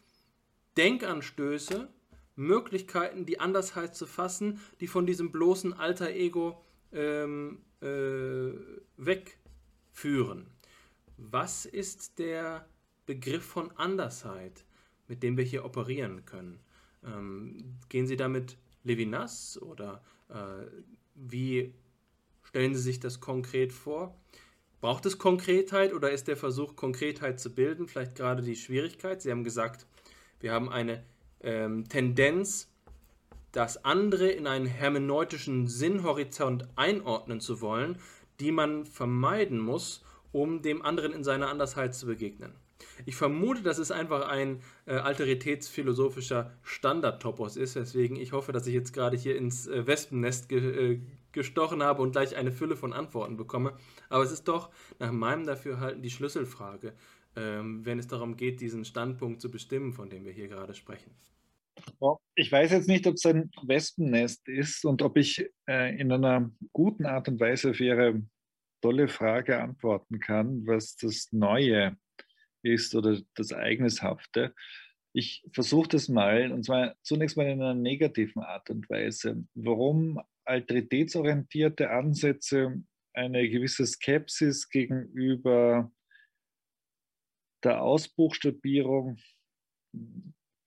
Denkanstöße, 0.77 1.89
Möglichkeiten, 2.35 3.25
die 3.25 3.39
Andersheit 3.39 3.95
zu 3.95 4.07
fassen, 4.07 4.59
die 4.80 4.88
von 4.88 5.05
diesem 5.05 5.31
bloßen 5.31 5.73
Alter 5.73 6.09
Ego 6.09 6.63
ähm, 6.91 7.61
äh, 7.81 8.53
wegführen. 9.94 10.48
Was 11.18 11.65
ist 11.65 12.20
der 12.20 12.65
Begriff 13.06 13.45
von 13.45 13.72
Andersheit, 13.78 14.65
mit 15.07 15.24
dem 15.24 15.38
wir 15.38 15.44
hier 15.44 15.65
operieren 15.65 16.26
können? 16.26 16.60
Ähm, 17.03 17.78
gehen 17.90 18.07
Sie 18.07 18.18
damit 18.18 18.57
Levinas 18.84 19.61
oder 19.61 20.02
äh, 20.30 20.65
wie 21.15 21.74
stellen 22.44 22.76
Sie 22.76 22.82
sich 22.82 22.99
das 22.99 23.20
konkret 23.20 23.72
vor? 23.72 24.18
Braucht 24.82 25.06
es 25.06 25.18
Konkretheit 25.18 25.94
oder 25.94 26.11
ist 26.11 26.28
der 26.28 26.36
Versuch, 26.36 26.76
Konkretheit 26.76 27.40
zu 27.40 27.53
bilden, 27.53 27.88
vielleicht 27.88 28.15
gerade 28.15 28.41
die 28.41 28.56
Schwierigkeit? 28.56 29.22
Sie 29.22 29.32
haben 29.32 29.44
gesagt, 29.44 29.86
wir 30.41 30.52
haben 30.52 30.70
eine 30.70 31.03
ähm, 31.41 31.88
Tendenz, 31.88 32.70
das 33.53 33.86
andere 33.86 34.30
in 34.30 34.48
einen 34.48 34.65
hermeneutischen 34.65 35.68
Sinnhorizont 35.68 36.68
einordnen 36.76 37.40
zu 37.40 37.61
wollen, 37.61 37.98
die 38.39 38.51
man 38.51 38.85
vermeiden 38.85 39.60
muss, 39.60 40.03
um 40.31 40.61
dem 40.61 40.81
anderen 40.81 41.14
in 41.14 41.23
seiner 41.23 41.49
Andersheit 41.49 41.95
zu 41.95 42.07
begegnen. 42.07 42.53
Ich 43.05 43.15
vermute, 43.15 43.61
dass 43.61 43.77
es 43.77 43.91
einfach 43.91 44.27
ein 44.27 44.61
äh, 44.85 44.95
alteritätsphilosophischer 44.95 46.51
Standardtopos 46.64 47.55
ist, 47.55 47.76
weswegen 47.76 48.18
ich 48.18 48.34
hoffe, 48.34 48.51
dass 48.51 48.68
ich 48.68 48.73
jetzt 48.73 48.93
gerade 48.93 49.18
hier 49.18 49.35
ins 49.35 49.68
äh, 49.68 49.88
Wespennest 49.88 50.49
ge 50.49 50.93
äh, 50.93 51.01
gestochen 51.31 51.81
habe 51.81 52.01
und 52.03 52.11
gleich 52.11 52.35
eine 52.35 52.51
Fülle 52.51 52.76
von 52.76 52.93
Antworten 52.93 53.38
bekomme. 53.38 53.73
Aber 54.10 54.23
es 54.23 54.31
ist 54.31 54.47
doch 54.47 54.69
nach 54.99 55.11
meinem 55.11 55.45
Dafürhalten 55.45 56.03
die 56.03 56.11
Schlüsselfrage, 56.11 56.93
ähm, 57.35 57.84
wenn 57.85 57.97
es 57.97 58.07
darum 58.07 58.38
geht, 58.38 58.61
diesen 58.61 58.85
Standpunkt 58.85 59.41
zu 59.41 59.49
bestimmen, 59.49 59.93
von 59.93 60.10
dem 60.10 60.26
wir 60.26 60.31
hier 60.31 60.47
gerade 60.47 60.76
sprechen. 60.76 61.11
Ich 62.35 62.51
weiß 62.51 62.71
jetzt 62.71 62.87
nicht, 62.87 63.07
ob 63.07 63.15
es 63.15 63.25
ein 63.25 63.49
Wespennest 63.63 64.47
ist 64.47 64.85
und 64.85 65.01
ob 65.01 65.17
ich 65.17 65.49
äh, 65.67 65.95
in 65.97 66.11
einer 66.11 66.51
guten 66.71 67.05
Art 67.05 67.27
und 67.27 67.39
Weise 67.39 67.71
auf 67.71 67.79
Ihre 67.79 68.21
tolle 68.81 69.07
Frage 69.07 69.61
antworten 69.61 70.19
kann, 70.19 70.67
was 70.67 70.97
das 70.97 71.31
Neue 71.31 71.97
ist 72.63 72.95
oder 72.95 73.19
das 73.35 73.51
Ereignishafte. 73.51 74.53
Ich 75.13 75.45
versuche 75.53 75.89
das 75.89 76.09
mal, 76.09 76.51
und 76.51 76.65
zwar 76.65 76.95
zunächst 77.03 77.37
mal 77.37 77.45
in 77.45 77.61
einer 77.61 77.75
negativen 77.75 78.41
Art 78.41 78.69
und 78.69 78.89
Weise. 78.89 79.45
Warum 79.53 80.19
alteritätsorientierte 80.43 81.91
Ansätze 81.91 82.83
eine 83.13 83.47
gewisse 83.49 83.85
Skepsis 83.85 84.69
gegenüber 84.69 85.91
der 87.63 87.81
Ausbuchstabierung 87.81 89.17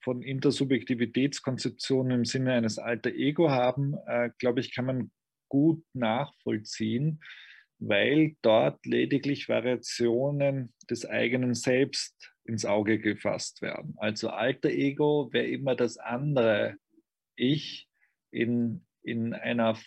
von 0.07 0.23
Intersubjektivitätskonzeptionen 0.23 2.21
im 2.21 2.25
Sinne 2.25 2.53
eines 2.53 2.79
alter 2.79 3.11
Ego 3.11 3.51
haben, 3.51 3.95
äh, 4.07 4.31
glaube 4.39 4.61
ich, 4.61 4.73
kann 4.73 4.87
man 4.87 5.11
gut 5.49 5.85
nachvollziehen 5.95 7.21
weil 7.79 8.37
dort 8.43 8.85
lediglich 8.87 9.49
Variationen 9.49 10.73
des 10.89 11.05
eigenen 11.05 11.55
Selbst 11.55 12.33
ins 12.45 12.65
Auge 12.65 12.99
gefasst 12.99 13.61
werden. 13.61 13.95
Also 13.99 14.31
alter 14.31 14.71
Ego 14.71 15.29
wäre 15.33 15.47
immer 15.47 15.75
das 15.75 15.99
andere 15.99 16.77
Ich 17.37 17.89
in, 18.31 18.87
in 19.03 19.35
einer 19.35 19.79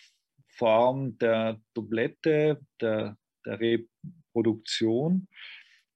Form 0.48 1.18
der 1.18 1.60
Doublette, 1.74 2.60
der, 2.80 3.16
der 3.44 3.60
Reproduktion. 3.60 5.28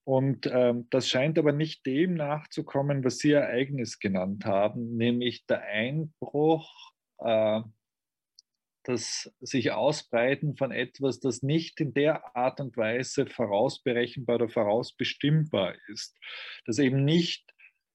Und 0.05 0.47
ähm, 0.47 0.87
das 0.91 1.09
scheint 1.09 1.39
aber 1.39 1.53
nicht 1.53 1.87
dem 1.87 2.15
nachzukommen, 2.15 3.05
was 3.05 3.19
Sie 3.19 3.33
Ereignis 3.33 3.99
genannt 3.99 4.45
haben, 4.45 4.97
nämlich 4.97 5.47
der 5.47 5.63
Einbruch 5.63 6.71
äh, 7.19 7.63
das 8.85 9.33
sich 9.41 9.73
ausbreiten 9.73 10.57
von 10.57 10.71
etwas, 10.71 11.19
das 11.19 11.43
nicht 11.43 11.81
in 11.81 11.95
der 11.95 12.37
Art 12.37 12.61
und 12.61 12.77
Weise 12.77 13.27
vorausberechenbar 13.27 14.37
oder 14.37 14.49
vorausbestimmbar 14.49 15.75
ist, 15.89 16.17
das 16.67 16.79
eben 16.79 17.05
nicht 17.05 17.51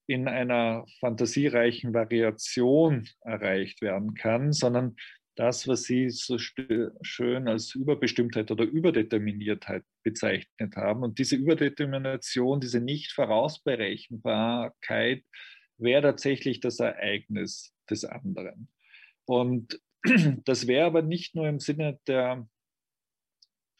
in 0.07 0.27
einer 0.27 0.85
fantasiereichen 0.99 1.93
Variation 1.93 3.07
erreicht 3.21 3.81
werden 3.81 4.15
kann, 4.15 4.51
sondern 4.51 4.95
das, 5.39 5.67
was 5.69 5.83
Sie 5.83 6.09
so 6.09 6.37
schön 6.37 7.47
als 7.47 7.73
Überbestimmtheit 7.73 8.51
oder 8.51 8.65
Überdeterminiertheit 8.65 9.85
bezeichnet 10.03 10.75
haben. 10.75 11.03
Und 11.03 11.17
diese 11.17 11.37
Überdetermination, 11.37 12.59
diese 12.59 12.81
Nicht-Vorausberechenbarkeit 12.81 15.23
wäre 15.77 16.01
tatsächlich 16.01 16.59
das 16.59 16.81
Ereignis 16.81 17.73
des 17.89 18.03
anderen. 18.03 18.67
Und 19.23 19.79
das 20.43 20.67
wäre 20.67 20.85
aber 20.85 21.03
nicht 21.03 21.35
nur 21.35 21.47
im 21.47 21.61
Sinne 21.61 22.01
der 22.05 22.45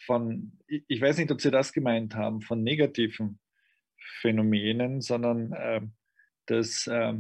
von, 0.06 0.58
ich 0.66 1.02
weiß 1.02 1.18
nicht, 1.18 1.30
ob 1.30 1.42
Sie 1.42 1.52
das 1.52 1.74
gemeint 1.74 2.16
haben, 2.16 2.40
von 2.40 2.64
negativen 2.64 3.38
Phänomenen, 4.22 5.02
sondern 5.02 5.52
äh, 5.52 5.82
das 6.46 6.88
äh, 6.88 7.16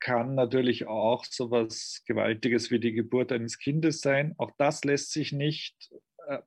kann 0.00 0.34
natürlich 0.34 0.86
auch 0.86 1.24
so 1.24 1.46
etwas 1.46 2.02
Gewaltiges 2.06 2.70
wie 2.70 2.80
die 2.80 2.92
Geburt 2.92 3.32
eines 3.32 3.58
Kindes 3.58 4.00
sein. 4.00 4.34
Auch 4.38 4.50
das 4.58 4.84
lässt 4.84 5.12
sich 5.12 5.32
nicht 5.32 5.90
äh, 6.28 6.38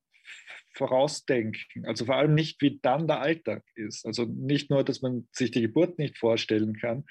vorausdenken. 0.74 1.86
Also 1.86 2.06
vor 2.06 2.16
allem 2.16 2.36
nicht, 2.36 2.62
wie 2.62 2.80
dann 2.82 3.08
der 3.08 3.22
Alltag 3.22 3.64
ist. 3.76 4.06
Also 4.06 4.26
nicht 4.26 4.70
nur, 4.70 4.84
dass 4.84 5.02
man 5.02 5.28
sich 5.32 5.52
die 5.52 5.62
Geburt 5.62 5.98
nicht 6.00 6.18
vorstellen 6.18 6.78
kann, 6.78 7.06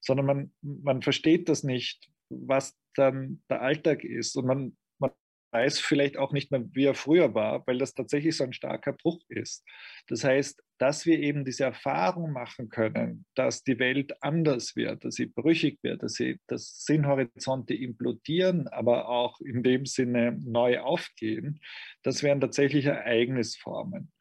sondern 0.00 0.26
man, 0.26 0.52
man 0.62 1.02
versteht 1.02 1.48
das 1.48 1.62
nicht, 1.64 2.08
was 2.28 2.76
dann 2.94 3.42
der 3.50 3.62
Alltag 3.62 4.04
ist. 4.04 4.36
Und 4.36 4.46
man, 4.46 4.76
man 4.98 5.10
weiß 5.52 5.80
vielleicht 5.80 6.16
auch 6.16 6.32
nicht 6.32 6.50
mehr, 6.50 6.64
wie 6.72 6.84
er 6.84 6.94
früher 6.94 7.34
war, 7.34 7.66
weil 7.66 7.78
das 7.78 7.94
tatsächlich 7.94 8.36
so 8.36 8.44
ein 8.44 8.52
starker 8.52 8.94
Bruch 8.94 9.20
ist. 9.28 9.64
Das 10.08 10.24
heißt, 10.24 10.63
dass 10.78 11.06
wir 11.06 11.20
eben 11.20 11.44
diese 11.44 11.64
Erfahrung 11.64 12.32
machen 12.32 12.68
können, 12.68 13.26
dass 13.34 13.62
die 13.62 13.78
Welt 13.78 14.22
anders 14.22 14.74
wird, 14.76 15.04
dass 15.04 15.14
sie 15.14 15.26
brüchig 15.26 15.78
wird, 15.82 16.02
dass, 16.02 16.14
sie, 16.14 16.38
dass 16.46 16.84
Sinnhorizonte 16.84 17.74
implodieren, 17.74 18.66
aber 18.68 19.08
auch 19.08 19.40
in 19.40 19.62
dem 19.62 19.86
Sinne 19.86 20.38
neu 20.44 20.80
aufgehen, 20.80 21.60
das 22.02 22.22
wären 22.22 22.40
tatsächlich 22.40 22.86
Ereignisformen. 22.86 24.12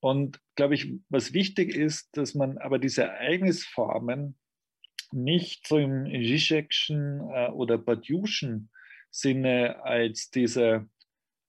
Und 0.00 0.40
glaube 0.54 0.74
ich, 0.74 0.92
was 1.08 1.32
wichtig 1.32 1.74
ist, 1.74 2.16
dass 2.16 2.34
man 2.34 2.58
aber 2.58 2.78
diese 2.78 3.02
Ereignisformen 3.02 4.38
nicht 5.10 5.66
so 5.66 5.78
im 5.78 6.06
Zizekschen 6.06 7.20
äh, 7.32 7.48
oder 7.48 7.78
Badiouschen 7.78 8.70
Sinne 9.10 9.82
als 9.82 10.30
diese 10.30 10.88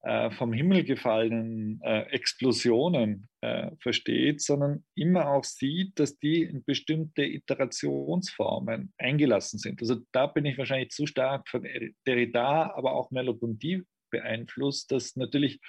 äh, 0.01 0.31
vom 0.31 0.53
Himmel 0.53 0.85
gefallenen 0.85 1.81
äh, 1.83 2.03
Explosionen 2.11 3.27
äh, 3.41 3.71
versteht, 3.81 4.41
sondern 4.41 4.85
immer 4.95 5.29
auch 5.29 5.43
sieht, 5.43 5.99
dass 5.99 6.17
die 6.17 6.43
in 6.43 6.63
bestimmte 6.63 7.23
Iterationsformen 7.23 8.93
eingelassen 8.97 9.59
sind. 9.59 9.81
Also 9.81 9.97
da 10.13 10.27
bin 10.27 10.45
ich 10.45 10.57
wahrscheinlich 10.57 10.91
zu 10.91 11.05
stark 11.05 11.49
von 11.49 11.67
Derrida, 12.07 12.73
aber 12.75 12.93
auch 12.93 13.11
Merleau-Ponty 13.11 13.83
beeinflusst, 14.09 14.91
dass 14.91 15.17
natürlich 15.17 15.59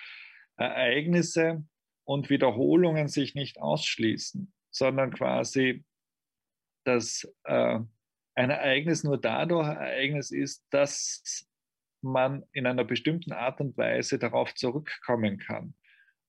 Ereignisse 0.56 1.64
und 2.04 2.30
Wiederholungen 2.30 3.08
sich 3.08 3.34
nicht 3.34 3.60
ausschließen, 3.60 4.52
sondern 4.70 5.12
quasi, 5.12 5.84
dass 6.84 7.28
äh, 7.44 7.80
ein 8.36 8.50
Ereignis 8.50 9.02
nur 9.02 9.18
dadurch 9.18 9.66
Ereignis 9.66 10.30
ist, 10.30 10.64
dass 10.70 11.48
man 12.02 12.44
in 12.52 12.66
einer 12.66 12.84
bestimmten 12.84 13.32
Art 13.32 13.60
und 13.60 13.76
Weise 13.76 14.18
darauf 14.18 14.54
zurückkommen 14.54 15.38
kann. 15.38 15.74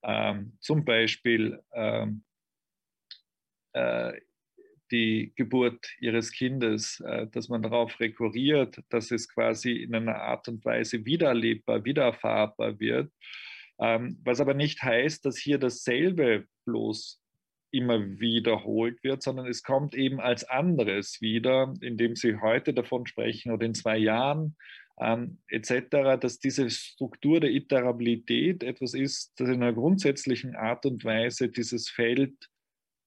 Ähm, 0.03 0.57
zum 0.59 0.83
Beispiel 0.83 1.61
ähm, 1.73 2.23
äh, 3.73 4.13
die 4.91 5.31
Geburt 5.35 5.87
ihres 5.99 6.31
Kindes, 6.31 6.99
äh, 6.99 7.27
dass 7.27 7.49
man 7.49 7.63
darauf 7.63 7.99
rekurriert, 7.99 8.81
dass 8.89 9.11
es 9.11 9.29
quasi 9.29 9.71
in 9.71 9.95
einer 9.95 10.15
Art 10.15 10.47
und 10.47 10.63
Weise 10.65 11.05
wiedererlebbar, 11.05 11.85
wiedererfahrbar 11.85 12.79
wird. 12.79 13.11
Ähm, 13.79 14.19
was 14.23 14.41
aber 14.41 14.53
nicht 14.53 14.83
heißt, 14.83 15.25
dass 15.25 15.37
hier 15.37 15.57
dasselbe 15.57 16.45
bloß 16.65 17.21
immer 17.71 18.19
wiederholt 18.19 19.01
wird, 19.03 19.23
sondern 19.23 19.47
es 19.47 19.63
kommt 19.63 19.95
eben 19.95 20.19
als 20.19 20.43
anderes 20.43 21.21
wieder, 21.21 21.73
indem 21.81 22.15
Sie 22.15 22.35
heute 22.41 22.73
davon 22.73 23.07
sprechen 23.07 23.51
oder 23.51 23.65
in 23.65 23.73
zwei 23.73 23.97
Jahren 23.97 24.57
ähm, 24.99 25.39
etc., 25.47 26.19
dass 26.19 26.39
diese 26.39 26.69
Struktur 26.69 27.39
der 27.39 27.51
Iterabilität 27.51 28.63
etwas 28.63 28.93
ist, 28.93 29.33
das 29.37 29.49
in 29.49 29.63
einer 29.63 29.73
grundsätzlichen 29.73 30.55
Art 30.55 30.85
und 30.85 31.03
Weise 31.03 31.49
dieses 31.49 31.89
Feld 31.89 32.33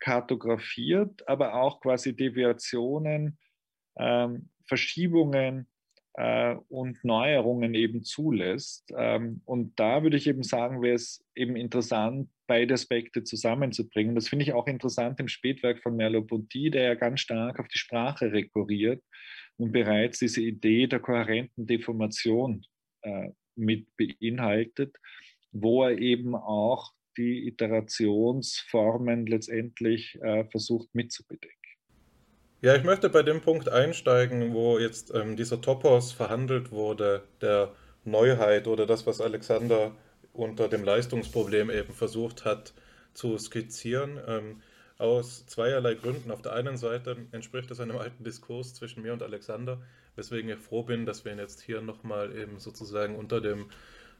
kartografiert, 0.00 1.26
aber 1.28 1.54
auch 1.54 1.80
quasi 1.80 2.14
Deviationen, 2.14 3.38
ähm, 3.98 4.50
Verschiebungen 4.66 5.68
äh, 6.14 6.54
und 6.68 7.04
Neuerungen 7.04 7.74
eben 7.74 8.02
zulässt. 8.02 8.92
Ähm, 8.96 9.42
und 9.44 9.78
da 9.78 10.02
würde 10.02 10.16
ich 10.16 10.26
eben 10.26 10.42
sagen, 10.42 10.82
wäre 10.82 10.96
es 10.96 11.24
eben 11.34 11.56
interessant, 11.56 12.28
beide 12.46 12.74
Aspekte 12.74 13.24
zusammenzubringen. 13.24 14.14
Das 14.14 14.28
finde 14.28 14.44
ich 14.44 14.52
auch 14.52 14.66
interessant 14.66 15.20
im 15.20 15.28
Spätwerk 15.28 15.82
von 15.82 15.96
Merleau-Ponty, 15.96 16.70
der 16.70 16.82
ja 16.82 16.94
ganz 16.94 17.20
stark 17.20 17.58
auf 17.58 17.68
die 17.68 17.78
Sprache 17.78 18.32
rekurriert 18.32 19.02
und 19.56 19.72
bereits 19.72 20.18
diese 20.18 20.40
Idee 20.40 20.86
der 20.86 21.00
kohärenten 21.00 21.66
Deformation 21.66 22.64
äh, 23.02 23.30
mit 23.56 23.86
beinhaltet, 23.96 24.96
wo 25.52 25.84
er 25.84 25.98
eben 25.98 26.34
auch 26.34 26.92
die 27.16 27.46
Iterationsformen 27.46 29.26
letztendlich 29.26 30.18
äh, 30.20 30.44
versucht 30.50 30.88
mitzubedecken. 30.94 31.56
Ja, 32.60 32.74
ich 32.74 32.82
möchte 32.82 33.10
bei 33.10 33.22
dem 33.22 33.40
Punkt 33.40 33.68
einsteigen, 33.68 34.54
wo 34.54 34.78
jetzt 34.78 35.14
ähm, 35.14 35.36
dieser 35.36 35.60
Topos 35.60 36.12
verhandelt 36.12 36.72
wurde, 36.72 37.22
der 37.40 37.74
Neuheit 38.04 38.66
oder 38.66 38.86
das, 38.86 39.06
was 39.06 39.20
Alexander 39.20 39.94
unter 40.32 40.68
dem 40.68 40.82
Leistungsproblem 40.82 41.70
eben 41.70 41.92
versucht 41.92 42.44
hat 42.44 42.72
zu 43.12 43.38
skizzieren. 43.38 44.18
Ähm, 44.26 44.62
aus 44.98 45.46
zweierlei 45.46 45.94
Gründen. 45.94 46.30
Auf 46.30 46.42
der 46.42 46.52
einen 46.52 46.76
Seite 46.76 47.16
entspricht 47.32 47.70
es 47.70 47.80
einem 47.80 47.96
alten 47.96 48.24
Diskurs 48.24 48.74
zwischen 48.74 49.02
mir 49.02 49.12
und 49.12 49.22
Alexander, 49.22 49.78
weswegen 50.16 50.50
ich 50.50 50.58
froh 50.58 50.82
bin, 50.82 51.06
dass 51.06 51.24
wir 51.24 51.32
ihn 51.32 51.38
jetzt 51.38 51.60
hier 51.60 51.80
nochmal 51.80 52.36
eben 52.36 52.58
sozusagen 52.58 53.16
unter 53.16 53.40
dem 53.40 53.66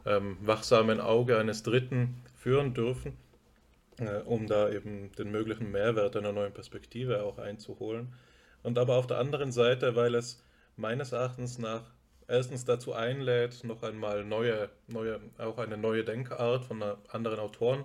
ähm, 0.05 0.37
wachsamen 0.41 1.01
Auge 1.01 1.39
eines 1.39 1.63
Dritten 1.63 2.23
führen 2.37 2.75
dürfen, 2.75 3.17
äh, 3.99 4.19
um 4.25 4.47
da 4.47 4.71
eben 4.71 5.13
den 5.13 5.31
möglichen 5.31 5.71
Mehrwert 5.71 6.17
einer 6.17 6.33
neuen 6.33 6.53
Perspektive 6.53 7.23
auch 7.23 7.39
einzuholen. 7.39 8.13
Und 8.63 8.79
aber 8.79 8.97
auf 8.97 9.07
der 9.07 9.19
anderen 9.19 9.53
Seite, 9.53 9.95
weil 9.95 10.15
es 10.15 10.43
meines 10.77 11.13
Erachtens 11.13 11.59
nach 11.59 11.83
erstens 12.27 12.65
dazu 12.65 12.95
einlädt, 12.95 13.65
noch 13.65 13.83
einmal 13.83 14.25
neue, 14.25 14.71
neue, 14.89 15.21
auch 15.39 15.59
eine 15.59 15.77
neue 15.77 16.05
Denkart 16.05 16.65
von 16.65 16.83
anderen 17.09 17.39
Autoren 17.39 17.85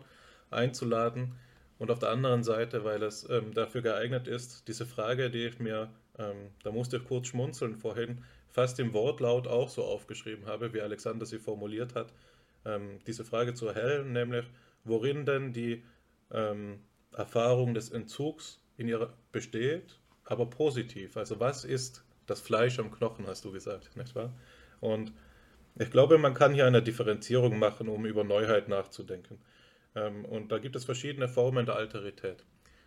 einzuladen, 0.49 1.35
und 1.79 1.89
auf 1.89 1.99
der 1.99 2.09
anderen 2.09 2.43
Seite, 2.43 2.83
weil 2.83 3.01
es 3.03 3.27
ähm, 3.29 3.53
dafür 3.53 3.81
geeignet 3.81 4.27
ist, 4.27 4.67
diese 4.67 4.85
Frage, 4.85 5.31
die 5.31 5.45
ich 5.45 5.59
mir, 5.59 5.89
ähm, 6.17 6.51
da 6.63 6.71
musste 6.71 6.97
ich 6.97 7.05
kurz 7.05 7.27
schmunzeln 7.27 7.75
vorhin, 7.75 8.23
fast 8.49 8.79
im 8.79 8.93
Wortlaut 8.93 9.47
auch 9.47 9.69
so 9.69 9.83
aufgeschrieben 9.83 10.45
habe, 10.45 10.73
wie 10.73 10.81
Alexander 10.81 11.25
sie 11.25 11.39
formuliert 11.39 11.95
hat, 11.95 12.13
ähm, 12.65 12.99
diese 13.07 13.23
Frage 13.23 13.53
zu 13.53 13.67
erhellen, 13.67 14.11
nämlich 14.11 14.45
worin 14.83 15.25
denn 15.25 15.53
die 15.53 15.83
ähm, 16.31 16.81
Erfahrung 17.13 17.73
des 17.73 17.89
Entzugs 17.89 18.59
in 18.77 18.87
ihrer 18.87 19.13
besteht, 19.31 19.99
aber 20.25 20.47
positiv. 20.47 21.15
Also 21.15 21.39
was 21.39 21.63
ist 21.63 22.03
das 22.27 22.41
Fleisch 22.41 22.77
am 22.79 22.91
Knochen, 22.91 23.25
hast 23.25 23.45
du 23.45 23.51
gesagt, 23.51 23.95
nicht 23.95 24.15
wahr? 24.15 24.33
Und 24.81 25.13
ich 25.77 25.91
glaube, 25.91 26.17
man 26.17 26.33
kann 26.33 26.53
hier 26.53 26.65
eine 26.65 26.83
Differenzierung 26.83 27.57
machen, 27.57 27.87
um 27.87 28.05
über 28.05 28.23
Neuheit 28.25 28.67
nachzudenken. 28.67 29.39
Ähm, 29.99 30.25
und 30.25 30.51
da 30.51 30.57
gibt 30.57 30.75
es 30.75 30.85
verschiedene 30.85 31.27
Formen 31.27 31.65
der 31.65 31.75
Alterität. 31.75 32.43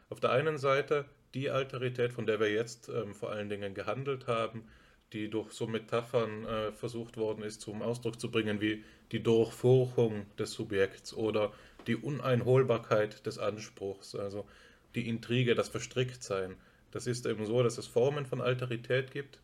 Auf 0.09 0.21
der 0.21 0.31
einen 0.31 0.59
Seite 0.59 1.05
die 1.35 1.51
Alterität, 1.51 2.13
von 2.13 2.27
der 2.27 2.41
wir 2.41 2.53
jetzt 2.53 2.89
ähm, 2.89 3.15
vor 3.15 3.31
allen 3.31 3.49
Dingen 3.49 3.75
gehandelt 3.75 4.27
haben, 4.27 4.65
die 5.13 5.29
durch 5.29 5.53
so 5.53 5.67
Metaphern 5.67 6.45
äh, 6.47 6.73
versucht 6.73 7.17
worden 7.17 7.43
ist 7.43 7.61
zum 7.61 7.83
Ausdruck 7.83 8.21
zu 8.21 8.31
bringen, 8.31 8.61
wie 8.61 8.85
die 9.13 9.23
Durchfurchung 9.23 10.27
des 10.39 10.53
Subjekts 10.53 11.15
oder 11.15 11.53
die 11.87 11.97
Uneinholbarkeit 11.97 13.25
des 13.27 13.39
Anspruchs, 13.39 14.15
also 14.15 14.47
die 14.95 15.09
Intrige, 15.09 15.55
das 15.55 15.69
Verstricktsein. 15.69 16.57
Das 16.91 17.07
ist 17.07 17.27
eben 17.27 17.47
so, 17.47 17.63
dass 17.63 17.79
es 17.79 17.87
Formen 17.87 18.27
von 18.27 18.41
Alterität 18.41 19.11
gibt, 19.11 19.41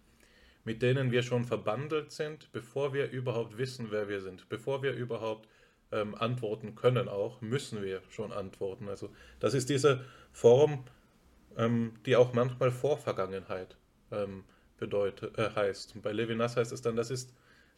mit 0.64 0.82
denen 0.82 1.10
wir 1.10 1.22
schon 1.22 1.44
verbandelt 1.44 2.12
sind, 2.12 2.50
bevor 2.52 2.92
wir 2.92 3.10
überhaupt 3.10 3.56
wissen, 3.56 3.88
wer 3.90 4.08
wir 4.08 4.20
sind, 4.20 4.48
bevor 4.48 4.82
wir 4.82 4.92
überhaupt 4.92 5.48
ähm, 5.92 6.14
antworten 6.14 6.74
können 6.74 7.08
auch, 7.08 7.40
müssen 7.40 7.82
wir 7.82 8.02
schon 8.10 8.32
antworten. 8.32 8.88
Also 8.88 9.10
das 9.40 9.54
ist 9.54 9.68
diese 9.68 10.04
Form, 10.32 10.84
ähm, 11.56 11.94
die 12.06 12.16
auch 12.16 12.32
manchmal 12.32 12.70
Vorvergangenheit 12.70 13.76
ähm, 14.10 14.44
bedeutet, 14.78 15.36
äh, 15.38 15.50
heißt. 15.54 16.00
Bei 16.02 16.12
Levinas 16.12 16.56
heißt 16.56 16.72
es 16.72 16.82
dann, 16.82 16.96
das 16.96 17.10
ist, 17.10 17.34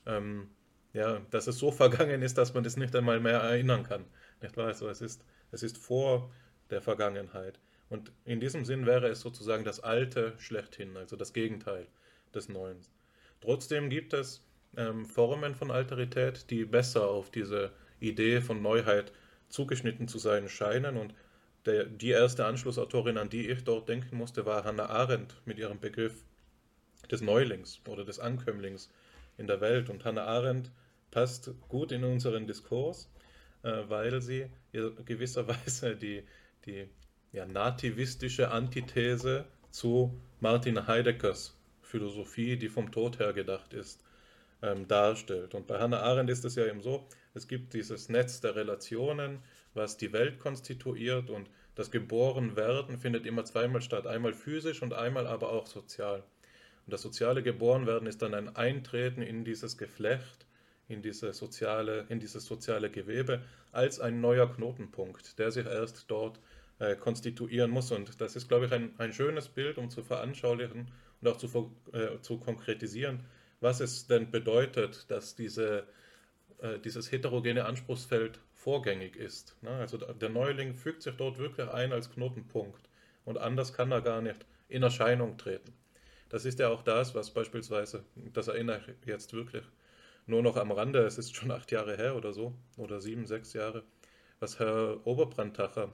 ähm, 0.06 0.50
ja, 0.92 1.20
dass 1.30 1.46
es 1.46 1.58
so 1.58 1.70
vergangen 1.72 2.22
ist, 2.22 2.38
dass 2.38 2.54
man 2.54 2.64
das 2.64 2.76
nicht 2.76 2.94
einmal 2.94 3.20
mehr 3.20 3.38
erinnern 3.38 3.84
kann. 3.84 4.04
Nicht 4.42 4.56
wahr? 4.56 4.66
Also 4.66 4.88
es 4.88 5.00
ist, 5.00 5.24
es 5.52 5.62
ist 5.62 5.78
vor 5.78 6.30
der 6.70 6.82
Vergangenheit. 6.82 7.60
Und 7.88 8.12
in 8.24 8.38
diesem 8.38 8.64
Sinn 8.64 8.86
wäre 8.86 9.08
es 9.08 9.20
sozusagen 9.20 9.64
das 9.64 9.80
Alte 9.80 10.34
schlechthin, 10.38 10.96
also 10.96 11.16
das 11.16 11.32
Gegenteil 11.32 11.88
des 12.32 12.48
Neuen. 12.48 12.78
Trotzdem 13.40 13.90
gibt 13.90 14.12
es 14.12 14.44
ähm, 14.76 15.06
Formen 15.06 15.56
von 15.56 15.70
Alterität, 15.72 16.50
die 16.50 16.64
besser 16.64 17.08
auf 17.08 17.30
diese 17.30 17.72
Idee 18.00 18.40
von 18.40 18.62
Neuheit 18.62 19.12
zugeschnitten 19.48 20.08
zu 20.08 20.18
sein 20.18 20.48
scheinen. 20.48 20.96
Und 20.96 21.14
der, 21.66 21.84
die 21.84 22.10
erste 22.10 22.46
Anschlussautorin, 22.46 23.18
an 23.18 23.28
die 23.28 23.48
ich 23.48 23.64
dort 23.64 23.88
denken 23.88 24.16
musste, 24.16 24.46
war 24.46 24.64
Hannah 24.64 24.86
Arendt 24.86 25.34
mit 25.44 25.58
ihrem 25.58 25.78
Begriff 25.78 26.24
des 27.10 27.20
Neulings 27.20 27.80
oder 27.86 28.04
des 28.04 28.18
Ankömmlings 28.18 28.90
in 29.36 29.46
der 29.46 29.60
Welt. 29.60 29.90
Und 29.90 30.04
Hannah 30.04 30.24
Arendt 30.24 30.70
passt 31.10 31.50
gut 31.68 31.92
in 31.92 32.04
unseren 32.04 32.46
Diskurs, 32.46 33.10
äh, 33.62 33.82
weil 33.88 34.20
sie 34.22 34.46
gewisserweise 35.04 35.96
die, 36.00 36.22
die 36.66 36.88
ja, 37.32 37.46
nativistische 37.46 38.50
Antithese 38.50 39.44
zu 39.70 40.20
Martin 40.40 40.86
Heideckers 40.86 41.56
Philosophie, 41.82 42.56
die 42.56 42.68
vom 42.68 42.90
Tod 42.92 43.18
her 43.18 43.32
gedacht 43.32 43.72
ist, 43.74 44.02
ähm, 44.62 44.86
darstellt. 44.86 45.54
Und 45.54 45.66
bei 45.66 45.78
Hannah 45.78 46.00
Arendt 46.00 46.30
ist 46.30 46.44
es 46.44 46.54
ja 46.54 46.66
eben 46.66 46.80
so, 46.80 47.06
es 47.34 47.48
gibt 47.48 47.74
dieses 47.74 48.08
Netz 48.08 48.40
der 48.40 48.56
Relationen, 48.56 49.38
was 49.74 49.96
die 49.96 50.12
Welt 50.12 50.38
konstituiert 50.38 51.30
und 51.30 51.48
das 51.74 51.90
Geborenwerden 51.90 52.98
findet 52.98 53.26
immer 53.26 53.44
zweimal 53.44 53.80
statt, 53.80 54.06
einmal 54.06 54.34
physisch 54.34 54.82
und 54.82 54.92
einmal 54.92 55.26
aber 55.26 55.50
auch 55.50 55.66
sozial. 55.66 56.24
Und 56.86 56.92
das 56.92 57.02
soziale 57.02 57.42
Geborenwerden 57.42 58.08
ist 58.08 58.22
dann 58.22 58.34
ein 58.34 58.54
Eintreten 58.56 59.22
in 59.22 59.44
dieses 59.44 59.78
Geflecht, 59.78 60.46
in, 60.88 61.02
diese 61.02 61.32
soziale, 61.32 62.06
in 62.08 62.18
dieses 62.18 62.44
soziale 62.44 62.90
Gewebe 62.90 63.42
als 63.70 64.00
ein 64.00 64.20
neuer 64.20 64.52
Knotenpunkt, 64.52 65.38
der 65.38 65.52
sich 65.52 65.66
erst 65.66 66.10
dort 66.10 66.40
äh, 66.80 66.96
konstituieren 66.96 67.70
muss. 67.70 67.92
Und 67.92 68.20
das 68.20 68.34
ist, 68.34 68.48
glaube 68.48 68.66
ich, 68.66 68.72
ein, 68.72 68.92
ein 68.98 69.12
schönes 69.12 69.48
Bild, 69.48 69.78
um 69.78 69.88
zu 69.88 70.02
veranschaulichen 70.02 70.90
und 71.20 71.28
auch 71.28 71.36
zu, 71.36 71.72
äh, 71.92 72.20
zu 72.20 72.38
konkretisieren, 72.38 73.20
was 73.60 73.80
es 73.80 74.08
denn 74.08 74.30
bedeutet, 74.30 75.08
dass 75.10 75.36
diese 75.36 75.86
äh, 76.62 76.78
dieses 76.78 77.10
heterogene 77.10 77.64
Anspruchsfeld 77.64 78.40
vorgängig 78.52 79.16
ist. 79.16 79.56
Ne? 79.62 79.70
Also 79.70 79.96
der 79.96 80.28
Neuling 80.28 80.74
fügt 80.74 81.02
sich 81.02 81.14
dort 81.16 81.38
wirklich 81.38 81.68
ein 81.68 81.92
als 81.92 82.10
Knotenpunkt 82.10 82.88
und 83.24 83.38
anders 83.38 83.72
kann 83.72 83.92
er 83.92 84.02
gar 84.02 84.20
nicht 84.20 84.46
in 84.68 84.82
Erscheinung 84.82 85.38
treten. 85.38 85.72
Das 86.28 86.44
ist 86.44 86.58
ja 86.58 86.68
auch 86.68 86.82
das, 86.82 87.14
was 87.14 87.30
beispielsweise, 87.30 88.04
das 88.32 88.48
erinnere 88.48 88.80
ich 89.00 89.06
jetzt 89.06 89.32
wirklich 89.32 89.64
nur 90.26 90.42
noch 90.42 90.56
am 90.56 90.70
Rande, 90.70 91.00
es 91.00 91.18
ist 91.18 91.34
schon 91.34 91.50
acht 91.50 91.72
Jahre 91.72 91.96
her 91.96 92.16
oder 92.16 92.32
so, 92.32 92.54
oder 92.76 93.00
sieben, 93.00 93.26
sechs 93.26 93.52
Jahre, 93.52 93.82
was 94.38 94.58
Herr 94.58 95.04
Oberbrandtacher 95.06 95.92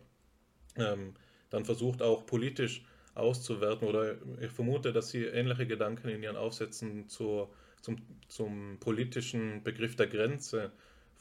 ähm, 0.76 1.14
dann 1.50 1.64
versucht 1.64 2.02
auch 2.02 2.26
politisch 2.26 2.84
auszuwerten 3.14 3.88
oder 3.88 4.16
ich 4.40 4.50
vermute, 4.50 4.92
dass 4.92 5.10
Sie 5.10 5.24
ähnliche 5.24 5.66
Gedanken 5.66 6.08
in 6.08 6.22
Ihren 6.22 6.36
Aufsätzen 6.36 7.08
zur, 7.08 7.50
zum, 7.86 7.98
zum 8.26 8.78
politischen 8.80 9.62
Begriff 9.62 9.94
der 9.94 10.08
Grenze 10.08 10.72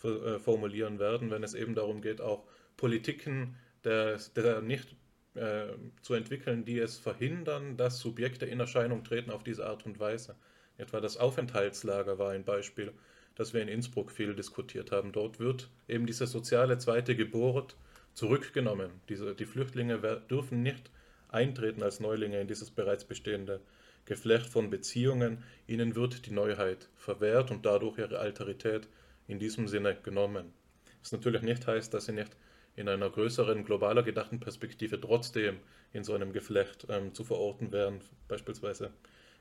äh, 0.03 0.39
formulieren 0.39 0.97
werden, 0.97 1.29
wenn 1.29 1.43
es 1.43 1.53
eben 1.53 1.75
darum 1.75 2.01
geht, 2.01 2.21
auch 2.21 2.43
Politiken 2.75 3.55
der, 3.83 4.19
der 4.35 4.61
nicht 4.61 4.95
äh, 5.35 5.67
zu 6.01 6.15
entwickeln, 6.15 6.65
die 6.65 6.79
es 6.79 6.97
verhindern, 6.97 7.77
dass 7.77 7.99
Subjekte 7.99 8.47
in 8.47 8.59
Erscheinung 8.59 9.03
treten 9.03 9.29
auf 9.29 9.43
diese 9.43 9.67
Art 9.67 9.85
und 9.85 9.99
Weise. 9.99 10.35
Etwa 10.77 10.99
das 10.99 11.17
Aufenthaltslager 11.17 12.17
war 12.17 12.31
ein 12.31 12.43
Beispiel, 12.43 12.91
das 13.35 13.53
wir 13.53 13.61
in 13.61 13.67
Innsbruck 13.67 14.11
viel 14.11 14.33
diskutiert 14.33 14.91
haben. 14.91 15.11
Dort 15.11 15.39
wird 15.39 15.69
eben 15.87 16.07
diese 16.07 16.25
soziale 16.25 16.79
zweite 16.79 17.15
Geburt 17.15 17.77
zurückgenommen. 18.15 18.89
Diese, 19.07 19.35
die 19.35 19.45
Flüchtlinge 19.45 19.99
dürfen 20.29 20.63
nicht 20.63 20.89
eintreten 21.29 21.83
als 21.83 21.99
Neulinge 21.99 22.41
in 22.41 22.47
dieses 22.47 22.71
bereits 22.71 23.05
bestehende 23.05 23.61
Geflecht 24.05 24.47
von 24.47 24.69
Beziehungen. 24.69 25.43
Ihnen 25.67 25.95
wird 25.95 26.25
die 26.25 26.31
Neuheit 26.31 26.89
verwehrt 26.95 27.51
und 27.51 27.65
dadurch 27.65 27.97
ihre 27.97 28.19
Alterität 28.19 28.87
in 29.27 29.39
diesem 29.39 29.67
Sinne 29.67 29.95
genommen. 29.95 30.53
Was 31.01 31.11
natürlich 31.11 31.41
nicht 31.41 31.65
heißt, 31.67 31.93
dass 31.93 32.05
sie 32.05 32.13
nicht 32.13 32.35
in 32.75 32.89
einer 32.89 33.09
größeren, 33.09 33.63
globaler 33.63 34.03
gedachten 34.03 34.39
Perspektive 34.39 34.99
trotzdem 34.99 35.57
in 35.93 36.03
so 36.03 36.13
einem 36.13 36.33
Geflecht 36.33 36.87
ähm, 36.89 37.13
zu 37.13 37.23
verorten 37.23 37.71
wären, 37.71 38.01
beispielsweise 38.27 38.91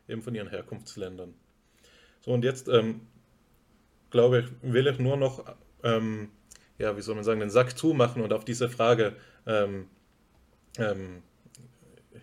eben 0.08 0.22
von 0.22 0.34
ihren 0.34 0.48
Herkunftsländern. 0.48 1.34
So, 2.20 2.32
und 2.32 2.44
jetzt 2.44 2.68
ähm, 2.68 3.02
glaube 4.10 4.40
ich, 4.40 4.72
will 4.72 4.86
ich 4.86 4.98
nur 4.98 5.16
noch, 5.16 5.44
ähm, 5.82 6.30
ja, 6.78 6.96
wie 6.96 7.02
soll 7.02 7.16
man 7.16 7.24
sagen, 7.24 7.40
den 7.40 7.50
Sack 7.50 7.76
zumachen 7.76 8.22
und 8.22 8.32
auf 8.32 8.44
diese 8.44 8.68
Frage 8.68 9.16
ähm, 9.46 9.88
ähm, 10.78 11.22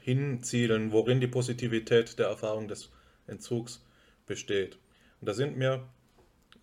hinzielen, 0.02 0.92
worin 0.92 1.22
die 1.22 1.28
Positivität 1.28 2.20
der 2.20 2.28
Erfahrung 2.28 2.68
des 2.68 2.92
Entzugs 3.28 3.84
besteht. 4.26 4.78
Und 5.20 5.28
da 5.28 5.34
sind 5.34 5.58
mir, 5.58 5.88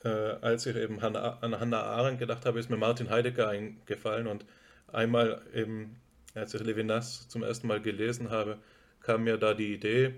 äh, 0.04 0.08
als 0.08 0.66
ich 0.66 0.76
eben 0.76 1.00
an 1.00 1.60
Hannah 1.60 1.82
Arendt 1.82 2.18
gedacht 2.18 2.44
habe, 2.44 2.58
ist 2.58 2.70
mir 2.70 2.76
Martin 2.76 3.10
Heidegger 3.10 3.48
eingefallen 3.48 4.26
und 4.26 4.44
einmal 4.92 5.42
eben, 5.54 5.96
als 6.34 6.54
ich 6.54 6.62
Levinas 6.62 7.28
zum 7.28 7.42
ersten 7.42 7.68
Mal 7.68 7.80
gelesen 7.80 8.30
habe, 8.30 8.58
kam 9.00 9.24
mir 9.24 9.38
da 9.38 9.54
die 9.54 9.72
Idee, 9.72 10.14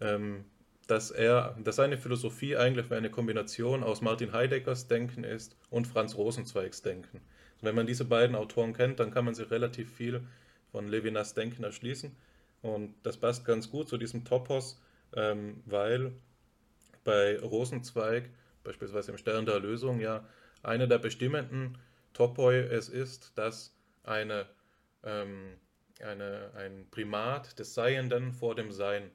ähm, 0.00 0.44
dass 0.86 1.10
er, 1.10 1.56
dass 1.62 1.76
seine 1.76 1.98
Philosophie 1.98 2.56
eigentlich 2.56 2.90
eine 2.90 3.10
Kombination 3.10 3.82
aus 3.82 4.00
Martin 4.00 4.32
Heideggers 4.32 4.88
Denken 4.88 5.24
ist 5.24 5.56
und 5.70 5.86
Franz 5.86 6.16
Rosenzweigs 6.16 6.82
Denken. 6.82 7.20
Wenn 7.62 7.74
man 7.74 7.86
diese 7.86 8.04
beiden 8.04 8.34
Autoren 8.34 8.72
kennt, 8.72 9.00
dann 9.00 9.10
kann 9.10 9.24
man 9.24 9.34
sich 9.34 9.50
relativ 9.50 9.92
viel 9.92 10.22
von 10.72 10.88
Levinas 10.88 11.34
Denken 11.34 11.64
erschließen. 11.64 12.16
Und 12.62 12.94
das 13.02 13.16
passt 13.16 13.44
ganz 13.44 13.70
gut 13.70 13.88
zu 13.88 13.96
diesem 13.96 14.24
Topos, 14.24 14.80
ähm, 15.14 15.62
weil 15.66 16.12
bei 17.04 17.38
Rosenzweig, 17.40 18.30
beispielsweise 18.64 19.12
im 19.12 19.18
Stern 19.18 19.46
der 19.46 19.54
Erlösung, 19.54 20.00
ja 20.00 20.24
einer 20.62 20.86
der 20.86 20.98
bestimmenden 20.98 21.78
Topoi 22.12 22.58
es 22.58 22.88
ist, 22.88 23.32
dass 23.36 23.74
eine, 24.02 24.46
ähm, 25.02 25.56
eine, 26.02 26.52
ein 26.54 26.86
Primat 26.90 27.58
des 27.58 27.74
Seienden 27.74 28.32
vor 28.32 28.54
dem 28.54 28.72
Sein 28.72 29.10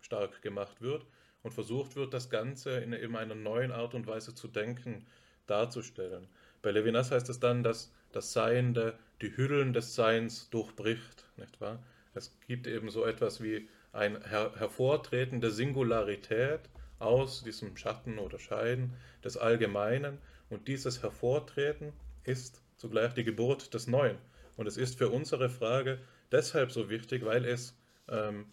stark 0.00 0.42
gemacht 0.42 0.80
wird 0.80 1.06
und 1.42 1.52
versucht 1.52 1.96
wird, 1.96 2.14
das 2.14 2.30
Ganze 2.30 2.78
in 2.78 2.92
eben 2.92 3.16
einer 3.16 3.34
neuen 3.34 3.72
Art 3.72 3.94
und 3.94 4.06
Weise 4.06 4.34
zu 4.34 4.48
denken, 4.48 5.06
darzustellen. 5.46 6.28
Bei 6.60 6.70
Levinas 6.70 7.10
heißt 7.10 7.28
es 7.28 7.40
dann, 7.40 7.64
dass 7.64 7.92
das 8.12 8.32
Seiende 8.32 8.98
die 9.20 9.36
Hüllen 9.36 9.72
des 9.72 9.94
Seins 9.94 10.50
durchbricht, 10.50 11.26
nicht 11.36 11.60
wahr? 11.60 11.82
Es 12.14 12.36
gibt 12.46 12.66
eben 12.66 12.90
so 12.90 13.04
etwas 13.04 13.42
wie 13.42 13.68
ein 13.92 14.22
Her 14.26 14.52
Hervortreten 14.56 15.40
der 15.40 15.50
Singularität 15.50 16.60
aus 16.98 17.42
diesem 17.42 17.76
Schatten 17.76 18.18
oder 18.18 18.38
Scheiden 18.38 18.94
des 19.24 19.36
Allgemeinen 19.36 20.18
und 20.50 20.68
dieses 20.68 21.02
Hervortreten 21.02 21.92
ist 22.24 22.62
zugleich 22.76 23.14
die 23.14 23.24
Geburt 23.24 23.74
des 23.74 23.86
Neuen. 23.86 24.18
Und 24.56 24.66
es 24.66 24.76
ist 24.76 24.98
für 24.98 25.08
unsere 25.08 25.48
Frage 25.48 25.98
deshalb 26.30 26.70
so 26.72 26.90
wichtig, 26.90 27.24
weil 27.24 27.44
es 27.44 27.74
ähm, 28.08 28.46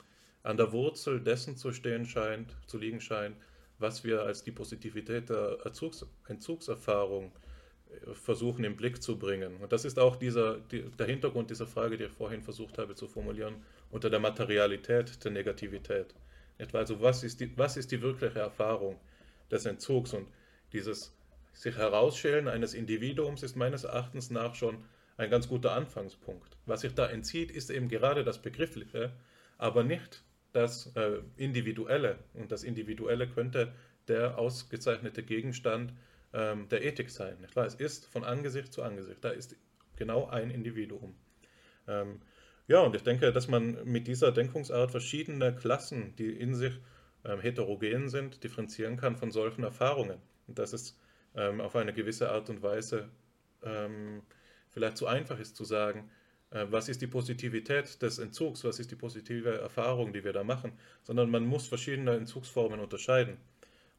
an 0.43 0.57
der 0.57 0.71
Wurzel 0.71 1.21
dessen 1.21 1.57
zu 1.57 1.73
stehen 1.73 2.05
scheint, 2.05 2.55
zu 2.65 2.77
liegen 2.77 3.01
scheint, 3.01 3.35
was 3.77 4.03
wir 4.03 4.23
als 4.23 4.43
die 4.43 4.51
Positivität 4.51 5.29
der 5.29 5.57
Entzugs 5.65 6.05
Entzugserfahrung 6.27 7.27
äh, 7.27 7.48
versuchen 8.13 8.63
im 8.63 8.75
Blick 8.75 9.01
zu 9.01 9.17
bringen. 9.17 9.57
Und 9.57 9.71
das 9.71 9.85
ist 9.85 9.99
auch 9.99 10.15
dieser, 10.15 10.59
die, 10.59 10.83
der 10.83 11.07
Hintergrund 11.07 11.49
dieser 11.49 11.67
Frage, 11.67 11.97
die 11.97 12.05
ich 12.05 12.11
vorhin 12.11 12.41
versucht 12.41 12.77
habe 12.77 12.95
zu 12.95 13.07
formulieren, 13.07 13.55
unter 13.89 14.09
der 14.09 14.19
Materialität 14.19 15.23
der 15.23 15.31
Negativität. 15.31 16.13
Etwa 16.57 16.79
also, 16.79 17.01
was 17.01 17.23
ist, 17.23 17.39
die, 17.39 17.57
was 17.57 17.77
ist 17.77 17.91
die 17.91 18.01
wirkliche 18.01 18.39
Erfahrung 18.39 18.99
des 19.49 19.65
Entzugs? 19.65 20.13
Und 20.13 20.27
dieses 20.73 21.15
sich 21.53 21.75
herausschälen 21.77 22.47
eines 22.47 22.73
Individuums 22.73 23.43
ist 23.43 23.55
meines 23.55 23.83
Erachtens 23.83 24.29
nach 24.29 24.55
schon 24.55 24.83
ein 25.17 25.29
ganz 25.29 25.47
guter 25.47 25.73
Anfangspunkt. 25.73 26.57
Was 26.65 26.81
sich 26.81 26.93
da 26.93 27.07
entzieht, 27.07 27.51
ist 27.51 27.69
eben 27.69 27.89
gerade 27.89 28.23
das 28.23 28.41
Begriffliche, 28.41 29.11
aber 29.57 29.83
nicht 29.83 30.23
das 30.53 30.95
äh, 30.95 31.19
Individuelle. 31.35 32.19
Und 32.33 32.51
das 32.51 32.63
Individuelle 32.63 33.27
könnte 33.27 33.73
der 34.07 34.37
ausgezeichnete 34.37 35.23
Gegenstand 35.23 35.93
ähm, 36.33 36.67
der 36.69 36.83
Ethik 36.83 37.09
sein. 37.09 37.37
Wahr? 37.53 37.65
Es 37.65 37.75
ist 37.75 38.05
von 38.05 38.23
Angesicht 38.23 38.73
zu 38.73 38.83
Angesicht. 38.83 39.23
Da 39.23 39.29
ist 39.29 39.55
genau 39.95 40.27
ein 40.27 40.51
Individuum. 40.51 41.15
Ähm, 41.87 42.21
ja, 42.67 42.81
und 42.81 42.95
ich 42.95 43.03
denke, 43.03 43.31
dass 43.31 43.47
man 43.47 43.83
mit 43.85 44.07
dieser 44.07 44.31
Denkungsart 44.31 44.91
verschiedene 44.91 45.55
Klassen, 45.55 46.15
die 46.17 46.31
in 46.31 46.53
sich 46.53 46.79
ähm, 47.25 47.39
heterogen 47.39 48.09
sind, 48.09 48.43
differenzieren 48.43 48.97
kann 48.97 49.17
von 49.17 49.31
solchen 49.31 49.63
Erfahrungen. 49.63 50.19
Und 50.47 50.59
dass 50.59 50.73
es 50.73 50.97
ähm, 51.35 51.61
auf 51.61 51.75
eine 51.75 51.93
gewisse 51.93 52.29
Art 52.29 52.49
und 52.49 52.61
Weise 52.61 53.09
ähm, 53.63 54.21
vielleicht 54.69 54.97
zu 54.97 55.07
einfach 55.07 55.39
ist 55.39 55.55
zu 55.55 55.65
sagen, 55.65 56.09
äh, 56.51 56.65
was 56.69 56.89
ist 56.89 57.01
die 57.01 57.07
Positivität 57.07 58.01
des 58.01 58.19
Entzugs, 58.19 58.63
was 58.63 58.79
ist 58.79 58.91
die 58.91 58.95
positive 58.95 59.59
Erfahrung, 59.59 60.13
die 60.13 60.23
wir 60.23 60.33
da 60.33 60.43
machen, 60.43 60.73
sondern 61.03 61.29
man 61.29 61.45
muss 61.45 61.67
verschiedene 61.67 62.15
Entzugsformen 62.15 62.79
unterscheiden. 62.79 63.37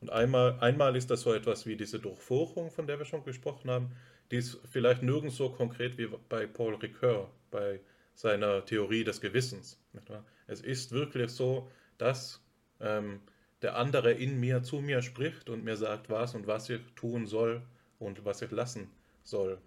Und 0.01 0.10
einmal, 0.10 0.59
einmal 0.60 0.97
ist 0.97 1.10
das 1.10 1.22
so 1.22 1.35
etwas 1.35 1.66
wie 1.66 1.77
diese 1.77 1.98
Durchfurchung, 1.98 2.70
von 2.70 2.86
der 2.86 2.98
wir 2.98 3.05
schon 3.05 3.24
gesprochen 3.24 3.70
haben, 3.70 3.93
die 4.31 4.36
ist 4.36 4.59
vielleicht 4.70 5.02
nirgends 5.02 5.36
so 5.36 5.51
konkret 5.51 5.98
wie 5.98 6.09
bei 6.28 6.47
Paul 6.47 6.74
Ricoeur, 6.77 7.31
bei 7.51 7.81
seiner 8.14 8.64
Theorie 8.64 9.05
des 9.05 9.20
Gewissens. 9.20 9.78
Es 10.47 10.60
ist 10.60 10.93
wirklich 10.93 11.31
so, 11.31 11.70
dass 11.98 12.43
ähm, 12.81 13.20
der 13.62 13.77
andere 13.77 14.12
in 14.12 14.40
mir 14.40 14.62
zu 14.62 14.81
mir 14.81 15.02
spricht 15.02 15.51
und 15.51 15.64
mir 15.64 15.77
sagt, 15.77 16.09
was 16.09 16.35
und 16.35 16.47
was 16.47 16.70
ich 16.70 16.81
tun 16.97 17.27
soll 17.27 17.62
und 17.98 18.24
was 18.24 18.40
ich 18.43 18.51
lassen 18.51 18.90
soll. 19.22 19.59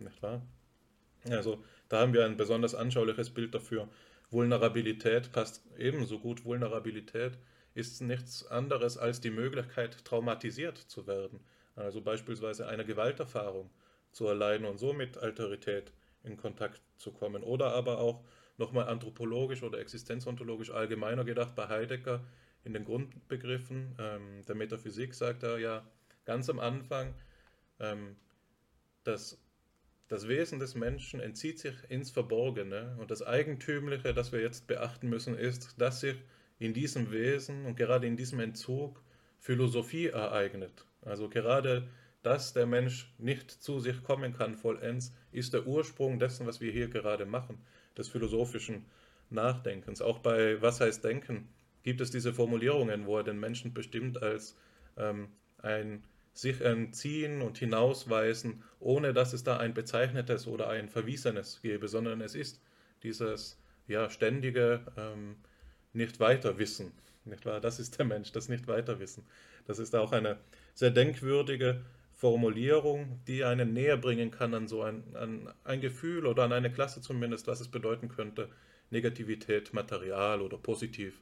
Also 1.30 1.64
da 1.89 2.01
haben 2.01 2.14
wir 2.14 2.26
ein 2.26 2.38
besonders 2.38 2.73
anschauliches 2.73 3.30
Bild 3.30 3.53
dafür. 3.53 3.88
Vulnerabilität 4.31 5.31
passt 5.31 5.64
ebenso 5.77 6.19
gut. 6.19 6.43
Vulnerabilität 6.43 7.38
ist 7.74 8.02
nichts 8.02 8.45
anderes 8.48 8.98
als 8.98 9.22
die 9.22 9.32
Möglichkeit, 9.32 10.06
traumatisiert 10.06 10.78
zu 10.78 11.08
werden. 11.08 11.40
Also 11.76 12.02
beispielsweise 12.02 12.68
eine 12.68 12.86
Gewalterfahrung 12.86 13.70
zu 14.12 14.28
erleiden 14.28 14.66
und 14.66 14.78
so 14.78 14.94
mit 14.94 15.18
Alterität 15.18 15.91
in 16.24 16.38
Kontakt 16.38 16.82
zu 16.98 17.12
kommen. 17.12 17.44
Oder 17.44 17.74
aber 17.74 18.00
auch 18.00 18.24
nochmal 18.58 18.88
anthropologisch 18.88 19.64
oder 19.64 19.80
existenzontologisch 19.80 20.72
allgemeiner 20.72 21.24
gedacht 21.24 21.56
bei 21.56 21.68
Heidegger 21.68 22.24
in 22.64 22.74
den 22.74 22.86
Grundbegriffen 22.86 23.95
ähm, 24.00 24.41
der 24.48 24.56
Metaphysik 24.56 25.14
sagt 25.14 25.44
er 25.44 25.58
ja 25.58 25.86
ganz 26.26 26.50
am 26.50 26.60
Anfang, 26.60 27.14
ähm, 27.80 28.16
dass 29.04 29.38
das 30.08 30.28
Wesen 30.28 30.60
des 30.60 30.76
Menschen 30.76 31.20
entzieht 31.20 31.60
sich 31.60 31.76
ins 31.90 32.12
Verborgene 32.12 32.95
und 33.00 33.12
das 33.12 33.24
Eigentümliche, 33.24 34.14
das 34.14 34.32
wir 34.32 34.41
jetzt 34.41 34.68
beachten 34.68 35.10
müssen, 35.10 35.38
ist, 35.38 35.82
dass 35.82 36.02
sich 36.02 36.16
in 36.64 36.73
diesem 36.73 37.11
Wesen 37.11 37.65
und 37.65 37.76
gerade 37.76 38.07
in 38.07 38.15
diesem 38.15 38.40
Entzug 38.40 39.02
Philosophie 39.40 40.07
ereignet. 40.07 40.85
Also 41.02 41.27
gerade, 41.27 41.90
dass 42.22 42.53
der 42.53 42.65
Mensch 42.65 43.14
nicht 43.18 43.52
zu 43.52 43.80
sich 43.80 44.02
kommen 44.03 44.34
kann 44.34 44.56
vollends, 44.56 45.14
ist 45.31 45.53
der 45.53 45.68
Ursprung 45.68 46.19
dessen, 46.19 46.48
was 46.48 46.61
wir 46.61 46.72
hier 46.72 46.88
gerade 46.88 47.26
machen, 47.26 47.57
des 47.98 48.07
philosophischen 48.07 48.85
Nachdenkens. 49.30 50.02
Auch 50.02 50.19
bei 50.19 50.61
Was 50.61 50.80
heißt 50.80 51.03
Denken 51.03 51.49
gibt 51.84 51.99
es 51.99 52.11
diese 52.11 52.34
Formulierungen, 52.34 53.06
wo 53.06 53.18
er 53.18 53.23
den 53.23 53.40
Menschen 53.40 53.73
bestimmt 53.73 54.23
als 54.23 54.56
ähm, 54.95 55.27
ein 55.57 56.03
sich 56.34 56.61
entziehen 56.61 57.41
und 57.41 57.57
hinausweisen, 57.57 58.64
ohne 58.80 59.14
dass 59.14 59.34
es 59.34 59.44
da 59.44 59.57
ein 59.57 59.73
bezeichnetes 59.73 60.48
oder 60.48 60.69
ein 60.69 60.90
verwiesenes 60.90 61.61
gäbe, 61.61 61.88
sondern 61.88 62.22
es 62.22 62.34
ist 62.34 62.61
dieses 63.03 63.60
ja, 63.88 64.10
ständige 64.10 64.81
ähm, 64.98 65.35
Nicht-Weiter-Wissen, 65.94 66.91
nicht 67.26 67.45
wahr? 67.45 67.61
Das 67.61 67.80
ist 67.80 67.98
der 67.98 68.06
Mensch, 68.06 68.32
das 68.32 68.49
Nicht-Weiterwissen. 68.49 69.24
Das 69.65 69.80
ist 69.80 69.95
auch 69.95 70.11
eine 70.11 70.38
sehr 70.74 70.91
denkwürdige 70.91 71.82
Formulierung, 72.11 73.20
die 73.28 73.44
einen 73.44 73.74
näher 73.74 73.98
bringen 73.98 74.32
kann 74.32 74.53
an 74.53 74.68
so 74.68 74.82
ein, 74.82 75.03
an 75.15 75.53
ein 75.64 75.82
Gefühl 75.82 76.26
oder 76.26 76.44
an 76.44 76.53
eine 76.53 76.72
Klasse 76.72 77.02
zumindest, 77.02 77.48
was 77.48 77.60
es 77.60 77.68
bedeuten 77.70 78.10
könnte, 78.10 78.49
Negativität, 78.91 79.74
Material 79.74 80.41
oder 80.41 80.57
positiv 80.57 81.22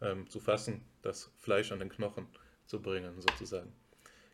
ähm, 0.00 0.28
zu 0.28 0.40
fassen, 0.40 0.82
das 1.02 1.30
Fleisch 1.36 1.72
an 1.72 1.78
den 1.78 1.88
Knochen 1.88 2.26
zu 2.66 2.80
bringen, 2.80 3.20
sozusagen. 3.20 3.72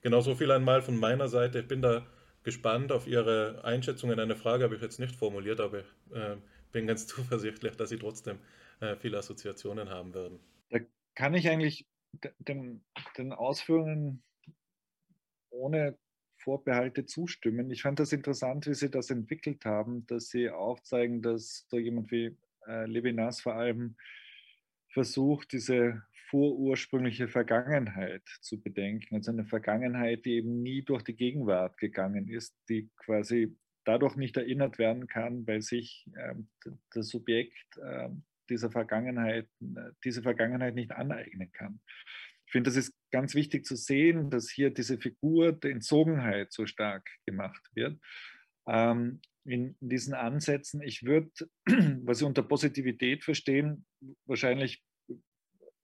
Genau 0.02 0.20
so 0.20 0.34
viel 0.34 0.50
einmal 0.50 0.82
von 0.82 0.96
meiner 0.96 1.28
Seite. 1.28 1.60
Ich 1.60 1.68
bin 1.68 1.82
da 1.82 2.06
gespannt 2.44 2.92
auf 2.92 3.06
Ihre 3.06 3.64
Einschätzungen. 3.64 4.20
Eine 4.20 4.36
Frage 4.36 4.64
habe 4.64 4.76
ich 4.76 4.82
jetzt 4.82 5.00
nicht 5.00 5.16
formuliert, 5.16 5.60
aber 5.60 5.80
ich 5.80 6.16
äh, 6.16 6.36
bin 6.70 6.86
ganz 6.86 7.06
zuversichtlich, 7.08 7.76
dass 7.76 7.88
Sie 7.88 7.98
trotzdem 7.98 8.38
äh, 8.80 8.96
viele 8.96 9.18
Assoziationen 9.18 9.90
haben 9.90 10.14
werden. 10.14 10.40
Da 10.70 10.80
kann 11.14 11.34
ich 11.34 11.48
eigentlich 11.48 11.86
den, 12.38 12.84
den 13.16 13.32
Ausführungen 13.32 14.22
ohne 15.50 15.98
Vorbehalte 16.38 17.06
zustimmen. 17.06 17.70
Ich 17.70 17.82
fand 17.82 17.98
das 17.98 18.12
interessant, 18.12 18.66
wie 18.66 18.74
Sie 18.74 18.90
das 18.90 19.10
entwickelt 19.10 19.64
haben, 19.64 20.06
dass 20.06 20.28
Sie 20.28 20.50
aufzeigen, 20.50 21.22
dass 21.22 21.66
so 21.68 21.78
jemand 21.78 22.10
wie 22.10 22.36
äh, 22.66 22.86
Levinas 22.86 23.40
vor 23.40 23.54
allem 23.54 23.96
versucht, 24.92 25.52
diese 25.52 26.02
vorursprüngliche 26.30 27.28
Vergangenheit 27.28 28.22
zu 28.40 28.60
bedenken. 28.60 29.14
Also 29.14 29.30
eine 29.30 29.44
Vergangenheit, 29.44 30.24
die 30.24 30.34
eben 30.34 30.62
nie 30.62 30.82
durch 30.82 31.02
die 31.02 31.16
Gegenwart 31.16 31.78
gegangen 31.78 32.28
ist, 32.28 32.56
die 32.68 32.90
quasi 32.96 33.56
dadurch 33.84 34.16
nicht 34.16 34.36
erinnert 34.36 34.78
werden 34.78 35.06
kann, 35.06 35.46
weil 35.46 35.62
sich 35.62 36.06
äh, 36.16 36.34
das 36.92 37.08
Subjekt 37.08 37.78
äh, 37.78 38.08
dieser 38.50 38.70
Vergangenheit, 38.70 39.48
diese 40.04 40.22
Vergangenheit 40.22 40.74
nicht 40.74 40.92
aneignen 40.92 41.50
kann. 41.52 41.80
Ich 42.46 42.52
finde, 42.52 42.70
das 42.70 42.76
ist 42.76 42.94
ganz 43.10 43.34
wichtig 43.34 43.64
zu 43.64 43.76
sehen, 43.76 44.30
dass 44.30 44.50
hier 44.50 44.70
diese 44.70 44.98
Figur 44.98 45.52
der 45.52 45.72
Entzogenheit 45.72 46.52
so 46.52 46.66
stark 46.66 47.08
gemacht 47.26 47.62
wird. 47.74 48.00
Ähm, 48.68 49.20
in 49.44 49.76
diesen 49.80 50.14
Ansätzen, 50.14 50.82
ich 50.82 51.04
würde, 51.04 51.30
was 52.04 52.18
Sie 52.18 52.24
unter 52.24 52.42
Positivität 52.42 53.24
verstehen, 53.24 53.86
wahrscheinlich 54.26 54.82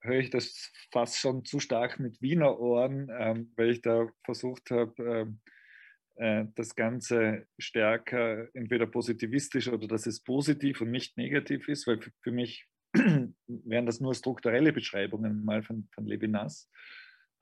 höre 0.03 0.19
ich 0.19 0.31
das 0.31 0.73
fast 0.93 1.19
schon 1.19 1.45
zu 1.45 1.61
stark 1.61 2.01
mit 2.01 2.21
Wiener 2.21 2.59
Ohren, 2.59 3.09
ähm, 3.17 3.53
weil 3.57 3.71
ich 3.71 3.83
da 3.83 4.09
versucht 4.25 4.71
habe, 4.71 4.95
ähm, 4.99 5.41
äh, 5.47 5.52
das 6.55 6.77
Ganze 6.77 7.47
stärker 7.59 8.49
entweder 8.55 8.86
positivistisch 8.86 9.69
oder 9.69 9.89
dass 9.89 10.07
es 10.07 10.23
positiv 10.23 10.81
und 10.81 10.90
nicht 10.90 11.16
negativ 11.16 11.69
ist, 11.69 11.86
weil 11.86 11.99
für 12.23 12.31
mich 12.31 12.69
wären 12.94 13.86
das 13.86 14.01
nur 14.01 14.15
strukturelle 14.15 14.73
Beschreibungen 14.73 15.44
mal 15.44 15.62
von, 15.62 15.89
von 15.93 16.07
Levinas, 16.07 16.70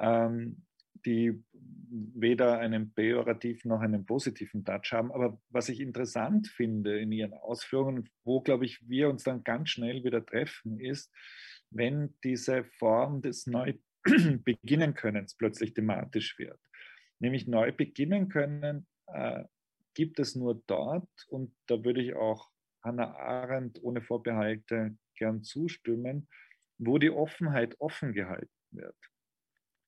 ähm, 0.01 0.65
die 1.05 1.43
weder 1.91 2.59
einen 2.59 2.95
pejorativen 2.95 3.69
noch 3.69 3.81
einen 3.81 4.07
positiven 4.07 4.65
Touch 4.65 4.93
haben. 4.93 5.13
Aber 5.13 5.41
was 5.49 5.69
ich 5.69 5.81
interessant 5.81 6.47
finde 6.49 6.99
in 7.01 7.13
ihren 7.13 7.35
Ausführungen, 7.35 8.09
wo, 8.25 8.41
glaube 8.41 8.65
ich, 8.65 8.81
wir 8.89 9.11
uns 9.11 9.25
dann 9.25 9.45
ganz 9.45 9.71
schnell 9.71 10.05
wieder 10.05 10.25
treffen, 10.25 10.79
ist, 10.81 11.13
wenn 11.71 12.15
diese 12.25 12.65
Form 12.65 13.23
des 13.23 13.47
Neubeginnen-Könnens 13.47 15.35
plötzlich 15.39 15.75
thematisch 15.75 16.39
wird. 16.39 16.59
Nämlich 17.21 17.47
neu 17.47 17.73
beginnen 17.73 18.29
können 18.29 18.87
äh, 19.07 19.45
gibt 19.95 20.19
es 20.19 20.35
nur 20.35 20.63
dort, 20.67 21.09
und 21.29 21.55
da 21.67 21.85
würde 21.85 22.03
ich 22.03 22.15
auch 22.15 22.51
Hannah 22.83 23.15
Arendt 23.17 23.83
ohne 23.83 24.01
Vorbehalte 24.01 24.97
gern 25.17 25.43
zustimmen, 25.43 26.29
wo 26.79 26.99
die 26.99 27.11
Offenheit 27.11 27.79
offen 27.79 28.15
gehalten 28.15 28.51
wird. 28.71 28.97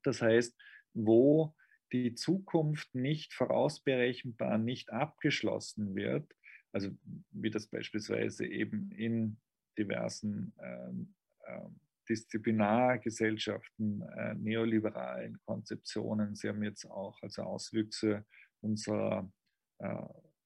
Das 0.04 0.20
heißt, 0.20 0.54
wo 0.92 1.54
die 1.92 2.14
Zukunft 2.14 2.94
nicht 2.94 3.32
vorausberechenbar, 3.32 4.58
nicht 4.58 4.92
abgeschlossen 4.92 5.94
wird, 5.94 6.30
also 6.72 6.90
wie 7.30 7.50
das 7.50 7.66
beispielsweise 7.66 8.46
eben 8.46 8.90
in 8.92 9.38
diversen 9.78 10.54
ähm, 10.62 11.14
äh, 11.46 11.60
Disziplinargesellschaften, 12.08 14.02
äh, 14.02 14.34
neoliberalen 14.34 15.38
Konzeptionen, 15.44 16.34
sie 16.34 16.48
haben 16.48 16.62
jetzt 16.62 16.84
auch 16.86 17.20
also 17.22 17.42
Auswüchse 17.42 18.24
unserer 18.60 19.30
äh, 19.78 20.04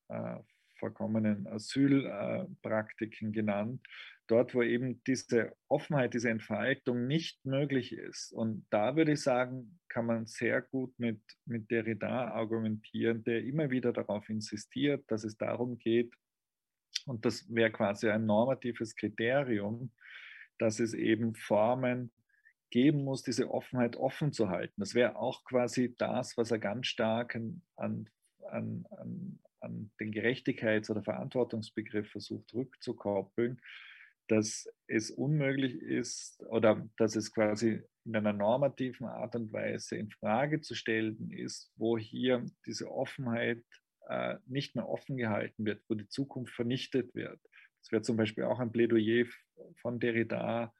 äh 0.08 0.38
verkommenen 0.78 1.46
Asylpraktiken 1.46 3.32
genannt, 3.32 3.80
dort, 4.26 4.54
wo 4.54 4.62
eben 4.62 5.02
diese 5.04 5.56
Offenheit, 5.68 6.14
diese 6.14 6.30
Entfaltung 6.30 7.06
nicht 7.06 7.44
möglich 7.44 7.92
ist. 7.92 8.32
Und 8.32 8.66
da 8.70 8.96
würde 8.96 9.12
ich 9.12 9.22
sagen, 9.22 9.78
kann 9.88 10.06
man 10.06 10.26
sehr 10.26 10.62
gut 10.62 10.92
mit, 10.98 11.20
mit 11.46 11.70
Derrida 11.70 12.30
argumentieren, 12.30 13.24
der 13.24 13.44
immer 13.44 13.70
wieder 13.70 13.92
darauf 13.92 14.28
insistiert, 14.28 15.04
dass 15.08 15.24
es 15.24 15.36
darum 15.36 15.78
geht, 15.78 16.12
und 17.06 17.24
das 17.24 17.46
wäre 17.54 17.70
quasi 17.70 18.08
ein 18.08 18.26
normatives 18.26 18.96
Kriterium, 18.96 19.92
dass 20.58 20.80
es 20.80 20.94
eben 20.94 21.34
Formen 21.34 22.10
geben 22.70 23.04
muss, 23.04 23.22
diese 23.22 23.50
Offenheit 23.50 23.96
offen 23.96 24.32
zu 24.32 24.48
halten. 24.48 24.74
Das 24.80 24.94
wäre 24.94 25.16
auch 25.16 25.44
quasi 25.44 25.94
das, 25.98 26.36
was 26.36 26.50
er 26.50 26.58
ganz 26.58 26.86
stark 26.88 27.36
an, 27.36 27.62
an, 27.76 28.08
an, 28.50 29.38
an 29.60 29.90
den 30.00 30.12
Gerechtigkeits- 30.12 30.90
oder 30.90 31.02
Verantwortungsbegriff 31.02 32.10
versucht 32.10 32.52
rückzukoppeln, 32.54 33.60
dass 34.28 34.68
es 34.88 35.10
unmöglich 35.10 35.74
ist 35.80 36.42
oder 36.48 36.88
dass 36.96 37.14
es 37.14 37.32
quasi 37.32 37.82
in 38.04 38.16
einer 38.16 38.32
normativen 38.32 39.06
Art 39.06 39.36
und 39.36 39.52
Weise 39.52 39.96
in 39.96 40.10
Frage 40.10 40.60
zu 40.60 40.74
stellen 40.74 41.30
ist, 41.30 41.72
wo 41.76 41.96
hier 41.96 42.44
diese 42.66 42.90
Offenheit 42.90 43.62
äh, 44.08 44.36
nicht 44.46 44.74
mehr 44.74 44.88
offen 44.88 45.16
gehalten 45.16 45.64
wird, 45.64 45.82
wo 45.88 45.94
die 45.94 46.08
Zukunft 46.08 46.54
vernichtet 46.54 47.14
wird. 47.14 47.40
Das 47.86 47.92
wäre 47.92 48.02
zum 48.02 48.16
Beispiel 48.16 48.42
auch 48.42 48.58
ein 48.58 48.72
Plädoyer 48.72 49.26
von 49.76 50.00
Derrida 50.00 50.74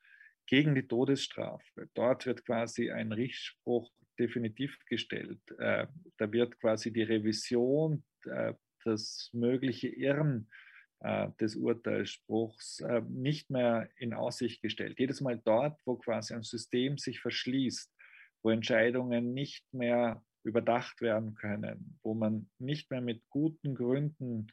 gegen 0.46 0.74
die 0.74 0.88
Todesstrafe. 0.88 1.88
Dort 1.94 2.26
wird 2.26 2.44
quasi 2.44 2.90
ein 2.90 3.12
Richtspruch 3.12 3.92
definitiv 4.18 4.76
gestellt. 4.86 5.40
Äh, 5.58 5.86
da 6.18 6.32
wird 6.32 6.58
quasi 6.58 6.92
die 6.92 7.04
Revision, 7.04 8.02
äh, 8.24 8.54
das 8.84 9.30
mögliche 9.32 9.86
Irren 9.86 10.50
äh, 10.98 11.28
des 11.40 11.54
Urteilsspruchs 11.54 12.82
nicht 13.08 13.50
mehr 13.50 13.88
in 13.98 14.12
Aussicht 14.12 14.60
gestellt. 14.60 14.98
Jedes 14.98 15.20
Mal 15.20 15.40
dort, 15.44 15.80
wo 15.84 15.94
quasi 15.94 16.34
ein 16.34 16.42
System 16.42 16.98
sich 16.98 17.20
verschließt, 17.20 17.94
wo 18.42 18.50
Entscheidungen 18.50 19.32
nicht 19.32 19.64
mehr 19.72 20.24
überdacht 20.42 21.00
werden 21.00 21.34
können, 21.34 22.00
wo 22.02 22.14
man 22.14 22.50
nicht 22.58 22.90
mehr 22.90 23.00
mit 23.00 23.22
guten 23.28 23.76
Gründen 23.76 24.48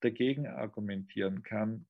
dagegen 0.00 0.46
argumentieren 0.46 1.42
kann, 1.42 1.86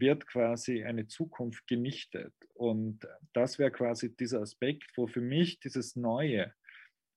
wird 0.00 0.26
quasi 0.26 0.84
eine 0.84 1.06
Zukunft 1.06 1.66
genichtet. 1.66 2.34
Und 2.54 3.06
das 3.32 3.58
wäre 3.58 3.70
quasi 3.70 4.14
dieser 4.16 4.40
Aspekt, 4.40 4.96
wo 4.96 5.06
für 5.06 5.20
mich 5.20 5.60
dieses 5.60 5.96
Neue 5.96 6.52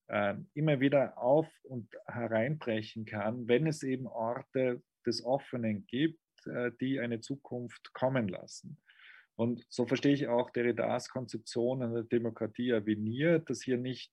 äh, 0.08 0.34
immer 0.54 0.80
wieder 0.80 1.18
auf 1.18 1.48
und 1.64 1.88
hereinbrechen 2.06 3.04
kann, 3.04 3.48
wenn 3.48 3.66
es 3.66 3.82
eben 3.82 4.06
Orte 4.06 4.82
des 5.06 5.24
Offenen 5.24 5.86
gibt, 5.86 6.20
äh, 6.46 6.72
die 6.80 7.00
eine 7.00 7.20
Zukunft 7.20 7.92
kommen 7.92 8.28
lassen. 8.28 8.78
Und 9.36 9.64
so 9.68 9.86
verstehe 9.86 10.14
ich 10.14 10.26
auch 10.26 10.50
Derridas 10.50 11.08
Konzeption 11.10 11.82
einer 11.82 12.02
Demokratie 12.02 12.74
à 12.74 12.84
venir, 12.84 13.38
dass 13.38 13.62
hier 13.62 13.78
nicht 13.78 14.12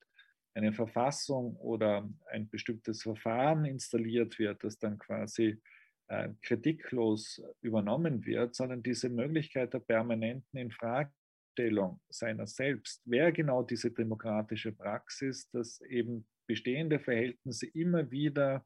eine 0.53 0.71
Verfassung 0.71 1.55
oder 1.57 2.07
ein 2.31 2.47
bestimmtes 2.49 3.01
Verfahren 3.01 3.65
installiert 3.65 4.37
wird, 4.37 4.63
das 4.63 4.77
dann 4.77 4.97
quasi 4.99 5.59
äh, 6.07 6.29
kritiklos 6.41 7.41
übernommen 7.61 8.25
wird, 8.25 8.55
sondern 8.55 8.83
diese 8.83 9.09
Möglichkeit 9.09 9.73
der 9.73 9.79
permanenten 9.79 10.59
Infragestellung 10.59 11.99
seiner 12.09 12.47
selbst. 12.47 13.01
Wer 13.05 13.31
genau 13.31 13.63
diese 13.63 13.91
demokratische 13.91 14.71
Praxis, 14.71 15.49
dass 15.51 15.81
eben 15.81 16.27
bestehende 16.47 16.99
Verhältnisse 16.99 17.67
immer 17.67 18.11
wieder 18.11 18.65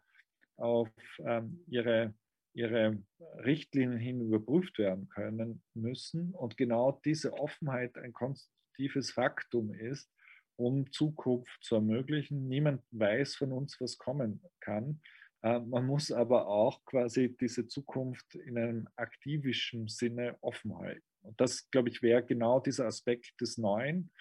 auf 0.58 0.90
ähm, 1.20 1.64
ihre 1.68 2.14
ihre 2.54 2.98
Richtlinien 3.46 4.00
hin 4.00 4.22
überprüft 4.22 4.78
werden 4.80 5.08
können 5.10 5.62
müssen 5.74 6.34
und 6.34 6.58
genau 6.58 7.00
diese 7.06 7.34
Offenheit 7.34 7.98
ein 7.98 8.12
konstitutives 8.14 9.12
Faktum 9.12 9.74
ist, 9.74 10.12
um 10.58 10.92
Zukunft 10.92 11.58
zu 11.62 11.76
ermöglichen. 11.76 12.48
Niemand 12.48 12.82
weiß 12.92 13.36
von 13.36 13.54
uns, 13.54 13.80
was 13.80 13.98
kommen 13.98 14.42
kann. 14.60 15.02
Äh, 15.42 15.60
man 15.60 15.86
muss 15.86 16.12
aber 16.12 16.48
auch 16.48 16.84
quasi 16.86 17.36
diese 17.40 17.68
Zukunft 17.68 18.36
in 18.36 18.58
einem 18.58 18.88
aktivischen 18.96 19.88
Sinne 19.88 20.38
offen 20.42 20.78
halten. 20.78 21.04
Und 21.22 21.40
das, 21.40 21.70
glaube 21.72 21.90
ich, 21.90 22.02
wäre 22.02 22.24
genau 22.24 22.60
dieser 22.60 22.86
Aspekt 22.86 23.40
des 23.42 23.58
Neuen. 23.58 24.12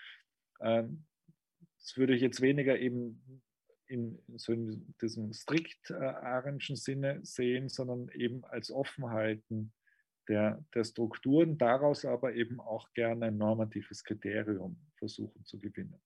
Ähm, 0.61 1.05
das 1.79 1.97
würde 1.97 2.15
ich 2.15 2.23
jetzt 2.23 2.41
weniger 2.41 2.79
eben 2.79 3.43
in 3.87 4.21
so 4.37 4.53
in 4.53 4.95
diesem 5.01 5.33
strikt 5.33 5.91
äh, 5.91 5.95
Arendtschen 5.95 6.77
Sinne 6.77 7.21
sehen, 7.25 7.69
sondern 7.69 8.09
eben 8.11 8.45
als 8.45 8.71
Offenhalten 8.71 9.73
der, 10.29 10.63
der 10.75 10.85
Strukturen, 10.85 11.57
daraus 11.57 12.05
aber 12.05 12.35
eben 12.35 12.61
auch 12.61 12.93
gerne 12.93 13.27
ein 13.27 13.39
normatives 13.39 14.05
Kriterium 14.05 14.77
versuchen 14.97 15.45
zu 15.45 15.59
gewinnen. 15.59 15.99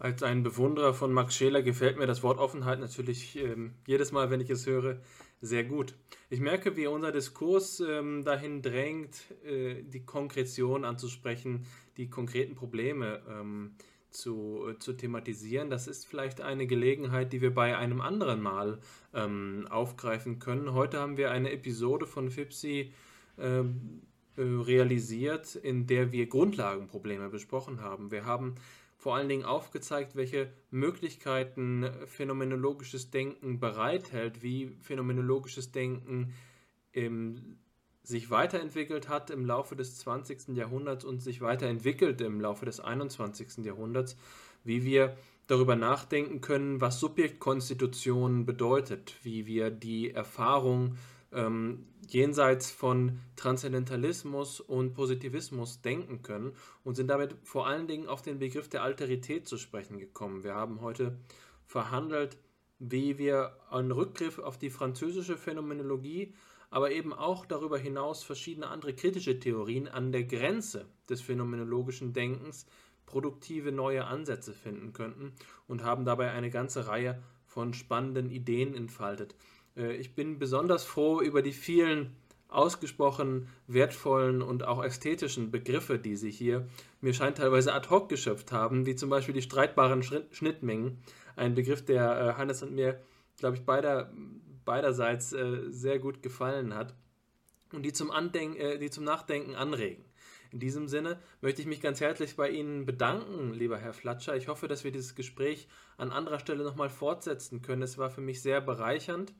Als 0.00 0.22
ein 0.22 0.42
Bewunderer 0.42 0.94
von 0.94 1.12
Max 1.12 1.36
Scheler 1.36 1.60
gefällt 1.60 1.98
mir 1.98 2.06
das 2.06 2.22
Wort 2.22 2.38
Offenheit 2.38 2.80
natürlich 2.80 3.36
ähm, 3.36 3.74
jedes 3.86 4.12
Mal, 4.12 4.30
wenn 4.30 4.40
ich 4.40 4.48
es 4.48 4.66
höre, 4.66 4.96
sehr 5.42 5.62
gut. 5.62 5.94
Ich 6.30 6.40
merke, 6.40 6.74
wie 6.74 6.86
unser 6.86 7.12
Diskurs 7.12 7.80
ähm, 7.80 8.24
dahin 8.24 8.62
drängt, 8.62 9.26
äh, 9.44 9.82
die 9.82 10.06
Konkretion 10.06 10.86
anzusprechen, 10.86 11.66
die 11.98 12.08
konkreten 12.08 12.54
Probleme 12.54 13.20
ähm, 13.28 13.72
zu, 14.08 14.70
äh, 14.70 14.78
zu 14.78 14.94
thematisieren. 14.94 15.68
Das 15.68 15.86
ist 15.86 16.06
vielleicht 16.06 16.40
eine 16.40 16.66
Gelegenheit, 16.66 17.34
die 17.34 17.42
wir 17.42 17.52
bei 17.52 17.76
einem 17.76 18.00
anderen 18.00 18.40
Mal 18.40 18.78
ähm, 19.12 19.66
aufgreifen 19.68 20.38
können. 20.38 20.72
Heute 20.72 20.98
haben 20.98 21.18
wir 21.18 21.30
eine 21.30 21.52
Episode 21.52 22.06
von 22.06 22.30
FIPSI 22.30 22.94
ähm, 23.38 24.00
äh, 24.38 24.42
realisiert, 24.42 25.56
in 25.56 25.86
der 25.86 26.10
wir 26.10 26.26
Grundlagenprobleme 26.26 27.28
besprochen 27.28 27.82
haben. 27.82 28.10
Wir 28.10 28.24
haben 28.24 28.54
vor 29.00 29.16
allen 29.16 29.30
Dingen 29.30 29.46
aufgezeigt, 29.46 30.14
welche 30.14 30.52
Möglichkeiten 30.70 31.90
phänomenologisches 32.04 33.10
Denken 33.10 33.58
bereithält, 33.58 34.42
wie 34.42 34.76
phänomenologisches 34.82 35.72
Denken 35.72 36.34
im, 36.92 37.56
sich 38.02 38.30
weiterentwickelt 38.30 39.08
hat 39.08 39.30
im 39.30 39.46
Laufe 39.46 39.74
des 39.74 39.96
20. 40.00 40.48
Jahrhunderts 40.48 41.06
und 41.06 41.22
sich 41.22 41.40
weiterentwickelt 41.40 42.20
im 42.20 42.42
Laufe 42.42 42.66
des 42.66 42.78
21. 42.78 43.64
Jahrhunderts, 43.64 44.18
wie 44.64 44.84
wir 44.84 45.16
darüber 45.46 45.76
nachdenken 45.76 46.42
können, 46.42 46.82
was 46.82 47.00
Subjektkonstitution 47.00 48.44
bedeutet, 48.44 49.14
wie 49.22 49.46
wir 49.46 49.70
die 49.70 50.10
Erfahrung 50.10 50.98
ähm, 51.32 51.86
jenseits 52.12 52.70
von 52.70 53.20
Transzendentalismus 53.36 54.60
und 54.60 54.94
Positivismus 54.94 55.80
denken 55.80 56.22
können 56.22 56.52
und 56.84 56.94
sind 56.94 57.08
damit 57.08 57.36
vor 57.42 57.66
allen 57.66 57.86
Dingen 57.86 58.08
auf 58.08 58.22
den 58.22 58.38
Begriff 58.38 58.68
der 58.68 58.82
Alterität 58.82 59.46
zu 59.48 59.58
sprechen 59.58 59.98
gekommen. 59.98 60.44
Wir 60.44 60.54
haben 60.54 60.80
heute 60.80 61.18
verhandelt, 61.66 62.36
wie 62.78 63.18
wir 63.18 63.56
einen 63.70 63.92
Rückgriff 63.92 64.38
auf 64.38 64.58
die 64.58 64.70
französische 64.70 65.36
Phänomenologie, 65.36 66.34
aber 66.70 66.92
eben 66.92 67.12
auch 67.12 67.46
darüber 67.46 67.78
hinaus 67.78 68.22
verschiedene 68.22 68.68
andere 68.68 68.94
kritische 68.94 69.38
Theorien 69.38 69.88
an 69.88 70.12
der 70.12 70.24
Grenze 70.24 70.86
des 71.08 71.20
phänomenologischen 71.20 72.12
Denkens 72.12 72.66
produktive 73.06 73.72
neue 73.72 74.04
Ansätze 74.04 74.54
finden 74.54 74.92
könnten 74.92 75.32
und 75.66 75.82
haben 75.82 76.04
dabei 76.04 76.30
eine 76.30 76.48
ganze 76.48 76.86
Reihe 76.86 77.20
von 77.44 77.74
spannenden 77.74 78.30
Ideen 78.30 78.74
entfaltet. 78.74 79.34
Äh, 79.76 79.94
ich 79.96 80.14
bin 80.14 80.38
besonders 80.38 80.84
froh 80.84 81.20
über 81.20 81.42
die 81.42 81.52
vielen 81.52 82.16
ausgesprochen 82.48 83.48
wertvollen 83.68 84.42
und 84.42 84.64
auch 84.64 84.82
ästhetischen 84.82 85.50
Begriffe, 85.50 85.98
die 85.98 86.16
Sie 86.16 86.30
hier 86.32 86.66
mir 87.00 87.14
scheint 87.14 87.38
teilweise 87.38 87.72
ad 87.72 87.88
hoc 87.88 88.08
geschöpft 88.08 88.52
haben, 88.52 88.86
wie 88.86 88.96
zum 88.96 89.08
Beispiel 89.08 89.34
die 89.34 89.42
streitbaren 89.42 90.02
Schnittmengen, 90.02 90.98
ein 91.36 91.54
Begriff, 91.54 91.84
der 91.84 92.20
äh, 92.20 92.38
Hannes 92.38 92.62
und 92.62 92.74
mir, 92.74 93.00
glaube 93.38 93.56
ich, 93.56 93.64
beider, 93.64 94.12
beiderseits 94.64 95.32
äh, 95.32 95.70
sehr 95.70 95.98
gut 95.98 96.22
gefallen 96.22 96.74
hat 96.74 96.94
und 97.72 97.84
die 97.84 97.92
zum, 97.92 98.10
Andenken, 98.10 98.80
die 98.80 98.90
zum 98.90 99.04
Nachdenken 99.04 99.54
anregen. 99.54 100.04
In 100.52 100.58
diesem 100.58 100.88
Sinne 100.88 101.18
möchte 101.40 101.62
ich 101.62 101.68
mich 101.68 101.80
ganz 101.80 102.00
herzlich 102.00 102.34
bei 102.34 102.50
Ihnen 102.50 102.84
bedanken, 102.84 103.52
lieber 103.54 103.78
Herr 103.78 103.92
Flatscher. 103.92 104.36
Ich 104.36 104.48
hoffe, 104.48 104.66
dass 104.66 104.82
wir 104.82 104.90
dieses 104.90 105.14
Gespräch 105.14 105.68
an 105.96 106.10
anderer 106.10 106.40
Stelle 106.40 106.64
nochmal 106.64 106.88
fortsetzen 106.88 107.62
können. 107.62 107.82
Es 107.82 107.98
war 107.98 108.10
für 108.10 108.20
mich 108.20 108.42
sehr 108.42 108.60
bereichernd. 108.60 109.32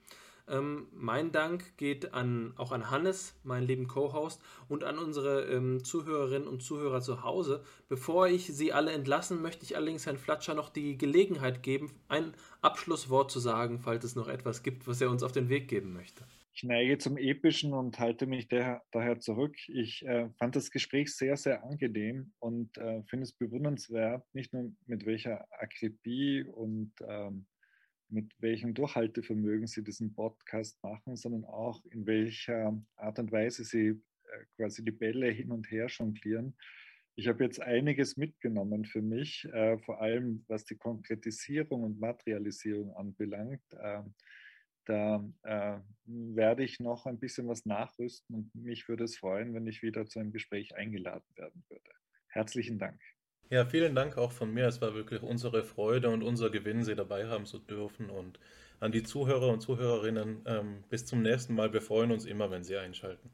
Ähm, 0.46 0.86
mein 0.92 1.32
Dank 1.32 1.76
geht 1.76 2.14
an, 2.14 2.54
auch 2.56 2.72
an 2.72 2.90
Hannes, 2.90 3.34
meinen 3.44 3.66
lieben 3.66 3.88
Co-Host, 3.88 4.40
und 4.68 4.84
an 4.84 4.98
unsere 4.98 5.46
ähm, 5.46 5.82
Zuhörerinnen 5.84 6.48
und 6.48 6.62
Zuhörer 6.62 7.00
zu 7.00 7.22
Hause. 7.22 7.62
Bevor 7.88 8.28
ich 8.28 8.46
Sie 8.46 8.72
alle 8.72 8.92
entlassen, 8.92 9.42
möchte 9.42 9.64
ich 9.64 9.76
allerdings 9.76 10.06
Herrn 10.06 10.18
Flatscher 10.18 10.54
noch 10.54 10.68
die 10.68 10.96
Gelegenheit 10.96 11.62
geben, 11.62 11.92
ein 12.08 12.34
Abschlusswort 12.62 13.30
zu 13.30 13.40
sagen, 13.40 13.80
falls 13.80 14.04
es 14.04 14.16
noch 14.16 14.28
etwas 14.28 14.62
gibt, 14.62 14.86
was 14.86 15.00
er 15.00 15.10
uns 15.10 15.22
auf 15.22 15.32
den 15.32 15.48
Weg 15.48 15.68
geben 15.68 15.92
möchte. 15.92 16.24
Ich 16.60 16.64
neige 16.64 16.98
zum 16.98 17.16
Epischen 17.16 17.72
und 17.72 17.98
halte 17.98 18.26
mich 18.26 18.46
daher, 18.46 18.82
daher 18.90 19.18
zurück. 19.18 19.56
Ich 19.68 20.04
äh, 20.04 20.28
fand 20.38 20.56
das 20.56 20.70
Gespräch 20.70 21.16
sehr, 21.16 21.38
sehr 21.38 21.64
angenehm 21.64 22.34
und 22.38 22.76
äh, 22.76 23.02
finde 23.04 23.22
es 23.22 23.32
bewundernswert, 23.32 24.22
nicht 24.34 24.52
nur 24.52 24.70
mit 24.84 25.06
welcher 25.06 25.46
Akribie 25.58 26.44
und 26.44 26.92
ähm, 27.08 27.46
mit 28.10 28.30
welchem 28.40 28.74
Durchhaltevermögen 28.74 29.68
Sie 29.68 29.82
diesen 29.82 30.12
Podcast 30.12 30.78
machen, 30.82 31.16
sondern 31.16 31.46
auch 31.46 31.82
in 31.86 32.06
welcher 32.06 32.78
Art 32.96 33.18
und 33.18 33.32
Weise 33.32 33.64
Sie 33.64 33.86
äh, 33.86 34.44
quasi 34.56 34.84
die 34.84 34.90
Bälle 34.90 35.30
hin 35.30 35.52
und 35.52 35.70
her 35.70 35.86
jonglieren. 35.86 36.54
Ich 37.14 37.26
habe 37.26 37.42
jetzt 37.42 37.62
einiges 37.62 38.18
mitgenommen 38.18 38.84
für 38.84 39.00
mich, 39.00 39.46
äh, 39.46 39.78
vor 39.78 40.02
allem 40.02 40.44
was 40.46 40.66
die 40.66 40.76
Konkretisierung 40.76 41.84
und 41.84 42.00
Materialisierung 42.00 42.94
anbelangt. 42.96 43.62
Da 44.86 45.24
äh, 45.42 45.78
werde 46.06 46.64
ich 46.64 46.80
noch 46.80 47.06
ein 47.06 47.18
bisschen 47.18 47.48
was 47.48 47.66
nachrüsten 47.66 48.34
und 48.34 48.54
mich 48.54 48.88
würde 48.88 49.04
es 49.04 49.16
freuen, 49.16 49.54
wenn 49.54 49.66
ich 49.66 49.82
wieder 49.82 50.06
zu 50.06 50.18
einem 50.18 50.32
Gespräch 50.32 50.74
eingeladen 50.74 51.28
werden 51.36 51.62
würde. 51.68 51.90
Herzlichen 52.28 52.78
Dank. 52.78 53.00
Ja, 53.50 53.66
vielen 53.66 53.96
Dank 53.96 54.16
auch 54.16 54.30
von 54.30 54.54
mir. 54.54 54.68
Es 54.68 54.80
war 54.80 54.94
wirklich 54.94 55.22
unsere 55.22 55.64
Freude 55.64 56.08
und 56.10 56.22
unser 56.22 56.50
Gewinn, 56.50 56.84
Sie 56.84 56.94
dabei 56.94 57.26
haben 57.26 57.46
zu 57.46 57.58
dürfen. 57.58 58.08
Und 58.08 58.38
an 58.78 58.92
die 58.92 59.02
Zuhörer 59.02 59.48
und 59.48 59.60
Zuhörerinnen, 59.60 60.42
ähm, 60.46 60.84
bis 60.88 61.04
zum 61.04 61.22
nächsten 61.22 61.54
Mal. 61.54 61.72
Wir 61.72 61.82
freuen 61.82 62.12
uns 62.12 62.24
immer, 62.24 62.50
wenn 62.50 62.62
Sie 62.62 62.76
einschalten. 62.76 63.28